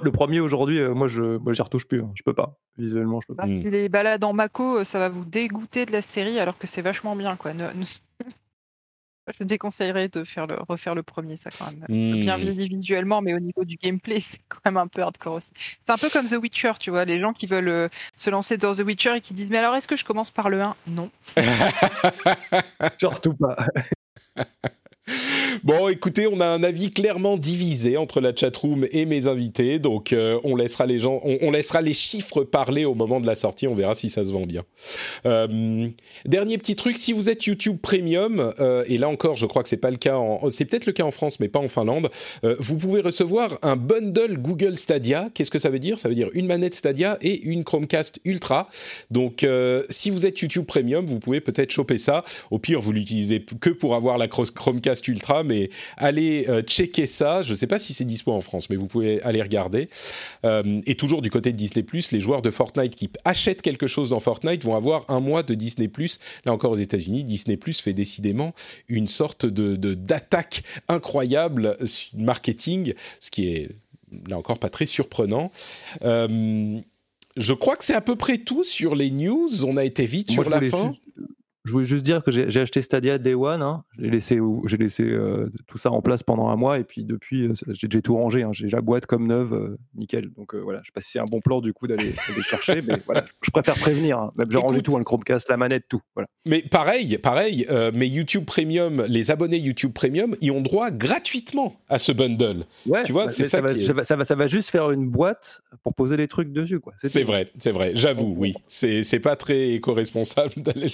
le, 0.03 0.11
premier 0.11 0.41
aujourd'hui, 0.41 0.81
euh, 0.81 0.95
moi 0.95 1.09
je 1.09 1.37
moi 1.37 1.53
j'y 1.53 1.61
retouche 1.61 1.87
plus, 1.87 2.01
hein. 2.01 2.11
je 2.15 2.23
peux 2.23 2.33
pas. 2.33 2.59
Visuellement, 2.79 3.21
je 3.21 3.27
peux 3.27 3.35
pas. 3.35 3.47
Bah, 3.47 3.53
les 3.53 3.91
balades 3.91 4.25
en 4.25 4.33
Mako, 4.33 4.79
euh, 4.79 4.85
ça 4.85 4.99
va 4.99 5.11
vous 5.11 5.27
dégoûter 5.27 5.85
de 5.85 5.93
la 5.93 6.01
série 6.01 6.41
alors 6.41 6.57
que 6.57 6.67
c'est 6.67 6.81
vachement 6.81 7.15
bien 7.17 7.37
quoi. 7.37 7.53
je 9.39 9.45
déconseillerais 9.45 10.09
de 10.09 10.25
faire 10.25 10.47
le, 10.47 10.57
refaire 10.69 10.95
le 10.95 11.03
premier, 11.03 11.37
ça 11.37 11.51
quand 11.51 11.67
même. 11.73 12.21
Bien 12.21 12.39
hmm. 12.39 12.51
visuellement, 12.51 13.21
mais 13.21 13.35
au 13.35 13.41
niveau 13.41 13.65
du 13.65 13.77
gameplay, 13.77 14.21
c'est 14.29 14.41
quand 14.49 14.61
même 14.65 14.77
un 14.77 14.87
peu 14.87 15.03
hardcore 15.03 15.35
aussi. 15.35 15.51
C'est 15.87 15.93
un 15.93 15.97
peu 15.97 16.09
comme 16.11 16.27
The 16.27 16.41
Witcher, 16.41 16.73
tu 16.79 16.91
vois, 16.91 17.05
les 17.05 17.21
gens 17.21 17.33
qui 17.33 17.47
veulent 17.47 17.69
euh, 17.69 17.89
se 18.17 18.31
lancer 18.31 18.57
dans 18.57 18.75
The 18.75 18.81
Witcher 18.81 19.17
et 19.17 19.21
qui 19.21 19.35
disent 19.35 19.51
Mais 19.51 19.59
alors, 19.59 19.75
est-ce 19.75 19.89
que 19.89 19.97
je 19.97 20.05
commence 20.05 20.31
par 20.31 20.49
le 20.49 20.63
1 20.63 20.77
Non. 20.89 21.11
Surtout 22.99 23.35
pas. 23.35 23.57
Bon, 25.65 25.89
écoutez, 25.89 26.27
on 26.27 26.41
a 26.41 26.47
un 26.47 26.63
avis 26.63 26.91
clairement 26.91 27.37
divisé 27.37 27.97
entre 27.97 28.21
la 28.21 28.35
chatroom 28.35 28.87
et 28.91 29.07
mes 29.07 29.27
invités, 29.27 29.79
donc 29.79 30.13
euh, 30.13 30.39
on 30.45 30.55
laissera 30.55 30.87
les 30.87 30.99
gens, 30.99 31.21
on, 31.25 31.51
laissera 31.51 31.81
les 31.83 31.95
chiffres 31.95 32.45
parler 32.45 32.85
au 32.85 32.95
moment 32.95 33.21
de 33.21 33.27
la 33.27 33.35
sortie. 33.35 33.67
On 33.67 33.75
verra 33.75 33.95
si 33.95 34.11
ça 34.11 34.25
se 34.25 34.33
vend 34.33 34.47
bien. 34.47 34.63
Euh, 35.27 35.89
dernier 36.25 36.59
petit 36.59 36.77
truc, 36.77 36.99
si 36.99 37.13
vous 37.13 37.29
êtes 37.29 37.45
YouTube 37.45 37.79
Premium, 37.81 38.53
euh, 38.61 38.85
et 38.87 38.99
là 38.99 39.09
encore, 39.09 39.37
je 39.37 39.47
crois 39.47 39.63
que 39.63 39.69
c'est 39.69 39.77
pas 39.77 39.91
le 39.91 39.97
cas, 39.97 40.19
c'est 40.51 40.65
peut-être 40.65 40.87
le 40.87 40.93
cas 40.93 41.05
en 41.05 41.11
France, 41.11 41.41
mais 41.41 41.49
pas 41.49 41.59
en 41.59 41.69
Finlande. 41.69 42.11
vous 42.43 42.77
pouvez 42.77 43.01
recevoir 43.01 43.59
un 43.63 43.77
bundle 43.77 44.39
Google 44.39 44.79
Stadia. 44.79 45.31
Qu'est-ce 45.35 45.51
que 45.51 45.59
ça 45.59 45.71
veut 45.71 45.79
dire? 45.79 45.99
Ça 45.99 46.09
veut 46.09 46.15
dire 46.15 46.29
une 46.35 46.47
manette 46.47 46.75
Stadia 46.75 47.19
et 47.21 47.43
une 47.43 47.65
Chromecast 47.65 48.21
Ultra. 48.25 48.69
Donc, 49.11 49.47
si 49.89 50.11
vous 50.11 50.27
êtes 50.27 50.41
YouTube 50.41 50.67
Premium, 50.67 51.07
vous 51.07 51.19
pouvez 51.19 51.41
peut-être 51.41 51.71
choper 51.71 51.99
ça. 51.99 52.25
Au 52.51 52.59
pire, 52.59 52.81
vous 52.81 52.93
l'utilisez 52.93 53.45
que 53.61 53.71
pour 53.71 53.95
avoir 53.95 54.19
la 54.19 54.29
Chromecast 54.29 54.98
Ultra, 55.07 55.45
mais 55.45 55.71
allez 55.97 56.47
euh, 56.49 56.63
checker 56.63 57.07
ça. 57.07 57.43
Je 57.43 57.53
ne 57.53 57.57
sais 57.57 57.67
pas 57.67 57.79
si 57.79 57.95
c'est 57.95 58.05
dispo 58.05 58.33
en 58.33 58.41
France, 58.41 58.71
mais 58.71 58.77
vous 58.77 58.87
pouvez 58.87 59.23
aller 59.23 59.43
regarder. 59.43 59.89
Euh, 60.45 60.81
et 60.87 60.95
toujours 60.95 61.23
du 61.23 61.31
côté 61.31 61.53
de 61.53 61.57
Disney+, 61.57 61.85
les 62.13 62.21
joueurs 62.21 62.43
de 62.43 62.51
Fortnite 62.51 62.95
qui 62.95 63.11
achètent 63.25 63.63
quelque 63.63 63.87
chose 63.87 64.11
dans 64.11 64.21
Fortnite 64.21 64.65
vont 64.65 64.75
avoir 64.75 65.05
un 65.09 65.21
mois 65.21 65.43
de 65.43 65.55
Disney+. 65.55 65.91
Là 66.45 66.53
encore 66.53 66.73
aux 66.73 66.77
États-Unis, 66.77 67.25
Disney+ 67.25 67.59
fait 67.73 67.93
décidément 67.93 68.55
une 68.89 69.07
sorte 69.07 69.47
de 69.47 69.77
d'attaque 69.95 70.63
incroyable 70.89 71.77
marketing, 72.15 72.95
ce 73.21 73.31
qui 73.31 73.49
est 73.53 73.69
là 74.29 74.39
encore 74.39 74.59
pas 74.59 74.71
très 74.71 74.87
surprenant. 74.87 75.51
Euh, 76.03 76.81
je 77.37 77.53
crois 77.53 77.77
que 77.77 77.85
c'est 77.85 77.95
à 77.95 78.01
peu 78.01 78.17
près 78.17 78.39
tout 78.39 78.65
sur 78.65 78.95
les 78.95 79.11
news. 79.11 79.65
On 79.65 79.77
a 79.77 79.85
été 79.85 80.07
vite 80.07 80.31
sur 80.31 80.49
la 80.49 80.61
fin. 80.63 80.95
Je 81.65 81.73
voulais 81.73 81.85
juste 81.85 82.05
dire 82.05 82.23
que 82.23 82.31
j'ai 82.31 82.61
acheté 82.61 82.83
Stadia 82.83 83.19
Day 83.19 83.35
One. 83.35 83.63
Hein. 83.63 83.85
J'ai 83.99 84.11
laissé, 84.11 84.39
euh, 84.39 85.51
tout 85.67 85.77
ça 85.77 85.91
en 85.91 86.01
place 86.01 86.23
pendant 86.23 86.49
un 86.49 86.57
mois 86.57 86.79
et 86.79 86.85
puis 86.85 87.05
depuis, 87.05 87.47
euh, 87.47 87.53
j'ai 87.73 88.03
tout 88.03 88.17
rangé. 88.17 88.43
Hein. 88.43 88.51
J'ai 88.53 88.69
la 88.69 88.81
boîte 88.81 89.07
comme 89.07 89.27
neuve, 89.27 89.53
euh, 89.53 89.79
nickel. 89.95 90.31
Donc 90.37 90.55
voilà, 90.55 90.81
je 90.83 90.87
sais 90.87 90.93
pas 90.95 91.01
si 91.01 91.11
c'est 91.11 91.19
un 91.19 91.27
bon 91.27 91.41
plan 91.41 91.61
du 91.61 91.73
coup 91.73 91.87
d'aller 91.87 92.13
chercher, 92.43 92.81
mais 92.83 92.95
voilà, 93.05 93.25
je 93.43 93.51
préfère 93.51 93.75
prévenir. 93.75 94.19
Hein. 94.19 94.33
Même 94.39 94.51
j'ai 94.51 94.59
rangé 94.59 94.83
tout, 94.83 94.97
le 94.97 95.05
Chromecast, 95.05 95.49
la 95.49 95.57
manette, 95.57 95.85
tout. 95.89 96.01
Voilà. 96.15 96.29
Mais 96.47 96.63
pareil, 96.63 97.19
pareil. 97.19 97.67
mais 97.93 98.09
YouTube 98.09 98.45
Premium, 98.45 99.05
les 99.09 99.31
abonnés 99.31 99.59
YouTube 99.59 99.93
Premium, 99.93 100.37
ils 100.41 100.53
ont 100.53 100.63
droit 100.63 100.91
gratuitement 100.91 101.77
à 101.89 101.99
ce 101.99 102.13
bundle. 102.13 102.65
Ouais, 102.87 103.03
tu 103.03 103.13
vois, 103.13 103.27
bah, 103.27 103.33
c'est 103.33 103.45
ça, 103.45 103.59
ça, 103.59 104.15
va, 104.15 104.25
ça, 104.25 104.35
va, 104.35 104.47
juste 104.47 104.71
faire 104.71 104.91
une 104.91 105.09
boîte 105.09 105.61
pour 105.83 105.95
poser 105.95 106.17
des 106.17 106.29
trucs 106.29 106.53
dessus, 106.53 106.81
quoi. 106.81 106.95
C'est 106.97 107.25
vrai, 107.25 107.49
c'est 107.57 107.73
vrai. 107.73 107.93
J'avoue, 107.95 108.35
oui. 108.37 108.55
C'est 108.69 109.21
pas 109.21 109.37
très 109.37 109.71
éco-responsable 109.71 110.55
d'aller 110.57 110.89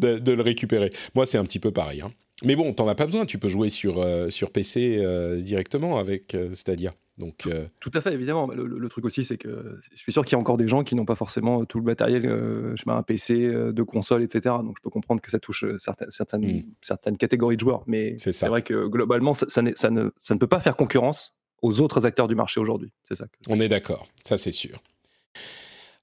de, 0.00 0.32
le 0.32 0.42
récupérer. 0.42 0.90
Moi, 1.14 1.26
c'est 1.26 1.38
un 1.38 1.44
petit 1.44 1.58
peu 1.58 1.70
pareil. 1.70 2.00
Hein. 2.00 2.12
Mais 2.42 2.56
bon, 2.56 2.72
t'en 2.72 2.88
as 2.88 2.94
pas 2.94 3.06
besoin. 3.06 3.26
Tu 3.26 3.38
peux 3.38 3.48
jouer 3.48 3.68
sur, 3.68 3.98
euh, 3.98 4.30
sur 4.30 4.50
PC 4.50 4.98
euh, 4.98 5.36
directement 5.36 5.98
avec 5.98 6.34
euh, 6.34 6.54
Stadia. 6.54 6.90
Donc, 7.18 7.46
tout, 7.80 7.90
à 7.92 8.00
fait, 8.00 8.14
évidemment. 8.14 8.46
Le, 8.46 8.88
truc 8.88 9.04
aussi, 9.04 9.24
c'est 9.24 9.36
que 9.36 9.78
je 9.92 9.98
suis 9.98 10.10
sûr 10.10 10.24
qu'il 10.24 10.32
y 10.32 10.36
a 10.36 10.38
encore 10.38 10.56
des 10.56 10.68
gens 10.68 10.84
qui 10.84 10.94
n'ont 10.94 11.04
pas 11.04 11.16
forcément 11.16 11.66
tout 11.66 11.78
le 11.78 11.84
matériel, 11.84 12.22
je 12.22 12.76
sais 12.78 12.84
pas, 12.86 12.94
un 12.94 13.02
PC, 13.02 13.46
de 13.46 13.82
console, 13.82 14.22
etc. 14.22 14.54
Donc, 14.64 14.76
je 14.78 14.82
peux 14.82 14.88
comprendre 14.88 15.20
que 15.20 15.30
ça 15.30 15.38
touche 15.38 15.66
certaines, 15.76 16.10
certaines, 16.10 16.46
hmm. 16.46 16.62
certaines 16.80 17.18
catégories 17.18 17.56
de 17.56 17.60
joueurs. 17.60 17.84
Mais 17.86 18.16
c'est 18.18 18.46
vrai 18.46 18.62
que 18.62 18.86
globalement, 18.86 19.34
ça, 19.34 19.44
ça, 19.50 19.60
ça, 19.74 19.90
ne, 19.90 20.08
ça 20.18 20.32
ne 20.32 20.38
peut 20.38 20.46
pas 20.46 20.60
faire 20.60 20.76
concurrence 20.76 21.36
aux 21.60 21.82
autres 21.82 22.06
acteurs 22.06 22.26
du 22.26 22.34
marché 22.34 22.58
aujourd'hui. 22.58 22.90
C'est 23.06 23.16
ça. 23.16 23.26
On 23.48 23.60
est 23.60 23.68
d'accord. 23.68 24.08
Ça, 24.22 24.38
c'est 24.38 24.52
sûr. 24.52 24.82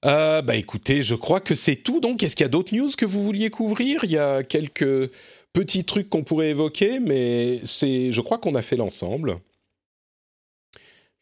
Euh, 0.04 0.42
bah 0.42 0.54
écoutez, 0.54 1.02
je 1.02 1.14
crois 1.14 1.40
que 1.40 1.54
c'est 1.54 1.76
tout. 1.76 2.00
Donc, 2.00 2.22
est-ce 2.22 2.36
qu'il 2.36 2.44
y 2.44 2.46
a 2.46 2.50
d'autres 2.50 2.74
news 2.74 2.90
que 2.96 3.04
vous 3.04 3.22
vouliez 3.22 3.50
couvrir? 3.50 4.04
Il 4.04 4.10
y 4.10 4.18
a 4.18 4.42
quelques 4.42 5.10
petits 5.52 5.84
trucs 5.84 6.08
qu'on 6.08 6.22
pourrait 6.22 6.50
évoquer, 6.50 7.00
mais 7.00 7.60
c'est, 7.64 8.12
je 8.12 8.20
crois 8.20 8.38
qu'on 8.38 8.54
a 8.54 8.62
fait 8.62 8.76
l'ensemble. 8.76 9.40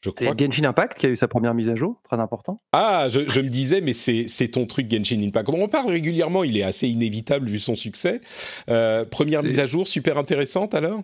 Je 0.03 0.11
crois. 0.11 0.29
Et 0.29 0.39
Genshin 0.39 0.65
Impact 0.65 0.99
qui 0.99 1.07
a 1.07 1.09
eu 1.09 1.17
sa 1.17 1.27
première 1.27 1.55
mise 1.55 1.69
à 1.69 1.75
jour, 1.75 2.01
très 2.05 2.19
important. 2.19 2.61
Ah, 2.73 3.09
je, 3.11 3.41
me 3.41 3.49
disais, 3.49 3.81
mais 3.81 3.95
c'est 3.95 4.49
ton 4.49 4.67
truc 4.67 4.91
Genshin 4.91 5.23
Impact. 5.23 5.49
On 5.49 5.65
en 5.65 5.69
parle 5.69 5.91
régulièrement, 5.91 6.45
il 6.45 6.57
est 6.59 6.63
assez 6.63 6.87
inévitable 6.87 7.49
vu 7.49 7.59
son 7.59 7.75
succès. 7.75 8.21
Euh, 8.69 9.05
première 9.05 9.43
mise 9.43 9.59
à 9.59 9.67
jour, 9.67 9.89
super 9.89 10.19
intéressante 10.19 10.75
alors? 10.75 11.03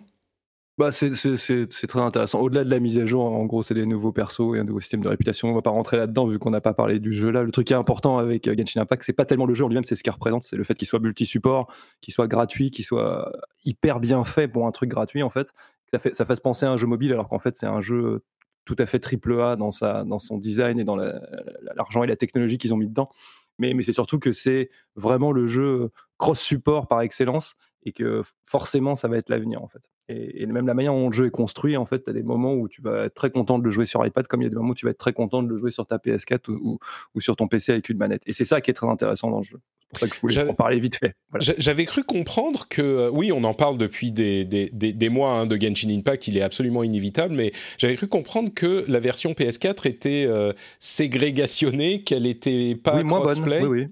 Bah, 0.79 0.91
c'est 0.91 1.11
très 1.87 1.99
intéressant. 1.99 2.39
Au-delà 2.39 2.63
de 2.63 2.69
la 2.71 2.79
mise 2.79 2.97
à 2.97 3.05
jour, 3.05 3.25
en 3.25 3.45
gros, 3.45 3.61
c'est 3.61 3.75
des 3.75 3.85
nouveaux 3.85 4.11
persos 4.11 4.55
et 4.55 4.59
un 4.59 4.63
nouveau 4.63 4.79
système 4.79 5.01
de 5.01 5.07
réputation. 5.07 5.49
On 5.49 5.53
va 5.53 5.61
pas 5.61 5.69
rentrer 5.69 5.97
là-dedans 5.97 6.25
vu 6.25 6.39
qu'on 6.39 6.49
n'a 6.49 6.61
pas 6.61 6.73
parlé 6.73 6.99
du 6.99 7.13
jeu 7.13 7.29
là. 7.29 7.43
Le 7.43 7.51
truc 7.51 7.67
qui 7.67 7.73
est 7.73 7.75
important 7.75 8.17
avec 8.17 8.47
euh, 8.47 8.55
Genshin 8.57 8.81
Impact, 8.81 9.03
c'est 9.03 9.13
pas 9.13 9.25
tellement 9.25 9.45
le 9.45 9.53
jeu 9.53 9.65
en 9.65 9.67
lui-même, 9.67 9.83
c'est 9.83 9.95
ce 9.95 10.01
qu'il 10.01 10.11
représente, 10.11 10.41
c'est 10.41 10.55
le 10.55 10.63
fait 10.63 10.73
qu'il 10.73 10.87
soit 10.87 10.99
multi-support, 10.99 11.71
qu'il 12.01 12.11
soit 12.11 12.27
gratuit, 12.27 12.71
qu'il 12.71 12.85
soit 12.85 13.31
hyper 13.65 13.99
bien 13.99 14.25
fait 14.25 14.47
pour 14.47 14.65
un 14.65 14.71
truc 14.71 14.89
gratuit 14.89 15.21
en 15.21 15.29
fait. 15.29 15.53
Ça, 15.91 15.99
fait, 15.99 16.15
ça 16.15 16.25
fasse 16.25 16.39
penser 16.39 16.65
à 16.65 16.71
un 16.71 16.77
jeu 16.77 16.87
mobile 16.87 17.13
alors 17.13 17.29
qu'en 17.29 17.37
fait 17.37 17.55
c'est 17.55 17.67
un 17.67 17.81
jeu 17.81 18.23
tout 18.65 18.75
à 18.79 18.87
fait 18.87 18.99
triple 18.99 19.39
A 19.41 19.55
dans, 19.55 19.71
sa, 19.71 20.03
dans 20.05 20.19
son 20.19 20.39
design 20.39 20.79
et 20.79 20.83
dans 20.83 20.95
l'argent 20.95 22.03
et 22.03 22.07
la 22.07 22.15
technologie 22.15 22.57
qu'ils 22.57 22.73
ont 22.73 22.77
mis 22.77 22.87
dedans. 22.87 23.09
Mais, 23.59 23.75
mais 23.75 23.83
c'est 23.83 23.93
surtout 23.93 24.17
que 24.17 24.31
c'est 24.31 24.71
vraiment 24.95 25.31
le 25.31 25.47
jeu 25.47 25.91
cross-support 26.17 26.87
par 26.87 27.01
excellence 27.01 27.53
et 27.83 27.91
que 27.91 28.23
forcément 28.47 28.95
ça 28.95 29.07
va 29.07 29.17
être 29.17 29.29
l'avenir 29.29 29.61
en 29.61 29.67
fait. 29.67 29.92
Et, 30.09 30.45
même 30.45 30.67
la 30.67 30.73
manière 30.73 30.93
dont 30.93 31.07
le 31.07 31.13
jeu 31.13 31.27
est 31.27 31.31
construit, 31.31 31.77
en 31.77 31.85
fait, 31.85 32.03
tu 32.03 32.09
as 32.09 32.13
des 32.13 32.23
moments 32.23 32.53
où 32.53 32.67
tu 32.67 32.81
vas 32.81 33.05
être 33.05 33.13
très 33.13 33.31
content 33.31 33.57
de 33.57 33.63
le 33.63 33.71
jouer 33.71 33.85
sur 33.85 34.05
iPad, 34.05 34.27
comme 34.27 34.41
il 34.41 34.45
y 34.45 34.47
a 34.47 34.49
des 34.49 34.55
moments 34.55 34.71
où 34.71 34.75
tu 34.75 34.85
vas 34.85 34.91
être 34.91 34.97
très 34.97 35.13
content 35.13 35.41
de 35.41 35.47
le 35.47 35.57
jouer 35.57 35.71
sur 35.71 35.87
ta 35.87 35.97
PS4 35.97 36.51
ou, 36.51 36.79
sur 37.19 37.35
ton 37.35 37.47
PC 37.47 37.71
avec 37.71 37.89
une 37.89 37.97
manette. 37.97 38.21
Et 38.25 38.33
c'est 38.33 38.45
ça 38.45 38.59
qui 38.59 38.69
est 38.69 38.73
très 38.73 38.87
intéressant 38.87 39.31
dans 39.31 39.37
le 39.37 39.43
jeu. 39.43 39.59
C'est 39.79 39.89
pour 39.89 39.99
ça 39.99 40.07
que 40.07 40.15
je 40.15 40.21
voulais 40.21 40.51
en 40.51 40.53
parler 40.55 40.79
vite 40.79 40.97
fait. 40.97 41.15
J'avais 41.39 41.85
cru 41.85 42.03
comprendre 42.03 42.67
que, 42.67 42.81
euh, 42.81 43.09
oui, 43.11 43.31
on 43.31 43.43
en 43.43 43.53
parle 43.53 43.77
depuis 43.77 44.11
des, 44.11 44.43
des, 44.43 44.69
des, 44.71 45.09
mois 45.09 45.31
hein, 45.31 45.45
de 45.45 45.55
Genshin 45.55 45.89
Impact, 45.89 46.27
il 46.27 46.37
est 46.37 46.41
absolument 46.41 46.83
inévitable, 46.83 47.35
mais 47.35 47.51
j'avais 47.77 47.95
cru 47.95 48.07
comprendre 48.07 48.53
que 48.53 48.83
la 48.87 48.99
version 48.99 49.31
PS4 49.31 49.87
était 49.87 50.25
euh, 50.27 50.51
ségrégationnée, 50.79 52.01
qu'elle 52.03 52.23
n'était 52.23 52.75
pas 52.75 52.97
oui, 52.97 53.05
crossplay. 53.05 53.63
Oui, 53.63 53.83
oui. 53.83 53.87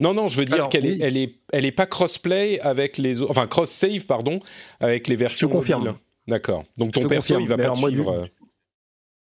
Non, 0.00 0.14
non, 0.14 0.28
je 0.28 0.38
veux 0.38 0.46
dire 0.46 0.68
qu'elle 0.68 0.86
est, 0.86 0.98
elle 1.02 1.16
est, 1.16 1.34
elle 1.52 1.66
est 1.66 1.72
pas 1.72 1.86
crossplay 1.86 2.58
avec 2.60 2.96
les 2.96 3.22
enfin 3.22 3.46
cross 3.46 3.70
save 3.70 4.06
pardon, 4.06 4.40
avec 4.80 5.08
les 5.08 5.16
versions. 5.16 5.48
Je 5.48 5.52
confirme. 5.52 5.94
D'accord. 6.26 6.64
Donc 6.78 6.92
ton 6.92 7.06
perso, 7.06 7.38
il 7.38 7.48
va 7.48 7.58
pas 7.58 7.74
suivre. 7.74 8.10
Euh. 8.10 8.26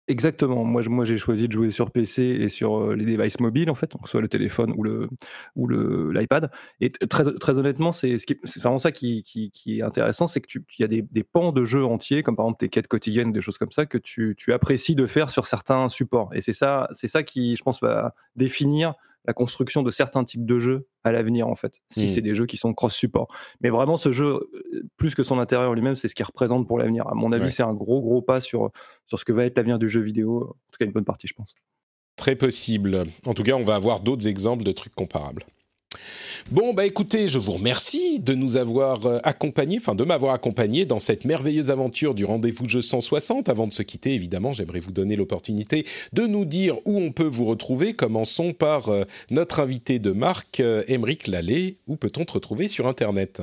Exactement. 0.08 0.66
Moi, 0.66 0.82
moi 0.88 1.06
j'ai 1.06 1.18
choisi 1.18 1.48
de 1.48 1.54
jouer 1.54 1.72
sur 1.72 1.92
PC 1.92 2.24
et 2.24 2.50
sur 2.50 2.76
euh, 2.76 2.96
les 2.96 3.06
devices 3.06 3.40
mobiles, 3.40 3.70
en 3.70 3.76
fait, 3.76 3.92
donc 3.92 4.10
soit 4.10 4.20
le 4.20 4.28
téléphone 4.28 4.74
ou 4.76 4.84
le 4.84 5.08
ou 5.56 5.68
le 5.68 6.12
l'iPad. 6.12 6.52
Et 6.80 6.90
très, 6.90 7.24
très 7.36 7.58
honnêtement, 7.58 7.92
c'est 7.92 8.18
vraiment 8.58 8.80
ça 8.80 8.92
qui, 8.92 9.24
qui, 9.24 9.52
qui, 9.52 9.80
est 9.80 9.84
intéressant, 9.84 10.28
c'est 10.28 10.42
que 10.42 10.48
tu 10.48 10.64
y 10.80 10.84
a 10.84 10.88
des, 10.88 11.02
des, 11.02 11.24
pans 11.24 11.52
de 11.52 11.64
jeux 11.64 11.86
entiers, 11.86 12.24
comme 12.24 12.36
par 12.36 12.46
exemple 12.46 12.60
tes 12.60 12.70
quêtes 12.70 12.88
quotidiennes, 12.88 13.32
des 13.32 13.42
choses 13.42 13.58
comme 13.58 13.72
ça, 13.72 13.86
que 13.86 13.98
tu, 13.98 14.36
tu 14.38 14.52
apprécies 14.52 14.96
de 14.96 15.06
faire 15.06 15.30
sur 15.30 15.48
certains 15.48 15.88
supports. 15.88 16.30
Et 16.34 16.42
c'est 16.42 16.54
ça, 16.54 16.90
c'est 16.92 17.08
ça 17.08 17.24
qui, 17.24 17.56
je 17.56 17.64
pense, 17.64 17.80
va 17.80 18.14
définir 18.36 18.96
la 19.26 19.34
construction 19.34 19.84
de 19.84 19.92
certains 19.92 20.24
types 20.24 20.46
de 20.46 20.60
jeux 20.60 20.88
à 21.04 21.12
l'avenir 21.12 21.48
en 21.48 21.56
fait, 21.56 21.82
si 21.90 22.06
hmm. 22.06 22.08
c'est 22.08 22.22
des 22.22 22.36
jeux 22.36 22.46
qui 22.46 22.58
sont 22.58 22.74
cross-support. 22.74 23.28
Mais 23.62 23.70
vraiment, 23.70 23.98
ce 23.98 24.12
jeu, 24.12 24.50
euh, 24.54 24.84
plus 24.98 25.16
que 25.16 25.24
son 25.24 25.40
intérieur 25.40 25.74
lui-même, 25.74 25.96
c'est 25.96 26.08
ce 26.08 26.16
qu'il 26.16 26.26
représente 26.26 26.68
pour 26.68 26.80
l'avenir. 26.80 27.08
À 27.08 27.16
mon 27.16 27.32
avis, 27.32 27.52
c'est 27.52 27.64
un 27.64 27.74
gros 27.74 28.02
gros 28.02 28.22
pas 28.22 28.42
sur, 28.42 28.72
sur 29.08 29.20
ce 29.20 29.26
que 29.26 29.32
va 29.32 29.46
être 29.46 29.58
l'avenir 29.58 29.80
du 29.80 29.90
jeu 29.90 30.02
vidéo, 30.02 30.44
en 30.44 30.72
tout 30.72 30.78
cas 30.80 30.86
une 30.86 30.92
bonne 30.92 31.06
partie, 31.06 31.28
je 31.28 31.34
pense. 31.34 31.54
Très 32.16 32.36
possible. 32.36 33.06
En 33.26 33.34
tout 33.34 33.44
cas, 33.44 33.54
on 33.54 33.64
va 33.64 33.76
avoir 33.76 34.02
d'autres 34.02 34.28
exemples 34.28 34.64
de 34.64 34.72
trucs 34.72 34.94
comparables. 34.94 35.44
Bon, 36.50 36.74
bah 36.74 36.86
écoutez, 36.86 37.28
je 37.28 37.38
vous 37.38 37.54
remercie 37.54 38.20
de 38.20 38.34
nous 38.34 38.58
avoir 38.58 39.06
euh, 39.06 39.20
accompagnés, 39.24 39.78
enfin 39.80 39.96
de 39.96 40.04
m'avoir 40.04 40.34
accompagné 40.34 40.86
dans 40.86 41.00
cette 41.00 41.24
merveilleuse 41.24 41.72
aventure 41.72 42.14
du 42.14 42.26
rendez-vous 42.26 42.68
jeu 42.68 42.82
160. 42.82 43.48
Avant 43.48 43.68
de 43.68 43.74
se 43.74 43.84
quitter, 43.84 44.14
évidemment, 44.14 44.52
j'aimerais 44.52 44.80
vous 44.80 44.92
donner 44.92 45.16
l'opportunité 45.16 45.86
de 46.14 46.26
nous 46.26 46.46
dire 46.46 46.78
où 46.86 46.98
on 46.98 47.12
peut 47.12 47.24
vous 47.24 47.46
retrouver. 47.46 47.94
Commençons 47.94 48.54
par 48.54 48.90
euh, 48.90 49.04
notre 49.30 49.60
invité 49.60 50.00
de 50.00 50.12
marque, 50.12 50.60
euh, 50.60 50.84
Émeric 50.88 51.28
Lallet. 51.28 51.78
Où 51.88 51.96
peut-on 51.96 52.26
te 52.26 52.34
retrouver 52.34 52.68
sur 52.68 52.88
Internet? 52.88 53.42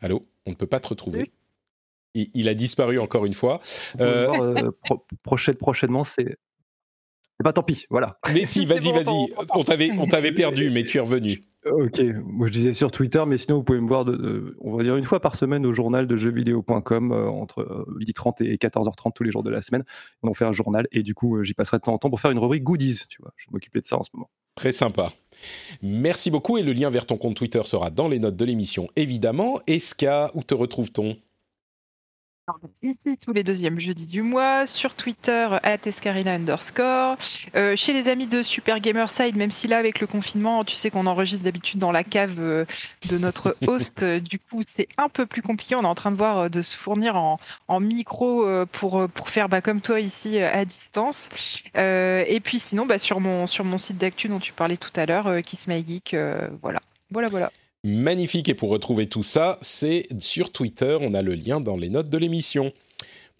Allô? 0.00 0.26
On 0.46 0.50
ne 0.50 0.56
peut 0.56 0.66
pas 0.66 0.80
te 0.80 0.88
retrouver. 0.88 1.30
Il, 2.14 2.48
a 2.48 2.54
disparu 2.54 2.98
encore 2.98 3.24
une 3.26 3.32
fois. 3.32 3.60
prochainement, 5.58 6.04
c'est 6.04 6.36
bah 7.42 7.52
tant 7.52 7.62
pis, 7.62 7.86
voilà. 7.90 8.18
Mais 8.32 8.46
si, 8.46 8.66
vas-y, 8.66 8.92
vas-y. 8.92 9.32
On 9.54 9.62
t'avait, 9.62 9.90
on 9.92 10.06
t'avait 10.06 10.32
perdu, 10.32 10.70
mais 10.70 10.84
tu 10.84 10.98
es 10.98 11.00
revenu. 11.00 11.40
Ok, 11.64 12.00
moi 12.24 12.48
je 12.48 12.52
disais 12.52 12.72
sur 12.72 12.90
Twitter, 12.90 13.22
mais 13.24 13.38
sinon 13.38 13.58
vous 13.58 13.62
pouvez 13.62 13.80
me 13.80 13.86
voir, 13.86 14.04
de, 14.04 14.56
on 14.60 14.76
va 14.76 14.82
dire 14.82 14.96
une 14.96 15.04
fois 15.04 15.20
par 15.20 15.36
semaine 15.36 15.64
au 15.64 15.70
journal 15.70 16.08
de 16.08 16.16
jeuxvideo.com 16.16 17.12
euh, 17.12 17.28
entre 17.28 17.86
12h30 18.00 18.42
euh, 18.42 18.52
et 18.52 18.56
14h30 18.56 19.12
tous 19.14 19.22
les 19.22 19.30
jours 19.30 19.44
de 19.44 19.50
la 19.50 19.62
semaine. 19.62 19.84
On 20.24 20.34
fait 20.34 20.44
un 20.44 20.50
journal 20.50 20.88
et 20.90 21.04
du 21.04 21.14
coup 21.14 21.36
euh, 21.36 21.44
j'y 21.44 21.54
passerai 21.54 21.76
de 21.76 21.82
temps 21.82 21.92
en 21.92 21.98
temps 21.98 22.10
pour 22.10 22.18
faire 22.18 22.32
une 22.32 22.40
rubrique 22.40 22.64
goodies, 22.64 23.02
tu 23.08 23.22
vois. 23.22 23.32
Je 23.36 23.46
vais 23.46 23.52
m'occuper 23.52 23.80
de 23.80 23.86
ça 23.86 23.96
en 23.96 24.02
ce 24.02 24.10
moment. 24.12 24.28
Très 24.56 24.72
sympa. 24.72 25.12
Merci 25.82 26.32
beaucoup 26.32 26.58
et 26.58 26.62
le 26.62 26.72
lien 26.72 26.90
vers 26.90 27.06
ton 27.06 27.16
compte 27.16 27.36
Twitter 27.36 27.62
sera 27.64 27.90
dans 27.90 28.08
les 28.08 28.18
notes 28.18 28.36
de 28.36 28.44
l'émission 28.44 28.88
évidemment. 28.96 29.60
Eska, 29.68 30.32
où 30.34 30.42
te 30.42 30.54
retrouve-t-on? 30.54 31.16
Ici, 32.82 33.16
tous 33.18 33.32
les 33.32 33.44
deuxièmes 33.44 33.78
jeudis 33.78 34.08
du 34.08 34.22
mois, 34.22 34.66
sur 34.66 34.96
Twitter, 34.96 35.48
Escarina 35.62 36.32
underscore, 36.32 37.16
euh, 37.54 37.76
chez 37.76 37.92
les 37.92 38.08
amis 38.08 38.26
de 38.26 38.42
Super 38.42 38.80
Gamerside, 38.80 39.36
même 39.36 39.52
si 39.52 39.68
là, 39.68 39.78
avec 39.78 40.00
le 40.00 40.08
confinement, 40.08 40.64
tu 40.64 40.74
sais 40.74 40.90
qu'on 40.90 41.06
enregistre 41.06 41.44
d'habitude 41.44 41.78
dans 41.78 41.92
la 41.92 42.02
cave 42.02 42.40
euh, 42.40 42.64
de 43.08 43.16
notre 43.16 43.56
host, 43.68 44.02
euh, 44.02 44.18
du 44.18 44.40
coup, 44.40 44.62
c'est 44.66 44.88
un 44.98 45.08
peu 45.08 45.24
plus 45.24 45.40
compliqué. 45.40 45.76
On 45.76 45.82
est 45.82 45.86
en 45.86 45.94
train 45.94 46.10
de 46.10 46.16
voir 46.16 46.50
de 46.50 46.62
se 46.62 46.76
fournir 46.76 47.14
en, 47.16 47.38
micro 47.80 48.44
pour, 48.66 49.08
pour 49.08 49.28
faire 49.28 49.48
bah, 49.48 49.60
comme 49.60 49.80
toi 49.80 50.00
ici 50.00 50.38
à 50.38 50.64
distance. 50.64 51.28
et 51.74 52.40
puis 52.42 52.58
sinon, 52.58 52.86
bah, 52.86 52.98
sur, 52.98 53.20
mon, 53.20 53.46
sur 53.46 53.64
mon 53.64 53.78
site 53.78 53.98
d'actu 53.98 54.28
dont 54.28 54.40
tu 54.40 54.52
parlais 54.52 54.76
tout 54.76 54.92
à 54.96 55.06
l'heure, 55.06 55.42
Kiss 55.42 55.68
My 55.68 55.84
Geek, 55.86 56.16
voilà. 56.60 56.80
Voilà, 57.10 57.28
voilà 57.28 57.52
magnifique. 57.84 58.48
Et 58.48 58.54
pour 58.54 58.70
retrouver 58.70 59.06
tout 59.06 59.22
ça, 59.22 59.58
c'est 59.60 60.06
sur 60.18 60.50
Twitter. 60.50 60.98
On 61.00 61.14
a 61.14 61.22
le 61.22 61.34
lien 61.34 61.60
dans 61.60 61.76
les 61.76 61.88
notes 61.88 62.10
de 62.10 62.18
l'émission. 62.18 62.72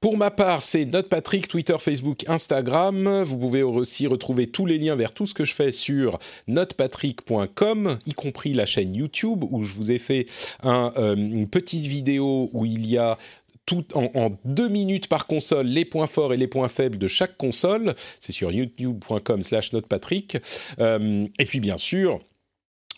Pour 0.02 0.16
ma 0.16 0.32
part, 0.32 0.64
c'est 0.64 0.84
NotePatrick, 0.84 1.46
Twitter, 1.46 1.76
Facebook, 1.78 2.28
Instagram. 2.28 3.22
Vous 3.22 3.38
pouvez 3.38 3.62
aussi 3.62 4.08
retrouver 4.08 4.48
tous 4.48 4.66
les 4.66 4.76
liens 4.76 4.96
vers 4.96 5.14
tout 5.14 5.26
ce 5.26 5.34
que 5.34 5.44
je 5.44 5.54
fais 5.54 5.70
sur 5.70 6.18
notepatrick.com, 6.48 7.98
y 8.04 8.12
compris 8.12 8.52
la 8.52 8.66
chaîne 8.66 8.96
YouTube 8.96 9.44
où 9.48 9.62
je 9.62 9.76
vous 9.76 9.92
ai 9.92 10.00
fait 10.00 10.26
euh, 10.64 11.14
une 11.14 11.46
petite 11.46 11.86
vidéo 11.86 12.50
où 12.52 12.64
il 12.64 12.84
y 12.84 12.98
a 12.98 13.16
tout 13.64 13.84
en, 13.94 14.36
deux 14.44 14.68
minutes 14.68 15.06
par 15.06 15.28
console 15.28 15.68
les 15.68 15.84
points 15.84 16.08
forts 16.08 16.34
et 16.34 16.36
les 16.36 16.48
points 16.48 16.66
faibles 16.66 16.98
de 16.98 17.06
chaque 17.06 17.36
console. 17.36 17.94
C'est 18.18 18.32
sur 18.32 18.50
youtube.com/slash 18.50 19.72
notepatrick. 19.72 20.36
Euh, 20.80 21.28
et 21.38 21.44
puis 21.44 21.60
bien 21.60 21.76
sûr 21.76 22.18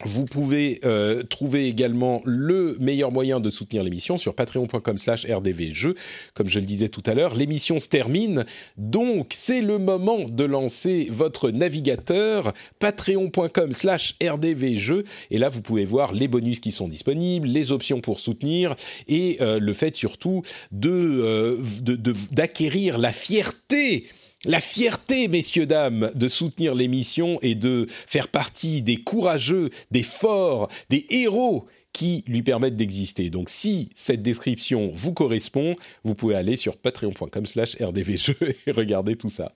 vous 0.03 0.24
pouvez 0.24 0.80
euh, 0.84 1.22
trouver 1.22 1.68
également 1.68 2.20
le 2.24 2.76
meilleur 2.80 3.12
moyen 3.12 3.38
de 3.38 3.49
soutenir 3.49 3.84
l'émission 3.84 4.18
sur 4.18 4.34
patreon.com 4.34 4.99
slash 4.99 5.24
rdvjeux. 5.24 5.95
Comme 6.34 6.51
je 6.51 6.59
le 6.59 6.66
disais 6.66 6.88
tout 6.88 7.03
à 7.07 7.14
l'heure, 7.14 7.34
l'émission 7.34 7.78
se 7.78 7.88
termine, 7.88 8.45
donc 8.76 9.32
c'est 9.34 9.61
le 9.61 9.78
moment 9.78 10.28
de 10.28 10.45
lancer 10.45 11.09
votre 11.12 11.51
navigateur 11.51 12.53
patreon.com 12.80 13.72
slash 13.72 14.16
rdvjeux. 14.20 15.05
Et 15.30 15.38
là, 15.38 15.49
vous 15.49 15.62
pouvez 15.62 15.84
voir 15.84 16.12
les 16.12 16.26
bonus 16.26 16.59
qui 16.59 16.72
sont 16.72 16.88
disponibles, 16.88 17.47
les 17.47 17.70
options 17.70 18.01
pour 18.01 18.18
soutenir 18.18 18.74
et 19.07 19.38
euh, 19.40 19.61
le 19.61 19.74
fait 19.74 19.95
surtout 19.95 20.42
euh, 20.84 21.57
de, 21.82 22.14
d'acquérir 22.32 22.99
la 22.99 23.12
fierté 23.12 24.07
la 24.47 24.61
fierté, 24.61 25.28
messieurs, 25.28 25.66
dames, 25.66 26.11
de 26.14 26.28
soutenir 26.28 26.74
l'émission 26.74 27.38
et 27.42 27.55
de 27.55 27.86
faire 27.88 28.28
partie 28.28 28.82
des 28.82 28.97
courageux, 28.97 29.70
des 29.90 30.03
forts, 30.03 30.68
des 30.90 31.07
héros 31.11 31.66
qui 31.92 32.24
lui 32.26 32.42
permettent 32.42 32.76
d'exister. 32.76 33.30
Donc 33.30 33.49
si 33.49 33.88
cette 33.95 34.22
description 34.22 34.90
vous 34.92 35.12
correspond, 35.12 35.76
vous 36.03 36.14
pouvez 36.14 36.34
aller 36.34 36.57
sur 36.57 36.76
patreon.com 36.76 37.47
slash 37.47 37.76
rdvjeux 37.80 38.36
et 38.66 38.70
regarder 38.72 39.16
tout 39.16 39.28
ça. 39.28 39.53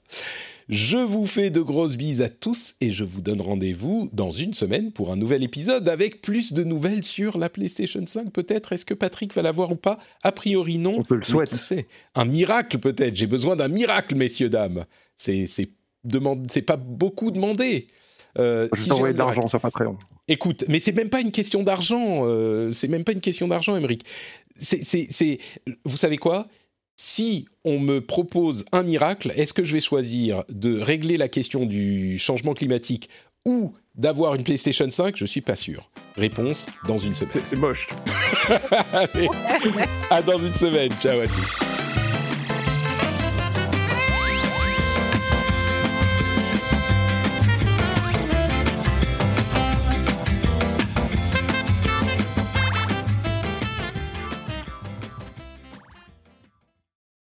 Je 0.68 0.98
vous 0.98 1.26
fais 1.26 1.48
de 1.48 1.62
grosses 1.62 1.96
bises 1.96 2.20
à 2.20 2.28
tous 2.28 2.74
et 2.82 2.90
je 2.90 3.02
vous 3.02 3.22
donne 3.22 3.40
rendez-vous 3.40 4.10
dans 4.12 4.30
une 4.30 4.52
semaine 4.52 4.92
pour 4.92 5.10
un 5.10 5.16
nouvel 5.16 5.42
épisode 5.42 5.88
avec 5.88 6.20
plus 6.20 6.52
de 6.52 6.62
nouvelles 6.62 7.04
sur 7.04 7.38
la 7.38 7.48
PlayStation 7.48 8.04
5 8.04 8.30
peut-être. 8.30 8.74
Est-ce 8.74 8.84
que 8.84 8.92
Patrick 8.92 9.34
va 9.34 9.40
l'avoir 9.40 9.72
ou 9.72 9.76
pas? 9.76 9.98
A 10.22 10.30
priori 10.30 10.76
non. 10.76 10.96
On 10.98 11.04
peut 11.04 11.16
le 11.16 11.22
souhaiter. 11.22 11.86
Un 12.14 12.26
miracle 12.26 12.78
peut-être. 12.78 13.16
J'ai 13.16 13.26
besoin 13.26 13.56
d'un 13.56 13.68
miracle, 13.68 14.14
messieurs, 14.14 14.50
dames. 14.50 14.84
C'est 15.16 15.46
c'est 15.46 16.62
pas 16.62 16.76
beaucoup 16.76 17.30
demandé. 17.30 17.86
Euh, 18.38 18.68
je 18.74 18.82
si 18.82 18.90
de 18.90 19.12
l'argent 19.12 19.48
sur 19.48 19.60
Patreon. 19.60 19.96
Écoute, 20.28 20.64
mais 20.68 20.78
c'est 20.78 20.92
même 20.92 21.08
pas 21.08 21.20
une 21.20 21.32
question 21.32 21.62
d'argent. 21.62 22.26
Euh, 22.26 22.70
c'est 22.70 22.88
même 22.88 23.04
pas 23.04 23.12
une 23.12 23.22
question 23.22 23.48
d'argent, 23.48 23.74
Émeric. 23.74 24.04
C'est, 24.54 25.38
vous 25.84 25.96
savez 25.96 26.18
quoi? 26.18 26.46
Si 26.98 27.46
on 27.64 27.78
me 27.78 28.00
propose 28.00 28.64
un 28.72 28.82
miracle, 28.82 29.32
est-ce 29.36 29.54
que 29.54 29.62
je 29.64 29.72
vais 29.72 29.80
choisir 29.80 30.44
de 30.50 30.80
régler 30.80 31.16
la 31.16 31.28
question 31.28 31.64
du 31.64 32.18
changement 32.18 32.54
climatique 32.54 33.08
ou 33.46 33.72
d'avoir 33.94 34.34
une 34.34 34.42
PlayStation 34.42 34.90
5 34.90 35.16
Je 35.16 35.24
suis 35.24 35.40
pas 35.40 35.56
sûr. 35.56 35.90
Réponse 36.16 36.66
dans 36.86 36.98
une 36.98 37.14
semaine. 37.14 37.44
C'est 37.44 37.56
moche. 37.56 37.88
à 40.10 40.22
dans 40.22 40.38
une 40.38 40.54
semaine. 40.54 40.90
Ciao 41.00 41.20
à 41.20 41.28
tous. 41.28 41.67